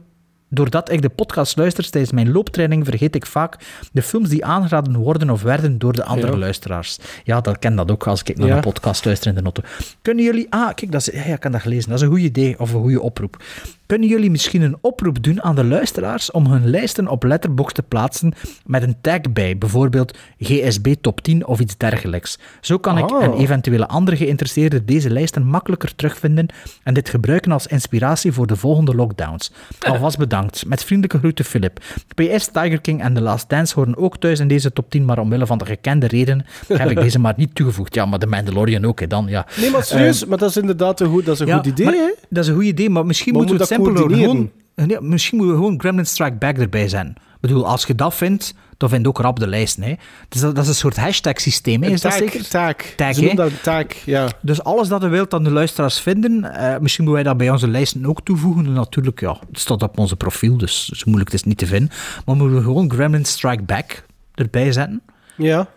[0.53, 3.57] Doordat ik de podcast luister tijdens mijn looptraining, vergeet ik vaak
[3.93, 6.39] de films die aangeraden worden of werden door de andere Ja.
[6.39, 6.99] luisteraars.
[7.25, 8.55] Ja, dat ken dat ook als ik naar Ja.
[8.57, 9.63] een podcast luister in de auto.
[10.03, 10.47] Kunnen jullie...
[10.51, 11.89] Ah, kijk, dat is, ja, ik heb dat gelezen.
[11.91, 13.43] Dat is een goed idee of een goede oproep.
[13.91, 17.83] Kunnen jullie misschien een oproep doen aan de luisteraars om hun lijsten op Letterboxd te
[17.83, 18.33] plaatsen
[18.67, 22.39] met een tag bij, bijvoorbeeld GSB top 10 of iets dergelijks.
[22.61, 23.23] Zo kan ik Oh.
[23.23, 26.47] en eventuele andere geïnteresseerden deze lijsten makkelijker terugvinden
[26.83, 29.53] en dit gebruiken als inspiratie voor de volgende lockdowns.
[29.81, 30.67] Alvast bedankt.
[30.67, 31.81] Met vriendelijke groeten, Philip.
[32.15, 35.19] PS, Tiger King en The Last Dance horen ook thuis in deze top 10, maar
[35.19, 37.95] omwille van de gekende redenen heb ik deze maar niet toegevoegd.
[37.95, 39.27] Ja, maar de Mandalorian ook, hè, dan.
[39.29, 39.47] Ja.
[39.57, 41.87] Nee, maar serieus, maar dat is inderdaad een goed, dat is een Ja, goed idee,
[41.87, 42.13] maar hè?
[42.29, 44.51] Dat is een goed idee, maar misschien Maar moeten we het Gewoon
[44.87, 47.09] nee, misschien moeten we gewoon Gremlin Strike Back erbij zijn.
[47.09, 49.77] Ik bedoel, als je dat vindt, dan vind ook rap de lijst.
[49.77, 49.95] Hè.
[50.29, 52.49] Dus dat, dat is een soort hashtag-systeem, is dat zeker?
[52.49, 52.95] taak.
[52.97, 53.27] Taak, Ze hè?
[53.27, 54.29] noemen dat een taak, ja.
[54.43, 57.51] Dus alles dat je wilt dat de luisteraars vinden, eh, misschien moeten wij dat bij
[57.51, 58.67] onze lijsten ook toevoegen.
[58.67, 61.67] En natuurlijk, ja, het staat op onze profiel, dus zo moeilijk is het niet te
[61.67, 61.91] vinden.
[62.25, 64.05] Maar moeten we gewoon Gremlin Strike Back
[64.35, 65.03] erbij zetten?
[65.37, 65.69] Ja.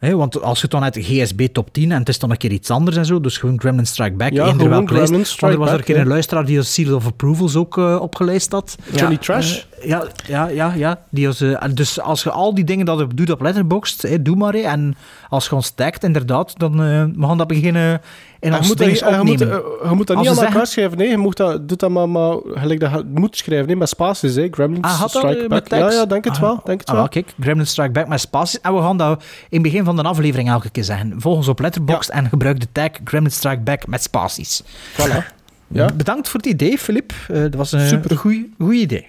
[0.00, 2.36] Want als je het dan uit de GSB top 10 en het is dan een
[2.36, 4.32] keer iets anders en zo, dus gewoon Gremlin Strike Back.
[4.32, 5.06] Ja, eender gewoon welke lijst.
[5.06, 7.78] Gremlin Want Strike er was er een keer een luisteraar die Seal of Approvals ook
[7.78, 8.76] eh, opgelijst had.
[8.94, 9.62] Johnny Ja, Trash?
[9.80, 10.98] Eh, ja, ja, ja, ja.
[11.10, 14.36] Die eh, dus als je al die dingen dat je doet op Letterboxd, hè, doe
[14.36, 14.52] maar.
[14.52, 14.58] hè.
[14.58, 14.96] En
[15.28, 18.00] als je ons tagt, inderdaad, dan eh we gaan dat beginnen
[18.40, 19.62] in Je ons moet, dat, je, moet, opnemen.
[19.88, 20.98] je moet dat Als niet aan elkaar schrijven.
[20.98, 23.66] Nee, je moet dat, doe dat maar, maar gelijk dat moet schrijven.
[23.66, 24.48] Nee, met spaties, hè.
[24.50, 25.68] Gremlins Ah, had dat Strike eh, Back.
[25.68, 26.60] Ja, ja, denk het Ah, wel.
[26.64, 27.02] Denk het ah, wel.
[27.02, 28.60] wel, kijk, Gremlin Strike Back met spaties.
[28.60, 31.14] En we gaan dat in het begin van de aflevering elke keer zeggen.
[31.16, 34.62] Volg ons op Letterboxd en gebruik de tag Gremlin Strike Back met spaties.
[34.92, 35.34] Voilà.
[35.68, 35.90] Ja.
[35.96, 37.12] Bedankt voor het idee, Filip.
[37.28, 38.16] Eh, dat was een Super.
[38.16, 38.36] goed
[38.70, 39.08] idee.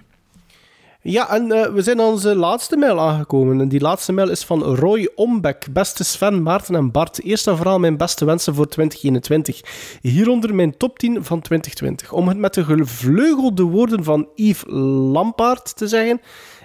[1.10, 3.62] Ja, en eh, we zijn aan onze laatste mail aangekomen.
[3.62, 5.68] En die laatste mail is van Roy Ombek.
[5.72, 7.24] Beste Sven, Maarten en Bart.
[7.24, 9.62] Eerst en vooral mijn beste wensen voor 2021.
[10.02, 12.12] Hieronder mijn top 10 van 2020.
[12.12, 14.64] Om het met de gevleugelde woorden van Yves
[15.12, 16.22] Lampaard te zeggen.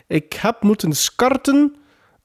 [0.06, 1.74] Ik heb moeten skarten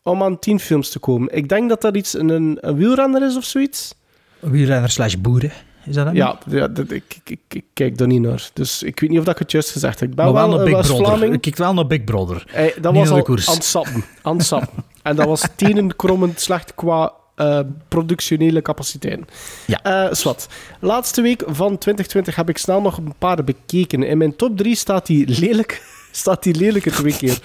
[0.04, 1.36] om aan 10 films te komen.
[1.36, 3.96] Ik denk dat dat iets een, een, wielrenner is of zoiets.
[4.40, 5.52] Wielrenner slash boeren.
[5.88, 6.16] Is dat hem?
[6.16, 8.50] Ja, ja dat, ik, ik, ik, kijk daar niet naar.
[8.54, 10.10] Dus ik weet niet of dat ik het juist gezegd heb.
[10.10, 11.34] Ik ben Maar wel wel, naar eh, Big Brother.
[11.34, 12.44] Ik kijk wel naar Big Brother.
[12.48, 13.50] Hey, dat Niet was al koers.
[13.50, 14.04] aan het sappen.
[14.22, 14.84] Aan het sappen.
[15.02, 19.28] En dat was tenenkrommend slecht qua eh, productionele capaciteiten.
[19.66, 19.82] Ja.
[19.84, 20.48] Eh, zwart.
[20.80, 24.04] Laatste week van 2020 heb ik snel nog een paar bekeken.
[24.04, 25.82] In mijn top 3 staat die lelijk...
[26.18, 27.38] Staat die lelijke twee keer.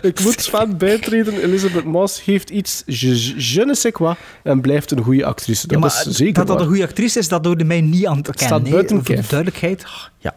[0.00, 1.42] Ik moet Sven bijtreden.
[1.42, 5.60] Elizabeth Moss heeft iets je, je ne sais quoi en blijft een goede actrice.
[5.66, 6.64] Dat Ja, maar is zeker dat dat waar.
[6.64, 8.46] een goede actrice is, dat hoorde mij niet aan te kennen.
[8.46, 8.72] staat nee.
[8.72, 9.84] buiten Voor de duidelijkheid.
[10.18, 10.34] Ja.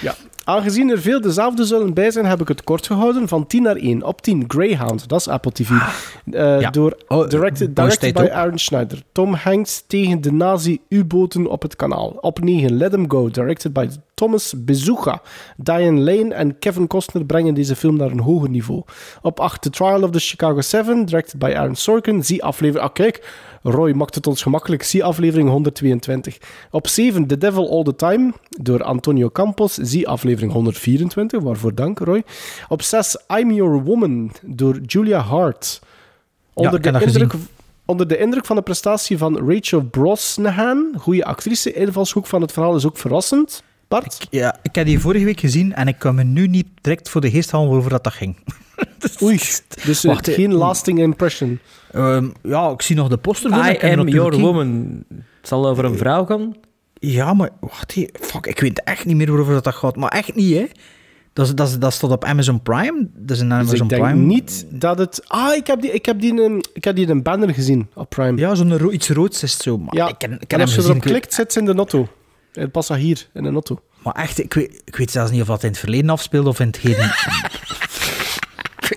[0.00, 0.14] Ja.
[0.44, 3.76] Aangezien er veel dezelfde zullen bij zijn, heb ik het kort gehouden van 10 naar
[3.76, 4.02] 1.
[4.02, 5.70] Op 10 Greyhound, dat is Apple TV.
[5.70, 6.70] Eh, Ja.
[6.70, 8.34] Door, Oh, directed, Boy directed State by.
[8.34, 9.02] Aaron Schneider.
[9.12, 12.08] Tom Hanks tegen de nazi-U-boten op het kanaal.
[12.20, 15.20] Op 9 Let 'em Go, directed by Thomas Bezucha.
[15.56, 18.82] Diane Lane en Kevin Costner brengen deze film naar een hoger niveau.
[19.22, 22.24] Op 8 The Trial of the Chicago 7, directed by Aaron Sorkin.
[22.24, 22.86] Zie aflevering...
[22.88, 23.32] Ah, kijk,
[23.66, 24.82] Roy maakt het ons gemakkelijk.
[24.82, 26.38] Zie aflevering 122.
[26.70, 29.74] Op 7 The Devil All the Time, door Antonio Campos.
[29.74, 32.22] Zie aflevering 124, waarvoor dank, Roy.
[32.68, 35.80] Op 6 I'm Your Woman, door Julia Hart.
[36.52, 37.32] Onder, de indruk,
[37.84, 41.72] onder de indruk van de prestatie van Rachel Brosnahan, goede actrice.
[41.72, 43.62] Invalshoek van het verhaal is ook verrassend.
[44.00, 44.26] Bart?
[44.30, 47.20] ja, ik heb die vorige week gezien en ik kan me nu niet direct voor
[47.20, 48.36] de geest halen waarover dat, dat ging.
[49.22, 49.40] Oei,
[49.84, 51.58] dus eh, Wacht, eh, geen lasting impression.
[51.92, 53.50] Ehm, ja, ik zie nog de poster.
[53.50, 55.04] I Ik am your woman.
[55.40, 56.54] Het zal over een vrouw gaan.
[56.94, 59.96] Ja, maar wacht, fuck, ik weet echt niet meer waarover dat, dat gaat.
[59.96, 60.64] Maar echt niet, hè.
[61.32, 63.08] Dat, is- dat, is- dat staat op Amazon Prime.
[63.16, 64.20] Dat is een Dus Amazon ik denk Prime.
[64.24, 65.22] niet dat het...
[65.26, 67.54] Ah, ik heb die, ik heb die, in, een- ik heb die in een banner
[67.54, 68.38] gezien op Prime.
[68.38, 69.78] Ja, zo'n ro- iets roods is het zo.
[69.78, 71.58] Maar Ja, ik ken, ik en ken hem als je erop ik klikt, zit ze
[71.58, 72.08] in de auto.
[72.54, 73.80] Het passagier, in een auto.
[74.02, 76.60] Maar echt, ik weet, ik weet zelfs niet of dat in het verleden afspeelde of
[76.60, 77.10] in het heden.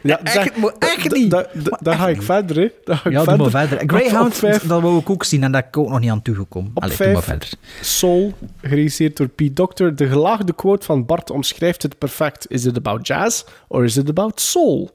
[0.03, 1.31] Ja, echt, maar echt niet.
[1.31, 2.67] Da- da- Daar ga ik verder, hè.
[2.83, 3.51] Daar ga ik Ja, doe verder.
[3.51, 3.77] maar verder.
[3.83, 5.99] Op- op Greyhound, vijf, dat wou ik ook zien en daar ben ik ook nog
[5.99, 6.71] niet aan toegekomen.
[6.73, 7.25] Op Allee, doe maar vijf.
[7.25, 7.59] verder.
[7.81, 9.95] Soul, geregisseerd door Pete Doctor.
[9.95, 12.45] De gelaagde quote van Bart omschrijft het perfect.
[12.49, 14.91] Is it about jazz or is it about soul?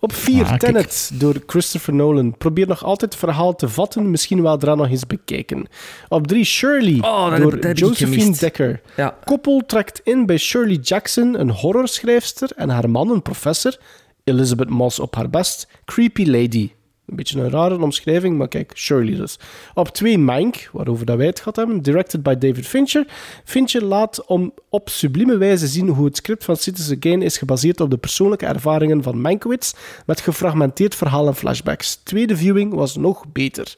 [0.00, 0.54] Op 4, Ah.
[0.56, 2.36] Tenet, door Christopher Nolan.
[2.36, 5.66] Probeer nog altijd het verhaal te vatten, misschien wel daarna nog eens bekijken.
[6.08, 8.36] Op 3, Shirley, Oh, dat door heb- dat Josephine.
[8.36, 8.80] Dekker.
[8.96, 9.18] Ja.
[9.24, 13.76] Koppel trekt in bij Shirley Jackson, een horrorschrijfster, en haar man, een professor.
[14.24, 15.68] Elizabeth Moss op haar best.
[15.84, 16.70] Creepy Lady.
[17.06, 19.38] Een beetje een rare omschrijving, maar kijk, Shirley dus.
[19.74, 23.06] Op 2 Mank, waarover dat wij het gehad hebben, directed by David Fincher.
[23.44, 27.80] Fincher laat om, op sublieme wijze zien hoe het script van Citizen Kane is gebaseerd
[27.80, 29.72] op de persoonlijke ervaringen van Mankiewicz,
[30.06, 31.94] met gefragmenteerd verhaal en flashbacks.
[31.94, 33.76] Tweede viewing was nog beter.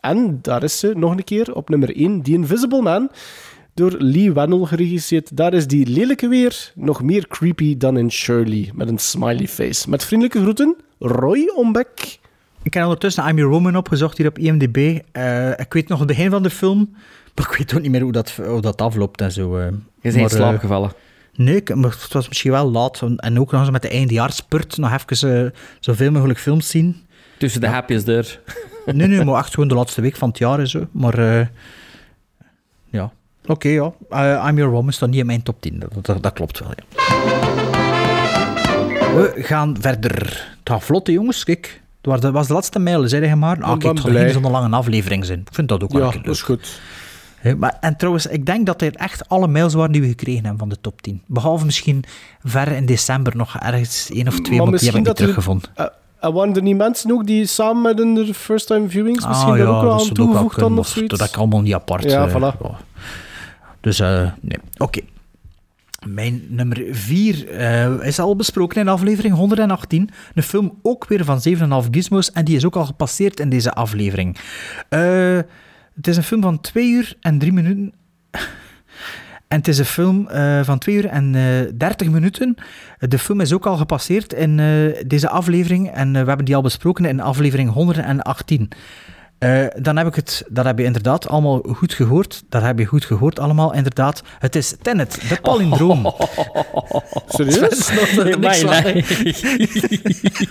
[0.00, 3.10] En daar is ze nog een keer op nummer 1, The Invisible Man,
[3.74, 5.36] door Lee Wannell geregisseerd.
[5.36, 9.90] Daar is die lelijke weer nog meer creepy dan in Shirley, met een smiley face.
[9.90, 12.18] Met vriendelijke groeten, Roy Ombek.
[12.66, 14.98] Ik heb ondertussen I'm Your Woman opgezocht hier op IMDb.
[15.12, 16.96] Eh, ik weet nog het begin van de film,
[17.34, 19.56] maar ik weet ook niet meer hoe dat, hoe dat afloopt en zo.
[19.56, 19.64] eh.
[20.00, 20.92] Je bent in slaap eh, gevallen.
[21.34, 23.02] Nee, maar het was misschien wel laat.
[23.16, 27.06] En ook nog eens met de eindejaarspurt nog even zoveel mogelijk films zien.
[27.38, 28.40] Tussen de haapjes deur.
[28.92, 30.86] Nee, nee, maar echt gewoon de laatste week van het jaar en zo.
[30.90, 31.20] Maar
[32.90, 33.12] ja,
[33.46, 33.92] oké, ja.
[34.48, 35.78] I'm Your Woman staat niet in mijn top 10.
[35.78, 36.84] Dat, dat, dat klopt wel, ja.
[39.14, 40.16] We gaan verder.
[40.58, 41.44] Het gaat vlot, hè, jongens.
[41.44, 43.62] Kijk, was de, was de laatste mail, zei je maar.
[43.62, 45.38] Ah, kijk, het zal zo'n lange aflevering zijn.
[45.40, 46.80] Ik vind dat ook wel Ja, dat is goed.
[47.56, 50.58] Maar, en trouwens, ik denk dat dit echt alle mails waren die we gekregen hebben
[50.58, 51.22] van de top 10.
[51.26, 52.04] Behalve misschien
[52.44, 55.70] ver in december nog ergens één of twee, maar, die heb ik niet er- teruggevonden.
[56.20, 59.52] en waren er niet mensen ook die samen met hun de first time viewings misschien
[59.52, 61.18] Ah, daar ja, ook wel dat aan toegevoegd dan of zoiets?
[61.18, 62.04] Dat ik allemaal niet apart.
[62.04, 62.56] Ja, eh, voilà.
[63.80, 64.58] Dus, nee.
[64.78, 65.00] Oké.
[66.08, 67.50] Mijn nummer 4
[68.02, 70.10] is al besproken in aflevering 118.
[70.34, 71.40] Een film ook weer van
[71.84, 74.36] 7,5 gizmos en die is ook al gepasseerd in deze aflevering.
[74.88, 75.38] Eh,
[75.94, 77.92] het is een film van 2 uur en 3 minuten.
[79.48, 82.54] En het is een film eh, van 2 uur en eh 30 minuten.
[82.98, 86.56] De film is ook al gepasseerd in eh, deze aflevering en eh, we hebben die
[86.56, 88.68] al besproken in aflevering 118.
[89.38, 92.42] Eh, dan heb ik het, dat heb je inderdaad allemaal goed gehoord.
[92.48, 94.22] Dat heb je goed gehoord allemaal, inderdaad.
[94.38, 96.14] Het is Tenet, de palindroom.
[97.28, 97.84] Serieus?
[97.86, 98.58] Sven, niks.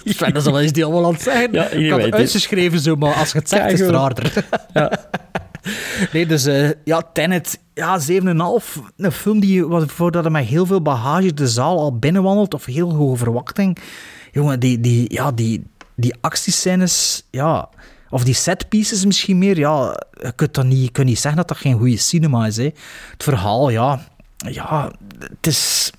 [0.05, 1.51] Sven, dat is wel eens die allemaal aan het zeggen.
[1.51, 3.89] Ja, ik had weet het uitgeschreven zo, maar als je het zegt, Ja, is het
[3.89, 4.33] raarder.
[6.11, 8.07] Nee, dus eh, ja, Tenet, ja, 7,5.
[8.97, 12.93] Een film die, voordat hij met heel veel bagage de zaal al binnenwandelt, of heel
[12.93, 13.77] hoge verwachting.
[14.31, 17.69] Jongen, die, die, ja, die, die actiescènes, ja,
[18.15, 21.47] of die setpieces misschien meer, ja, je kunt, dat niet, je kunt niet zeggen dat
[21.47, 22.57] dat geen goede cinema is.
[22.57, 22.69] Hè.
[23.11, 25.91] Het verhaal, ja, ja, het is...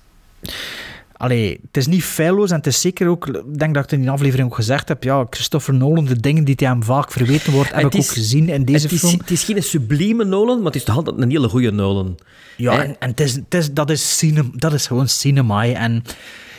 [1.13, 3.91] Allee, het is niet feilloos en het is zeker ook, ik denk dat ik het
[3.91, 7.11] in die aflevering ook gezegd heb, ja, Christopher Nolan, de dingen die hij hem vaak
[7.11, 9.19] verweten wordt, heb ik ook gezien in deze het is, film.
[9.19, 12.17] Het is geen sublieme Nolan, maar het is toch altijd een hele goede Nolan.
[12.55, 15.65] Ja, en, en het is, het is, dat, is cine, dat is gewoon cinema.
[15.65, 16.03] En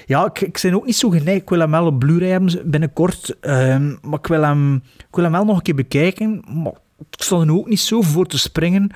[0.09, 1.43] ja, ik, ik ben ook niet zo geneigd.
[1.43, 3.37] Ik wil hem wel op Blu-ray hebben binnenkort.
[3.41, 6.43] ehm, maar ik wil, hem, ik wil hem wel nog een keer bekijken.
[6.63, 8.91] Maar ik sta er ook niet zo voor te springen.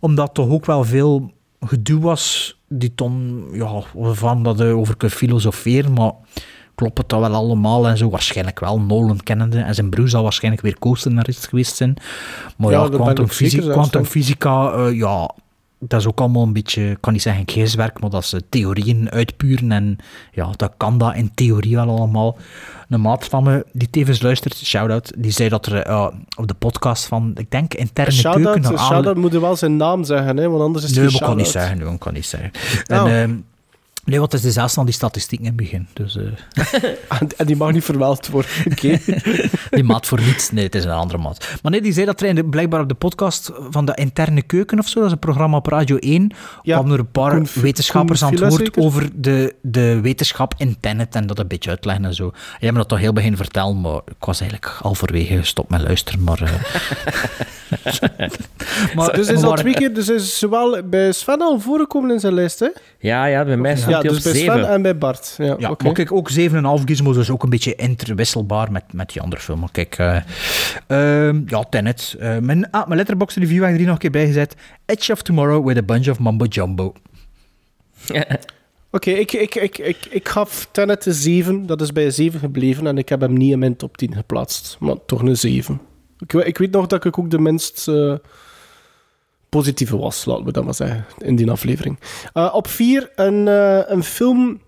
[0.00, 2.56] Omdat toch ook wel veel gedoe was.
[2.68, 5.92] Die ton, ja, van dat je over kunt filosoferen.
[5.92, 6.12] Maar
[6.74, 8.10] klopt het dat wel allemaal en zo?
[8.10, 8.80] Waarschijnlijk wel.
[8.80, 9.58] Nolan kennende.
[9.58, 11.96] En zijn broer zal waarschijnlijk weer co-scenarist geweest zijn.
[12.56, 12.92] Maar Ja, ja, ik
[13.72, 15.30] quantum fysica eh, ja,
[15.88, 19.10] dat is ook allemaal een beetje, ik kan niet zeggen geestwerk, maar dat ze theorieën
[19.10, 19.72] uitpuren.
[19.72, 19.96] En
[20.32, 22.36] ja, dat kan dat in theorie wel allemaal.
[22.88, 26.06] Een maat van me, die tevens luistert, shout-out, die zei dat er eh,
[26.36, 28.42] op de podcast van, ik denk, interne Een keuken...
[28.42, 31.08] shout-out, aanle- shout-out moet je wel zijn naam zeggen, hè, want anders is het Nee,
[31.10, 31.92] geen kan niet zeggen.
[31.92, 32.50] Ik kan niet zeggen.
[32.86, 33.34] En, ehm,
[34.04, 35.86] nee, want het is dezelfde van die statistieken in het begin.
[35.92, 36.22] Dus, eh,
[37.20, 38.50] En, en die mag niet vermeld worden.
[38.72, 38.98] Oké.
[39.70, 40.50] die maat voor niets.
[40.50, 41.48] Nee, het is een andere maat.
[41.62, 44.42] Maar nee, die zei dat er in de, blijkbaar op de podcast van de interne
[44.42, 46.30] keuken of zo, dat is een programma op Radio 1,
[46.62, 48.82] Ja, kwamen er een paar Koen- wetenschappers Koen aan het woord zeker?
[48.82, 52.30] over de, de wetenschap in Tenet en dat een beetje uitleggen en zo.
[52.34, 55.80] Jij hebt me dat toch heel begin vertellen, maar ik was eigenlijk halverwege gestopt met
[55.80, 56.22] luisteren.
[56.22, 56.50] Maar, eh,
[58.96, 62.34] maar dus is al twee keer, dus is zowel bij Sven al voorgekomen in zijn
[62.34, 62.68] lijst, hè?
[62.98, 64.52] Ja, ja, bij mij stond Ja, hij dus op bij 7.
[64.52, 65.34] Sven en bij Bart.
[65.38, 65.84] Ja, Ja, oké.
[65.84, 69.70] maar kijk, ook 7,5 gizmos is ook een beetje interwisselbaar met, met die andere film.
[69.70, 70.16] Kijk, eh,
[70.86, 72.16] ehm, ja, Tenet.
[72.18, 74.54] Eh, mijn, ah, mijn letterbox review heb ik er nog een keer bij gezet.
[74.86, 76.92] Edge of Tomorrow with a bunch of mumbo jumbo.
[78.90, 81.66] Oké, ik, ik, ik, ik, ik gaf Tenet een 7.
[81.66, 84.14] Dat is bij een 7 gebleven en ik heb hem niet in mijn top 10
[84.14, 84.76] geplaatst.
[84.80, 85.80] Maar toch een 7.
[86.18, 88.14] Ik, ik weet nog dat ik ook de minst eh,
[89.52, 91.98] positieve was, laten we dat maar zeggen, in die aflevering.
[92.32, 94.60] Eh, op 4 een, eh, een film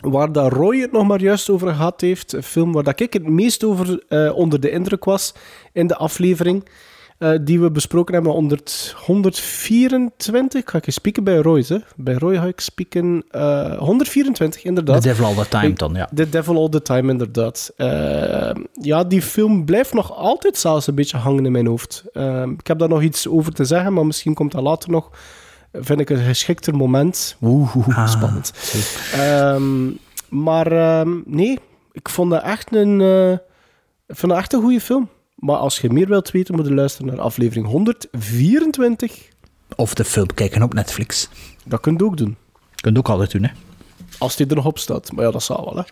[0.00, 2.32] waar dat Roy het nog maar juist over gehad heeft.
[2.32, 5.34] Een film waar dat ik het meest over eh, onder de indruk was
[5.72, 6.68] in de aflevering.
[7.22, 10.62] Eh, die we besproken hebben onder het 124.
[10.70, 11.76] Ga ik eens spieken bij Roy, hè?
[11.96, 13.24] Bij Roy ga ik spieken.
[13.30, 15.02] eh 124, inderdaad.
[15.02, 16.08] The Devil All the Time dan, ja.
[16.14, 17.72] The Devil All the Time, inderdaad.
[17.76, 18.50] Eh,
[18.80, 22.04] ja, die film blijft nog altijd zelfs een beetje hangen in mijn hoofd.
[22.12, 25.10] Eh, ik heb daar nog iets over te zeggen, maar misschien komt dat later nog.
[25.72, 27.36] Vind ik een geschikter moment.
[27.42, 28.52] Oeh, oeh, Ah, spannend.
[29.14, 29.90] Ehm,
[30.28, 31.58] maar ehm, nee,
[31.92, 33.32] ik vond dat echt een, eh,
[34.06, 35.08] ik vond dat echt een goede film.
[35.42, 39.28] Maar als je meer wilt weten, moet je luisteren naar aflevering 124.
[39.76, 41.28] Of de film kijken op Netflix.
[41.64, 42.36] Dat kun je ook doen.
[42.74, 43.50] Kunt ook altijd doen, hè.
[44.18, 45.12] Als die er nog op staat.
[45.12, 45.82] Maar ja, dat zal wel, hè.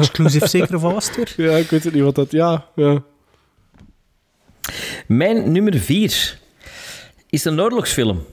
[0.00, 1.50] Exclusief zeker of wat was het weer?
[1.50, 2.30] Ja, ik weet het niet wat dat...
[2.30, 3.02] Ja, ja.
[5.06, 6.38] Mijn nummer 4
[7.30, 8.24] is een oorlogsfilm.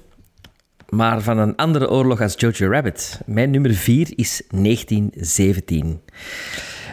[0.89, 3.19] Maar van een andere oorlog als Jojo Rabbit.
[3.25, 6.01] Mijn nummer 4 is 1917.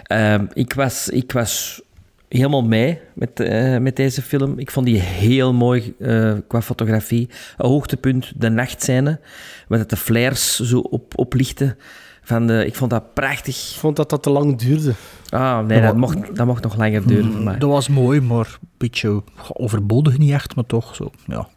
[0.02, 1.82] Ehm, ik, was, ik was
[2.28, 4.58] helemaal mee met, eh, met deze film.
[4.58, 7.28] Ik vond die heel mooi eh, qua fotografie.
[7.56, 9.20] Een hoogtepunt, de nachtscène.
[9.68, 11.76] Waar het de flares zo op, oplichten.
[12.22, 13.70] Van de, ik vond dat prachtig.
[13.72, 14.92] Ik vond dat dat te lang duurde.
[15.28, 17.58] Ah, nee, dat mocht, dat mocht nog langer duren voor mij.
[17.58, 19.22] Dat was mooi, maar een beetje
[19.52, 21.48] overbodig niet echt, maar toch zo, ja.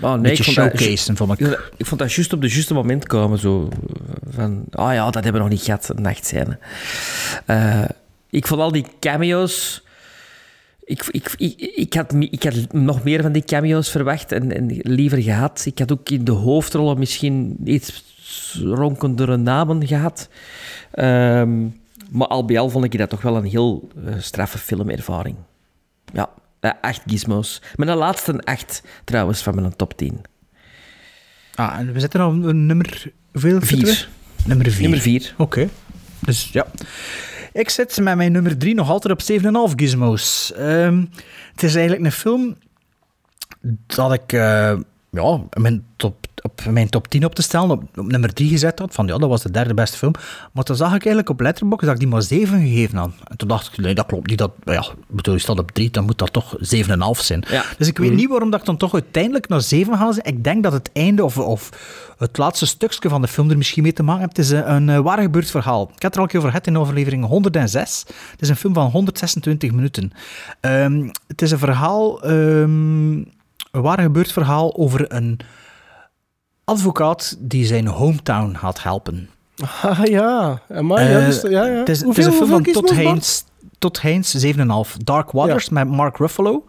[0.00, 1.38] Oh, nee, beetje ik vond dat- showcasen, vond ik.
[1.46, 3.38] Ja, Ik vond dat juist op de juiste moment komen.
[3.38, 3.68] Zo
[4.30, 6.58] van, oh ja, dat hebben we nog niet gehad, een nachtscène.
[7.46, 7.84] Eh,
[8.30, 9.86] ik vond al die cameo's...
[10.88, 14.66] Ik, ik, ik, ik, had, ik had nog meer van die cameo's verwacht en, en
[14.82, 15.62] liever gehad.
[15.64, 18.04] Ik had ook in de hoofdrollen misschien iets
[18.62, 20.28] ronkendere namen gehad.
[20.90, 21.66] Ehm,
[22.10, 25.36] maar al bij al vond ik dat toch wel een heel eh, straffe filmervaring.
[26.12, 27.62] Ja, eh, acht gizmos.
[27.74, 30.20] Mijn laatste acht, trouwens, van mijn top 10.
[31.54, 33.12] Ah, en we zitten een nummer...
[33.32, 34.08] Hoeveel Vier.
[34.46, 34.82] Nummer 4.
[34.82, 35.34] Nummer vier.
[35.36, 35.68] Oké.
[36.20, 36.66] Dus ja.
[37.58, 39.40] Ik zit met mijn nummer 3 nog altijd op
[39.70, 40.52] 7,5 gizmos.
[40.52, 41.04] Ehm,
[41.52, 42.56] het is eigenlijk een film
[43.86, 44.76] dat ik eh,
[45.10, 48.78] ja, mijn top, op mijn top 10 op te stellen op, op nummer 3 gezet
[48.78, 48.94] had.
[48.94, 50.12] Van ja, dat was de derde beste film.
[50.52, 53.10] Maar toen zag ik eigenlijk op Letterboxd dat ik die maar 7 gegeven had.
[53.24, 54.38] En toen dacht ik, nee, dat klopt niet.
[54.38, 56.60] Dat, ja, bedoel, je staat op 3, dan moet dat toch 7,5
[57.12, 57.44] zijn.
[57.48, 57.64] Ja.
[57.78, 60.26] Dus ik weet niet waarom dat ik dan toch uiteindelijk naar 7 ga zijn.
[60.26, 61.70] Ik denk dat het einde of, of
[62.18, 64.36] het laatste stukje van de film er misschien mee te maken heeft.
[64.36, 65.90] Het is een, een eh, waar gebeurd verhaal.
[65.96, 68.04] Ik had er al een keer over gehad in overlevering 106.
[68.30, 70.12] Het is een film van 126 minuten.
[70.60, 73.12] Ehm, het is een verhaal, ehm,
[73.70, 75.40] een waar gebeurd verhaal over een
[76.68, 79.28] advocaat die zijn hometown gaat helpen.
[79.82, 81.78] Ah ja, maar ja, Eh, dus- ja, ja.
[81.78, 82.90] Het is, het Hoeveel- is een film van Todd?
[82.94, 83.44] Haynes,
[83.78, 84.96] Todd Haynes 7,5.
[85.04, 86.64] Dark Waters met Mark Ruffalo.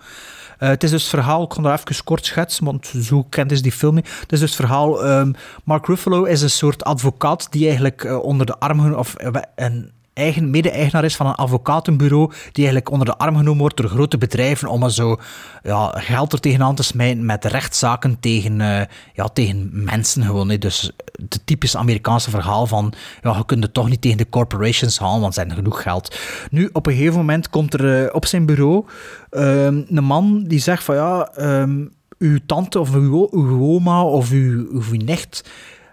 [0.57, 3.51] Eh, het is dus het verhaal, ik kan dat even kort schetsen, want zo kent
[3.51, 4.07] is die film niet.
[4.19, 5.31] Het is dus het verhaal, ehm,
[5.63, 9.15] Mark Ruffalo is een soort advocaat die eigenlijk eh, onder de arm, of
[9.55, 13.89] een eigen mede-eigenaar is van een advocatenbureau, die eigenlijk onder de arm genomen wordt door
[13.89, 15.17] grote bedrijven om er zo
[15.63, 20.47] ja, geld er tegenaan te smijten met rechtszaken tegen, eh, ja, tegen mensen gewoon.
[20.47, 20.91] Dus
[21.21, 25.21] het typisch Amerikaanse verhaal van ja, je kunt het toch niet tegen de corporations halen,
[25.21, 26.19] want ze hebben genoeg geld.
[26.51, 28.85] Nu, op een gegeven moment komt er eh, op zijn bureau
[29.29, 31.85] ehm, een man die zegt van ja, ehm,
[32.17, 33.29] uw tante of uw,
[33.61, 35.49] oma of uw, uw nicht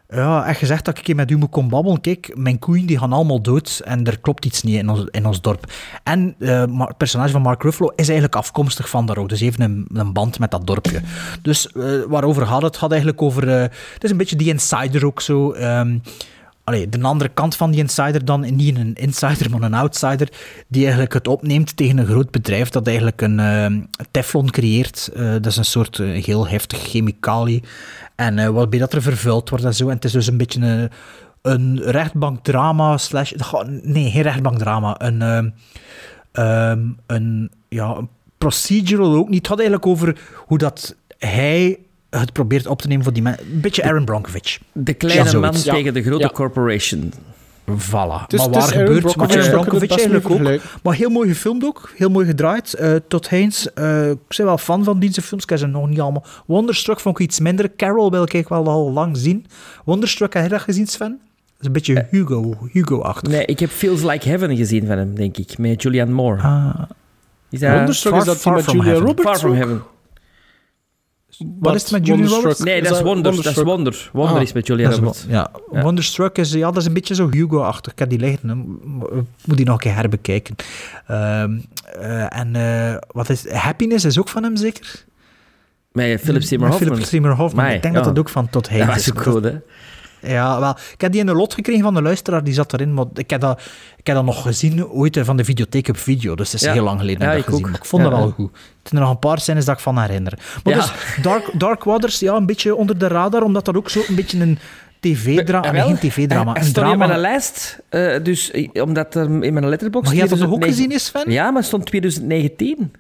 [0.08, 2.00] ja, echt gezegd dat ik keer met u moet komen babbelen.
[2.00, 5.26] Kijk, mijn koeien die gaan allemaal dood en er klopt iets niet in ons, in
[5.26, 5.72] ons dorp.
[6.02, 9.28] En eh, het personage van Mark Ruffalo is eigenlijk afkomstig van daar ook.
[9.28, 11.00] Dus heeft een, een band met dat dorpje.
[11.42, 12.70] Dus eh, waarover gaat het?
[12.70, 13.48] Het gaat eigenlijk over...
[13.48, 13.60] eh,
[13.94, 15.52] het is een beetje die insider ook zo.
[15.52, 15.98] ehm,
[16.66, 20.28] Allee, de andere kant van die insider dan, niet een insider, maar een outsider,
[20.68, 25.10] die eigenlijk het opneemt tegen een groot bedrijf dat eigenlijk een eh, teflon creëert.
[25.14, 27.62] Eh, dat is een soort eh, heel heftige chemicalië.
[28.14, 29.88] En eh, waarbij dat er vervuild wordt en zo.
[29.88, 30.90] En het is dus een beetje een,
[31.43, 33.32] een rechtbankdrama slash...
[33.82, 34.94] Nee, geen rechtbankdrama.
[34.98, 35.52] Een,
[36.32, 38.01] ehm, een, ja,
[38.38, 39.38] procedural ook niet.
[39.38, 41.78] Het gaat eigenlijk over hoe dat hij
[42.20, 43.44] het probeert op te nemen voor die mensen.
[43.52, 44.59] Een beetje Aaron Bronkovich.
[44.72, 46.30] De kleine Ja, man tegen de grote Ja.
[46.34, 47.12] corporation.
[47.70, 48.26] Voilà.
[48.26, 50.60] Dus maar waar Aaron gebeurt Brockovich best eigenlijk ook.
[50.82, 51.90] Maar heel mooi gefilmd ook.
[51.97, 52.74] Heel mooi gedraaid.
[52.74, 55.43] Eh Todd Haynes, eh, ik ben wel fan van deze films.
[55.43, 56.24] Ik heb ze nog niet allemaal.
[56.47, 57.70] Wonderstruck vond ik iets minder.
[57.76, 59.47] Carol wil ik wel al lang zien.
[59.84, 61.09] Wonderstruck, heb je dat gezien, Sven?
[61.10, 63.32] Dat is een beetje Hugo, Hugo-achtig.
[63.32, 65.59] Nee, ik heb Feels Like Heaven gezien van hem, denk ik.
[65.59, 66.43] Met Julianne Moore.
[66.43, 66.82] Ah,
[67.51, 67.72] Is dat...
[67.72, 68.93] Wonderstruck Far- is dat Far met From Julia.
[68.98, 69.56] Roberts Far From ook?
[69.56, 69.82] Heaven.
[71.58, 72.42] Wat is het met Julia Wonderstruck?
[72.42, 72.60] Roberts?
[72.64, 73.42] Nee, dat is Wonder.
[73.42, 74.10] Dat is Wonder.
[74.12, 74.42] Wonder Ah.
[74.42, 75.26] is met Julia Dat is Roberts.
[75.26, 75.50] wel- ja.
[75.72, 75.82] Ja.
[75.82, 77.92] Wonderstruck is, ja, dat is een beetje zo Hugo-achtig.
[77.92, 78.78] Ik heb die liggen,
[79.44, 80.54] moet die nog een keer herbekijken.
[81.06, 81.58] Ehm,
[82.00, 85.04] eh, en eh, wat is Happiness is ook van hem zeker?
[85.92, 86.96] Met Philip Seymour Met Hoffman.
[86.96, 87.64] Philip Seymour Hoffman.
[87.66, 88.00] Ik denk ja.
[88.02, 89.10] dat dat ook van Todd Dat Haynes was is.
[89.12, 89.54] ook goed, hè?
[90.26, 90.70] Ja, wel.
[90.92, 92.94] Ik heb die in de lot gekregen van de luisteraar, die zat erin.
[92.94, 93.60] Maar ik heb dat,
[93.96, 96.34] ik heb dat nog gezien ooit eh, van de videotheek op video.
[96.34, 96.72] Dus het is Ja.
[96.72, 97.70] heel lang geleden dat Ja, ik ik dat gezien.
[97.70, 98.50] Maar ik vond Ja, dat wel goed.
[98.52, 100.38] Het zijn er nog een paar scènes dat ik van herinner.
[100.64, 100.92] Maar dus
[101.22, 104.40] Dark, Dark Waters, ja, een beetje onder de radar, omdat dat ook zo een beetje
[104.40, 104.58] een
[105.00, 105.70] tv-drama...
[105.70, 107.06] Nee, geen tv-drama, een op drama...
[107.06, 110.04] mijn lijst, eh, dus eh, omdat er in mijn letterbox...
[110.06, 111.32] Maar je hebt dat ook 2009 gezien, is Sven?
[111.32, 112.92] Ja, maar het stond 2019.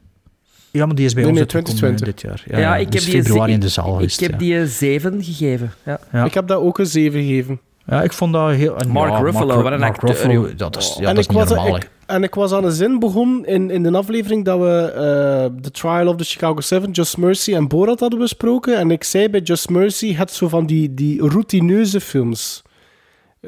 [0.76, 2.06] Ja, maar die is bij Nee, ons nee, uitgekomen 2020.
[2.06, 2.42] dit jaar.
[2.60, 4.20] Ja, Ja, ja, ik die heb die februari in de zaal Ik, geweest.
[4.20, 4.36] heb ja.
[4.36, 5.72] die een 7 gegeven.
[5.84, 6.00] Ja.
[6.12, 6.24] Ja.
[6.24, 7.60] Ik heb dat ook een 7 gegeven.
[7.86, 8.76] Ja, ik vond dat heel...
[8.76, 11.18] en Mark ja, Ruffalo, Ru- wat een Mark acteur, Ruffalo, dat is, ja, en, dat
[11.18, 13.82] is ik niet was, normaal, ik, en ik was aan de zin begonnen in, in
[13.82, 18.00] de aflevering dat we eh The Trial of the Chicago 7, Just Mercy en Borat
[18.00, 18.78] hadden besproken.
[18.78, 22.62] En ik zei bij Just Mercy, het zo van die, die routineuze films.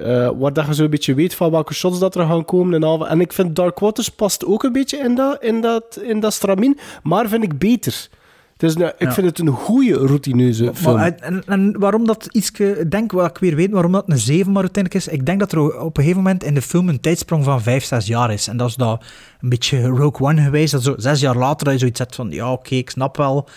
[0.04, 2.74] Eh, waar dat je zo een beetje weet van welke shots dat er gaan komen.
[2.74, 3.08] En, al.
[3.08, 6.32] en ik vind Dark Waters past ook een beetje in dat, in dat, in dat
[6.32, 8.08] stramien, maar vind ik beter.
[8.56, 9.12] Dus nou, ik Ja.
[9.12, 10.96] vind het een goede routineuze film.
[10.96, 12.50] Maar, en, en waarom dat iets,
[12.88, 15.52] denk wat ik weer weet, waarom dat een 7 maar uiteindelijk is, ik denk dat
[15.52, 18.48] er op een gegeven moment in de film een tijdsprong van 5, 6 jaar is.
[18.48, 19.04] En dat is dat
[19.40, 22.30] een beetje Rogue One geweest, dat zo zes jaar later dat je zoiets hebt van,
[22.30, 23.48] ja oké, ik snap wel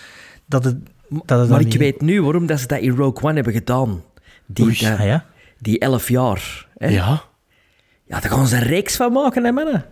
[0.45, 0.75] dat het,
[1.09, 1.77] dat het Maar dan ik niet...
[1.77, 4.01] weet nu waarom dat ze dat in Rogue One hebben gedaan.
[4.45, 5.25] Die, Oei, dat- ah ja?
[5.61, 6.67] Die 11 jaar.
[6.77, 6.87] Hè?
[6.87, 7.21] ja.
[8.05, 9.85] Ja, daar gaan ze een reeks van maken, hè, mannen.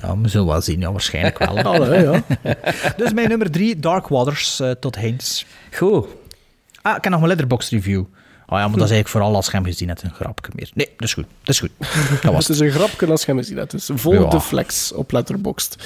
[0.00, 1.58] Ja, we zullen wel zien, ja, waarschijnlijk wel.
[1.74, 2.22] Allee, ja.
[2.96, 5.46] dus mijn nummer 3, Dark Waters, eh, tot Haynes.
[5.72, 6.06] Goed.
[6.82, 8.04] Ah, ik heb nog mijn letterbox review.
[8.46, 10.70] ja, maar dat is eigenlijk vooral als je hem gezien hebt een grapje meer.
[10.74, 11.26] Nee, dat is goed.
[11.42, 11.70] Dat is goed.
[12.22, 13.70] Dat was Het is een grapje als je hem gezien hebt.
[13.70, 14.28] Dus vol Ja.
[14.28, 15.76] de flex op Letterboxd.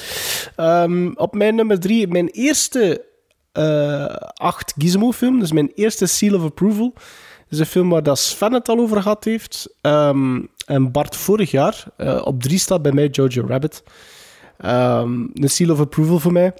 [0.55, 3.05] Ehm, op mijn nummer drie, mijn eerste
[3.51, 5.39] eh, acht Gizmo-film.
[5.39, 6.93] Dus mijn eerste Seal of Approval.
[7.49, 9.69] Is een film waar dat Sven het al over gehad heeft.
[9.81, 11.83] Ehm, en Bart vorig jaar.
[11.97, 13.83] Eh, op drie staat bij mij Jojo Rabbit.
[14.57, 16.53] Ehm een Seal of Approval voor mij.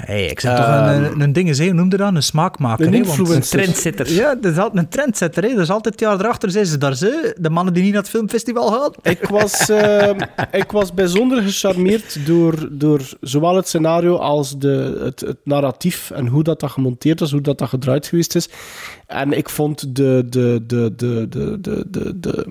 [0.00, 2.14] Hey, ik zeg toch Ehm, een, een, een ding, hoe noemde dat?
[2.14, 2.86] Een smaakmaker.
[2.86, 3.58] Een hè, want- influencer.
[3.58, 4.12] Een trendsetter.
[4.12, 5.42] Ja, dat is altijd een trendsetter.
[5.42, 5.54] Hè.
[5.54, 8.10] Dus altijd het jaar erachter zijn ze daar ze, de mannen die niet naar het
[8.10, 8.92] filmfestival gaan.
[9.02, 10.18] Ik was, ehm,
[10.50, 16.26] ik was bijzonder gecharmeerd door, door zowel het scenario als de, het, het narratief en
[16.26, 18.48] hoe dat, dat gemonteerd is, hoe dat, dat gedraaid geweest is.
[19.06, 22.46] En ik vond de, de, de, de, de, de, de, de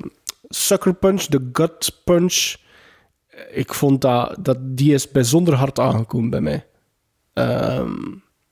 [0.49, 2.55] sucker punch, de gut punch,
[3.51, 6.65] ik vond dat, dat die is bijzonder hard aangekomen bij mij.
[7.35, 8.11] Ehm,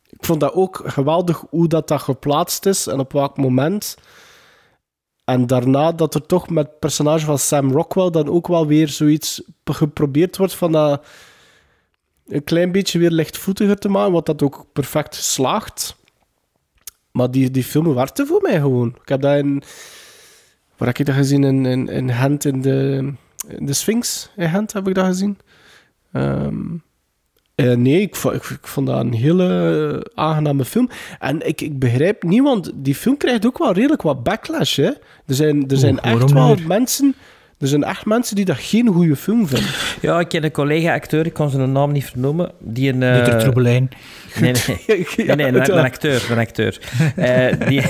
[0.10, 3.98] ik vond dat ook geweldig hoe dat, dat geplaatst is en op welk moment.
[5.26, 8.88] En daarna dat er toch met het personage van Sam Rockwell dan ook wel weer
[8.88, 11.06] zoiets geprobeerd wordt van dat
[12.28, 15.96] een klein beetje weer lichtvoetiger te maken, wat dat ook perfect slaagt.
[17.12, 18.96] Maar die, die film werkte voor mij gewoon.
[19.02, 19.64] Ik heb dat in...
[20.78, 21.44] Waar heb ik dat gezien?
[21.44, 23.14] In, in, in Hand in de,
[23.60, 24.30] de Sphinx.
[24.36, 25.38] In Hand heb ik dat gezien.
[26.12, 26.76] Ehm,
[27.56, 30.90] eh, nee, ik, vo- ik, ik vond dat een hele aangename film.
[31.20, 34.76] En ik, ik begrijp niet, want die film krijgt ook wel redelijk wat backlash.
[34.76, 34.90] Hè?
[35.26, 37.16] Er zijn, er zijn Oeh, echt wel mensen...
[37.64, 39.70] Er zijn echt mensen die dat geen goede film vinden.
[40.02, 43.04] Ja, ik ken een collega-acteur, ik kan zijn naam niet vernoemen, die een...
[43.04, 43.90] eh, Dieter Troebelijn.
[44.42, 44.78] Nee, nee,
[45.18, 46.28] nee, nee, een, een acteur.
[46.32, 46.80] Een acteur.
[47.16, 47.82] Eh, die,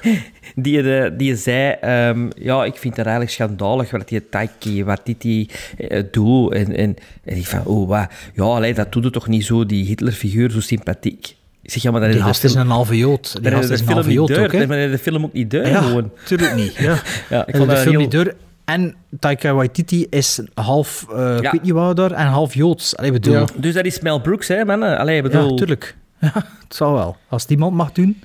[0.64, 5.00] die, eh, die zei, ehm, ja, ik vind het eigenlijk schandalig wat die Taiki, wat
[5.04, 5.48] dit die
[5.78, 6.52] eh, doet.
[6.52, 8.06] En, en, en ik van, oh, wat?
[8.34, 11.36] Ja, allee, dat doet het toch niet zo, die Hitlerfiguur, zo sympathiek.
[11.62, 13.32] Ik zeg, ja, maar dat Die gast is een halve jood.
[13.32, 14.44] Die dat gast is een film halve jood deur.
[14.44, 14.66] ook, hè.
[14.66, 16.10] Dat is de film ook niet deur, Ja, gewoon.
[16.24, 16.74] tuurlijk niet.
[16.76, 16.98] Ja.
[17.30, 18.00] Ja, ik vond de film heel...
[18.00, 18.34] niet door.
[18.72, 21.50] En Taika Waititi is half, ik Ja.
[21.50, 22.96] weet niet wat daar, en half Joods.
[22.96, 23.40] Allee, bedoel, Ja.
[23.40, 24.98] ja, Dus dat is Mel Brooks, hè, mannen?
[24.98, 25.56] Allee, bedoel...
[25.56, 25.94] tuurlijk.
[26.20, 27.16] Ja, het zal wel.
[27.28, 28.22] Als die man mag doen.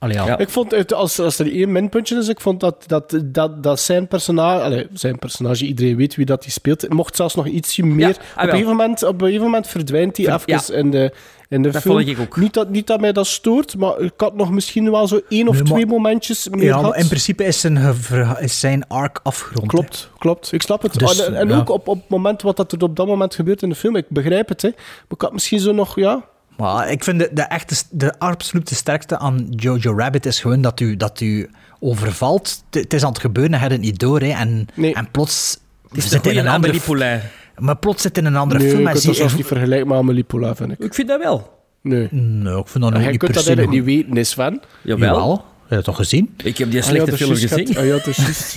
[0.00, 0.26] Allee, ja.
[0.26, 0.38] Ja.
[0.38, 3.80] Ik vond, het, als, als er één minpuntje is, ik vond dat, dat, dat, dat
[3.80, 4.62] zijn personage...
[4.64, 6.80] Allee, zijn personage, iedereen weet wie dat hij speelt.
[6.80, 8.06] Het mocht zelfs nog ietsje meer...
[8.08, 11.12] ah, op, een gegeven moment, op een gegeven moment verdwijnt hij Ver- even in de,
[11.48, 11.94] in de Dat film.
[11.96, 12.36] vond ik ook.
[12.36, 15.48] Niet dat, niet dat mij dat stoort, maar ik had nog misschien wel zo één
[15.48, 17.94] of Nee, maar- twee momentjes meer Ja, maar in principe is zijn,
[18.40, 19.60] is zijn arc afgerond.
[19.72, 19.78] hè.
[19.78, 20.52] Klopt, klopt.
[20.52, 20.98] Ik snap het.
[20.98, 21.56] Dus, en en ja.
[21.58, 23.96] ook op, op het moment wat dat er op dat moment gebeurt in de film,
[23.96, 24.62] ik begrijp het.
[24.62, 24.68] Hè.
[24.68, 26.24] Maar ik had misschien zo nog, ja...
[26.60, 30.80] Maar ik vind de, de, echte, de absolute sterkste aan Jojo Rabbit is gewoon dat
[30.80, 31.50] u, dat u
[31.80, 32.64] overvalt.
[32.70, 34.20] Het- is aan het gebeuren en je hebt het niet door.
[34.20, 34.28] Hè.
[34.30, 34.94] En, Nee.
[34.94, 35.58] en plots
[35.88, 37.20] Het is zit een in een andere.
[37.58, 39.36] Maar plots zit in een andere Nee, film kan zie dat je...
[39.36, 40.78] niet vergelijken met Amélie Poulain, vind ik.
[40.78, 41.58] Ik vind dat wel.
[41.82, 42.08] Nee.
[42.10, 44.60] Nee, ik vind dat nog Jij niet kunt per dat eigenlijk niet weten, is Sven.
[44.82, 45.08] Jawel.
[45.14, 45.32] Jawel.
[45.34, 46.34] Heb je dat toch gezien?
[46.44, 47.76] Ik heb die Ah, slechte ja, film juist, gezien.
[47.76, 48.52] Ah, ja, dat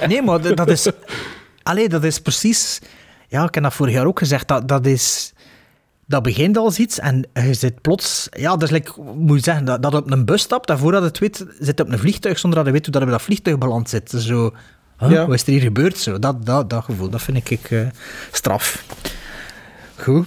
[0.00, 0.06] ja.
[0.08, 0.86] Nee, maar dat dat is...
[1.62, 2.80] Allee, dat is precies...
[3.28, 4.48] Ja, ik heb dat vorig jaar ook gezegd.
[4.48, 5.32] Dat, dat is...
[6.08, 8.28] Dat begint als iets en je zit plots...
[8.30, 11.02] Ja, dat is like, moet je zeggen, dat, dat op een bus stapt en voordat
[11.02, 13.58] het weet, zit op een vliegtuig zonder dat je weet hoe dat op dat vliegtuig
[13.58, 14.10] beland zit.
[14.10, 14.54] Zo...
[14.98, 15.26] Huh, Ja.
[15.26, 15.98] Wat is er hier gebeurd?
[15.98, 17.86] Zo, dat, dat, dat gevoel, dat vind ik eh,
[18.32, 18.84] straf.
[19.96, 20.26] Goed.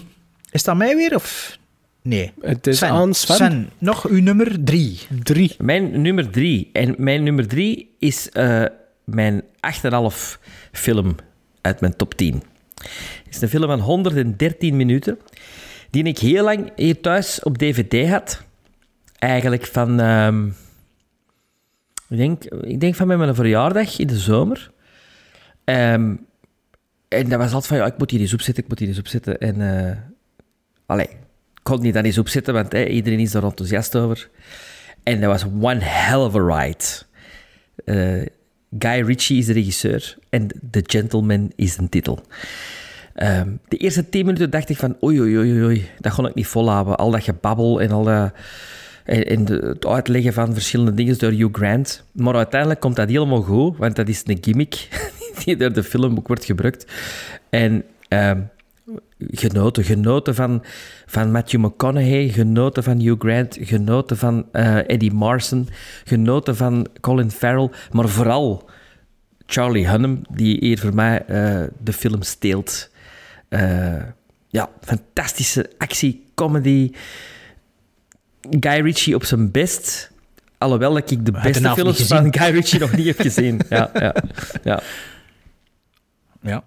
[0.51, 1.57] Is dat mij weer, of...
[2.01, 2.31] Nee.
[2.41, 3.69] Het is Sven, aan Sven.
[3.77, 4.99] nog uw nummer drie.
[5.23, 5.55] Drie.
[5.57, 6.69] Mijn nummer drie.
[6.73, 8.63] En mijn nummer drie is eh,
[9.03, 9.43] mijn
[9.83, 10.39] 8,5
[10.71, 11.15] film
[11.61, 12.43] uit mijn top 10.
[12.75, 15.19] Het is een film van 113 minuten,
[15.89, 18.43] die ik heel lang hier thuis op DVD had.
[19.19, 19.99] Eigenlijk van...
[19.99, 20.47] ehm,
[22.07, 24.71] ik, denk, ik denk van met mijn verjaardag in de zomer.
[25.63, 26.15] Ehm,
[27.07, 28.99] en dat was altijd van, ja, ik moet hier eens opzetten, ik moet hier eens
[28.99, 29.39] opzetten.
[29.39, 29.61] En...
[30.85, 31.17] allee, ik
[31.63, 34.29] kon niet dan eens opzetten, want iedereen is er enthousiast over.
[35.03, 36.85] En dat was one hell of a ride.
[37.85, 38.25] Eh,
[38.79, 42.21] Guy Ritchie is de regisseur en The Gentleman is de titel.
[43.19, 46.33] Ehm, de eerste tien minuten dacht ik van oei, oei, oei, oei, dat kon ik
[46.33, 46.97] niet volhouden.
[46.97, 48.31] Al dat gebabbel en al dat...
[49.03, 52.03] En, de- het uitleggen van verschillende dingen door Hugh Grant.
[52.11, 54.87] Maar uiteindelijk komt dat helemaal goed, want dat is een gimmick
[55.45, 56.91] die door de film ook wordt gebruikt.
[57.49, 58.41] En ehm,
[59.31, 59.83] genoten.
[59.83, 60.63] Genoten van,
[61.05, 65.69] van Matthew McConaughey, genoten van Hugh Grant, genoten van eh, Eddie Marson,
[66.03, 68.69] genoten van Colin Farrell, maar vooral
[69.45, 72.88] Charlie Hunnam, die hier voor mij eh, de film steelt.
[73.49, 74.03] Eh,
[74.47, 76.91] ja, fantastische actie, comedy.
[78.59, 80.11] Guy Ritchie op zijn best.
[80.57, 82.33] Alhoewel dat ik de beste films van?
[82.33, 83.61] Guy Ritchie nog niet heb gezien.
[83.69, 84.15] Ja, ja,
[84.63, 84.81] ja.
[86.41, 86.63] Ja.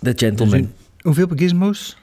[0.00, 0.66] The Gentleman.
[0.66, 0.72] 8,5.
[0.98, 1.96] Hoeveel gizmos?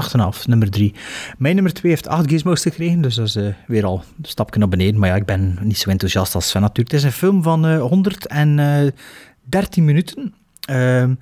[0.00, 0.04] 8,5,
[0.46, 0.94] nummer 3.
[1.38, 4.58] Mijn nummer 2 heeft 8 gizmos gekregen, dus dat is eh, weer al een stapje
[4.58, 5.00] naar beneden.
[5.00, 6.90] Maar ja, ik ben niet zo enthousiast als Sven natuurlijk.
[6.90, 10.34] Het is een film van eh 113 minuten.
[10.60, 11.14] Ehm,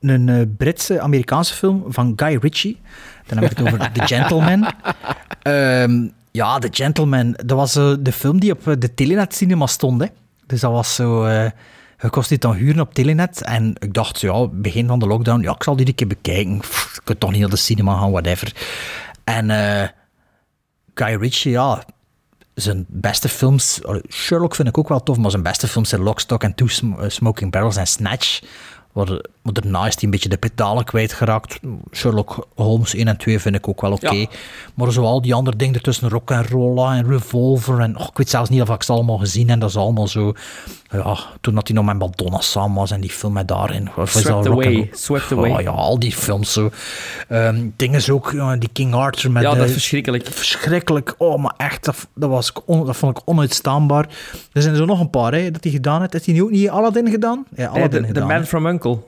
[0.00, 2.80] een eh, Britse, Amerikaanse film van Guy Ritchie.
[3.26, 4.72] Dan heb ik het over The Gentleman.
[5.42, 7.32] Ehm, ja, The Gentleman.
[7.44, 10.00] Dat was eh, de film die op eh, de Telenet Cinema stond.
[10.00, 10.06] Hè.
[10.46, 11.24] Dus dat was zo...
[11.24, 11.50] eh
[12.02, 13.42] je kost dit dan huren op Telenet.
[13.42, 16.58] En ik dacht, ja, begin van de lockdown, ja, ik zal die een keer bekijken.
[16.58, 18.52] Pff, ik kan toch niet naar de cinema gaan, whatever.
[19.24, 19.50] En
[20.94, 21.82] Guy Ritchie, ja,
[22.54, 23.80] zijn beste films...
[24.08, 26.66] Sherlock vind ik ook wel tof, maar zijn beste films zijn Lock, Stock and Two
[26.66, 28.40] Sm- Smoking Barrels en Snatch.
[28.92, 31.60] Waar, maar daarna is hij een beetje de pedalen kwijtgeraakt.
[31.92, 34.14] Sherlock Holmes 1 en 2 vind ik ook wel oké.
[34.14, 34.26] Ja.
[34.74, 37.80] Maar zo al die andere dingen ertussen, Rock and Rolla en Revolver.
[37.80, 39.60] En, oh, ik weet zelfs niet of ik ze allemaal gezien heb.
[39.60, 40.32] Dat is allemaal zo...
[40.90, 43.88] Ja, toen dat hij nog met Madonna samen was en die film met daarin.
[44.04, 44.90] Swept Away?
[44.92, 45.50] Swept Away.
[45.50, 46.70] Oh, ja, al die films zo.
[47.28, 49.42] Ehm dingen zo ook, die King Arthur met...
[49.42, 50.26] Ja, dat is verschrikkelijk.
[50.26, 51.14] verschrikkelijk.
[51.18, 54.08] Oh, maar echt, dat, dat, was, on- dat vond ik onuitstaanbaar.
[54.52, 56.12] Er zijn er zo nog een paar hè, dat hij gedaan heeft.
[56.12, 57.44] Heeft hij nu ook niet Aladdin gedaan?
[57.50, 58.26] Ja, Nee, Aladdin the, the gedaan.
[58.28, 58.46] Man hè.
[58.46, 58.98] from Uncle.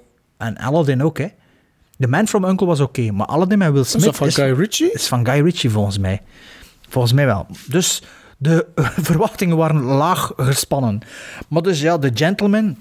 [0.43, 1.27] En Aladdin ook, hè.
[1.99, 4.93] The Man from Uncle was oké, maar Aladdin met Will Smith dat van Guy Ritchie?
[4.93, 6.21] is van Guy Ritchie, volgens mij.
[6.89, 7.47] Volgens mij wel.
[7.67, 8.03] Dus
[8.39, 8.67] de
[9.09, 11.01] verwachtingen waren laag gespannen.
[11.49, 12.77] Maar dus ja, The Gentleman,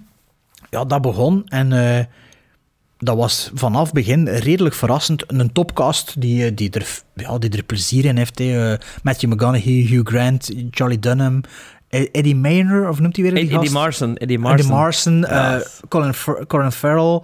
[0.70, 1.74] ja, dat begon en...
[1.74, 2.06] eh,
[2.98, 5.24] dat was vanaf begin redelijk verrassend.
[5.28, 8.40] Een topcast die, eh, die, er, ja, die er plezier in heeft.
[8.40, 8.72] hè.
[8.72, 11.42] Eh, Matthew McConaughey, Hugh Grant, Charlie Dunham,
[12.12, 13.74] Eddie Maynor, of noemt hij weer die Eddie gast?
[13.74, 14.10] Marson.
[14.18, 14.72] Eddie Eddie Marson.
[14.72, 15.56] Marson, eh,
[15.90, 17.22] Colin, Fer- Colin Farrell.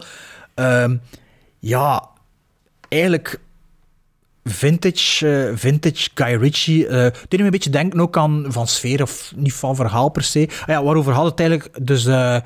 [0.55, 0.95] Ehm,
[1.59, 2.09] ja,
[2.89, 3.39] eigenlijk
[4.43, 6.87] vintage, eh, vintage Guy Ritchie.
[6.87, 10.23] eh deed me een beetje denken ook aan van sfeer of niet van verhaal per
[10.23, 10.47] se.
[10.61, 11.85] Ah ja, waarover had het eigenlijk?
[11.87, 12.37] Dus eh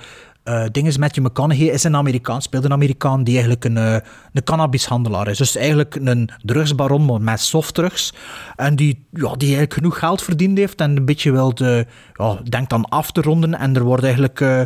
[0.44, 3.94] eh ding is Matthew McConaughey is een Amerikaan, speelt een Amerikaan die eigenlijk een, eh,
[4.34, 5.38] een cannabishandelaar is.
[5.38, 8.14] Dus eigenlijk een drugsbaron, maar met softdrugs.
[8.56, 12.40] En die, ja, die eigenlijk genoeg geld verdiend heeft en een beetje wil de, ja,
[12.50, 13.54] denkt aan af te ronden.
[13.56, 14.42] En er wordt eigenlijk...
[14.42, 14.62] eh,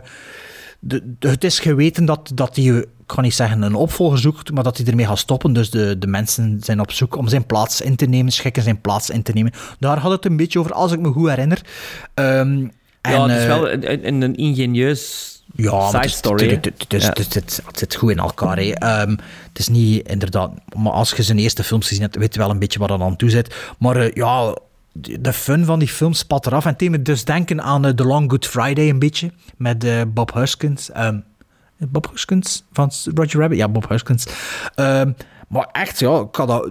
[0.79, 4.51] de, de- het is geweten dat, dat hij, ik kan niet zeggen een opvolger zoekt,
[4.51, 5.53] maar dat hij ermee gaat stoppen.
[5.53, 8.81] Dus de, de mensen zijn op zoek om zijn plaats in te nemen, schikken zijn
[8.81, 9.51] plaats in te nemen.
[9.79, 11.61] Daar had het een beetje over, als ik me goed herinner.
[12.13, 12.67] Ehm, Ja,
[13.01, 16.49] en, het is wel een, een, een ingenieus ja, side het story.
[16.49, 17.07] Het, het, het, is- Ja.
[17.09, 18.57] het, het, het zit goed in elkaar.
[18.57, 18.71] hè.
[18.71, 19.09] Ehm,
[19.49, 20.51] het is niet inderdaad...
[20.77, 23.01] Maar als je zijn eerste films gezien hebt, weet je wel een beetje wat er
[23.01, 23.55] aan toe zit.
[23.79, 24.55] Maar eh, ja,
[24.93, 26.63] de fun van die film spat eraf.
[26.65, 29.31] En het deed dus denken aan eh, The Long Good Friday een beetje.
[29.57, 30.91] Met eh, Bob Huskins.
[30.91, 31.19] Ehm,
[31.77, 33.57] Bob Huskins van Roger Rabbit?
[33.57, 34.25] Ja, Bob Huskins.
[34.75, 35.11] Ehm,
[35.47, 36.69] maar echt, ja, ik had dat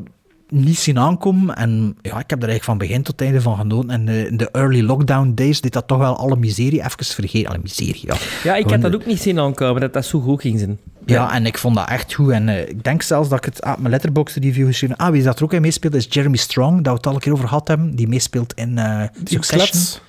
[0.49, 1.57] niet zien aankomen.
[1.57, 3.91] En ja, ik heb er eigenlijk van begin tot einde van genoten.
[3.91, 7.49] En eh, in de early lockdown days deed dat toch wel alle miserie even vergeten.
[7.51, 8.15] Alle miserie, ja.
[8.45, 10.59] Ja, ik Gewoon had dat de- ook niet zien aankomen, dat dat zo goed ging
[10.59, 10.79] zijn.
[11.07, 12.31] ja, en ik vond dat echt goed.
[12.31, 15.23] En eh, ik denk zelfs dat ik het aan mijn letterboxd review geschreven Ah, wie
[15.23, 17.49] dat er ook in meespeelt is Jeremy Strong, dat we het al een keer over
[17.49, 17.97] gehad hebben.
[17.97, 20.03] Die meespeelt in eh Succession.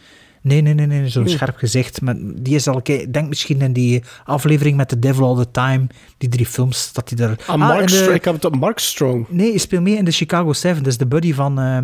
[0.45, 1.33] Nee, nee, nee, nee zo'n Nee.
[1.33, 2.01] scherp gezicht.
[2.01, 2.81] Maar die is al
[3.11, 7.09] denk misschien in die aflevering met The Devil All the Time, die drie films, dat
[7.15, 7.39] hij er...
[7.45, 8.15] Ah, Mark de- Strong.
[8.15, 9.25] Ik heb het op Mark Strong.
[9.29, 10.83] Nee, hij speelt mee in de Chicago 7.
[10.83, 11.59] Dat is de buddy van...
[11.59, 11.77] eh,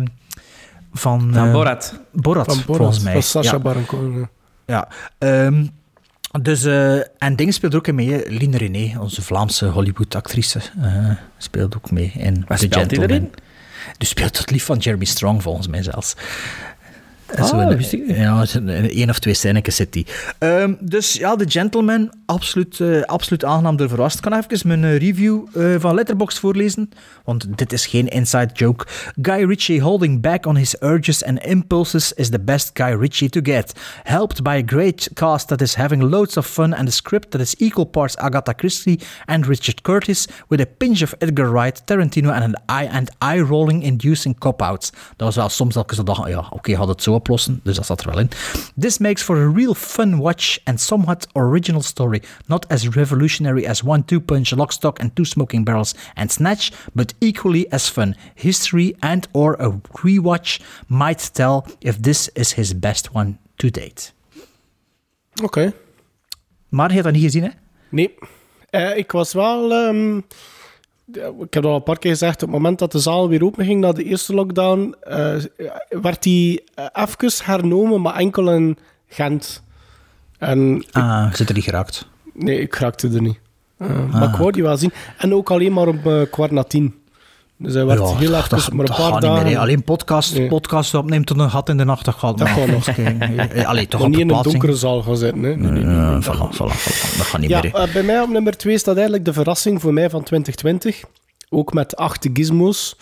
[0.92, 2.00] van, Van eh, Borat.
[2.12, 3.12] Borat, Van Borat, volgens mij.
[3.12, 3.58] Van Sacha ja.
[3.58, 4.30] Baron Cohen.
[4.66, 5.66] Ja, ehm,
[6.42, 8.30] dus, eh, en Ding speelt ook in mee.
[8.30, 13.10] Lien René, onze Vlaamse Hollywood-actrice, eh, speelt ook mee in Wat The speelt die Gentleman.
[13.10, 13.30] erin?
[13.98, 16.14] Dus speelt het lief van Jeremy Strong, volgens mij zelfs.
[17.38, 18.16] Ah, wist ik niet.
[18.16, 18.44] Ja,
[18.88, 20.06] één of twee scènes zit die.
[20.38, 24.16] Ehm, dus ja, The Gentleman, absoluut, eh, absoluut aangenaam door verrast.
[24.16, 26.90] Ik kan even mijn eh, review eh, van Letterboxd voorlezen,
[27.24, 28.86] want dit is geen inside joke.
[29.22, 33.40] Guy Ritchie holding back on his urges and impulses is the best Guy Ritchie to
[33.42, 33.72] get.
[34.02, 37.40] Helped by a great cast that is having loads of fun and a script that
[37.40, 42.30] is equal parts Agatha Christie and Richard Curtis, with a pinch of Edgar Wright, Tarantino
[42.30, 44.90] and an eye and eye-rolling inducing cop-outs.
[45.16, 47.76] Dat was wel soms dat ik zo dacht, ja, oké, had het zo oplossen, dus
[47.76, 48.28] dat zat er wel in.
[48.78, 53.82] This makes for a real fun watch and somewhat original story, not as revolutionary as
[53.82, 58.16] One Two Punch, Lock, Stock and Two Smoking Barrels and Snatch, but equally as fun.
[58.34, 64.12] History and or a rewatch might tell if this is his best one to date.
[65.42, 65.72] Oké.
[66.68, 67.50] Maar je hebt dat niet gezien, hè?
[67.88, 68.14] Nee.
[68.70, 69.72] Eh, ik was wel...
[69.72, 70.20] ehm,
[71.40, 73.64] ik heb al een paar keer gezegd, op het moment dat de zaal weer open
[73.64, 75.34] ging na de eerste lockdown, eh,
[75.88, 78.78] werd die uh, even hernomen, maar enkel in
[79.08, 79.62] Gent.
[80.38, 82.08] En Ah, zit er niet geraakt.
[82.34, 83.40] nee, ik raakte er niet.
[83.76, 84.92] Eh, maar ik wou die wel zien.
[85.18, 86.94] En ook alleen maar op uh, kwart na tien.
[87.62, 89.44] Dus hij werd Ja, heel dat- maar een paar dagen...
[89.46, 89.58] meer.
[89.58, 90.48] Alleen podcast, Nee.
[90.48, 92.86] podcast opneemt tot een gat in de nacht, dat gaat Dat gaat nog.
[92.86, 95.42] even- Allee, toch niet in een donkere zaal gaan zitten.
[95.42, 95.56] Hè.
[95.56, 97.16] Nee, nee, nee, voilà, dat gaat voilà, voilà.
[97.16, 97.74] Dat gaat niet Ja, meer.
[97.74, 101.00] eh, bij mij op nummer 2 staat eigenlijk de verrassing voor mij van 2020.
[101.48, 102.96] Ook met acht gizmos.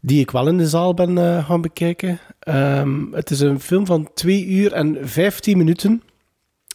[0.00, 2.18] Die ik wel in de zaal ben eh, gaan bekijken.
[2.38, 6.02] Ehm, het is een film van 2 uur en 15 minuten.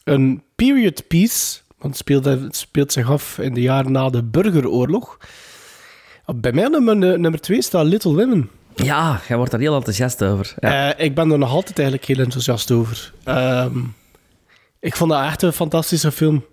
[0.04, 1.60] Een period piece.
[1.78, 5.18] Want het speelt, het speelt zich af in de jaren na de burgeroorlog.
[6.26, 8.50] Bij mij nummer, nummer 2 staat Little Women.
[8.76, 10.54] Ja, jij wordt daar heel enthousiast over.
[10.60, 10.94] Ja.
[10.94, 13.14] Eh, ik ben er nog altijd eigenlijk heel enthousiast over.
[13.24, 13.78] Ehm,
[14.80, 16.46] ik vond dat echt een fantastische film.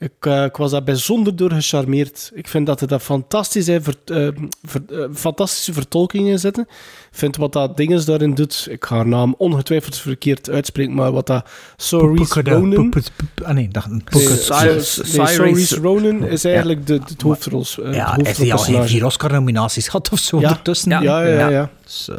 [0.00, 2.30] Ik, eh, ik was daar bijzonder door gecharmeerd.
[2.34, 4.28] Ik vind dat er daar fantastische, ver, eh,
[4.62, 6.62] ver- eh, fantastische vertolkingen zitten.
[7.10, 8.66] Ik vind wat dat dinges daarin doet...
[8.70, 12.70] Ik ga haar naam ongetwijfeld verkeerd uitspreken, maar wat dat Saoirse Ronan...
[14.52, 17.64] Ah nee, nee, Saoirse Ronan is eigenlijk de, de hoofdrol.
[17.84, 18.58] eh, Ja, het heeft hij al
[18.88, 20.48] vier Oscar-nominaties gehad of zo Ja.
[21.02, 21.48] Ja, ja, ja.
[21.48, 21.70] ja.
[22.08, 22.16] Eh,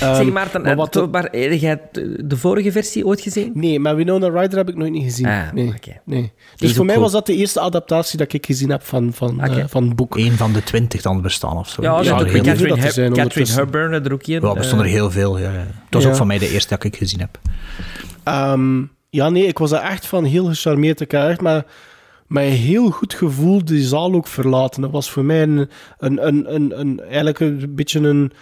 [0.00, 1.80] zeg Ehm, Maarten, maar maar, wat maar, heb jij
[2.24, 3.50] de vorige versie ooit gezien?
[3.54, 5.26] Nee, maar Winona Ryder heb ik nooit niet gezien.
[5.26, 5.74] Ah, nee.
[6.04, 6.32] nee.
[6.56, 7.06] Dus voor mij cool.
[7.06, 10.16] was dat de eerste adaptatie dat ik gezien heb van, van, eh, van het boek.
[10.16, 11.82] Eén van de twintig dan bestaan of zo.
[11.82, 13.52] Ja, Er er met heel veel Catherine, dat er zijn Catherine.
[13.52, 14.40] Hepburn er ook in.
[14.40, 15.38] Ja, er stonden er Eh, heel veel.
[15.38, 15.58] Ja, ja.
[15.58, 16.08] Het was Ja.
[16.08, 17.38] ook van mij de eerste dat ik gezien heb.
[18.24, 21.00] Ehm, ja, nee, ik was er echt van heel gecharmeerd.
[21.00, 21.66] Ik echt met,
[22.26, 24.82] met een heel goed gevoel die zaal ook verlaten.
[24.82, 25.68] Dat was voor mij een,
[25.98, 28.32] een, een, een, een, eigenlijk een beetje een...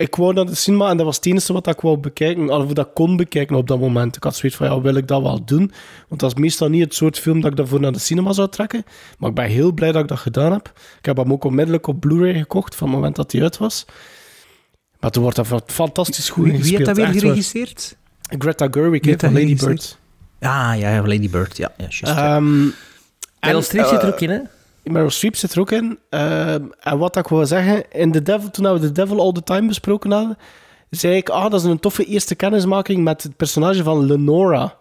[0.00, 2.72] Ik wou naar de cinema en dat was het enige wat ik wou bekijken, of
[2.72, 4.16] dat kon bekijken op dat moment.
[4.16, 5.72] Ik had zoiets van, ja, wil ik dat wel doen?
[6.08, 8.48] Want dat is meestal niet het soort film dat ik daarvoor naar de cinema zou
[8.48, 8.84] trekken.
[9.18, 10.72] Maar ik ben heel blij dat ik dat gedaan heb.
[10.98, 13.84] Ik heb hem ook onmiddellijk op Blu-ray gekocht, van het moment dat hij uit was.
[15.00, 17.22] Maar toen wordt dat fa- fantastisch goed Wie, heeft dat weer echt waar.
[17.22, 17.96] geregisseerd?
[18.38, 19.56] Greta Gerwig, heeft van Lady?
[19.56, 19.98] Bird.
[20.40, 20.48] Ah,
[20.78, 21.56] ja, ja, Lady Bird.
[21.56, 22.00] Ja, ja juist.
[22.00, 22.36] ja.
[22.36, 22.58] Ehm,
[23.40, 24.38] Meryl en, zit er eh, ook in, hè?
[24.90, 25.98] Meryl Streep zit er ook in.
[26.10, 29.42] Ehm, en wat ik wou zeggen, in The Devil, toen we The Devil All The
[29.42, 30.38] Time besproken hadden,
[30.90, 34.76] zei ik, ah, dat is een toffe eerste kennismaking met het personage van Lenora.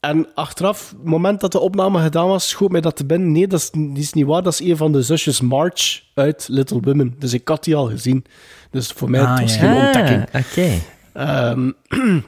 [0.00, 3.32] En achteraf, het moment dat de opname gedaan was, schoot mij dat te binnen.
[3.32, 4.42] Nee, dat is, niet waar.
[4.42, 7.14] Dat is een van de zusjes March uit Little Women.
[7.18, 8.24] Dus ik had die al gezien.
[8.70, 9.60] Dus voor mij Ah, het was ja.
[9.60, 10.26] geen ontdekking.
[10.32, 10.80] Ah, Oké.
[11.12, 11.70] Ehm,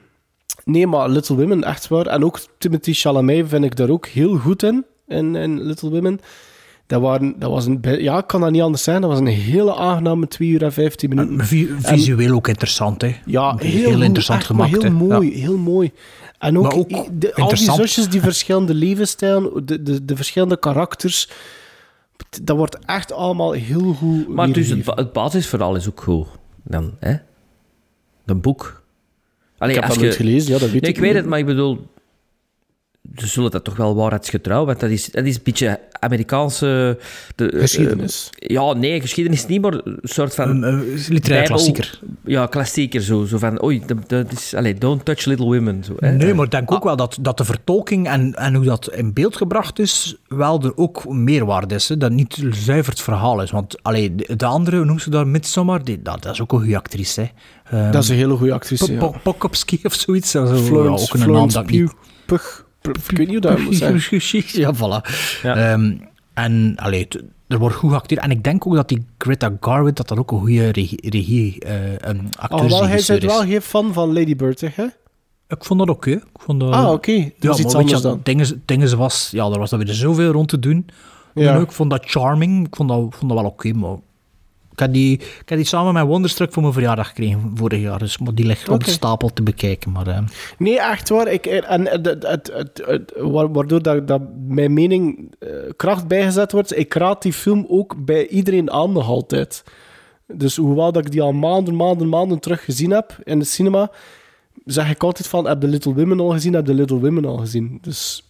[0.74, 2.06] nee, maar Little Women, echt waar.
[2.06, 6.20] En ook Timothy Chalamet vind ik daar ook heel goed in, in, in Little Women.
[6.86, 9.00] Dat, waren, dat was een, ja, ik kan dat niet anders zijn.
[9.00, 11.46] Dat was een hele aangename 2 uur en 15 minuten.
[11.80, 13.16] Visueel ook interessant, hè?
[13.26, 14.82] Ja, heel, interessant echt, gemaakt.
[14.82, 15.36] Heel mooi, Ja.
[15.42, 15.92] heel mooi.
[16.38, 16.88] En ook,
[17.20, 21.30] de, al die zusjes, die verschillende levensstijlen, de, de, de verschillende karakters,
[22.42, 26.26] dat wordt echt allemaal heel goed Maar dus het, het basisverhaal is ook goed.
[26.62, 27.14] Dan, hè?
[28.26, 28.82] Een boek.
[29.58, 31.20] Allee, Ik heb dat nooit je- gelezen, ja, dat weet Nee, ik ik weet niet.
[31.20, 31.86] het, maar ik bedoel...
[33.16, 36.98] Ze zullen dat toch wel waarheidsgetrouw, want dat is, dat is een beetje Amerikaanse...
[37.34, 38.30] De, eh, Geschiedenis.
[38.38, 40.48] eh, ja, nee, geschiedenis niet, maar een soort van...
[40.48, 41.98] Een, een literaire Bijbel- klassieker.
[42.24, 43.24] Ja, klassieker zo.
[43.24, 44.54] Zo van, oei, dat, is...
[44.54, 45.84] Allee, don't touch little women.
[45.84, 46.10] Zo, hè.
[46.12, 49.12] Nee, maar ik denk ook wel dat, dat de vertolking en, en hoe dat in
[49.12, 51.88] beeld gebracht is, wel er ook meerwaarde is.
[51.88, 51.96] Hè?
[51.96, 53.50] Dat niet zuiver het verhaal is.
[53.50, 56.52] Want allee, de, de andere, hoe noemt ze dat, Midsommar, die, dat, dat is ook
[56.52, 57.20] een goede actrice.
[57.20, 57.26] Hè?
[57.78, 58.98] Ehm, Dat is een hele goede actrice, ja.
[58.98, 60.30] Po- Po- Pokopski of zoiets.
[60.30, 61.92] Florence, ja, ook een naam Florence dat ik niet...
[62.26, 62.62] Pugh.
[62.88, 64.42] Ik weet niet hoe dat moet zeggen.
[64.62, 65.10] ja, voilà.
[65.42, 65.72] Ja.
[65.72, 65.96] Ehm,
[66.34, 67.08] en allee,
[67.46, 68.20] er wordt goed geacteerd.
[68.20, 71.60] En ik denk ook dat die Greta Garwood dat dat ook een goede regie, regie
[71.60, 74.84] eh, een Oh, acteursregisseur wel, hij is wel geen fan van Lady Bird, hè?
[75.48, 76.12] Ik vond dat ook, hè.
[76.12, 76.72] Ik vond dat...
[76.72, 77.30] Ah, oké.
[77.38, 78.20] Dat Ja, iets je, anders dan.
[78.22, 79.28] Dingen, dingen was...
[79.30, 80.86] Ja, er was dan weer zoveel rond te doen.
[81.34, 81.56] Ja.
[81.56, 82.66] Ik vond dat charming.
[82.66, 83.96] Ik vond dat, vond dat wel oké, maar...
[84.74, 87.98] Ik heb, die, ik heb die samen met Wonderstruck voor mijn verjaardag gekregen vorig jaar.
[87.98, 89.92] Dus, die ligt op de stapel te bekijken.
[89.92, 90.18] Maar, eh,
[90.58, 91.28] Nee, echt waar.
[91.32, 96.08] Ik, en het, het, het, het- het- wa- waardoor dat, dat mijn mening eh, kracht
[96.08, 99.64] bijgezet wordt, ik raad die film ook bij iedereen aan nog altijd.
[100.26, 103.90] Dus hoewel dat ik die al maanden, maanden, maanden terug gezien heb in de cinema,
[104.64, 107.36] zeg ik altijd van, heb de Little Women al gezien, heb de Little Women al
[107.36, 107.78] gezien.
[107.80, 108.24] Dus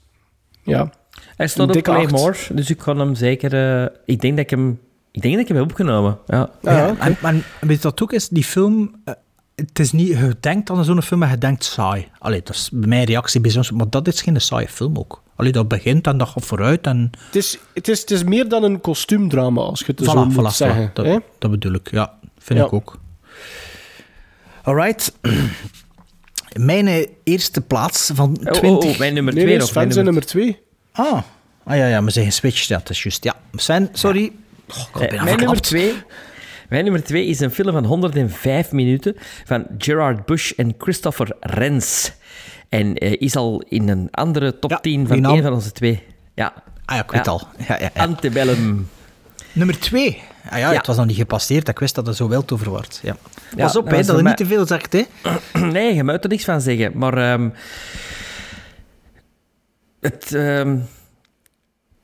[0.63, 0.91] ja.
[1.37, 2.13] Hij staat op dikke Play acht.
[2.13, 3.55] More, dus ik kan hem zeker...
[3.83, 4.81] eh, ik denk dat ik hem...
[5.15, 6.51] Ik denk dat ik hem heb opgenomen, ja.
[6.63, 8.29] En, en weet je wat ook is?
[8.29, 8.95] Die film...
[9.05, 9.15] eh,
[9.55, 10.09] het is niet...
[10.09, 12.09] Je denkt aan zo'n film en je denkt saai.
[12.19, 13.65] Allee, dat is mijn reactie bij zo'n...
[13.77, 15.23] Maar dat is geen saaie film ook.
[15.37, 17.11] Allee, dat begint en dat gaat vooruit en...
[17.27, 20.25] Het is, het, is, het is meer dan een kostuumdrama, als je het Voilà, zo
[20.25, 20.91] moet voilà, zeggen.
[20.91, 20.93] voilà.
[20.93, 21.17] Dat, hè?
[21.39, 22.13] dat bedoel ik, ja.
[22.39, 22.65] Vind Ja.
[22.67, 22.99] ik ook.
[24.63, 25.13] Alright.
[26.59, 28.63] Mijn eh, eerste plaats van Oh, 20...
[28.63, 29.69] oh, oh, mijn nummer Nee, twee nee, nog.
[29.69, 30.55] Sven mijn zijn nummer- nummer
[30.93, 31.07] twee.
[31.07, 31.23] Ah.
[31.65, 32.67] ah, ja, ja, we zijn geswitcht.
[32.67, 33.25] Ja, dat is juist.
[33.25, 34.33] Ja, Sven, sorry.
[34.95, 35.95] Oh, Eh, mijn, nummer twee,
[36.69, 42.13] mijn nummer twee is een film van 105 minuten van Gerard Bush en Christopher Rens.
[42.69, 45.73] En eh, is al in een andere top Ja, 10 die van één van onze
[45.73, 46.03] twee.
[46.35, 46.53] Ja,
[46.85, 47.31] Ah ja, ik weet Ja.
[47.31, 47.49] al.
[47.69, 47.91] Ja.
[47.95, 48.89] Antebellum.
[49.53, 50.23] Nummer twee.
[50.51, 51.69] Ah ja, het was nog niet gepasseerd.
[51.69, 53.01] Ik wist dat het zo wild over wordt.
[53.03, 53.17] Ja.
[53.57, 55.03] Pas op, dat hè, voor niet te veel zegt, hè.
[55.73, 56.93] Nee, je moet er niks van zeggen.
[56.99, 57.49] Maar ehm,
[60.01, 60.77] het, ehm,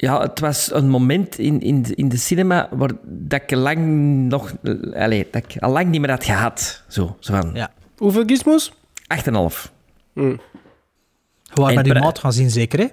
[0.03, 3.79] Ja, het was een moment in, in, de- in de cinema waar dat ik lang
[4.29, 4.53] nog...
[4.95, 6.83] Allee, dat ik al lang niet meer had gehad.
[6.89, 7.51] Zo, zo van...
[7.55, 7.70] Ja.
[7.97, 8.73] Hoeveel gizmos?
[8.73, 8.77] 8,5.
[10.15, 10.39] Je
[11.55, 12.87] waren En met pre- maat gaan zien, zeker, hè?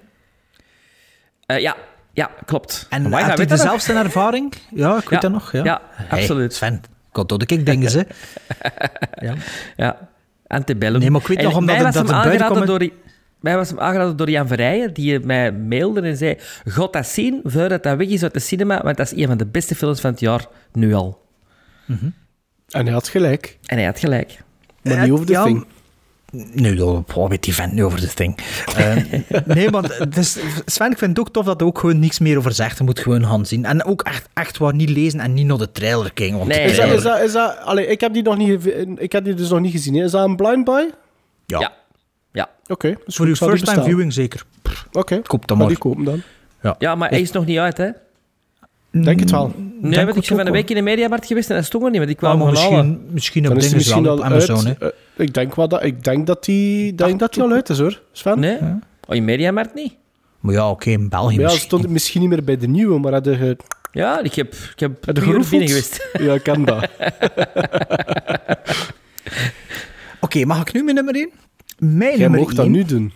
[1.45, 1.75] Eh, ja,
[2.13, 2.85] ja, klopt.
[2.89, 3.57] En Amai, had je nog?
[3.57, 4.53] dezelfde ervaring?
[4.75, 5.19] Ja, ik weet Ja.
[5.19, 5.51] dat nog.
[5.51, 6.53] Ja, Ja, Hey, absoluut.
[6.53, 8.07] Sven, god, dat ik dingen, ze.
[9.27, 9.33] ja.
[9.75, 9.97] Ja,
[10.47, 10.99] Antebellum.
[10.99, 12.89] Nee, maar ik weet En nog omdat het- dat het buiten door...
[13.47, 16.37] Mij was hem aangeraden door Jan Verrijen, die mij mailde en zei...
[16.69, 19.37] God dat zien, voordat dat weg is uit de cinema, want dat is een van
[19.37, 21.21] de beste films van het jaar, nu al.
[22.69, 23.57] En hij had gelijk.
[23.65, 24.43] En hij had gelijk.
[24.81, 25.65] Maar niet over de thing.
[26.53, 28.37] Nu, wat weet die vent nu over de thing?
[28.75, 28.95] Eh,
[29.55, 32.37] nee, het is, Sven, ik vind het ook tof dat er ook gewoon niks meer
[32.37, 32.77] over zegt.
[32.77, 33.65] Je moet gewoon gaan zien.
[33.65, 36.37] En ook echt, echt waar niet lezen en niet naar de trailer kijken.
[36.37, 38.65] Want Nee, Is dat, is dat, is dat, allee, ik heb die nog niet,
[38.97, 39.95] ik heb die dus nog niet gezien.
[39.95, 40.89] Is dat een blind buy?
[41.45, 41.59] ja.
[41.59, 41.85] Ja.
[42.31, 42.49] Ja.
[42.67, 42.95] Oké.
[43.05, 44.43] dus Voor ik uw first time viewing zeker.
[44.91, 45.21] Oké.
[45.21, 45.67] Koop dan maar.
[45.67, 46.21] die kopen dan.
[46.79, 47.89] Ja, maar hij is nog niet uit, hè?
[48.91, 49.53] Denk het wel.
[49.57, 51.83] Nee, Denk want ik ook ben een week in de mediamarkt geweest en dat stond
[51.83, 52.87] er niet, want ik Ah, kwam maar van halen.
[52.89, 54.67] misschien, misschien op misschien wel al op Amazon.
[54.67, 54.79] uit.
[54.79, 54.85] hè.
[54.87, 54.91] Eh,
[55.25, 58.01] ik denk, wel dat, ik denk dat die, denk dat die al uit is, hoor.
[58.11, 58.39] Sven?
[58.39, 58.57] Nee?
[59.07, 59.93] Oh, in mediamarkt niet?
[60.39, 61.65] Maar ja, oké, in België Maar ja, misschien.
[61.67, 63.57] stond het misschien niet meer bij de nieuwe, maar hadden ge...
[63.91, 65.49] Ja, ik heb, ik heb je geroefeld?
[65.49, 66.09] binnen geweest.
[66.27, 66.87] Ja, ik ken dat.
[70.21, 71.29] Oké, mag ik nu mijn nummer 1?
[71.77, 72.71] Mijn Jij mag dat 1.
[72.71, 73.11] nu doen.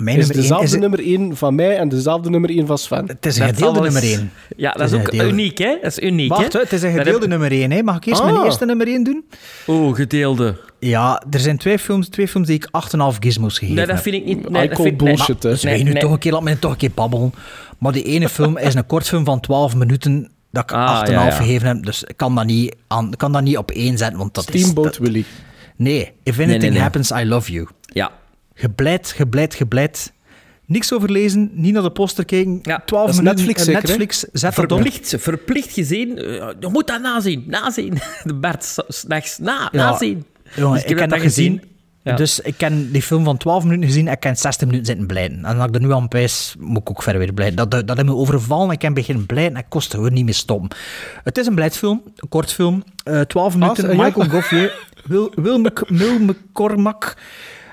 [0.00, 2.78] Mijn is nummer 1 dezelfde is, nummer 1 van mij en dezelfde nummer 1 van
[2.78, 3.06] Sven.
[3.06, 4.30] het is een gedeelde nummer eens- 1.
[4.56, 5.32] Ja, dat is ook gedeelde.
[5.32, 5.76] uniek, hè?
[5.82, 6.60] Dat is uniek, Wacht, hè?
[6.60, 7.70] het is een gedeelde heb- nummer 1.
[7.70, 7.82] Hè.
[7.82, 8.32] Mag ik eerst Ah.
[8.32, 9.24] mijn eerste nummer 1 doen?
[9.68, 10.56] Oeh, gedeelde.
[10.78, 14.04] Ja, er zijn twee films, twee films die ik 8,5 gizmos gegeven Nee, dat heb.
[14.04, 14.46] vind ik niet...
[14.46, 14.94] I Nee, dat nee.
[14.94, 15.54] bullshit, hè.
[15.62, 16.02] Nee, nu nee.
[16.02, 17.32] toch een keer, laat me toch een keer babbelen.
[17.78, 21.24] Maar die ene film is een kortfilm van 12 minuten dat ik Ah, 8,5 ja,
[21.24, 21.30] ja.
[21.30, 21.84] gegeven heb.
[21.84, 24.84] Dus ik kan dat niet, aan, kan dat niet op één zetten, want dat Steamboat
[24.90, 24.96] is...
[24.96, 25.24] dat- Willy.
[25.76, 26.82] nee, If nee, Anything nee.
[26.82, 27.68] Happens, I Love You.
[27.92, 28.10] Ja.
[28.54, 30.12] Gebleid, gebleid, gebleid.
[30.66, 32.58] Niks over lezen, niet naar de poster kijken.
[32.62, 33.88] Ja, 12 dat is minuten Netflix eh, zeker?
[33.88, 34.80] Netflix, zet dat op.
[34.80, 36.18] Verplicht, verplicht gezien.
[36.18, 36.24] eh,
[36.60, 37.44] Je moet dat nazien.
[37.46, 37.98] Nazien.
[38.24, 39.90] De Bart, s- s'nachts na, Ja.
[39.90, 40.24] nazien.
[40.56, 41.62] Jongen, Dus ik, heb dat gezien.
[42.02, 42.16] Ja.
[42.16, 45.06] Dus ik ken die film van 12 minuten gezien en ik ken 60 minuten zitten
[45.06, 45.44] blijten.
[45.44, 47.56] En als ik er nu aan pijs, moet ik ook verder weer blijten.
[47.56, 50.24] Dat, dat, dat heeft me overvallen, ik kan beginnen blijten en ik kost gewoon niet
[50.24, 50.68] meer stoppen.
[51.24, 52.84] Het is een blijtfilm, een kortfilm.
[53.04, 54.02] eh 12 minuten, Ah, ja.
[54.04, 57.16] Michael Goffier, Wil, Wil, Mc- Wil McCormack,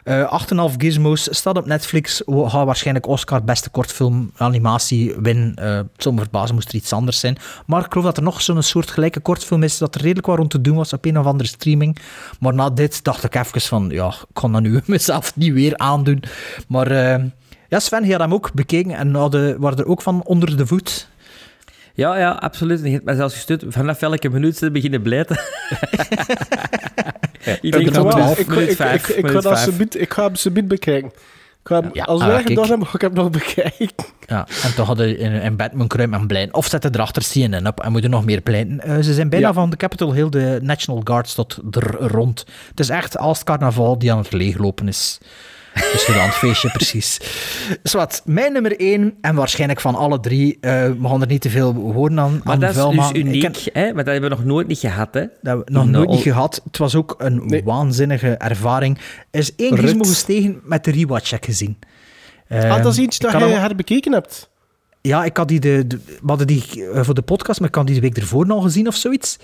[0.07, 5.55] eh 8,5 gizmos, staat op Netflix, gaat waarschijnlijk Oscar beste kortfilm animatie winnen.
[5.55, 7.37] Eh, het me verbazen moest er iets anders zijn.
[7.65, 10.37] Maar ik geloof dat er nog zo'n soort gelijke kortfilm is dat er redelijk wat
[10.37, 11.97] rond te doen was op een of andere streaming.
[12.39, 15.77] Maar na dit dacht ik even van, ja, ik kan dat nu mezelf niet weer
[15.77, 16.23] aandoen.
[16.67, 17.23] Maar eh,
[17.69, 20.67] ja, Sven, je had hem ook bekeken en hadden, waren er ook van onder de
[20.67, 21.09] voet.
[21.93, 22.81] Ja, ja, absoluut.
[22.83, 23.63] Je hebt mij zelfs gestuurd.
[23.67, 25.39] Vanaf welke minuut ze beginnen blijten.
[27.61, 28.93] ik denk Ik, van ik, 12, ik, minuut ik, 5.
[29.09, 29.27] ik, ik,
[30.13, 31.11] ga ik hem bekijken.
[31.63, 32.47] Ga hem- Ja, als ah, wij kijk.
[32.47, 33.89] gedaan hebben, ga ik hem nog bekijken.
[34.25, 36.53] Ja, en toen hadden in, in Batman kruim en blijten.
[36.53, 38.79] Of zetten erachter CNN op en moeten nog meer pleiten.
[38.79, 39.53] Eh, ze zijn bijna Ja.
[39.53, 42.45] van de Capitol Hill, de National Guards, tot er rond.
[42.69, 45.17] Het is echt als het carnaval die aan het leeglopen is.
[45.91, 47.19] Dus gedaan, feestje, precies.
[47.81, 51.41] Dus wat, mijn nummer één, en waarschijnlijk van alle drie, eh, we gaan er niet
[51.41, 53.83] te veel horen aan, Maar aan dat is dus uniek, ken- hè?
[53.83, 55.19] Want dat hebben we nog nooit niet gehad, hè?
[55.21, 56.61] dat hebben we nog nooit niet al- gehad.
[56.63, 57.63] Het was ook een Nee.
[57.63, 58.97] waanzinnige ervaring.
[59.31, 61.77] Er is één gizmo gestegen met de rewatch heb ik gezien.
[62.49, 64.49] ah, dat is Ehm, iets ik dat jij hem- herbekeken hebt.
[65.01, 67.75] Ja, ik had die de, de- we hadden die eh, voor de podcast, maar ik
[67.75, 69.37] had die de week ervoor nog gezien of zoiets.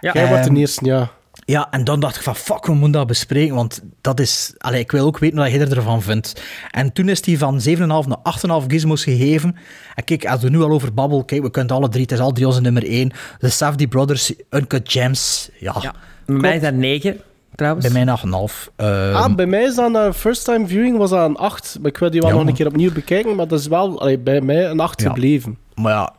[0.00, 0.12] Ja.
[0.12, 1.10] Jij wordt Ehm, de eerste, ja.
[1.32, 4.54] Ja, en dan dacht ik van, fuck, we moeten dat bespreken, want dat is...
[4.58, 6.42] Allee, ik wil ook weten wat jij ervan vindt.
[6.70, 8.18] En toen is die van 7,5 naar
[8.62, 9.56] 8,5 gizmos gegeven.
[9.94, 12.18] En kijk, als we nu al over babbel, kijk, we kunnen alle drie, het is
[12.18, 13.10] al drie onze nummer 1.
[13.38, 15.94] De Safdie Brothers, Uncut Gems, ja, Ja.
[16.26, 17.20] Bij mij is dat 9,
[17.54, 17.92] trouwens.
[17.92, 18.70] bij mij 8,5.
[18.76, 21.76] Ehm, ah, bij mij is dat een first time viewing was dat een 8.
[21.80, 24.00] Maar ik wil die wel Ja, nog een keer opnieuw bekijken, maar dat is wel
[24.00, 25.08] allee, bij mij een 8 Ja.
[25.08, 25.58] gebleven.
[25.74, 26.12] Maar ja,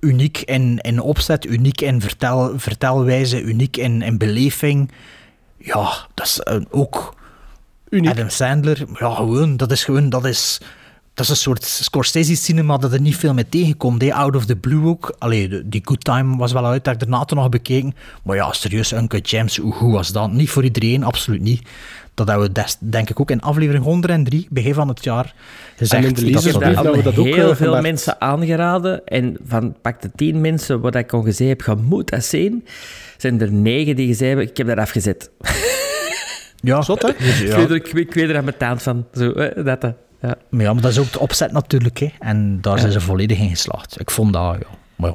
[0.00, 4.90] uniek in, in opzet, uniek in vertel, vertelwijze, uniek in, in beleving.
[5.58, 7.14] Ja, dat is eh, ook...
[7.88, 8.10] Uniek.
[8.10, 10.60] Adam Sandler, ja, gewoon, dat is gewoon, dat is,
[11.16, 14.02] dat is een soort Scorsese-cinema dat er niet veel mee tegenkomt.
[14.02, 14.14] hè.
[14.14, 15.14] Out of the Blue ook.
[15.18, 17.94] Allee, de- die Good Time was wel uit, dat ik daarna toen nog bekeken.
[18.24, 20.32] Maar ja, serieus, Uncut Gems, hoe goed was dat?
[20.32, 21.68] Niet voor iedereen, absoluut niet.
[22.14, 25.34] Dat hebben we des- denk ik ook in aflevering 103, begin van het jaar,
[25.76, 26.02] gezegd.
[26.02, 27.56] En in de dat lezers- dat- brief dat dat we hebben dat ook, heel eh,
[27.56, 27.82] veel gemerkt.
[27.82, 29.06] mensen aangeraden.
[29.06, 32.64] En van pak de 10 mensen waar ik al gezegd heb, je moet dat zien,
[33.16, 35.30] zijn er 9 die gezegd hebben, ik heb dat afgezet.
[36.56, 37.08] ja, Zot, hè?
[37.08, 37.14] Ja.
[37.56, 39.06] Ik, weet er, ik, weet- er aan mijn taand van.
[39.14, 39.90] Zo, dat, eh,
[40.26, 40.36] ja.
[40.48, 41.98] Maar ja, maar dat is ook de opzet natuurlijk.
[41.98, 42.12] Hè.
[42.18, 44.00] En daar zijn ze volledig in geslaagd.
[44.00, 44.66] Ik vond dat, ja.
[44.96, 45.12] Maar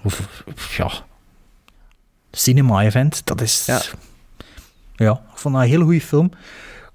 [0.78, 0.92] ja.
[2.32, 3.66] Cinema event, dat is.
[3.66, 3.82] Ja.
[4.96, 5.12] Ja.
[5.12, 6.32] ik vond dat een hele goede film.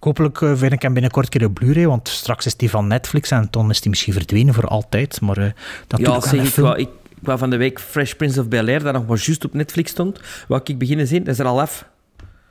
[0.00, 2.86] Hopelijk eh, vind ik hem binnenkort een keer op Blu-ray, want straks is die van
[2.86, 5.20] Netflix en dan is die misschien verdwenen voor altijd.
[5.20, 5.50] Maar eh
[5.86, 6.72] dat Ja, doet ik film.
[6.74, 6.78] ik,
[7.08, 9.90] ik wou van de week Fresh Prince of Bel-Air, dat nog maar juist op Netflix
[9.90, 10.20] stond.
[10.48, 11.86] Wou ik beginnen zien, dat is er al af.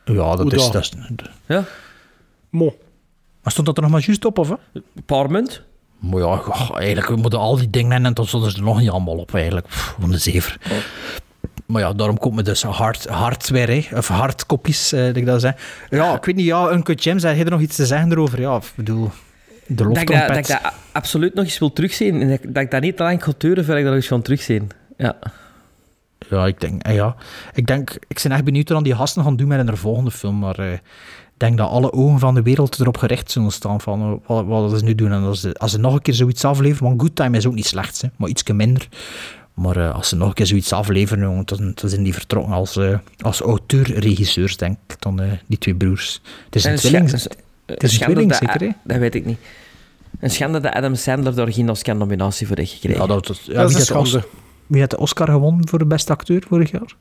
[0.05, 0.71] Ja, dat Hoe is...
[0.71, 0.91] Dat is
[1.45, 1.63] Ja,
[2.49, 2.75] Mo.
[3.45, 4.49] Maar stond dat er nog maar juist op, of?
[4.49, 4.55] Hè?
[4.73, 5.61] een paar munt.
[5.99, 8.79] Maar ja, goh, eigenlijk we moeten al die dingen en dan zullen ze er nog
[8.79, 9.67] niet allemaal op, eigenlijk.
[9.67, 10.57] Pff, Van de zever.
[11.65, 13.97] Maar ja, daarom komt me dus hard, hardware, hè.
[13.97, 15.85] of hardkopies, eh, dat ik dat zeg.
[15.89, 18.41] Ja, ik weet niet, ja, Uncle James, heb je er nog iets te zeggen erover?
[18.41, 19.11] Ja, ik bedoel,
[19.67, 22.21] de Dat ik, dat, dat ik dat absoluut nog eens wil terugzien.
[22.21, 24.11] En dat, dat ik dat niet te lang ga duren voordat ik dat nog eens
[24.11, 24.69] ga terugzien.
[24.97, 25.15] Ja.
[26.29, 27.15] Ja, ik denk, eh, ja.
[27.53, 30.39] Ik denk, ik ben echt benieuwd wat die gasten gaan doen met een volgende film,
[30.39, 30.77] maar eh,
[31.37, 34.79] denk dat alle ogen van de wereld erop gericht zullen staan van eh, wat, wat
[34.79, 35.11] ze nu doen.
[35.11, 37.53] En als ze, als ze nog een keer zoiets afleveren, want Good Time is ook
[37.53, 38.87] niet slecht, hè, maar ietsje minder.
[39.53, 42.77] Maar eh, als ze nog een keer zoiets afleveren, dan, dan zijn die vertrokken als,
[42.77, 46.21] eh, als auteur-regisseurs, denk ik, dan eh, die twee broers.
[46.45, 47.29] Het is een En tweeling, scha-
[47.65, 48.73] het is een schande tweeling dat- zeker, hè?
[48.83, 49.37] Dat weet ik niet.
[50.19, 53.01] Een schande dat Adam Sandler daar geen Oscar-nominatie voor heeft gekregen.
[53.01, 54.27] Ja, dat, dat, ja, Dat is wie, een schande.
[54.67, 56.95] wie had de Oscar gewonnen voor de beste acteur vorig jaar?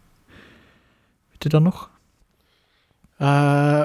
[1.30, 1.90] Weet je dat nog?
[3.16, 3.28] Eh,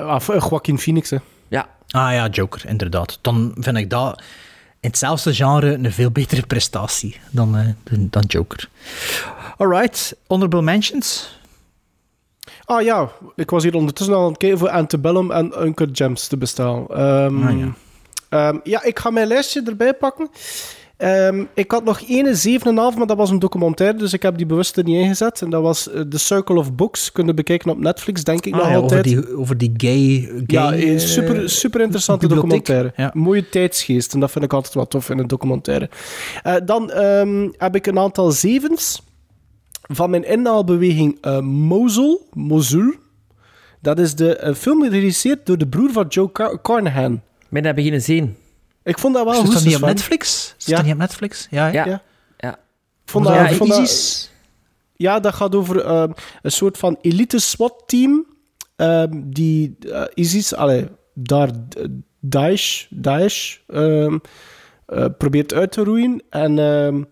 [0.07, 1.17] ah, eh, Joaquin Phoenix, hè.
[1.47, 3.19] Ja, Ah ja, Joker, inderdaad.
[3.21, 4.21] Dan vind ik dat
[4.79, 8.69] in hetzelfde genre een veel betere prestatie dan, eh, dan, dan Joker.
[9.57, 11.37] Alright, honorable mentions.
[12.65, 16.27] Ah ja, ik was hier ondertussen al aan het kijken voor Antebellum en Uncut Gems
[16.27, 16.87] te bestellen.
[16.87, 17.73] Ehm, Ah, ja.
[18.29, 20.29] ehm, ja, ik ga mijn lijstje erbij pakken.
[20.99, 24.45] Ehm, ik had nog één 7,5, maar dat was een documentaire, dus ik heb die
[24.45, 25.41] bewust er niet ingezet.
[25.41, 27.11] En dat was eh, The Circle of Books.
[27.11, 29.03] Kunnen bekijken op Netflix, denk ik Ah, nog ja, over, altijd.
[29.03, 30.31] die, over die gay...
[30.47, 32.65] ja, gay een eh, super, super interessante bibliotheek.
[32.65, 32.93] documentaire.
[32.95, 33.11] Ja.
[33.21, 35.89] Mooie tijdsgeest, en dat vind ik altijd wel tof in een documentaire.
[36.43, 39.01] Eh, dan ehm, heb ik een aantal zevens
[39.81, 42.27] van mijn inhaalbeweging eh Mosul.
[42.33, 42.93] Mosul.
[43.81, 47.21] Dat is de film geregisseerd door de broer van Joe Car- Carnahan.
[47.49, 48.35] ben dat beginnen zien.
[48.83, 49.53] Ik vond dat wel Is goed.
[49.53, 49.81] dat niet op.
[49.81, 50.55] Netflix?
[50.57, 50.75] Is Ja.
[50.75, 51.47] dat niet op Netflix?
[51.49, 51.67] Ja?
[51.67, 51.85] Ja.
[51.85, 52.01] Ja.
[52.37, 52.51] Ja.
[53.03, 54.31] Ik vond Ja, dat, ik ik vond dat- ISIS.
[54.95, 58.25] ja, dat gaat over ehm, een soort van elite SWAT-team
[58.75, 61.49] ehm, die eh, ISIS, allee, daar
[62.19, 64.17] Daesh, Daesh ehm,
[64.85, 66.21] eh, probeert uit te roeien.
[66.29, 67.03] En, ehm,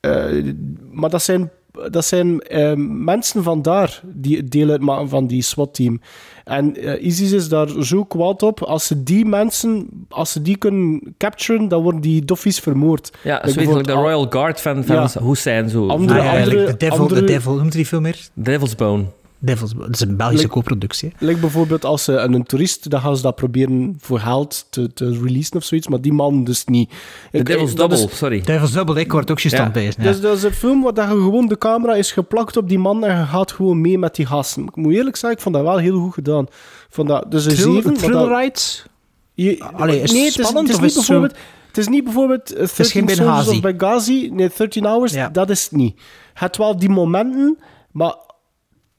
[0.00, 0.52] eh,
[0.90, 1.50] maar dat zijn,
[1.90, 6.00] dat zijn ehm, mensen van daar die deel uitmaken van die SWAT-team.
[6.48, 8.62] En eh, ISIS is daar zo kwaad op.
[8.62, 13.10] Als ze die mensen, als ze die kunnen capturen, dan worden die doffies vermoord.
[13.22, 15.08] Ja, Like zoiets like de Royal Guard van, van Ja.
[15.22, 15.68] Hussein.
[15.68, 15.86] Zo.
[15.88, 18.18] Andere- Ah, ja, andere- like The Devil, andere- The Devil, hoe noemt die film meer?
[18.34, 19.04] Devil's Bone.
[19.40, 21.12] Devils, dat is een Belgische Like- co-productie.
[21.18, 25.10] Like bijvoorbeeld als ze een toerist, dan gaan ze dat proberen voor geld te, te
[25.22, 26.92] releasen of zoiets, maar die man dus niet.
[27.32, 28.40] Ik- Devil's dat Double, is- sorry.
[28.40, 29.80] Devil's Double, ik word ook juist Ja.
[29.80, 30.22] het Dus ja.
[30.22, 33.04] dat is een film waar dat je gewoon de camera is geplakt op die man
[33.04, 34.62] en je gaat gewoon mee met die gasten.
[34.64, 36.46] Ik moet eerlijk zeggen, ik vond dat wel heel goed gedaan.
[36.90, 38.86] Vond dat, dus een Thrill- zeven, maar Thriller dat- Rides?
[39.34, 41.40] je- Allee, is nee, het het is, spannend het is niet is het zo- bijvoorbeeld...
[41.68, 43.50] Het is niet bijvoorbeeld uh, 13 geen Soldiers Benghazi.
[43.56, 45.28] of Benghazi, nee, 13 Hours, Ja.
[45.28, 45.94] dat is het niet.
[45.96, 47.58] Je hebt wel die momenten,
[47.92, 48.14] maar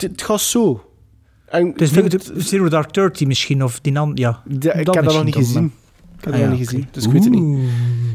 [0.02, 0.84] het, het gaat zo.
[1.46, 4.42] En Het nu vind de Zero Dark Thirty misschien, of die dan, ja.
[4.60, 5.62] Ja, ik Dat heb dat nog niet misschien gezien.
[5.62, 5.72] dan,
[6.18, 7.70] Ik heb Ah, dat ja, nog niet gezien, dus ik weet het niet.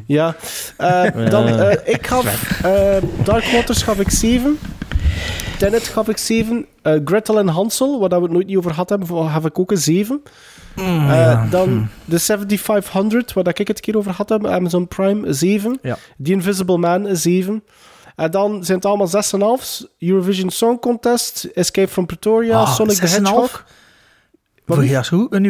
[0.07, 0.37] Ja,
[0.77, 4.59] eh, dan, eh, ik gaf eh, Dark Waters gaf ik 7.
[5.59, 6.67] Tenet gaf ik 7.
[6.83, 9.45] Eh, Gretel en Hansel, waar dat we het nooit niet over gehad hebben, voor- gaf
[9.45, 10.23] ik ook een 7.
[10.77, 11.47] Mm, Eh, ja.
[11.51, 15.35] Dan de 7500, waar dat ik het een keer over gehad heb, Amazon Prime, een
[15.35, 15.79] 7.
[15.83, 15.99] Ja.
[16.23, 17.63] The Invisible Man, een 7.
[18.17, 19.87] En dan zijn het allemaal 6,5.
[19.99, 23.13] Eurovision Song Contest, Escape from Pretoria, Ah, Sonic the 6,5?
[23.15, 23.65] Hedgehog.
[24.65, 24.91] Wat niet?
[24.91, 25.45] ja, zo, een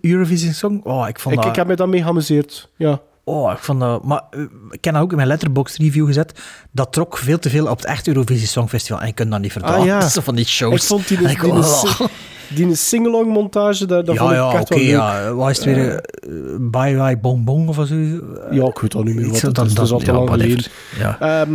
[0.00, 0.80] Eurovision Song.
[0.84, 1.50] Oh, ik vond Ik, dat...
[1.50, 3.00] ik heb me daarmee geamuseerd, ja.
[3.24, 4.04] Oh, ik vond dat...
[4.04, 4.40] Maar eh,
[4.70, 6.40] ik heb dat ook in mijn Letterboxd review gezet.
[6.70, 9.00] Dat trok veel te veel op het echt Eurovisie Songfestival.
[9.02, 9.80] En ik kan dat niet verdragen.
[9.80, 9.98] Ah, ja.
[9.98, 10.74] Dat is zo van die shows.
[10.74, 12.00] Ik vond die, die, die, oh.
[12.48, 14.88] die sing-along montage, dat, dat Ja, vond ik ja, echt wel leuk.
[14.88, 15.32] ja.
[15.32, 15.94] Wat is het weer?
[15.94, 17.94] eh, Bye Bye Bong Bong of zo?
[18.50, 19.72] Ja, ik weet al niet meer wat dat- is.
[19.72, 20.62] Het is dat- al te ja, lang whatever.
[20.96, 21.18] geleden.
[21.20, 21.46] Ja.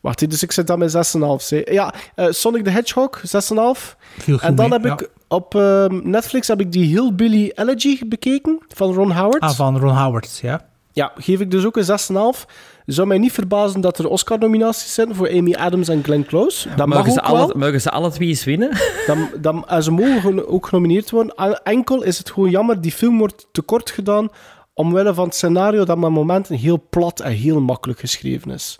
[0.00, 0.96] Wacht, dus ik zit aan mijn 6,5.
[1.42, 1.72] zeg.
[1.72, 3.96] Ja, eh, Sonic the Hedgehog, 6,5.
[4.18, 4.92] Viel goed En dan mee, heb ja.
[4.94, 9.42] ik op ehm, Netflix heb ik die Hillbilly Elegy bekeken van Ron Howard.
[9.42, 10.66] Ah, van Ron Howard, ja.
[10.92, 12.46] Ja, geef ik dus ook een 6,5.
[12.86, 16.68] Zou mij niet verbazen dat er Oscar-nominaties zijn voor Amy Adams en Glenn Close.
[16.76, 17.36] Dat mag Mogen ze, ook wel.
[17.36, 18.70] alle, mogen ze alle twee eens winnen?
[19.06, 21.34] Dan, dan, en ze mogen ook genomineerd worden.
[21.34, 24.28] En- Enkel is het gewoon jammer, die film wordt tekort gedaan
[24.74, 28.78] omwille van het scenario dat met momenten heel plat en heel makkelijk geschreven is.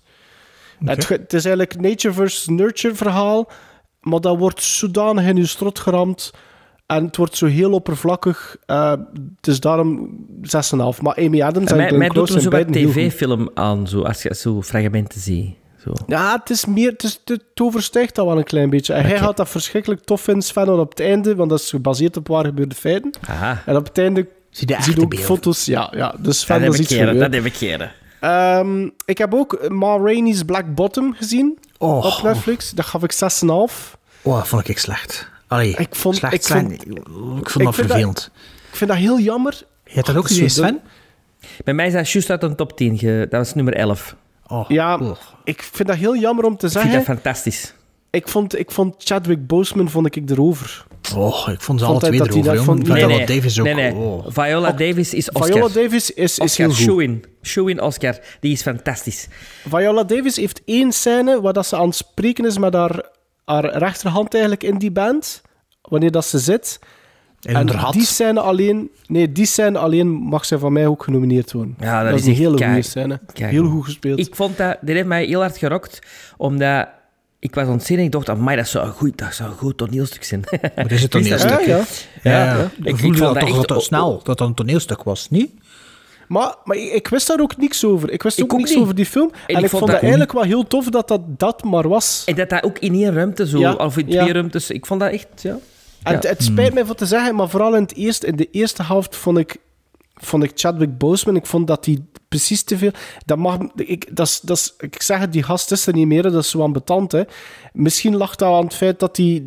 [0.84, 3.50] Het, is eigenlijk nature versus nurture verhaal,
[4.00, 6.32] maar dat wordt zodanig in je strot geramd
[6.86, 8.56] en het wordt zo heel oppervlakkig.
[8.66, 8.90] eh,
[9.36, 11.02] het is daarom 6,5.
[11.02, 12.92] Maar Amy Adams en mij Glenn mij doet Close er zijn zo wat beiden heel
[12.92, 13.12] goed.
[13.12, 15.54] tv-film aan, zo, als je zo fragmenten ziet.
[15.84, 15.92] Zo.
[16.06, 18.92] Ja, het is meer, het, is, het overstijgt dat wel een klein beetje.
[18.92, 22.16] En hij gaat dat verschrikkelijk tof vinden, Sven, op het einde, want dat is gebaseerd
[22.16, 23.12] op waar gebeurde feiten.
[23.28, 23.62] Aha.
[23.66, 25.64] En op het einde Zie echte ook foto's.
[25.64, 26.10] Ja, ja.
[26.10, 27.18] dus Dat Sven, dat is iets u.
[27.18, 27.92] dat heb ik keren.
[28.20, 32.04] Ehm, ik heb ook Ma Rainey's Black Bottom gezien Oh.
[32.04, 32.70] op Netflix.
[32.70, 33.96] Dat gaf ik 6,5.
[34.22, 35.28] Oh, dat vond ik slecht.
[35.46, 36.60] Allee, Ik vond- slecht, ik slecht.
[36.60, 38.30] vond- ik vond ik dat vervelend.
[38.70, 39.62] Ik vind dat heel jammer.
[39.84, 40.80] Je hebt dat ook gezien, zo Sven?
[41.64, 42.98] Bij mij is dat juist uit een top 10.
[42.98, 44.16] ge- Dat was nummer 11.
[44.46, 45.16] Oh, Ja, oh.
[45.44, 46.92] ik vind dat heel jammer om te Ik vind zeggen.
[47.04, 47.74] dat fantastisch.
[48.10, 50.86] Ik vond, ik vond Chadwick Boseman vond ik erover.
[51.16, 53.64] Oh, ik vond ze Vond alle twee dat erover, vond- Viola Nee, Davis ook.
[53.64, 53.92] Nee, nee.
[53.94, 54.24] Oh.
[54.28, 55.46] Viola Davis is Oscar.
[55.46, 56.76] Viola Davis is, is heel goed.
[56.76, 57.24] shoe-in.
[57.42, 58.18] Shoe-in Oscar.
[58.40, 59.28] Die is fantastisch.
[59.68, 63.08] Viola Davis heeft één scène waar dat ze aan het spreken is met haar,
[63.44, 65.42] haar rechterhand eigenlijk in die band.
[65.82, 66.78] Wanneer dat ze zit.
[67.42, 71.52] En En die scène alleen, nee, die scène alleen mag zij van mij ook genomineerd
[71.52, 71.76] worden.
[71.80, 73.20] Ja, dat dat is een hele goede scène.
[73.34, 73.72] Heel goed.
[73.72, 74.18] goed gespeeld.
[74.18, 74.76] Ik vond dat...
[74.80, 75.98] Dit heeft mij heel hard gerokt.
[76.36, 76.88] Omdat...
[77.40, 79.76] Ik was ontzien en ik dacht, amai, dat zou een goed, dat zou een goed
[79.76, 80.44] toneelstuk zijn.
[80.76, 81.58] Maar is het toneelstuk?
[81.58, 81.66] niet.
[81.66, 81.84] Ja, ja.
[82.22, 82.70] Ja, ja.
[82.82, 85.50] Ik, voelde vond dat toch echt- dat het snel, dat dat een toneelstuk was, niet?
[86.28, 88.10] Maar, maar ik, ik wist daar ook niks over.
[88.10, 88.78] Ik wist Ik ook, ook niks niet.
[88.78, 89.30] over die film.
[89.46, 92.22] En, ik ik, vond vond dat eigenlijk wel heel tof dat dat, dat maar was.
[92.26, 94.20] En dat dat ook in één ruimte zo, Ja, of in ja.
[94.20, 94.70] twee ruimtes.
[94.70, 95.50] Ik vond dat echt, ja.
[95.50, 95.58] En
[96.02, 96.12] Ja.
[96.12, 98.82] het, het spijt mij voor te zeggen, maar vooral in, het eerste, in de eerste
[98.82, 99.56] helft vond ik,
[100.20, 101.36] vond ik Chadwick Boseman.
[101.36, 102.90] Ik vond dat hij precies te veel.
[103.24, 106.34] Dat mag, ik, dat dat ik zeg het, die gast is er niet meer, dat
[106.34, 107.12] is zo ambetant.
[107.12, 107.22] Hè.
[107.72, 109.44] Misschien lag dat aan het feit dat hij.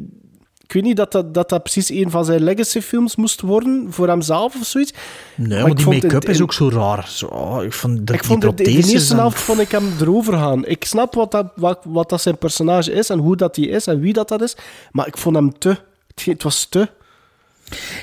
[0.64, 4.08] Ik weet niet dat dat, dat dat precies een van zijn legacy-films moest worden voor
[4.08, 4.94] hemzelf of zoiets.
[5.36, 7.08] Nee, Maar die make-up is ook zo raar.
[7.08, 10.66] Zo, ik vond dat Ik vond die de, eerste helft vond ik hem erover gaan.
[10.66, 13.88] Ik snap wat dat, wat, wat dat zijn personage is en hoe dat hij is
[13.88, 14.56] en wie dat, dat is.
[14.92, 15.78] Maar ik vond hem te.
[16.08, 16.90] Het, het was te.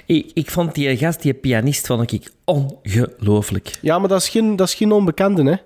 [0.07, 3.79] Ik, ik vond die gast, die pianist, vond ik ongelooflijk.
[3.81, 5.57] Ja, maar dat is geen, dat is geen onbekende, hè?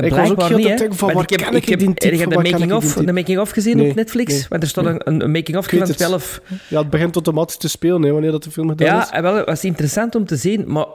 [0.00, 0.74] Uh, Ik was ook heel niet, hè.
[0.76, 3.12] denken van, Want waar ik heb, ik ik heb, die type, heb de making-of de
[3.12, 4.32] making of gezien Nee, op Netflix?
[4.32, 4.94] nee, Want er staat nee.
[4.98, 5.96] een, een making-of van het.
[5.98, 6.40] 12...
[6.68, 9.10] Ja, het begint automatisch te spelen, hè, wanneer dat de film gedaan Ja, is.
[9.10, 10.86] en wel, het was interessant om te zien, maar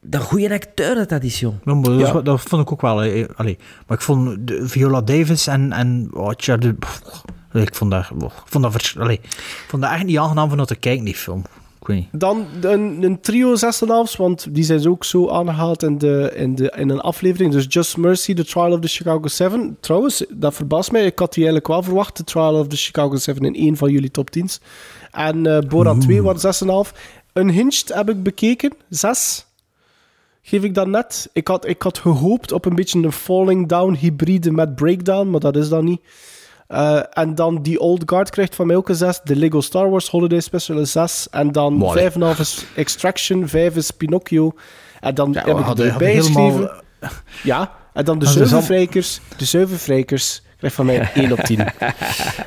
[0.00, 1.54] de goede acteur dat dat is, jong.
[1.64, 2.20] Ja, maar dat, Ja.
[2.20, 3.02] dat vond ik ook wel.
[3.02, 3.58] eh, Allee.
[3.86, 7.00] Maar ik vond de Viola Davis en, en oh, Chad- pff,
[7.52, 9.20] ik vond dat, oh, ik vond dat, allee,
[9.68, 11.44] vond dat echt niet aangenaam van naar te kijken, die film.
[12.12, 16.72] Dan een, een trio 6,5, want die zijn ook zo aangehaald in, de, in, de,
[16.76, 17.52] in een aflevering.
[17.52, 19.76] Dus Just Mercy, The Trial of the Chicago 7.
[19.80, 21.04] Trouwens, dat verbaast mij.
[21.06, 23.90] Ik had die eigenlijk wel verwacht, The Trial of the Chicago 7, in één van
[23.90, 24.60] jullie top 10's.
[25.10, 26.98] En eh Borat 2 was 6,5.
[27.32, 29.46] Unhinged heb ik bekeken, 6.
[30.42, 31.28] Geef ik dat net.
[31.32, 35.40] Ik had, ik had gehoopt op een beetje een Falling Down hybride met Breakdown, maar
[35.40, 36.00] dat is dat niet.
[36.68, 39.20] Eh, en dan die Old Guard krijgt van mij ook een 6.
[39.24, 41.28] De Lego Star Wars Holiday Special een 6.
[41.30, 42.10] En dan Mooi.
[42.10, 44.52] 5,5 is Extraction, 5 is Pinocchio.
[45.00, 46.84] En dan Ja, heb ik erbij helemaal- geschreven...
[47.42, 49.20] Ja, en dan de Zuivervrijkers.
[49.36, 51.64] De Zuivervrijkers krijgt van mij een 1 op 10.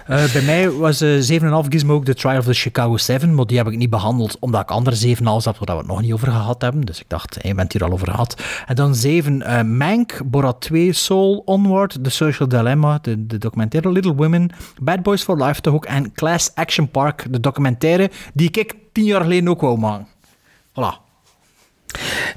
[0.09, 3.45] Eh, bij mij was eh 7,5 gizmo ook de Trial of the Chicago 7, maar
[3.45, 6.13] die heb ik niet behandeld omdat ik andere 7,5 had waar we het nog niet
[6.13, 6.81] over gehad hebben.
[6.81, 8.41] Dus ik dacht, hey, je bent hier al over gehad.
[8.65, 13.91] En dan 7, eh Mank, Borat 2, Soul, Onward, The Social Dilemma, de, de documentaire
[13.91, 14.49] Little Women,
[14.81, 19.05] Bad Boys for Life toch ook en Class Action Park, de documentaire die ik tien
[19.05, 20.07] jaar geleden ook wou maken.
[20.69, 21.08] Voilà.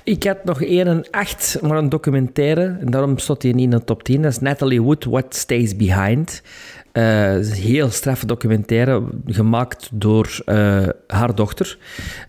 [0.05, 2.77] Ik had nog één en acht, maar een documentaire.
[2.81, 4.23] En daarom stond hij niet in de top 10.
[4.23, 6.43] Dat is Natalie Wood, What Stays Behind.
[6.93, 11.79] Eh, een heel straffe documentaire, gemaakt door eh, haar dochter.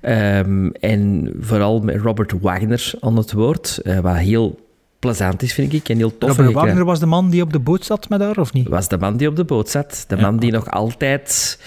[0.01, 3.77] Ehm, en vooral met Robert Wagner aan het woord.
[3.83, 4.59] eh, wat heel
[4.99, 5.89] plezant is, vind ik.
[5.89, 6.29] En heel tof.
[6.37, 8.67] Robert Wagner was de man die op de boot zat met haar, of niet?
[8.67, 10.05] was de man die op de boot zat.
[10.07, 11.59] De man die nog altijd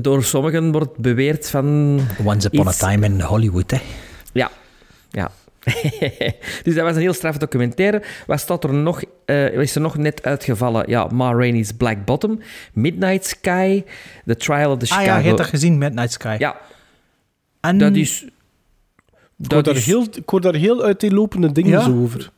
[0.00, 1.98] door sommigen wordt beweerd van...
[2.24, 3.78] Once upon iets- a time in Hollywood, hè.
[4.32, 4.50] Ja,
[5.10, 5.30] ja.
[6.64, 8.02] dus dat was een heel straf documentaire.
[8.26, 9.02] Wat staat er nog?
[9.24, 10.84] eh is er nog net uitgevallen?
[10.88, 12.40] Ja, Ma Rainey's Black Bottom,
[12.72, 13.84] Midnight Sky,
[14.26, 15.10] The Trial of the Ah Chicago...
[15.10, 16.36] ja, je hebt dat gezien, Midnight Sky.
[16.38, 16.56] Ja,
[17.60, 18.22] en dat is...
[18.22, 18.30] Ik
[19.38, 21.80] hoor Dat daar is heel, ik hoor daar heel uiteenlopende dingen Ja?
[21.80, 22.30] zo over.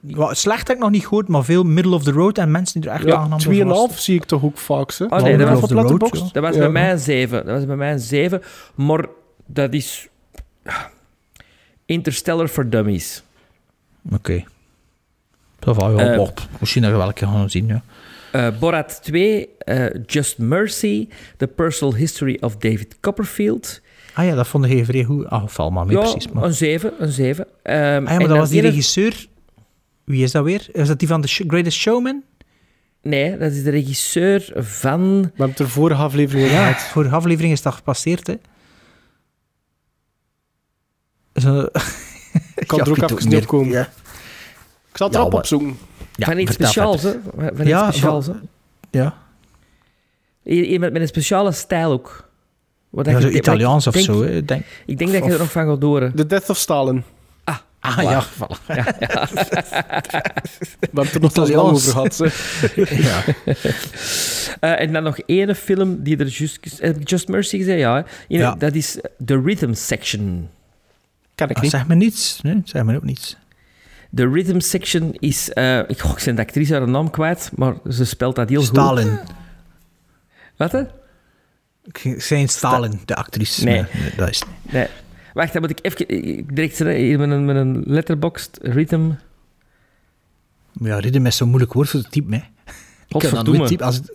[0.00, 2.80] Wel, slecht heb ik nog niet gehoord, maar veel middle of the road en mensen
[2.80, 4.02] die er echt Ja, aangenaam door 2,5 verrast.
[4.02, 4.92] zie ik toch ook vaak.
[4.92, 5.04] Hè?
[5.04, 6.28] Oh nee, dat was, op road, ja.
[6.32, 6.60] dat was Ja.
[6.60, 7.46] bij mij een 7.
[7.46, 8.42] Dat was bij mij een 7.
[8.74, 9.06] Maar
[9.46, 10.08] dat is...
[11.92, 13.22] Interstellar for Dummies.
[14.12, 14.44] Oké.
[15.58, 17.82] Dat va, ja, Eh, wacht, misschien dat we wel een keer gaan zien, ja.
[18.32, 23.80] Eh, Borat 2, eh, Just Mercy, The Personal History of David Copperfield.
[24.14, 25.26] Ah ja, dat vond ik vrij goed.
[25.26, 26.28] Ah, val maar mee, ja, precies.
[26.28, 26.44] Maar.
[26.44, 27.46] een 7, een 7.
[27.62, 29.26] Ehm, Ah ja, en maar dat was die regisseur...
[30.04, 30.68] Wie is dat weer?
[30.72, 32.22] Is dat die van The Greatest Showman?
[33.02, 35.20] Nee, dat is de regisseur van...
[35.20, 36.82] We hebben het er vorige aflevering Ja, gehad.
[36.82, 38.34] voor de aflevering is dat gepasseerd, hè.
[41.34, 41.60] Zo...
[42.56, 43.72] Ik kan Ja, er ook even niet op komen.
[43.72, 43.80] Ja.
[44.90, 45.78] Ik zal het Ja, erop maar- opzoeken.
[46.14, 47.12] Ja, van iets speciaals, hè?
[47.36, 48.32] Van Ja, iets speciaals, hè?
[48.90, 49.14] Ja.
[50.44, 52.30] Iemand met een speciale stijl ook.
[52.90, 55.38] Wat Ja, zo ik Italiaans of denk- zo, hè, denk- Ik denk dat je er
[55.38, 56.14] nog van gaat horen.
[56.14, 57.04] The Death of Stalin.
[57.44, 58.02] Ah Voilà.
[58.02, 58.66] ja, voilà.
[58.76, 59.28] Ja, ja.
[59.32, 62.18] We hebben het er nog te lang over gehad.
[62.18, 62.28] hè.
[62.96, 63.22] ja.
[64.60, 66.58] Eh, en dan nog één film die er just...
[66.78, 67.78] Heb ik Just Mercy gezegd?
[67.78, 67.94] Ja.
[67.96, 68.02] hè.
[68.28, 68.54] Ja.
[68.54, 70.48] Dat is The Rhythm Section.
[71.34, 71.70] Kan ik Ah, niet.
[71.70, 72.40] zeg me niets.
[72.42, 73.36] Nee, zeg me ook niets.
[74.10, 75.52] De Rhythm Section is...
[75.52, 78.58] eh ik, goh, ik ben de actrice haar naam kwijt, maar ze speelt dat heel
[78.60, 78.68] goed.
[78.68, 79.18] Stalin.
[80.56, 80.82] Wat, hè?
[81.84, 83.64] Ik zei Stalin, de actrice.
[83.64, 83.74] Nee.
[83.92, 84.72] nee, dat is het niet.
[84.72, 84.86] Nee.
[85.34, 89.10] Wacht, dan moet ik even ik- direct hier met een, met een letterboxd rhythm.
[90.72, 92.38] Ja, riddim is zo'n moeilijk woord voor te typen, hè.
[93.08, 93.86] Ik kan dat typen.
[93.86, 94.12] Als het,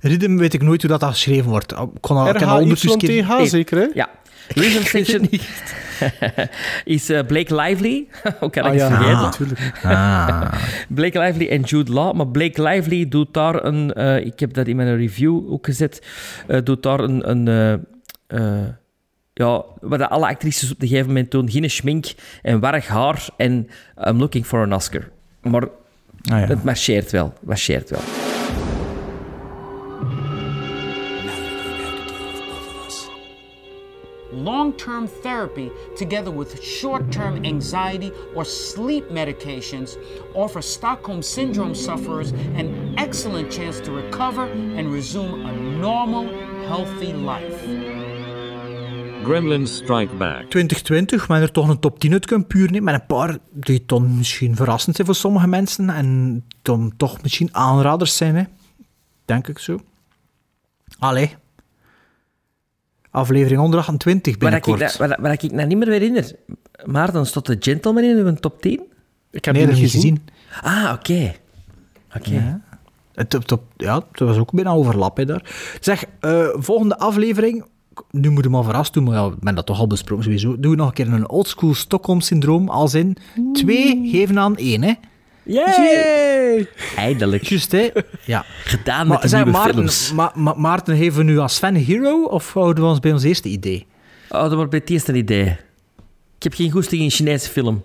[0.00, 1.72] riddim weet ik nooit hoe dat, geschreven wordt.
[1.72, 3.22] Ik kon al, ik heb al keer...
[3.24, 3.86] RHYTH zeker, hè?
[3.94, 4.10] Ja.
[4.48, 5.28] Rhythm Section
[6.84, 8.06] is eh, Blake Lively.
[8.40, 9.20] Hoe kan ik Ah het ja, vergeten?
[9.22, 9.60] natuurlijk.
[9.82, 10.52] Ah.
[10.88, 12.14] Blake Lively en Jude Law.
[12.16, 13.92] Maar Blake Lively doet daar een...
[13.92, 16.02] eh, ik heb dat in mijn review ook gezet.
[16.46, 17.30] eh, doet daar een...
[17.30, 17.72] een eh,
[18.40, 18.68] eh,
[19.32, 21.50] ja, wat alle actrices op een gegeven moment doen.
[21.50, 22.06] Geen schmink
[22.42, 23.26] en warrig haar.
[23.36, 23.68] En
[24.08, 25.08] I'm looking for an Oscar.
[25.42, 25.62] Maar
[26.32, 26.46] Ah, ja.
[26.46, 27.32] het marcheert wel.
[27.40, 28.00] Marcheert wel.
[34.34, 39.96] Long term therapy, together with short term anxiety or sleep medications,
[40.34, 44.46] offer Stockholm Syndrome sufferers an excellent chance to recover
[44.76, 46.26] and resume a normal,
[46.66, 47.64] healthy life.
[49.24, 50.50] Gremlins Strike Back.
[50.50, 54.16] 2020, men er toch een top 10 uit kunt puren, met een paar die dan
[54.16, 58.42] misschien verrassend zijn voor sommige mensen en dan toch misschien aanraders zijn, hè.
[59.24, 59.78] denk ik zo.
[60.98, 61.34] Allee.
[63.14, 64.98] Aflevering 128 Waar ik, binnenkort.
[64.98, 66.32] dat- waar, waar ik nou niet meer herinner.
[66.84, 68.80] Maarten, stond de Gentleman in uw top 10?
[69.30, 69.90] Ik heb nee, niet gezien.
[70.00, 70.22] gezien.
[70.62, 71.34] Ah, oké.
[72.16, 72.30] Oké.
[72.30, 72.60] Ja.
[73.14, 73.38] Het,
[73.76, 75.50] ja, het was ook bijna overlap hè, daar.
[75.80, 77.64] Zeg, eh, volgende aflevering.
[78.10, 80.60] Nu moet je maar verrast doen, maar ja, we hebben dat toch al besproken sowieso.
[80.60, 82.68] Doen we nog een keer een oldschool Stockholm-syndroom.
[82.68, 83.16] Als in
[83.52, 84.92] twee geven aan één, hè?
[85.44, 86.68] Yay!
[86.96, 87.42] Eindelijk.
[87.44, 87.88] Juist, hè?
[88.24, 88.44] Ja.
[88.64, 90.12] Gedaan Maar met de zeg, nieuwe Maarten, films.
[90.12, 93.22] Ma- Ma- Maarten, geven we nu als Sven Hero of houden we ons bij ons
[93.22, 93.86] eerste idee?
[94.28, 95.44] Oh, dat wordt bij het eerste idee.
[96.36, 97.84] Ik heb geen goesting in Chinese film.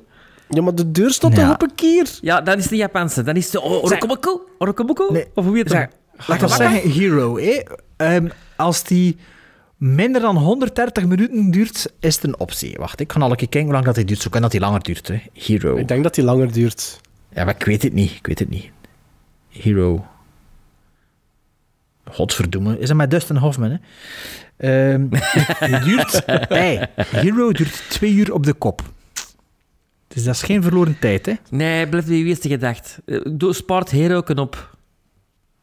[0.49, 1.43] Ja, maar de deur stond Ja.
[1.45, 2.09] toch op een kier?
[2.21, 3.23] Ja, dan is het de Japanse.
[3.23, 4.41] Dan is de O- Orokomoko.
[4.57, 5.11] Orokomoko?
[5.11, 5.25] Nee.
[5.33, 5.89] Of hoe heet het?
[6.27, 7.61] laat ik zeggen, Hero, hè?
[7.97, 9.17] Ehm, als die
[9.77, 12.75] minder dan 130 minuten duurt, is het een optie.
[12.77, 14.21] Wacht, ik ga al een keer kijken hoe lang dat hij duurt.
[14.21, 15.21] Zo kan dat hij langer duurt, hè?
[15.33, 15.75] Hero.
[15.77, 16.99] Ik denk dat die langer duurt.
[17.33, 18.11] Ja, maar ik weet het niet.
[18.11, 18.69] Ik weet het niet.
[19.49, 20.05] Hero.
[22.05, 22.79] Godverdomme.
[22.79, 23.77] Is dat met Dustin Hoffman, hè?
[24.57, 25.07] Ehm,
[25.69, 26.21] die duurt...
[26.25, 28.81] hey, Hero duurt twee uur op de kop.
[30.07, 31.33] Dus dat is geen verloren tijd, hè?
[31.49, 32.99] Nee, blijf wie eerste gedacht.
[33.05, 34.77] Eh, Doe Sport Hero op.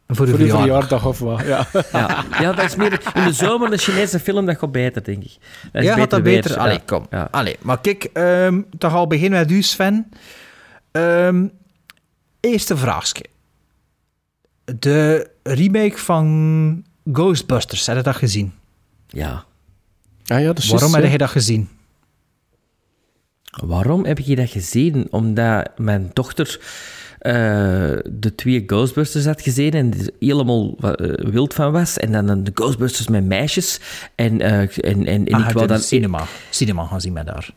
[0.08, 0.60] Voor de Voor verjaardag.
[0.62, 1.40] verjaardag of wat.
[1.46, 1.66] Ja.
[1.92, 2.24] Ja.
[2.40, 3.00] ja, dat is meer...
[3.14, 5.36] In de zomer, de Chinese film, dat gaat beter, denk ik.
[5.72, 6.34] Dat is Ja, gaat dat weer.
[6.42, 6.50] beter?
[6.56, 6.62] Ja.
[6.64, 7.06] Allee, kom.
[7.10, 7.28] Ja.
[7.30, 10.08] Allee, maar kijk, ehm toch al beginnen met u, Sven.
[10.96, 11.46] Ehm,
[12.40, 13.24] eerste vraagje.
[14.78, 18.52] De remake van Ghostbusters, heb je dat gezien?
[19.06, 19.44] Ja.
[20.26, 21.68] Ah ja, dat is Waarom heb je dat gezien?
[23.64, 25.06] Waarom heb je dat gezien?
[25.10, 26.60] Omdat mijn dochter
[27.18, 27.32] eh,
[28.04, 31.98] de twee Ghostbusters had gezien en er helemaal eh, wild van was.
[31.98, 33.80] En dan de Ghostbusters met meisjes.
[34.14, 35.82] En, eh, en, en, en Ah, ik wou de dan...
[35.82, 36.24] cinema.
[36.50, 37.50] Cinema gaan zien met daar.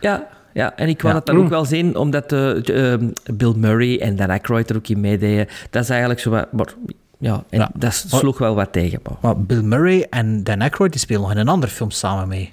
[0.00, 1.20] Ja, ja, en ik wou Ja.
[1.20, 3.00] dat dan ook wel zien, omdat eh, eh,
[3.34, 5.46] Bill Murray en Dan Aykroyd er ook in meededen.
[5.70, 6.52] Dat is eigenlijk zo wat...
[6.52, 6.74] Maar,
[7.18, 7.70] ja, en Ja.
[7.74, 9.00] dat sloeg wel wat tegen.
[9.02, 12.28] maar- Maar Bill Murray en Dan Aykroyd die spelen nog in een andere film samen
[12.28, 12.52] mee.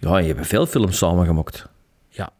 [0.00, 1.66] Ja, je hebt veel films samengemaakt.
[2.08, 2.30] Ja.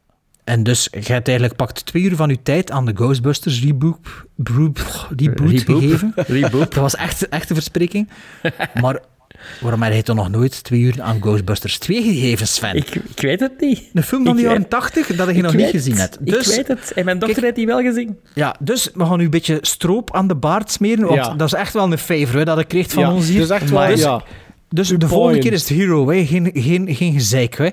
[0.44, 3.98] En dus je hebt eigenlijk pakt twee uur van je tijd aan de Ghostbusters reboot,
[4.44, 5.64] reboot, reboot Reboot.
[5.82, 6.12] gegeven.
[6.40, 6.74] Reboot.
[6.74, 8.08] Dat was echt, echt een verspreking.
[8.80, 9.00] Maar
[9.60, 12.74] waarom heb je toch nog nooit twee uur aan Ghostbusters 2 gegeven, Sven?
[12.76, 13.82] Ik, ik weet het niet.
[13.94, 16.16] Een film van de Ik jaren weet- 80 dat je Ik nog niet gezien hebt.
[16.20, 16.92] Dus, Ik weet het.
[16.92, 18.18] En mijn dochter heeft die wel gezien.
[18.34, 21.04] Ja, dus we gaan u een beetje stroop aan de baard smeren.
[21.04, 21.34] Want Ja.
[21.34, 23.38] dat is echt wel een favor hè, dat ik kreeg van Ja, ons hier.
[23.46, 24.22] dat is echt wel, dus, ja.
[24.70, 25.10] Dus de point.
[25.12, 26.24] volgende keer is het hero, hè.
[26.26, 27.56] Geen, geen, geen gezeik.
[27.56, 27.68] Hè.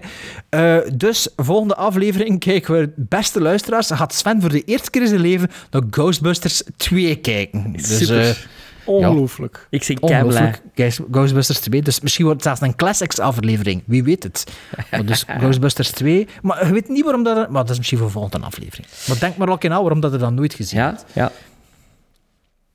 [0.49, 5.07] Eh, dus volgende aflevering kijken we, beste luisteraars, gaat Sven voor de eerste keer in
[5.07, 7.71] zijn leven naar Ghostbusters 2 kijken.
[7.71, 8.47] Dus, Super.
[8.85, 9.67] Ongelooflijk.
[9.69, 9.97] Ik blij.
[10.21, 10.61] Ongelooflijk.
[10.75, 11.81] Ghost- Ghostbusters 2.
[11.81, 13.83] Dus misschien wordt het zelfs een classics aflevering.
[13.85, 14.43] Wie weet het.
[14.91, 16.27] Maar dus Ghostbusters 2.
[16.41, 17.35] Maar je weet niet waarom dat...
[17.49, 18.87] Maar dat is misschien voor volgende aflevering.
[19.07, 21.05] Maar denk maar ook in aan waarom dat je dat nooit gezien Ja, hebt.
[21.13, 21.31] ja.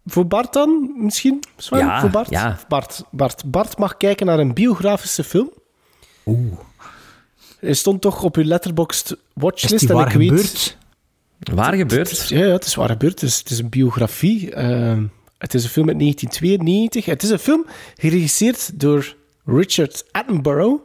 [0.06, 1.42] Voor Bart dan, misschien?
[1.56, 1.78] Sven?
[1.78, 2.30] Ja, voor Bart?
[2.30, 2.58] ja.
[2.68, 3.42] Bart, Bart?
[3.46, 5.50] Bart mag kijken naar een biografische film.
[6.26, 6.58] Oeh.
[7.60, 9.88] Hij stond toch op uw letterboxd Is watchlist.
[9.88, 10.76] en waar ik weet- gebeurd?
[11.54, 12.28] Waar gebeurt?
[12.28, 13.20] Ja, ja, het is waar gebeurd.
[13.20, 14.54] Het is, het is een biografie.
[14.54, 15.04] Ehm,
[15.40, 17.04] het is een film uit 1992.
[17.04, 20.82] Het is een film geregisseerd door Richard Attenborough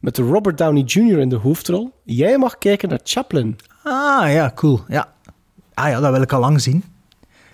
[0.00, 1.18] met Robert Downey Jr.
[1.18, 1.92] in de hoofdrol.
[2.04, 3.58] Jij mag kijken naar Chaplin.
[3.82, 4.80] Ah, ja, cool.
[4.88, 5.12] Ja.
[5.74, 6.84] Ah ja, dat wil ik al lang zien.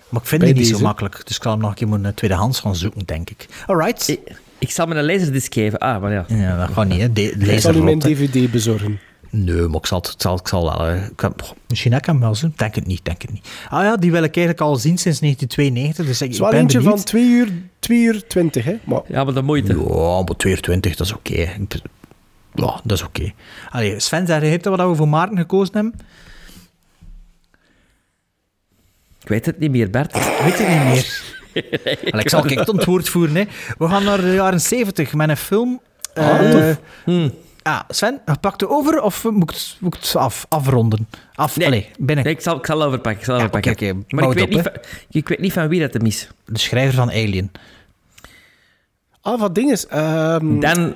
[0.09, 1.21] Maar ik vind Bij die niet zo makkelijk.
[1.25, 3.45] Dus ik zal hem nog een keer moeten tweedehands gaan zoeken, denk ik.
[3.65, 4.07] Alright.
[4.07, 4.19] Ik,
[4.57, 5.79] ik zal me een laserdisc geven.
[5.79, 6.25] Ah, maar ja.
[6.27, 7.13] Ja, dat gaat niet, hè.
[7.13, 7.99] De, Ik zal u mijn.
[7.99, 8.99] DVD bezorgen.
[9.31, 10.87] Nee, maar ik zal, het- ik zal, ik zal wel...
[10.87, 12.51] eh, ik heb- misschien heb ik hem wel zo.
[12.55, 13.47] Denk het niet, denk het niet.
[13.69, 16.05] Ah ja, die wil ik eigenlijk al zien sinds 1992.
[16.05, 16.95] Dus ik, Het is ik wel ben eentje benieuwd.
[16.97, 18.75] van 2 uur, 2 uur 20, hè?
[18.83, 19.73] Maar Ja, maar de moeite.
[19.77, 21.33] Ja, maar 22, dat is oké.
[21.33, 21.81] Ik-
[22.53, 23.31] Ja, dat is oké.
[23.69, 25.93] Allee, Sven, zei je wat we voor Maarten gekozen hebben?
[29.21, 30.13] Ik weet het niet meer, Bert.
[30.43, 31.21] Weet je niet meer?
[32.11, 33.35] Allee, ik zal kijk het antwoord voeren.
[33.35, 33.43] Hè.
[33.77, 35.81] We gaan naar de jaren 70 met een film.
[37.03, 37.31] Hmm.
[37.61, 41.07] Ah, Sven, pak het over of moet ik het, moet het af, afronden?
[41.33, 41.67] Af, Nee.
[41.67, 42.25] allee, binnen.
[42.25, 43.19] Nee, ik zal, ik zal overpakken.
[43.19, 43.71] Ik zal Ja, overpakken.
[43.71, 44.15] oké, oké.
[44.15, 46.27] Maar ik weet, het niet op, van, ik weet niet van wie dat hem is.
[46.45, 47.51] De schrijver van Alien.
[49.21, 49.87] Ah, wat ding is...
[49.87, 50.95] ehm, Dan...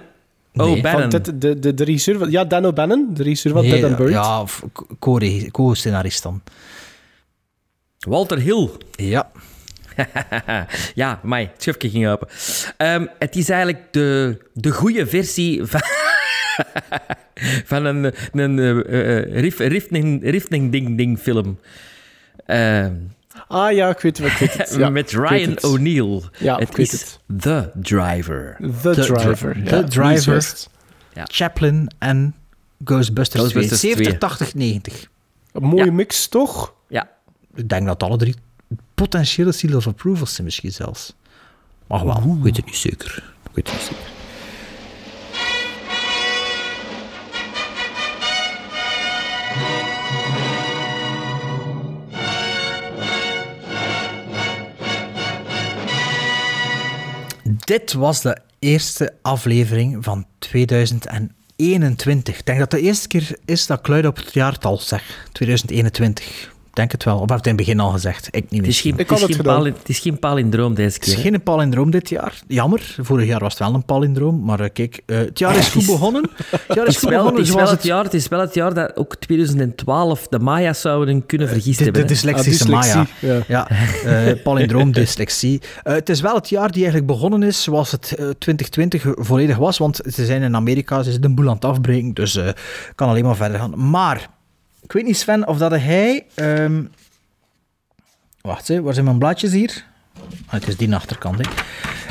[0.56, 1.02] Oh, Nee, Bannon.
[1.02, 2.32] van dit- de, de, de regisseur van...
[2.32, 4.14] Ja, Dan O'Bannon, de regisseur van Nee, Dead and Buried.
[4.14, 4.64] ja, of
[5.00, 5.18] co-
[5.52, 6.42] co-scenarist dan.
[8.00, 8.70] Walter Hill.
[8.92, 9.32] Ja.
[10.96, 12.28] ja, mij, het schufje ging open.
[12.78, 15.82] Ehm, het is eigenlijk de, de goede versie van,
[17.72, 21.60] van een, een eh, eh, riff, rifting, rifting ding ding film.
[22.46, 22.94] Ehm,
[23.48, 24.76] Ah ja, ik weet, ik weet het.
[24.78, 25.64] Ja, met Ryan.
[25.64, 26.22] O'Neill.
[26.40, 27.20] Ja, het ik weet is het.
[27.40, 28.56] The Driver.
[28.82, 29.54] The, The Driver.
[29.54, 30.54] Dri- ja, The Driver.
[31.14, 31.24] Ja.
[31.32, 32.36] Chaplin en
[32.86, 33.92] Ghostbusters, Ghostbusters 2.
[33.92, 34.30] 70, 2.
[34.30, 35.08] 80, 90.
[35.52, 35.92] Een mooie Ja.
[35.92, 36.74] mix, toch?
[36.90, 37.10] Ja.
[37.56, 38.36] Ik denk dat alle drie
[38.96, 41.16] potentiële seal of approval zijn misschien zelfs.
[41.88, 43.24] Maar wel, ik weet het niet zeker.
[43.44, 44.12] Ik weet het niet zeker.
[57.64, 62.38] Dit was de eerste aflevering van 2021.
[62.38, 65.28] Ik denk dat de eerste keer is dat ik luid op het jaartal zeg.
[65.32, 66.53] 2021.
[66.74, 67.20] Ik denk het wel.
[67.20, 68.28] Of het in het begin al gezegd?
[68.32, 68.94] Ik niet Het is, meer.
[68.94, 71.24] geen, Ik het, is geen het is geen palindroom deze Het is keer.
[71.24, 71.30] hè.
[71.30, 72.42] geen palindroom dit jaar.
[72.48, 72.96] Jammer.
[73.02, 74.44] Vorig jaar was het wel een palindroom.
[74.44, 76.30] Maar eh, kijk, eh, het jaar is goed begonnen.
[76.68, 78.74] Het jaar is goed het, begonnen is wel het, jaar, het is wel het jaar
[78.74, 82.02] dat ook 2012 de Maya's zouden kunnen vergist De, de hebben.
[82.02, 82.08] hè.
[82.08, 83.06] dyslexische Ah, Maya.
[83.20, 83.44] ja.
[83.48, 83.68] Ja,
[84.06, 85.62] eh, palindroom, dyslexie.
[85.84, 89.58] Eh, het is wel het jaar die eigenlijk begonnen is zoals het eh, 2020 volledig
[89.58, 89.78] was.
[89.78, 92.14] Want ze zijn in Amerika, ze zijn de boel aan het afbreken.
[92.14, 92.48] Dus eh
[92.96, 93.90] kan alleen maar verder gaan.
[93.90, 94.30] Maar,
[94.84, 96.26] ik weet niet Sven, of dat hij...
[96.36, 96.84] ehm,
[98.42, 99.86] Wacht, hè, waar zijn mijn blaadjes hier?
[100.46, 101.38] Ah, het is die achterkant.
[101.38, 101.52] Hè.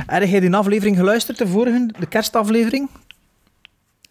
[0.06, 2.88] Heb jij die aflevering geluisterd, de vorige, de kerstaflevering?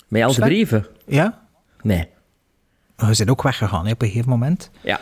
[0.08, 0.88] Met al de brieven?
[1.08, 1.40] Ja?
[1.82, 2.08] Nee.
[2.96, 4.70] We zijn ook weggegaan hè, op een gegeven moment.
[4.82, 5.00] Ja.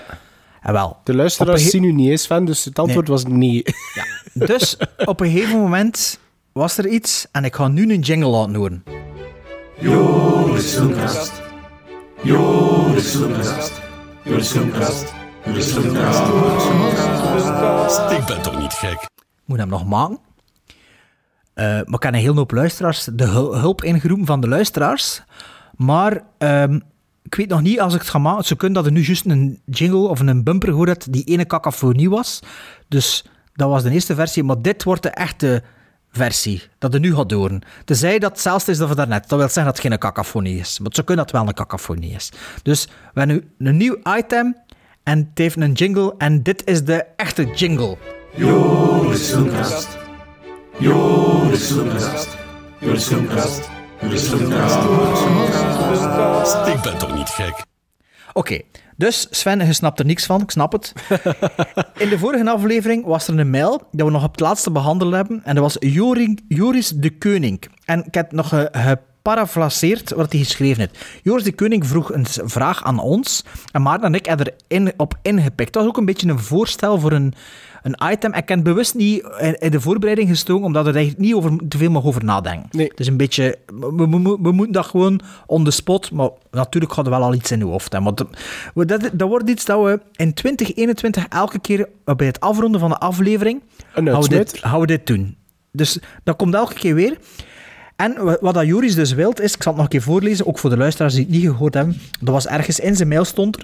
[0.61, 0.97] En wel.
[1.03, 3.63] De luisteraars ge- zien u niet eens, Sven, dus het antwoord was nee.
[4.33, 4.45] Ja.
[4.45, 6.19] Dus op een gegeven moment
[6.51, 8.83] was er iets en ik ga nu een jingle laten horen.
[9.79, 10.77] Joris
[12.23, 12.23] Filmkast.
[12.23, 13.71] Joris Filmkast.
[14.23, 15.13] Joris Filmkast.
[15.45, 15.71] Joris
[17.43, 18.11] Filmkast.
[18.11, 19.05] Ik ben toch niet gek?
[19.45, 20.19] Moet hem nog maken.
[21.53, 25.21] Eh, maar ik heb een heel hoop luisteraars, de hul- hulp ingeroepen van de luisteraars.
[25.75, 26.79] Maar ehm,
[27.23, 28.45] ik weet nog niet als ik het ga maken.
[28.45, 31.45] Ze kunnen dat er nu juist een jingle of een bumper gehoord hebt die ene
[31.45, 32.39] cacophonie was.
[32.87, 34.43] Dus dat was de eerste versie.
[34.43, 35.63] Maar dit wordt de echte
[36.11, 37.61] versie, dat er nu gaat horen.
[37.85, 39.29] Tenzij dat hetzelfde is dan van daarnet.
[39.29, 40.79] Dat wil zeggen dat het geen cacophonie is.
[40.79, 42.31] Maar ze kunnen dat wel een cacophonie is.
[42.63, 44.57] Dus we hebben nu een nieuw item
[45.03, 46.13] en het heeft een jingle.
[46.17, 47.97] En dit is de echte jingle.
[48.35, 49.97] Joris Filmkast.
[50.77, 52.37] Joris Filmkast.
[52.79, 53.69] Joris Filmkast.
[54.01, 54.77] Joris Filmkast.
[56.67, 57.63] Ik ben toch niet gek?
[58.33, 58.61] Oké,
[58.99, 60.93] dus Sven, je snapt er niks van, ik snap het.
[62.03, 65.13] In de vorige aflevering was er een mail dat we nog op het laatste behandeld
[65.13, 65.41] hebben.
[65.43, 67.63] En dat was Joring, Joris de Keuning.
[67.85, 71.05] En ik heb nog ge- geparafraseerd wat hij geschreven heeft.
[71.23, 73.43] Joris de Keuning vroeg een vraag aan ons.
[73.71, 75.73] En Maarten en ik hebben er in, op ingepikt.
[75.73, 77.33] Dat was ook een beetje een voorstel voor een,
[77.81, 78.29] een item.
[78.33, 79.27] Ik heb het bewust niet
[79.59, 82.69] in, de voorbereiding gestoken, omdat we er eigenlijk niet over, te veel mag over nadenken.
[82.71, 82.87] Nee.
[82.87, 83.57] Het is een beetje...
[83.79, 87.21] We, we, we- we moeten dat gewoon on the spot, maar natuurlijk gaat er wel
[87.23, 87.93] al iets in je hoofd.
[87.93, 87.99] Hè.
[87.99, 88.27] Maar dat,
[88.73, 92.97] dat, dat wordt iets dat we in 2021 elke keer bij het afronden van de
[92.97, 93.61] aflevering
[93.93, 95.37] gaan we, dit, dit doen.
[95.71, 97.17] Dus dat komt elke keer weer.
[97.95, 100.45] En wa- wat dat Joris dus wilt is, ik zal het nog een keer voorlezen,
[100.47, 101.97] ook voor de luisteraars die het niet gehoord hebben.
[102.19, 103.63] Dat was ergens in zijn mail stond er.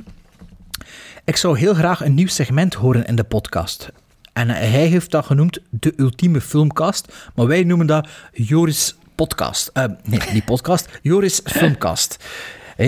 [1.24, 3.90] Ik zou heel graag een nieuw segment horen in de podcast.
[4.36, 9.70] En hij heeft dat genoemd de ultieme filmcast, maar wij noemen dat Joris podcast.
[9.74, 12.18] Eh, nee, niet podcast, Joris filmcast.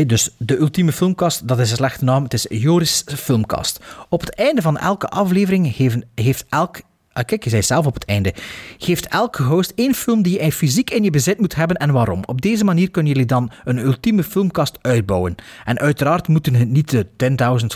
[0.05, 3.79] Dus de ultieme filmcast, dat is een slechte naam, het is Joris filmcast.
[4.09, 6.81] Op het einde van elke aflevering heeft, heeft elk
[7.17, 8.33] Ah, kijk, je zei zelf op het einde.
[8.77, 12.21] Geeft elke host één film die je fysiek in je bezit moet hebben en waarom.
[12.25, 15.35] Op deze manier kunnen jullie dan een ultieme filmkast uitbouwen.
[15.65, 17.05] En uiteraard moeten het niet de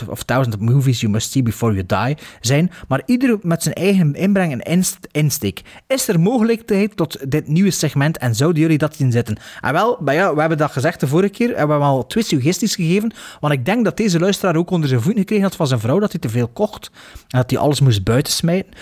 [0.02, 3.74] 10.000 of 1000 movies you must see before you die zijn, maar ieder met zijn
[3.74, 5.62] eigen inbreng en inst- insteek.
[5.86, 9.36] Is er mogelijkheid tot dit nieuwe segment en zouden jullie dat zien zitten?
[9.60, 12.06] En wel, maar ja, we hebben dat gezegd de vorige keer, en we hebben al
[12.06, 15.56] twee suggesties gegeven, want ik denk dat deze luisteraar ook onder zijn voeten gekregen had
[15.56, 16.90] van zijn vrouw dat hij te veel kocht
[17.28, 18.72] en dat hij alles moest buitensmijten.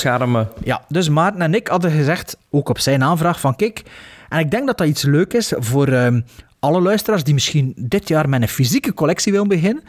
[0.00, 0.48] Schermen.
[0.64, 3.82] Ja, dus Maarten en ik hadden gezegd, ook op zijn aanvraag, van kijk,
[4.28, 6.20] en ik denk dat dat iets leuk is voor ehm,
[6.58, 9.82] alle luisteraars die misschien dit jaar met een fysieke collectie willen beginnen,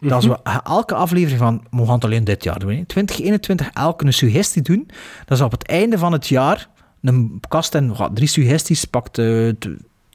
[0.00, 3.70] dat als we elke aflevering van, we gaan het alleen dit jaar doen, hè, 2021
[3.72, 4.88] elke een suggestie doen,
[5.26, 6.68] dat ze op het einde van het jaar
[7.02, 9.56] een kast en wat, drie suggesties, pakt de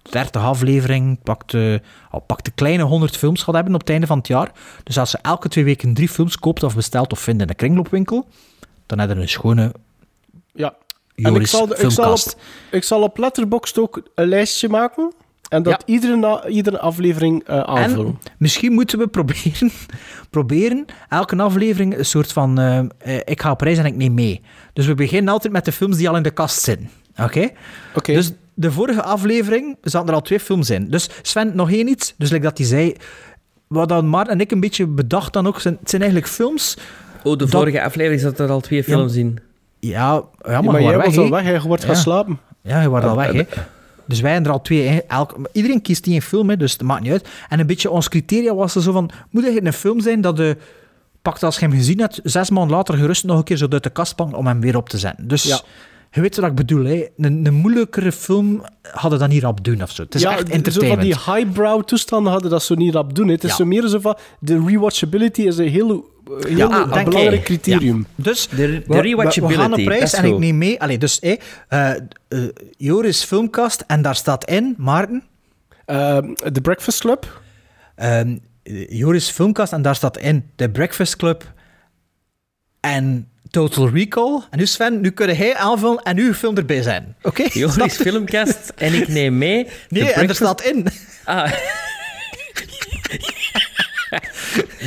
[0.10, 1.76] 30 aflevering, pakt, eh,
[2.12, 4.52] al pakt de kleine 100 films gaat hebben op het einde van het jaar.
[4.84, 7.56] Dus als ze elke twee weken drie films koopt of bestelt of vindt in een
[7.56, 8.28] kringloopwinkel,
[8.90, 9.72] dan hebben we een schone
[10.54, 10.74] Ja.
[11.16, 12.20] En ik zal, ik, zal op,
[12.72, 15.14] ik zal op Letterboxd ook een lijstje maken.
[15.50, 18.06] En dat iedere, na- iedere aflevering eh aanvullen.
[18.24, 19.72] En misschien moeten we proberen,
[20.30, 22.60] proberen elke aflevering een soort van...
[22.60, 22.88] eh, eh,
[23.26, 24.42] ik ga op reis en ik neem mee.
[24.74, 26.90] Dus we beginnen altijd met de films die al in de kast zitten.
[27.18, 27.50] Oké?
[27.96, 28.14] Oké.
[28.14, 30.90] Dus de vorige aflevering zaten er al twee films in.
[30.90, 32.14] Dus Sven, nog één iets.
[32.18, 32.96] Dus like dat hij zei...
[33.68, 36.78] Wat dan Maarten en ik een beetje bedacht dan ook, zijn, het zijn eigenlijk films...
[37.24, 39.40] Oh, de dat- vorige aflevering zat er al twee films in.
[39.80, 40.24] Ja, ja,
[40.62, 42.00] maar, maar jij waren was weg, al weg, je wordt gaan Ja.
[42.00, 42.40] slapen.
[42.62, 43.40] Ja, je wordt al Eh, weg, hè.
[43.62, 43.64] eh,
[44.06, 45.04] Dus wij hebben er al twee.
[45.08, 47.28] Elk, iedereen kiest die een film, hè, dus het maakt niet uit.
[47.50, 49.10] En een beetje ons criteria was er zo van...
[49.30, 50.58] Moet het een film zijn dat de...
[51.22, 53.84] Pakt als je hem gezien hebt, zes maanden later gerust nog een keer zo uit
[53.84, 55.28] de kast pakken om hem weer op te zetten.
[55.28, 55.60] Dus Ja.
[56.12, 56.86] je weet wat ik bedoel.
[56.86, 57.06] Hè.
[57.18, 60.02] Een, een moeilijkere film hadden dat niet rap doen of zo.
[60.04, 61.02] Het is ja, echt zo van entertainment.
[61.02, 63.28] die highbrow toestanden hadden dat zo niet rap doen.
[63.28, 63.34] hè.
[63.34, 63.56] Het is Ja.
[63.56, 64.18] zo meer zo van...
[64.40, 66.10] De rewatchability is een heel,
[66.40, 68.08] heel Ja, een ah, belangrijk criterium.
[68.16, 69.84] Dus De, de we- we, rewatchability.
[69.86, 70.82] gaan is en ik neem mee...
[70.82, 71.36] Allee, dus hé,
[71.68, 71.98] eh, eh,
[72.78, 75.24] Joris Filmkast en daar staat in, Maarten...
[75.86, 77.42] Ehm, The Breakfast Club.
[77.96, 78.38] Ehm,
[78.90, 81.52] Joris Filmkast en daar staat in The Breakfast Club
[82.80, 84.42] en Total Recall.
[84.50, 87.16] En nu Sven, nu kun jij aanvullen en uw film erbij zijn.
[87.22, 87.44] Oké?
[87.60, 89.68] Joris filmkast en ik neem mee.
[89.90, 90.88] Nee, en er staat in.
[91.24, 91.52] Ah.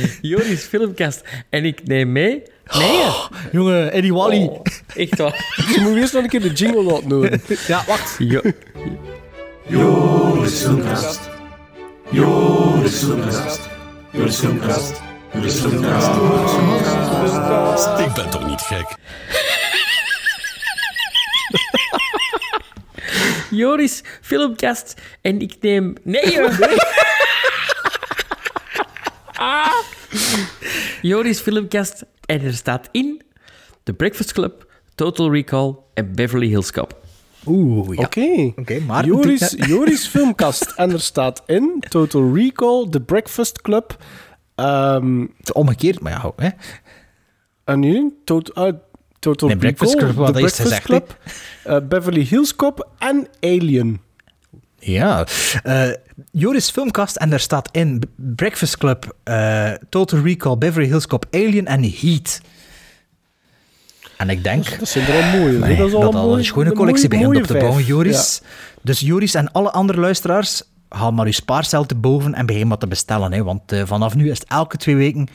[0.21, 2.43] Joris filmkast en ik neem mee.
[2.77, 3.05] Nee,
[3.51, 4.45] Jongen, Eddie Wally.
[4.45, 4.61] Oh,
[4.95, 5.55] echt waar.
[5.75, 7.41] Je moet eerst nog een keer de jingle laten horen.
[7.67, 8.15] Ja, wacht.
[8.19, 8.41] Jo-
[9.67, 11.19] Joris Filmkast.
[12.11, 13.59] Joris Filmkast.
[14.11, 14.91] Joris Filmkast.
[15.33, 16.09] Joris Filmkast.
[17.99, 18.85] Ik ben toch niet gek?
[23.49, 25.93] Joris filmkast en ik neem.
[26.03, 26.51] Nee, joh.
[29.43, 29.83] Ah.
[31.01, 33.21] Joris filmkast en er staat in
[33.83, 34.65] The Breakfast Club,
[34.95, 36.95] Total Recall en Beverly Hills Cop.
[37.45, 38.03] Oeh, ja.
[38.03, 38.53] Oké.
[38.55, 39.05] Oké, maar...
[39.05, 40.73] Joris, Joris filmkast.
[40.75, 43.97] En er staat in Total Recall, The Breakfast Club.
[44.55, 46.49] ehm, Omgekeerd, maar ja, hè.
[47.63, 48.13] en nu?
[48.23, 48.73] Tot, ah,
[49.19, 51.17] Total Nee, Breakfast Recall, Club, The is Breakfast gezegd, Club,
[51.63, 54.01] eh, Beverly Hills Cop en Alien.
[54.83, 55.25] Ja.
[55.63, 55.89] Eh,
[56.31, 61.65] Joris Filmkast en daar staat in Breakfast Club, eh, Total Recall, Beverly Hills Cop, Alien
[61.65, 62.41] en Heat.
[64.17, 64.79] En ik denk...
[64.79, 65.57] Dat zijn er al mooie.
[65.57, 67.83] Nee, dat is al dat een al mooie- een schone collectie begint op te bouwen.
[67.85, 68.41] Joris.
[68.81, 72.79] Dus Joris en alle andere luisteraars, haal maar uw spaarcel te boven en begin wat
[72.79, 73.33] te bestellen.
[73.33, 75.27] Hè, want eh, vanaf nu is het elke twee weken...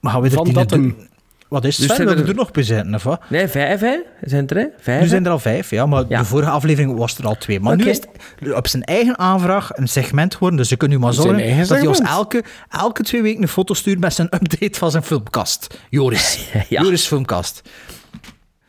[0.00, 1.08] Maar gaan we er Van dat doen?
[1.48, 1.86] Wat is het?
[1.86, 2.06] Dus Sven?
[2.06, 3.20] Wil er- er nog bij zitten, of wat?
[3.30, 3.98] Nee, vijf, hè?
[4.20, 4.66] Zijn er, hè?
[4.78, 5.00] Vijf.
[5.00, 6.18] Nu zijn er al vijf, ja, maar Ja.
[6.18, 7.60] de vorige aflevering was er al twee.
[7.60, 8.00] Maar nu is
[8.40, 11.68] het op zijn eigen aanvraag een segment geworden, dus je kunt nu maar zorgen dat
[11.68, 15.78] hij ons elke, elke twee weken een foto stuurt met zijn update van zijn filmkast.
[15.90, 16.38] Joris.
[16.68, 16.82] Ja.
[16.82, 17.62] Joris filmkast.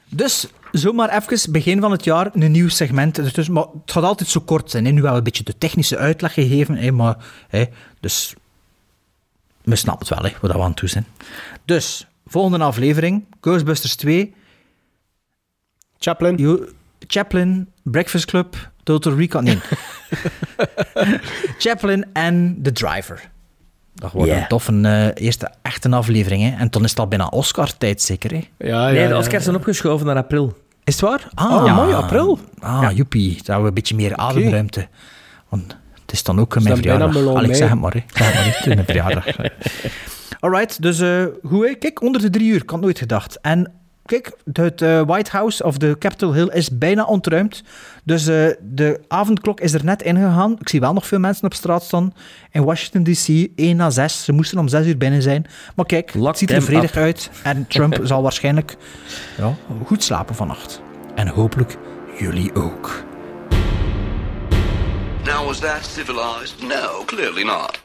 [0.09, 3.15] Dus zomaar even, begin van het jaar, een nieuw segment.
[3.15, 4.83] Dus, dus, maar het gaat altijd zo kort zijn.
[4.85, 4.89] Hè.
[4.89, 7.15] Nu hebben we een beetje de technische uitleg gegeven, hè, maar...
[7.47, 7.63] Hè,
[7.99, 8.33] dus
[9.63, 11.05] we snappen het wel, hè, wat we aan het doen zijn.
[11.65, 14.33] Dus, volgende aflevering, Ghostbusters 2...
[15.97, 16.67] Chaplin.
[17.07, 19.41] Chaplin, Breakfast Club, Total Recall...
[19.43, 19.59] Nee.
[21.57, 23.29] Chaplin en The Driver.
[23.93, 24.37] Dat wordt Ja.
[24.41, 26.43] een toffe eh, eerste echte aflevering.
[26.43, 26.57] Hè.
[26.57, 28.31] En dan is het al bijna Oscar-tijd, zeker.
[28.31, 28.47] Hè.
[28.57, 29.17] Ja, Nee, ja, de ja.
[29.19, 30.57] Oscars zijn opgeschoven naar april.
[30.83, 31.27] Is het waar?
[31.33, 32.39] Ah, Oh, mooi, april.
[32.59, 33.29] Ah, joepie.
[33.29, 34.87] Dan hebben we een beetje meer ademruimte.
[35.49, 37.13] Want het is dan ook mijn dan bijna verjaardag.
[37.21, 37.59] Melon Allee, ik mei.
[37.59, 37.91] zeg het maar.
[37.93, 37.97] Hè.
[37.97, 39.25] Ik zeg het maar niet, mijn verjaardag.
[40.39, 41.73] Alright, dus eh hoe hè?
[41.73, 42.61] Kijk, onder de drie uur.
[42.61, 43.39] Ik had nooit gedacht.
[43.41, 43.71] En
[44.05, 47.63] kijk, het eh, White House of de Capitol Hill is bijna ontruimd.
[48.03, 50.55] Dus eh, de avondklok is er net ingegaan.
[50.59, 52.13] Ik zie wel nog veel mensen op straat staan.
[52.51, 53.51] In Washington D.C.
[53.55, 54.23] 1 na 6.
[54.23, 55.45] Ze moesten om 6 uur binnen zijn.
[55.75, 57.01] Maar kijk, het ziet er vredig up.
[57.01, 57.29] uit.
[57.43, 58.75] En Trump zal waarschijnlijk
[59.37, 59.53] ja,
[59.85, 60.81] goed slapen vannacht.
[61.15, 61.77] En hopelijk
[62.19, 63.03] jullie ook.
[65.23, 66.61] Now, was that civilized?
[66.61, 67.84] No, clearly not.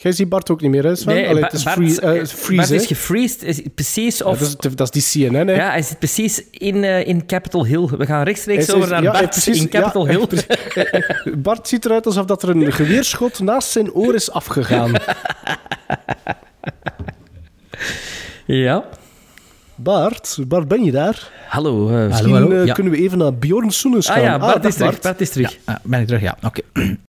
[0.00, 1.14] Jij ziet Bart ook niet meer, hè Sven?
[1.14, 3.42] Nee, Allee, Ba- het is Bart, free- eh, eh, freeze, Bart is gefreezed.
[3.42, 4.38] Is precies Ja, of...
[4.38, 5.54] dat, is, dat is die CNN, hè?
[5.54, 7.86] Ja, hij zit precies in, eh, in Capitol Hill.
[7.86, 10.26] We gaan rechtstreeks is- over naar ja, Bart precies, in Capitol ja, Hill.
[11.42, 14.92] Bart ziet eruit alsof dat er een geweerschot naast zijn oor is afgegaan.
[18.46, 18.84] ja.
[19.74, 21.30] Bart, Bart, ben je daar?
[21.48, 21.88] Hallo.
[21.88, 22.72] eh, Misschien hallo, ja.
[22.74, 24.16] kunnen we even naar Bjorn Soenes gaan.
[24.16, 25.00] Ah ja, Bart is terug.
[25.00, 25.56] Bart is terug.
[25.64, 26.22] Ah, ben ik terug?
[26.22, 26.60] Ja, oké.